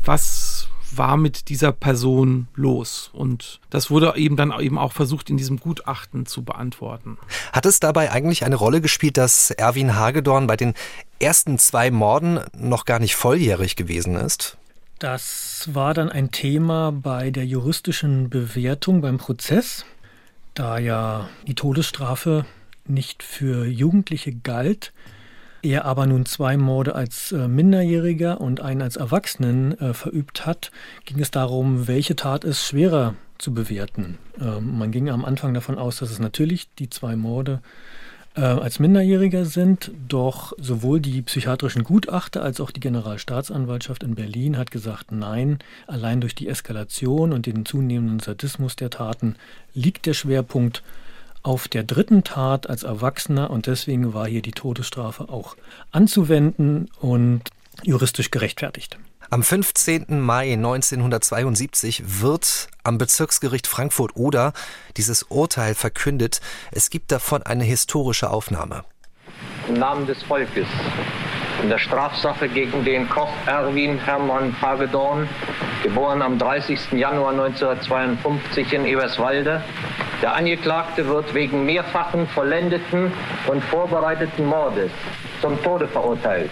was 0.03 0.54
war 0.97 1.17
mit 1.17 1.49
dieser 1.49 1.73
Person 1.73 2.49
los? 2.55 3.11
Und 3.13 3.61
das 3.71 3.91
wurde 3.91 4.15
eben 4.17 4.37
dann 4.37 4.59
eben 4.61 4.79
auch 4.79 4.93
versucht, 4.93 5.31
in 5.31 5.37
diesem 5.37 5.59
Gutachten 5.59 6.27
zu 6.27 6.43
beantworten. 6.43 7.19
Hat 7.53 7.67
es 7.67 7.81
dabei 7.81 8.11
eigentlich 8.11 8.45
eine 8.45 8.57
Rolle 8.57 8.81
gespielt, 8.81 9.17
dass 9.17 9.51
Erwin 9.51 9.97
Hagedorn 9.97 10.47
bei 10.47 10.57
den 10.57 10.75
ersten 11.19 11.59
zwei 11.59 11.91
Morden 11.91 12.41
noch 12.57 12.85
gar 12.85 12.99
nicht 12.99 13.17
volljährig 13.17 13.77
gewesen 13.77 14.17
ist? 14.17 14.57
Das 14.99 15.69
war 15.73 15.93
dann 15.93 16.09
ein 16.09 16.31
Thema 16.31 16.93
bei 16.93 17.31
der 17.31 17.45
juristischen 17.45 18.31
Bewertung 18.31 19.01
beim 19.01 19.19
Prozess, 19.19 19.85
da 20.55 20.79
ja 20.79 21.29
die 21.47 21.55
Todesstrafe 21.55 22.47
nicht 22.87 23.23
für 23.23 23.67
Jugendliche 23.67 24.33
galt, 24.33 24.93
er 25.65 25.85
aber 25.85 26.07
nun 26.07 26.27
zwei 26.27 26.57
Morde 26.57 26.95
als 26.95 27.33
äh, 27.33 27.49
Minderjähriger 27.49 28.41
und 28.41 28.61
einen 28.61 28.83
als 28.83 28.97
Erwachsenen 28.97 29.79
äh, 29.81 29.95
verübt 29.95 30.47
hat, 30.47 30.71
ging 31.07 31.19
es 31.21 31.31
darum, 31.31 31.89
welche 31.89 32.15
Tat 32.15 32.45
ist 32.45 32.65
schwerer 32.65 33.15
zu 33.39 33.55
bewerten. 33.55 34.19
Ähm, 34.41 34.79
man 34.79 34.93
ging 34.93 35.09
am 35.09 35.25
Anfang 35.25 35.55
davon 35.55 35.79
aus, 35.79 35.99
dass 35.99 36.11
es 36.11 36.19
natürlich 36.19 36.69
die 36.79 36.91
zwei 36.91 37.17
Morde 37.17 37.61
äh, 38.37 38.43
als 38.43 38.79
Minderjähriger 38.79 39.45
sind. 39.45 39.91
Doch 40.09 40.53
sowohl 40.59 41.01
die 41.01 41.23
psychiatrischen 41.23 41.85
Gutachter 41.85 42.43
als 42.43 42.61
auch 42.61 42.71
die 42.71 42.81
Generalstaatsanwaltschaft 42.81 44.03
in 44.03 44.15
Berlin 44.15 44.59
hat 44.59 44.71
gesagt, 44.71 45.13
nein, 45.13 45.59
allein 45.87 46.21
durch 46.21 46.35
die 46.35 46.49
Eskalation 46.49 47.33
und 47.33 47.47
den 47.47 47.65
zunehmenden 47.65 48.21
Sadismus 48.21 48.77
der 48.77 48.91
Taten 48.91 49.37
liegt 49.75 50.07
der 50.07 50.15
Schwerpunkt 50.15 50.83
auf 51.45 51.69
der 51.69 51.85
dritten 51.85 52.25
Tat 52.25 52.69
als 52.69 52.83
Erwachsener 52.83 53.51
und 53.51 53.67
deswegen 53.67 54.15
war 54.15 54.27
hier 54.27 54.43
die 54.43 54.53
Todesstrafe 54.53 55.29
auch 55.29 55.57
anzuwenden 55.93 56.91
und 57.01 57.43
juristisch 57.83 58.31
gerechtfertigt. 58.33 58.99
Am 59.31 59.43
15. 59.43 60.21
Mai 60.21 60.53
1972 60.53 62.21
wird 62.21 62.69
am 62.83 62.99
Bezirksgericht 62.99 63.67
Frankfurt-Oder 63.67 64.53
dieses 64.97 65.25
Urteil 65.25 65.75
verkündet. 65.75 66.41
Es 66.73 66.91
gibt 66.91 67.13
davon 67.13 67.43
eine 67.43 67.65
historische 67.65 68.31
Aufnahme. 68.31 68.85
Im 69.69 69.75
Namen 69.75 70.07
des 70.07 70.23
Volkes 70.23 70.67
in 71.63 71.71
der 71.71 71.79
Strafsache 71.79 72.49
gegen 72.49 72.85
den 72.85 73.09
Koch 73.09 73.31
Erwin 73.47 73.99
Hermann 73.99 74.55
Hagedorn, 74.61 75.29
geboren 75.83 76.21
am 76.21 76.39
30. 76.39 76.93
Januar 76.93 77.31
1952 77.31 78.73
in 78.73 78.85
Eberswalde. 78.85 79.63
Der 80.25 80.37
Angeklagte 80.37 81.07
wird 81.07 81.35
wegen 81.35 81.67
mehrfachen 81.67 82.27
vollendeten 82.29 83.13
und 83.47 83.63
vorbereiteten 83.63 84.47
Mordes 84.47 84.91
zum 85.43 85.63
Tode 85.63 85.87
verurteilt. 85.87 86.51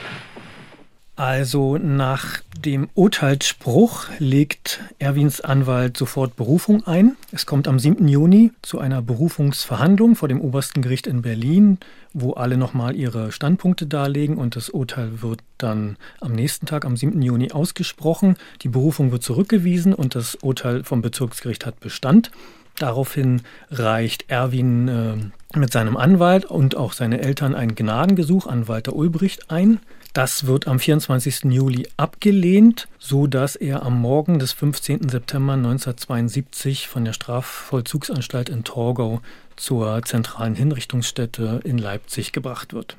Also 1.17 1.79
nach 1.79 2.43
dem 2.59 2.91
Urteilsspruch 2.93 4.09
legt 4.19 4.81
Erwins 4.99 5.41
Anwalt 5.41 5.97
sofort 5.97 6.37
Berufung 6.37 6.87
ein. 6.87 7.17
Es 7.33 7.47
kommt 7.47 7.67
am 7.67 7.79
7. 7.79 8.07
Juni 8.09 8.53
zu 8.61 8.79
einer 8.79 9.01
Berufungsverhandlung 9.01 10.17
vor 10.17 10.29
dem 10.29 10.43
obersten 10.43 10.83
Gericht 10.83 11.07
in 11.07 11.23
Berlin, 11.23 11.79
wo 12.13 12.35
alle 12.35 12.59
nochmal 12.59 12.95
ihre 12.95 13.33
Standpunkte 13.33 13.87
darlegen 13.87 14.37
und 14.37 14.55
das 14.55 14.69
Urteil 14.69 15.23
wird 15.23 15.41
dann 15.57 15.97
am 16.21 16.33
nächsten 16.33 16.67
Tag, 16.67 16.85
am 16.85 16.99
7. 16.99 17.23
Juni, 17.23 17.53
ausgesprochen. 17.53 18.37
Die 18.61 18.69
Berufung 18.69 19.13
wird 19.13 19.23
zurückgewiesen 19.23 19.95
und 19.95 20.15
das 20.15 20.35
Urteil 20.35 20.85
vom 20.85 21.01
Bezirksgericht 21.01 21.65
hat 21.65 21.81
Bestand. 21.81 22.31
Daraufhin 22.79 23.43
reicht 23.71 24.31
Erwin 24.31 24.89
äh, 24.89 25.59
mit 25.59 25.73
seinem 25.73 25.97
Anwalt 25.97 26.45
und 26.45 26.77
auch 26.77 26.93
seine 26.93 27.21
Eltern 27.21 27.55
ein 27.55 27.75
Gnadengesuch 27.75 28.47
an 28.47 28.69
Walter 28.69 28.95
Ulbricht 28.95 29.51
ein. 29.51 29.81
Das 30.13 30.47
wird 30.47 30.69
am 30.69 30.79
24. 30.79 31.45
Juli 31.45 31.89
abgelehnt, 31.97 32.89
so 32.99 33.27
dass 33.27 33.57
er 33.57 33.83
am 33.83 34.01
Morgen 34.01 34.39
des 34.39 34.53
15. 34.53 35.09
September 35.09 35.55
1972 35.55 36.87
von 36.87 37.05
der 37.05 37.15
Strafvollzugsanstalt 37.15 38.51
in 38.51 38.63
Torgau 38.63 39.23
zur 39.57 40.03
zentralen 40.03 40.55
Hinrichtungsstätte 40.55 41.61
in 41.65 41.79
Leipzig 41.79 42.33
gebracht 42.33 42.75
wird. 42.75 42.97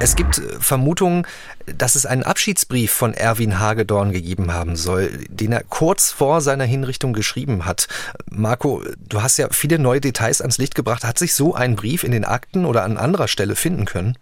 Es 0.00 0.16
gibt 0.16 0.38
äh, 0.38 0.42
Vermutungen, 0.58 1.26
dass 1.66 1.94
es 1.94 2.04
einen 2.04 2.24
Abschiedsbrief 2.24 2.90
von 2.90 3.14
Erwin 3.14 3.58
Hagedorn 3.58 4.12
gegeben 4.12 4.52
haben 4.52 4.76
soll, 4.76 5.10
den 5.28 5.52
er 5.52 5.62
kurz 5.62 6.10
vor 6.10 6.40
seiner 6.40 6.64
Hinrichtung 6.64 7.12
geschrieben 7.12 7.64
hat. 7.64 7.88
Marco, 8.30 8.82
du 9.08 9.22
hast 9.22 9.38
ja 9.38 9.48
viele 9.50 9.78
neue 9.78 10.00
Details 10.00 10.40
ans 10.40 10.58
Licht 10.58 10.74
gebracht. 10.74 11.04
Hat 11.04 11.18
sich 11.18 11.34
so 11.34 11.54
ein 11.54 11.76
Brief 11.76 12.04
in 12.04 12.12
den 12.12 12.24
Akten 12.24 12.64
oder 12.64 12.84
an 12.84 12.96
anderer 12.96 13.28
Stelle 13.28 13.56
finden 13.56 13.84
können? 13.84 14.18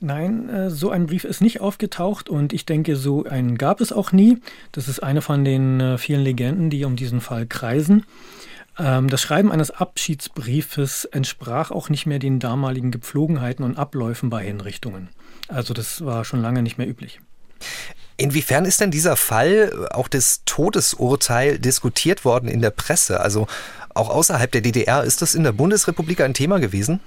Nein, 0.00 0.48
äh, 0.48 0.70
so 0.70 0.90
ein 0.90 1.06
Brief 1.06 1.24
ist 1.24 1.42
nicht 1.42 1.60
aufgetaucht 1.60 2.30
und 2.30 2.54
ich 2.54 2.64
denke, 2.64 2.96
so 2.96 3.24
einen 3.24 3.58
gab 3.58 3.82
es 3.82 3.92
auch 3.92 4.12
nie. 4.12 4.38
Das 4.72 4.88
ist 4.88 5.02
eine 5.02 5.20
von 5.20 5.44
den 5.44 5.80
äh, 5.80 5.98
vielen 5.98 6.22
Legenden, 6.22 6.70
die 6.70 6.84
um 6.86 6.96
diesen 6.96 7.20
Fall 7.20 7.46
kreisen. 7.46 8.06
Ähm, 8.80 9.08
das 9.08 9.20
Schreiben 9.20 9.52
eines 9.52 9.70
Abschiedsbriefes 9.70 11.04
entsprach 11.04 11.70
auch 11.70 11.90
nicht 11.90 12.06
mehr 12.06 12.18
den 12.18 12.40
damaligen 12.40 12.90
Gepflogenheiten 12.90 13.64
und 13.64 13.76
Abläufen 13.76 14.30
bei 14.30 14.42
Hinrichtungen. 14.42 15.10
Also 15.48 15.74
das 15.74 16.04
war 16.04 16.24
schon 16.24 16.40
lange 16.40 16.62
nicht 16.62 16.78
mehr 16.78 16.88
üblich. 16.88 17.20
Inwiefern 18.16 18.64
ist 18.64 18.80
denn 18.80 18.90
dieser 18.90 19.16
Fall, 19.16 19.88
auch 19.90 20.08
das 20.08 20.42
Todesurteil, 20.44 21.58
diskutiert 21.58 22.24
worden 22.24 22.48
in 22.48 22.60
der 22.60 22.70
Presse? 22.70 23.20
Also 23.20 23.46
auch 24.00 24.10
außerhalb 24.10 24.50
der 24.50 24.62
DDR, 24.62 25.04
ist 25.04 25.22
das 25.22 25.34
in 25.34 25.44
der 25.44 25.52
Bundesrepublik 25.52 26.20
ein 26.20 26.34
Thema 26.34 26.58
gewesen? 26.58 27.00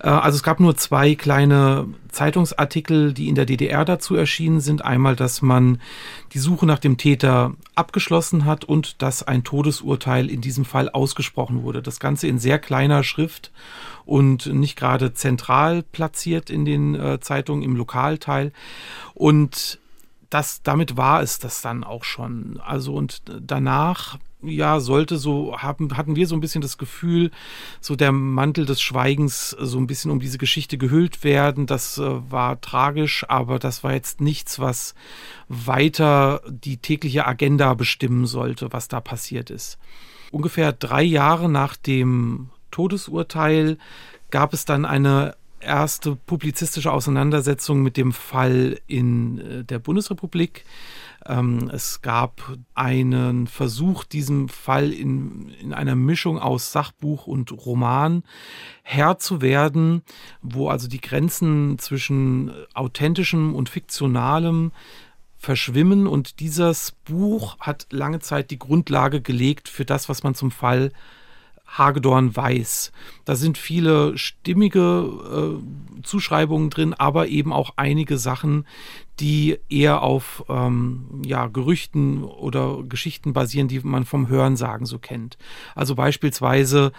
Äh, 0.00 0.08
also 0.08 0.36
es 0.36 0.42
gab 0.42 0.60
nur 0.60 0.76
zwei 0.76 1.14
kleine 1.14 1.86
Zeitungsartikel, 2.10 3.14
die 3.14 3.28
in 3.28 3.34
der 3.34 3.46
DDR 3.46 3.84
dazu 3.84 4.16
erschienen 4.16 4.60
sind. 4.60 4.84
Einmal, 4.84 5.16
dass 5.16 5.40
man 5.40 5.80
die 6.34 6.38
Suche 6.38 6.66
nach 6.66 6.78
dem 6.78 6.98
Täter 6.98 7.54
abgeschlossen 7.74 8.44
hat 8.44 8.64
und 8.64 9.00
dass 9.00 9.22
ein 9.22 9.44
Todesurteil 9.44 10.28
in 10.28 10.40
diesem 10.40 10.64
Fall 10.64 10.90
ausgesprochen 10.90 11.62
wurde. 11.62 11.80
Das 11.80 12.00
Ganze 12.00 12.26
in 12.26 12.38
sehr 12.38 12.58
kleiner 12.58 13.04
Schrift 13.04 13.52
und 14.04 14.46
nicht 14.46 14.76
gerade 14.76 15.14
zentral 15.14 15.82
platziert 15.84 16.50
in 16.50 16.64
den 16.64 16.94
äh, 16.94 17.20
Zeitungen 17.20 17.62
im 17.62 17.76
Lokalteil. 17.76 18.52
Und 19.14 19.78
das, 20.28 20.62
damit 20.62 20.96
war 20.96 21.22
es 21.22 21.38
das 21.38 21.60
dann 21.60 21.84
auch 21.84 22.04
schon. 22.04 22.60
Also 22.64 22.94
und 22.94 23.22
danach 23.26 24.18
ja, 24.42 24.80
sollte 24.80 25.16
so, 25.16 25.56
haben, 25.58 25.96
hatten 25.96 26.16
wir 26.16 26.26
so 26.26 26.34
ein 26.34 26.40
bisschen 26.40 26.62
das 26.62 26.78
Gefühl, 26.78 27.30
so 27.80 27.96
der 27.96 28.12
Mantel 28.12 28.66
des 28.66 28.80
Schweigens 28.80 29.50
so 29.50 29.78
ein 29.78 29.86
bisschen 29.86 30.10
um 30.10 30.20
diese 30.20 30.38
Geschichte 30.38 30.78
gehüllt 30.78 31.24
werden. 31.24 31.66
Das 31.66 31.98
äh, 31.98 32.30
war 32.30 32.60
tragisch, 32.60 33.24
aber 33.28 33.58
das 33.58 33.84
war 33.84 33.92
jetzt 33.92 34.20
nichts, 34.20 34.58
was 34.58 34.94
weiter 35.48 36.42
die 36.48 36.76
tägliche 36.76 37.26
Agenda 37.26 37.74
bestimmen 37.74 38.26
sollte, 38.26 38.72
was 38.72 38.88
da 38.88 39.00
passiert 39.00 39.50
ist. 39.50 39.78
Ungefähr 40.30 40.72
drei 40.72 41.02
Jahre 41.02 41.48
nach 41.48 41.76
dem 41.76 42.50
Todesurteil 42.70 43.78
gab 44.30 44.54
es 44.54 44.64
dann 44.64 44.84
eine 44.84 45.36
erste 45.62 46.16
publizistische 46.16 46.92
Auseinandersetzung 46.92 47.82
mit 47.82 47.96
dem 47.96 48.12
Fall 48.12 48.80
in 48.86 49.38
äh, 49.38 49.64
der 49.64 49.78
Bundesrepublik. 49.78 50.64
Ähm, 51.26 51.70
es 51.72 52.02
gab 52.02 52.56
einen 52.74 53.46
Versuch, 53.46 54.04
diesem 54.04 54.48
Fall 54.48 54.92
in, 54.92 55.50
in 55.60 55.72
einer 55.72 55.94
Mischung 55.94 56.38
aus 56.38 56.72
Sachbuch 56.72 57.26
und 57.26 57.52
Roman 57.52 58.24
Herr 58.82 59.18
zu 59.18 59.40
werden, 59.40 60.02
wo 60.40 60.68
also 60.68 60.88
die 60.88 61.00
Grenzen 61.00 61.78
zwischen 61.78 62.50
authentischem 62.74 63.54
und 63.54 63.68
fiktionalem 63.68 64.72
verschwimmen. 65.36 66.06
Und 66.06 66.40
dieses 66.40 66.92
Buch 67.04 67.58
hat 67.60 67.86
lange 67.90 68.20
Zeit 68.20 68.50
die 68.50 68.58
Grundlage 68.58 69.20
gelegt 69.20 69.68
für 69.68 69.84
das, 69.84 70.08
was 70.08 70.22
man 70.22 70.34
zum 70.34 70.50
Fall 70.50 70.92
Hagedorn 71.72 72.36
weiß. 72.36 72.92
Da 73.24 73.34
sind 73.34 73.56
viele 73.56 74.16
stimmige 74.18 75.60
äh, 75.60 76.02
Zuschreibungen 76.02 76.70
drin, 76.70 76.94
aber 76.94 77.28
eben 77.28 77.52
auch 77.52 77.72
einige 77.76 78.18
Sachen, 78.18 78.66
die 79.20 79.58
eher 79.68 80.02
auf 80.02 80.44
ähm, 80.48 81.22
ja, 81.24 81.46
Gerüchten 81.46 82.24
oder 82.24 82.82
Geschichten 82.82 83.32
basieren, 83.32 83.68
die 83.68 83.80
man 83.80 84.04
vom 84.04 84.28
Hörensagen 84.28 84.86
so 84.86 84.98
kennt. 84.98 85.38
Also 85.74 85.94
beispielsweise 85.94 86.92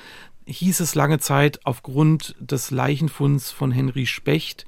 hieß 0.46 0.80
es 0.80 0.96
lange 0.96 1.20
Zeit 1.20 1.66
aufgrund 1.66 2.36
des 2.40 2.72
Leichenfunds 2.72 3.52
von 3.52 3.72
Henry 3.72 4.06
Specht, 4.06 4.66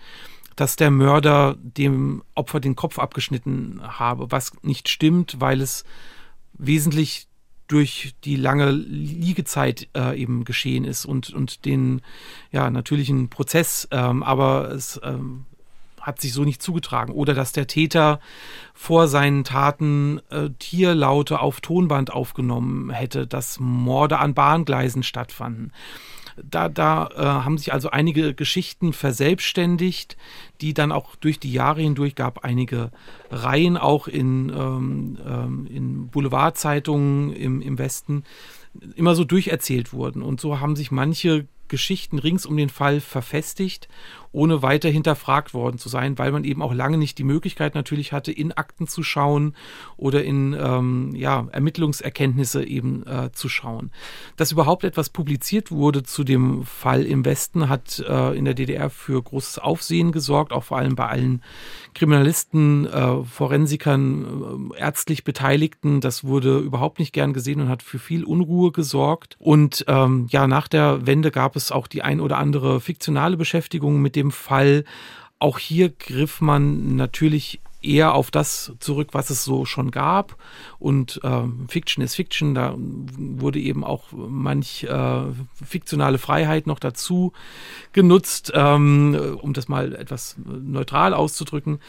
dass 0.56 0.76
der 0.76 0.92
Mörder 0.92 1.58
dem 1.60 2.24
Opfer 2.34 2.60
den 2.60 2.76
Kopf 2.76 3.00
abgeschnitten 3.00 3.82
habe, 3.84 4.32
was 4.32 4.54
nicht 4.62 4.88
stimmt, 4.88 5.38
weil 5.40 5.62
es 5.62 5.84
wesentlich 6.54 7.28
durch 7.68 8.14
die 8.24 8.36
lange 8.36 8.72
Liegezeit 8.72 9.88
äh, 9.96 10.20
eben 10.20 10.46
geschehen 10.46 10.86
ist 10.86 11.06
und, 11.06 11.32
und 11.32 11.66
den 11.66 12.02
ja, 12.52 12.70
natürlichen 12.70 13.30
Prozess, 13.30 13.88
ähm, 13.92 14.22
aber 14.22 14.72
es 14.72 15.00
ähm, 15.04 15.46
hat 16.06 16.22
sich 16.22 16.34
so 16.34 16.44
nicht 16.44 16.62
zugetragen. 16.62 17.12
Oder 17.12 17.34
dass 17.34 17.52
der 17.52 17.66
Täter 17.66 18.20
vor 18.74 19.08
seinen 19.08 19.44
Taten 19.44 20.22
äh, 20.30 20.50
Tierlaute 20.60 21.40
auf 21.40 21.62
Tonband 21.62 22.12
aufgenommen 22.12 22.92
hätte, 22.92 23.26
dass 23.26 23.60
Morde 23.60 24.20
an 24.20 24.36
Bahngleisen 24.36 25.02
stattfanden. 25.02 25.74
Da, 26.38 26.70
da 26.70 27.10
äh, 27.16 27.22
haben 27.22 27.58
sich 27.58 27.72
also 27.74 27.90
einige 27.90 28.34
Geschichten 28.34 28.94
verselbstständigt, 28.94 30.18
die 30.62 30.74
dann 30.74 30.92
auch 30.92 31.16
durch 31.16 31.40
die 31.40 31.52
Jahre 31.52 31.82
hindurch 31.82 32.16
gab 32.16 32.44
einige 32.44 32.92
Reihen 33.32 33.78
auch 33.78 34.08
in, 34.08 34.50
ähm, 34.50 35.18
ähm, 35.26 35.68
in 35.68 36.08
Boulevardzeitungen 36.08 37.34
im, 37.34 37.62
im 37.62 37.78
Westen 37.78 38.24
immer 38.96 39.16
so 39.16 39.24
durcherzählt 39.24 39.94
wurden. 39.94 40.22
Und 40.22 40.42
so 40.42 40.60
haben 40.60 40.76
sich 40.76 40.92
manche 40.92 41.48
Geschichten 41.68 42.20
rings 42.20 42.46
um 42.46 42.58
den 42.58 42.70
Fall 42.70 43.00
verfestigt 43.00 43.88
ohne 44.36 44.62
weiter 44.62 44.90
hinterfragt 44.90 45.54
worden 45.54 45.78
zu 45.78 45.90
sein, 45.90 46.18
weil 46.18 46.32
man 46.32 46.44
eben 46.44 46.62
auch 46.62 46.74
lange 46.74 46.98
nicht 46.98 47.18
die 47.18 47.24
Möglichkeit 47.24 47.74
natürlich 47.74 48.12
hatte, 48.12 48.32
in 48.32 48.52
Akten 48.52 48.88
zu 48.88 49.02
schauen 49.02 49.56
oder 49.98 50.24
in 50.24 50.54
ähm, 50.60 51.16
ja, 51.16 51.48
Ermittlungserkenntnisse 51.52 52.64
eben 52.64 53.08
äh, 53.08 53.32
zu 53.32 53.48
schauen. 53.50 53.92
Dass 54.36 54.52
überhaupt 54.52 54.84
etwas 54.84 55.10
publiziert 55.10 55.72
wurde 55.72 56.04
zu 56.04 56.24
dem 56.24 56.64
Fall 56.66 57.06
im 57.06 57.24
Westen, 57.24 57.70
hat 57.70 58.04
äh, 58.08 58.38
in 58.38 58.46
der 58.46 58.54
DDR 58.54 58.90
für 58.90 59.22
großes 59.22 59.60
Aufsehen 59.60 60.12
gesorgt, 60.12 60.52
auch 60.52 60.66
vor 60.66 60.78
allem 60.78 60.96
bei 60.96 61.08
allen 61.08 61.42
Kriminalisten, 61.94 62.86
äh, 62.86 63.24
Forensikern, 63.24 64.72
äh, 64.76 64.80
ärztlich 64.80 65.24
Beteiligten. 65.24 66.02
Das 66.02 66.26
wurde 66.26 66.60
überhaupt 66.60 67.00
nicht 67.00 67.14
gern 67.14 67.32
gesehen 67.32 67.62
und 67.62 67.70
hat 67.70 67.82
für 67.82 68.00
viel 68.00 68.26
Unruhe 68.26 68.74
gesorgt. 68.74 69.38
Und 69.40 69.86
ähm, 69.88 70.28
ja, 70.30 70.46
nach 70.46 70.68
der 70.68 71.08
Wende 71.08 71.32
gab 71.32 71.56
es 71.56 71.72
auch 71.72 71.88
die 71.88 72.02
ein 72.02 72.20
oder 72.20 72.38
andere 72.38 72.82
fiktionale 72.82 73.38
Beschäftigung 73.38 74.02
mit 74.02 74.18
dem 74.18 74.25
Fall. 74.32 74.84
Auch 75.40 75.60
hier 75.60 75.90
griff 75.90 76.42
man 76.42 76.96
natürlich 76.96 77.60
eher 77.86 78.14
auf 78.14 78.32
das 78.32 78.74
zurück, 78.80 79.10
was 79.12 79.30
es 79.30 79.44
so 79.44 79.66
schon 79.66 79.92
gab. 79.92 80.36
Und 80.80 81.22
äh, 81.24 81.44
Fiction 81.68 82.04
ist 82.04 82.16
Fiction, 82.16 82.56
da 82.56 82.74
wurde 82.78 83.60
eben 83.60 83.84
auch 83.84 84.06
manch 84.12 84.84
äh, 84.84 85.22
fiktionale 85.64 86.18
Freiheit 86.18 86.68
noch 86.68 86.80
dazu 86.80 87.34
genutzt, 87.94 88.52
ähm, 88.56 89.38
um 89.42 89.54
das 89.54 89.68
mal 89.68 89.96
etwas 89.96 90.36
neutral 90.44 91.14
auszudrücken. 91.14 91.80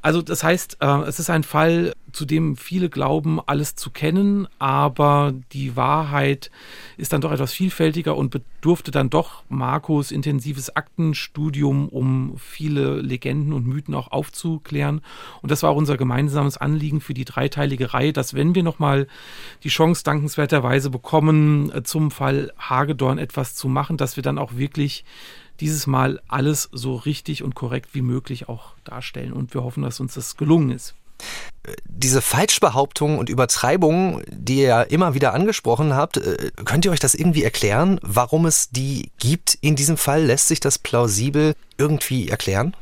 Also 0.00 0.22
das 0.22 0.42
heißt, 0.42 0.78
äh, 0.80 1.02
es 1.02 1.18
ist 1.18 1.30
ein 1.30 1.44
Fall, 1.44 1.92
zu 2.12 2.24
dem 2.24 2.56
viele 2.56 2.88
glauben, 2.88 3.40
alles 3.44 3.74
zu 3.74 3.90
kennen, 3.90 4.46
aber 4.58 5.32
die 5.52 5.76
Wahrheit 5.76 6.50
ist 6.96 7.12
dann 7.12 7.20
doch 7.20 7.32
etwas 7.32 7.52
vielfältiger 7.52 8.16
und 8.16 8.30
bedurfte 8.30 8.90
dann 8.90 9.10
doch 9.10 9.42
Marcos 9.48 10.10
intensives 10.10 10.74
Aktenstudium, 10.76 11.88
um 11.88 12.34
viele 12.38 13.00
Legenden 13.00 13.52
und 13.52 13.66
Mythen 13.66 13.94
auch 13.94 14.12
aufzuklären. 14.12 15.00
Und 15.40 15.50
das 15.50 15.62
war 15.62 15.70
auch 15.70 15.76
unser 15.76 15.96
gemeinsames 15.96 16.56
Anliegen 16.56 17.00
für 17.00 17.14
die 17.14 17.24
dreiteilige 17.24 17.94
Reihe, 17.94 18.12
dass 18.12 18.34
wenn 18.34 18.54
wir 18.54 18.62
nochmal 18.62 19.06
die 19.64 19.68
Chance 19.68 20.04
dankenswerterweise 20.04 20.90
bekommen, 20.90 21.70
äh, 21.72 21.82
zum 21.82 22.10
Fall 22.10 22.52
Hagedorn 22.58 23.18
etwas 23.18 23.54
zu 23.54 23.68
machen, 23.68 23.96
dass 23.96 24.16
wir 24.16 24.22
dann 24.22 24.38
auch 24.38 24.56
wirklich 24.56 25.04
dieses 25.60 25.86
Mal 25.86 26.20
alles 26.28 26.68
so 26.72 26.96
richtig 26.96 27.42
und 27.42 27.54
korrekt 27.54 27.94
wie 27.94 28.02
möglich 28.02 28.48
auch 28.48 28.74
darstellen. 28.84 29.32
Und 29.32 29.54
wir 29.54 29.62
hoffen, 29.62 29.82
dass 29.82 30.00
uns 30.00 30.14
das 30.14 30.36
gelungen 30.36 30.70
ist 30.70 30.94
diese 31.84 32.20
Falschbehauptungen 32.20 33.18
und 33.18 33.28
Übertreibungen, 33.28 34.22
die 34.28 34.58
ihr 34.58 34.66
ja 34.66 34.82
immer 34.82 35.14
wieder 35.14 35.32
angesprochen 35.32 35.94
habt, 35.94 36.16
äh, 36.16 36.50
könnt 36.64 36.84
ihr 36.84 36.90
euch 36.90 37.00
das 37.00 37.14
irgendwie 37.14 37.44
erklären, 37.44 38.00
warum 38.02 38.46
es 38.46 38.70
die 38.70 39.12
gibt 39.18 39.56
in 39.60 39.76
diesem 39.76 39.96
Fall? 39.96 40.24
Lässt 40.24 40.48
sich 40.48 40.60
das 40.60 40.78
plausibel 40.78 41.54
irgendwie 41.78 42.28
erklären? 42.28 42.74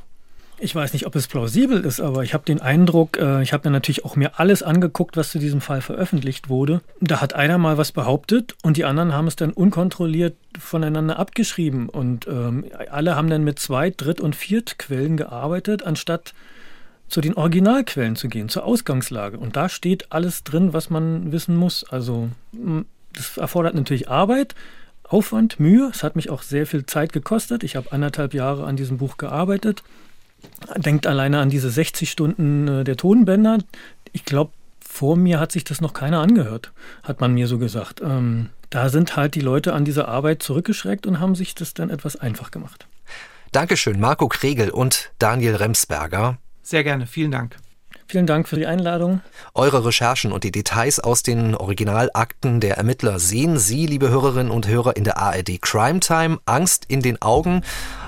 Ich 0.62 0.74
weiß 0.74 0.92
nicht, 0.92 1.06
ob 1.06 1.16
es 1.16 1.26
plausibel 1.26 1.86
ist, 1.86 2.00
aber 2.00 2.22
ich 2.22 2.34
habe 2.34 2.44
den 2.44 2.60
Eindruck, 2.60 3.18
äh, 3.18 3.42
ich 3.42 3.54
habe 3.54 3.68
mir 3.68 3.72
natürlich 3.72 4.04
auch 4.04 4.16
mir 4.16 4.38
alles 4.38 4.62
angeguckt, 4.62 5.16
was 5.16 5.30
zu 5.30 5.38
diesem 5.38 5.62
Fall 5.62 5.80
veröffentlicht 5.80 6.50
wurde. 6.50 6.82
Da 7.00 7.22
hat 7.22 7.34
einer 7.34 7.56
mal 7.56 7.78
was 7.78 7.92
behauptet 7.92 8.56
und 8.62 8.76
die 8.76 8.84
anderen 8.84 9.14
haben 9.14 9.26
es 9.26 9.36
dann 9.36 9.52
unkontrolliert 9.52 10.36
voneinander 10.58 11.18
abgeschrieben. 11.18 11.88
Und 11.88 12.26
ähm, 12.26 12.66
alle 12.90 13.16
haben 13.16 13.30
dann 13.30 13.42
mit 13.42 13.58
Zweit-, 13.58 14.00
Dritt- 14.00 14.20
und 14.20 14.36
Viertquellen 14.36 15.16
gearbeitet, 15.16 15.82
anstatt 15.82 16.34
zu 17.10 17.20
den 17.20 17.34
Originalquellen 17.34 18.16
zu 18.16 18.28
gehen, 18.28 18.48
zur 18.48 18.64
Ausgangslage. 18.64 19.38
Und 19.38 19.56
da 19.56 19.68
steht 19.68 20.12
alles 20.12 20.44
drin, 20.44 20.72
was 20.72 20.90
man 20.90 21.32
wissen 21.32 21.56
muss. 21.56 21.84
Also 21.84 22.30
das 23.12 23.36
erfordert 23.36 23.74
natürlich 23.74 24.08
Arbeit, 24.08 24.54
Aufwand, 25.04 25.58
Mühe. 25.58 25.90
Es 25.92 26.04
hat 26.04 26.14
mich 26.14 26.30
auch 26.30 26.42
sehr 26.42 26.66
viel 26.66 26.86
Zeit 26.86 27.12
gekostet. 27.12 27.64
Ich 27.64 27.74
habe 27.74 27.92
anderthalb 27.92 28.32
Jahre 28.32 28.64
an 28.64 28.76
diesem 28.76 28.98
Buch 28.98 29.16
gearbeitet. 29.16 29.82
Denkt 30.76 31.06
alleine 31.06 31.40
an 31.40 31.50
diese 31.50 31.68
60 31.68 32.10
Stunden 32.10 32.68
äh, 32.68 32.84
der 32.84 32.96
Tonbänder. 32.96 33.58
Ich 34.12 34.24
glaube, 34.24 34.52
vor 34.80 35.16
mir 35.16 35.38
hat 35.40 35.52
sich 35.52 35.64
das 35.64 35.80
noch 35.80 35.92
keiner 35.92 36.20
angehört, 36.20 36.72
hat 37.02 37.20
man 37.20 37.34
mir 37.34 37.46
so 37.46 37.58
gesagt. 37.58 38.00
Ähm, 38.00 38.50
da 38.70 38.88
sind 38.88 39.16
halt 39.16 39.34
die 39.34 39.40
Leute 39.40 39.72
an 39.72 39.84
dieser 39.84 40.08
Arbeit 40.08 40.42
zurückgeschreckt 40.42 41.06
und 41.06 41.20
haben 41.20 41.34
sich 41.34 41.54
das 41.54 41.74
dann 41.74 41.90
etwas 41.90 42.16
einfach 42.16 42.50
gemacht. 42.50 42.86
Dankeschön, 43.52 44.00
Marco 44.00 44.28
Kregel 44.28 44.70
und 44.70 45.10
Daniel 45.18 45.56
Remsberger. 45.56 46.38
Sehr 46.70 46.84
gerne, 46.84 47.06
vielen 47.08 47.32
Dank. 47.32 47.56
Vielen 48.06 48.28
Dank 48.28 48.46
für 48.46 48.54
die 48.54 48.66
Einladung. 48.66 49.22
Eure 49.54 49.84
Recherchen 49.84 50.30
und 50.30 50.44
die 50.44 50.52
Details 50.52 51.00
aus 51.00 51.24
den 51.24 51.56
Originalakten 51.56 52.60
der 52.60 52.76
Ermittler 52.76 53.18
sehen 53.18 53.58
Sie, 53.58 53.86
liebe 53.86 54.08
Hörerinnen 54.08 54.52
und 54.52 54.68
Hörer, 54.68 54.96
in 54.96 55.02
der 55.02 55.18
ARD 55.18 55.60
Crime 55.60 55.98
Time. 55.98 56.38
Angst 56.46 56.84
in 56.86 57.02
den 57.02 57.20
Augen. 57.20 57.62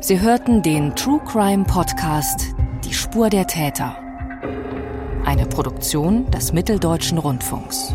Sie 0.00 0.20
hörten 0.20 0.62
den 0.62 0.94
True 0.94 1.20
Crime 1.26 1.64
Podcast 1.64 2.54
Die 2.84 2.94
Spur 2.94 3.28
der 3.28 3.46
Täter. 3.46 3.96
Eine 5.24 5.46
Produktion 5.46 6.30
des 6.30 6.52
Mitteldeutschen 6.52 7.18
Rundfunks. 7.18 7.92